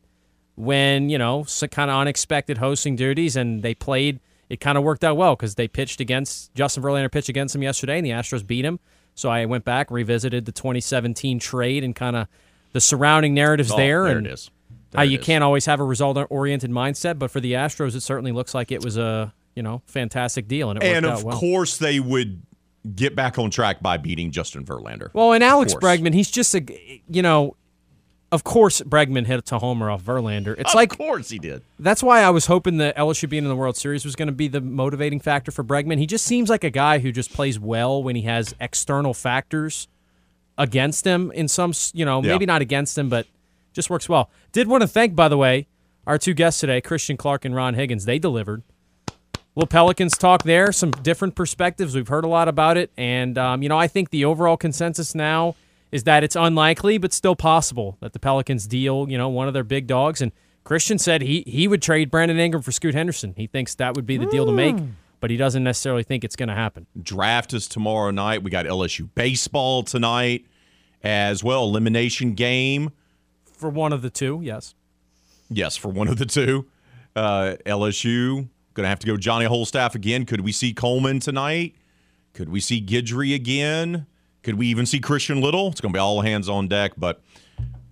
when 0.55 1.09
you 1.09 1.17
know, 1.17 1.43
some 1.43 1.69
kind 1.69 1.89
of 1.91 1.97
unexpected 1.97 2.57
hosting 2.57 2.95
duties, 2.95 3.35
and 3.35 3.61
they 3.61 3.75
played, 3.75 4.19
it 4.49 4.59
kind 4.59 4.77
of 4.77 4.83
worked 4.83 5.03
out 5.03 5.17
well 5.17 5.35
because 5.35 5.55
they 5.55 5.67
pitched 5.67 5.99
against 5.99 6.53
Justin 6.53 6.83
Verlander 6.83 7.11
pitched 7.11 7.29
against 7.29 7.55
him 7.55 7.63
yesterday, 7.63 7.97
and 7.97 8.05
the 8.05 8.11
Astros 8.11 8.45
beat 8.45 8.65
him. 8.65 8.79
So 9.13 9.29
I 9.29 9.45
went 9.45 9.65
back, 9.65 9.91
revisited 9.91 10.45
the 10.45 10.51
2017 10.51 11.39
trade, 11.39 11.83
and 11.83 11.95
kind 11.95 12.15
of 12.15 12.27
the 12.71 12.81
surrounding 12.81 13.33
narratives 13.33 13.71
oh, 13.71 13.77
there. 13.77 14.05
There 14.05 14.17
and, 14.17 14.27
it 14.27 14.33
is 14.33 14.49
how 14.95 15.03
you 15.03 15.19
can't 15.19 15.43
always 15.43 15.65
have 15.65 15.79
a 15.79 15.83
result-oriented 15.83 16.69
mindset, 16.69 17.17
but 17.17 17.31
for 17.31 17.39
the 17.39 17.53
Astros, 17.53 17.95
it 17.95 18.01
certainly 18.01 18.31
looks 18.31 18.53
like 18.53 18.71
it 18.71 18.83
was 18.83 18.97
a 18.97 19.33
you 19.55 19.63
know 19.63 19.81
fantastic 19.85 20.47
deal, 20.47 20.69
and 20.69 20.81
it 20.81 20.85
and 20.85 21.05
worked 21.05 21.19
out 21.19 21.25
well. 21.25 21.35
of 21.35 21.39
course 21.39 21.77
they 21.77 21.99
would 21.99 22.41
get 22.95 23.15
back 23.15 23.37
on 23.37 23.49
track 23.49 23.81
by 23.81 23.97
beating 23.97 24.31
Justin 24.31 24.65
Verlander. 24.65 25.09
Well, 25.13 25.33
and 25.33 25.43
Alex 25.43 25.73
Bregman, 25.73 26.13
he's 26.13 26.31
just 26.31 26.53
a 26.55 27.01
you 27.07 27.21
know, 27.21 27.55
of 28.31 28.43
course 28.43 28.81
Bregman 28.81 29.25
hit 29.25 29.51
a 29.51 29.59
homer 29.59 29.89
off 29.89 30.03
Verlander. 30.03 30.55
It's 30.57 30.71
of 30.71 30.75
like 30.75 30.93
of 30.93 30.97
course 30.97 31.29
he 31.29 31.39
did. 31.39 31.63
That's 31.79 32.01
why 32.01 32.21
I 32.21 32.29
was 32.29 32.47
hoping 32.47 32.77
that 32.77 32.95
LSU 32.97 33.29
being 33.29 33.43
in 33.43 33.49
the 33.49 33.55
World 33.55 33.77
Series 33.77 34.05
was 34.05 34.15
going 34.15 34.27
to 34.27 34.33
be 34.33 34.47
the 34.47 34.61
motivating 34.61 35.19
factor 35.19 35.51
for 35.51 35.63
Bregman. 35.63 35.97
He 35.97 36.07
just 36.07 36.25
seems 36.25 36.49
like 36.49 36.63
a 36.63 36.69
guy 36.69 36.99
who 36.99 37.11
just 37.11 37.33
plays 37.33 37.59
well 37.59 38.01
when 38.01 38.15
he 38.15 38.23
has 38.23 38.55
external 38.59 39.13
factors 39.13 39.87
against 40.57 41.05
him 41.05 41.31
in 41.31 41.47
some 41.47 41.73
you 41.93 42.05
know 42.05 42.21
maybe 42.21 42.45
yeah. 42.45 42.53
not 42.53 42.61
against 42.61 42.97
him, 42.97 43.09
but 43.09 43.27
just 43.73 43.89
works 43.89 44.09
well. 44.09 44.29
Did 44.51 44.67
want 44.67 44.81
to 44.81 44.87
thank, 44.87 45.15
by 45.15 45.27
the 45.27 45.37
way, 45.37 45.67
our 46.05 46.17
two 46.17 46.33
guests 46.33 46.59
today, 46.59 46.81
Christian 46.81 47.17
Clark 47.17 47.45
and 47.45 47.55
Ron 47.55 47.75
Higgins. 47.75 48.05
They 48.05 48.19
delivered. 48.19 48.63
Little 49.55 49.67
Pelicans 49.67 50.17
talk 50.17 50.43
there, 50.43 50.71
some 50.71 50.91
different 50.91 51.35
perspectives. 51.35 51.93
We've 51.93 52.07
heard 52.07 52.23
a 52.23 52.29
lot 52.29 52.47
about 52.47 52.77
it. 52.77 52.91
And, 52.97 53.37
um, 53.37 53.61
you 53.61 53.69
know, 53.69 53.77
I 53.77 53.87
think 53.87 54.09
the 54.09 54.23
overall 54.23 54.55
consensus 54.55 55.13
now 55.13 55.55
is 55.91 56.05
that 56.05 56.23
it's 56.23 56.37
unlikely, 56.37 56.97
but 56.97 57.11
still 57.11 57.35
possible 57.35 57.97
that 57.99 58.13
the 58.13 58.19
Pelicans 58.19 58.65
deal, 58.65 59.07
you 59.09 59.17
know, 59.17 59.27
one 59.27 59.49
of 59.49 59.53
their 59.53 59.65
big 59.65 59.87
dogs. 59.87 60.21
And 60.21 60.31
Christian 60.63 60.97
said 60.97 61.21
he, 61.21 61.43
he 61.45 61.67
would 61.67 61.81
trade 61.81 62.09
Brandon 62.09 62.39
Ingram 62.39 62.63
for 62.63 62.71
Scoot 62.71 62.95
Henderson. 62.95 63.33
He 63.35 63.47
thinks 63.47 63.75
that 63.75 63.95
would 63.95 64.05
be 64.05 64.15
the 64.15 64.25
deal 64.25 64.45
to 64.45 64.53
make, 64.53 64.77
hmm. 64.77 64.91
but 65.19 65.29
he 65.29 65.35
doesn't 65.35 65.63
necessarily 65.63 66.03
think 66.03 66.23
it's 66.23 66.37
going 66.37 66.49
to 66.49 66.55
happen. 66.55 66.87
Draft 67.01 67.53
is 67.53 67.67
tomorrow 67.67 68.11
night. 68.11 68.43
We 68.43 68.51
got 68.51 68.65
LSU 68.65 69.09
baseball 69.15 69.83
tonight 69.83 70.45
as 71.03 71.43
well, 71.43 71.65
elimination 71.65 72.35
game 72.35 72.91
for 73.61 73.69
one 73.69 73.93
of 73.93 74.01
the 74.01 74.09
two, 74.09 74.39
yes. 74.43 74.75
Yes, 75.49 75.77
for 75.77 75.89
one 75.89 76.07
of 76.07 76.17
the 76.17 76.25
two. 76.25 76.65
Uh, 77.15 77.55
LSU 77.65 78.47
going 78.73 78.85
to 78.85 78.89
have 78.89 78.99
to 78.99 79.07
go 79.07 79.17
Johnny 79.17 79.45
Holstaff 79.45 79.95
again. 79.95 80.25
Could 80.25 80.41
we 80.41 80.51
see 80.51 80.73
Coleman 80.73 81.19
tonight? 81.19 81.75
Could 82.33 82.49
we 82.49 82.59
see 82.59 82.81
Guidry 82.81 83.35
again? 83.35 84.07
Could 84.43 84.55
we 84.55 84.67
even 84.67 84.85
see 84.85 84.99
Christian 84.99 85.41
Little? 85.41 85.67
It's 85.67 85.81
going 85.81 85.93
to 85.93 85.97
be 85.97 85.99
all 85.99 86.21
hands 86.21 86.49
on 86.49 86.67
deck, 86.67 86.93
but 86.97 87.21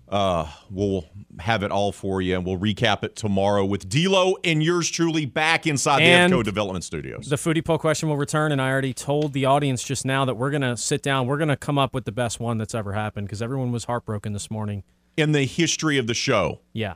uh, 0.08 0.50
we'll 0.70 1.04
have 1.38 1.62
it 1.62 1.70
all 1.70 1.92
for 1.92 2.20
you, 2.20 2.34
and 2.34 2.44
we'll 2.44 2.58
recap 2.58 3.04
it 3.04 3.14
tomorrow 3.14 3.64
with 3.64 3.88
D'Lo 3.88 4.36
and 4.42 4.62
yours 4.62 4.90
truly 4.90 5.24
back 5.26 5.66
inside 5.66 6.02
and 6.02 6.32
the 6.32 6.36
EFCO 6.36 6.44
Development 6.44 6.84
Studios. 6.84 7.28
The 7.28 7.36
foodie 7.36 7.64
poll 7.64 7.78
question 7.78 8.08
will 8.08 8.16
return, 8.16 8.50
and 8.50 8.60
I 8.60 8.70
already 8.70 8.92
told 8.92 9.32
the 9.32 9.44
audience 9.44 9.84
just 9.84 10.04
now 10.04 10.24
that 10.24 10.34
we're 10.34 10.50
going 10.50 10.62
to 10.62 10.76
sit 10.76 11.02
down. 11.02 11.28
We're 11.28 11.38
going 11.38 11.48
to 11.48 11.56
come 11.56 11.78
up 11.78 11.94
with 11.94 12.04
the 12.04 12.12
best 12.12 12.40
one 12.40 12.58
that's 12.58 12.74
ever 12.74 12.94
happened 12.94 13.28
because 13.28 13.40
everyone 13.40 13.70
was 13.70 13.84
heartbroken 13.84 14.32
this 14.32 14.50
morning 14.50 14.82
in 15.16 15.32
the 15.32 15.44
history 15.44 15.98
of 15.98 16.08
the 16.08 16.14
show. 16.14 16.60
Yeah. 16.72 16.94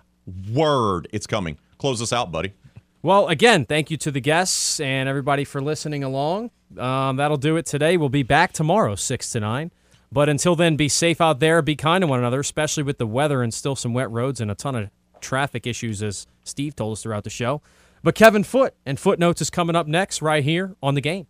Word, 0.53 1.07
it's 1.13 1.27
coming. 1.27 1.59
Close 1.79 2.03
us 2.03 2.13
out, 2.13 2.33
buddy. 2.33 2.55
Well, 3.05 3.29
again, 3.29 3.67
thank 3.67 3.91
you 3.91 3.99
to 3.99 4.11
the 4.11 4.19
guests 4.19 4.81
and 4.81 5.11
everybody 5.11 5.45
for 5.45 5.61
listening 5.61 6.03
along. 6.03 6.51
Um, 6.79 7.17
that'll 7.17 7.37
do 7.37 7.59
it 7.59 7.67
today. 7.67 7.99
We'll 7.99 8.09
be 8.09 8.23
back 8.23 8.55
tomorrow, 8.55 8.95
6 8.95 9.31
to 9.33 9.41
9. 9.41 9.71
But 10.11 10.31
until 10.31 10.57
then, 10.57 10.77
be 10.77 10.89
safe 10.89 11.21
out 11.21 11.39
there. 11.39 11.61
Be 11.61 11.77
kind 11.77 12.01
to 12.01 12.07
one 12.07 12.21
another, 12.21 12.41
especially 12.41 12.83
with 12.83 12.97
the 12.97 13.07
weather 13.07 13.43
and 13.43 13.53
still 13.53 13.77
some 13.77 13.93
wet 13.93 14.11
roads 14.11 14.41
and 14.41 14.51
a 14.51 14.55
ton 14.55 14.75
of 14.75 14.91
traffic 15.21 15.67
issues, 15.67 16.03
as 16.03 16.27
Steve 16.45 16.77
told 16.77 16.95
us 16.95 17.03
throughout 17.03 17.25
the 17.25 17.31
show. 17.31 17.61
But 18.03 18.15
Kevin 18.15 18.43
Foote 18.43 18.73
and 18.87 18.99
Footnotes 18.99 19.43
is 19.43 19.51
coming 19.51 19.77
up 19.77 19.87
next 19.87 20.23
right 20.23 20.43
here 20.43 20.75
on 20.83 20.95
the 20.95 21.03
game. 21.03 21.27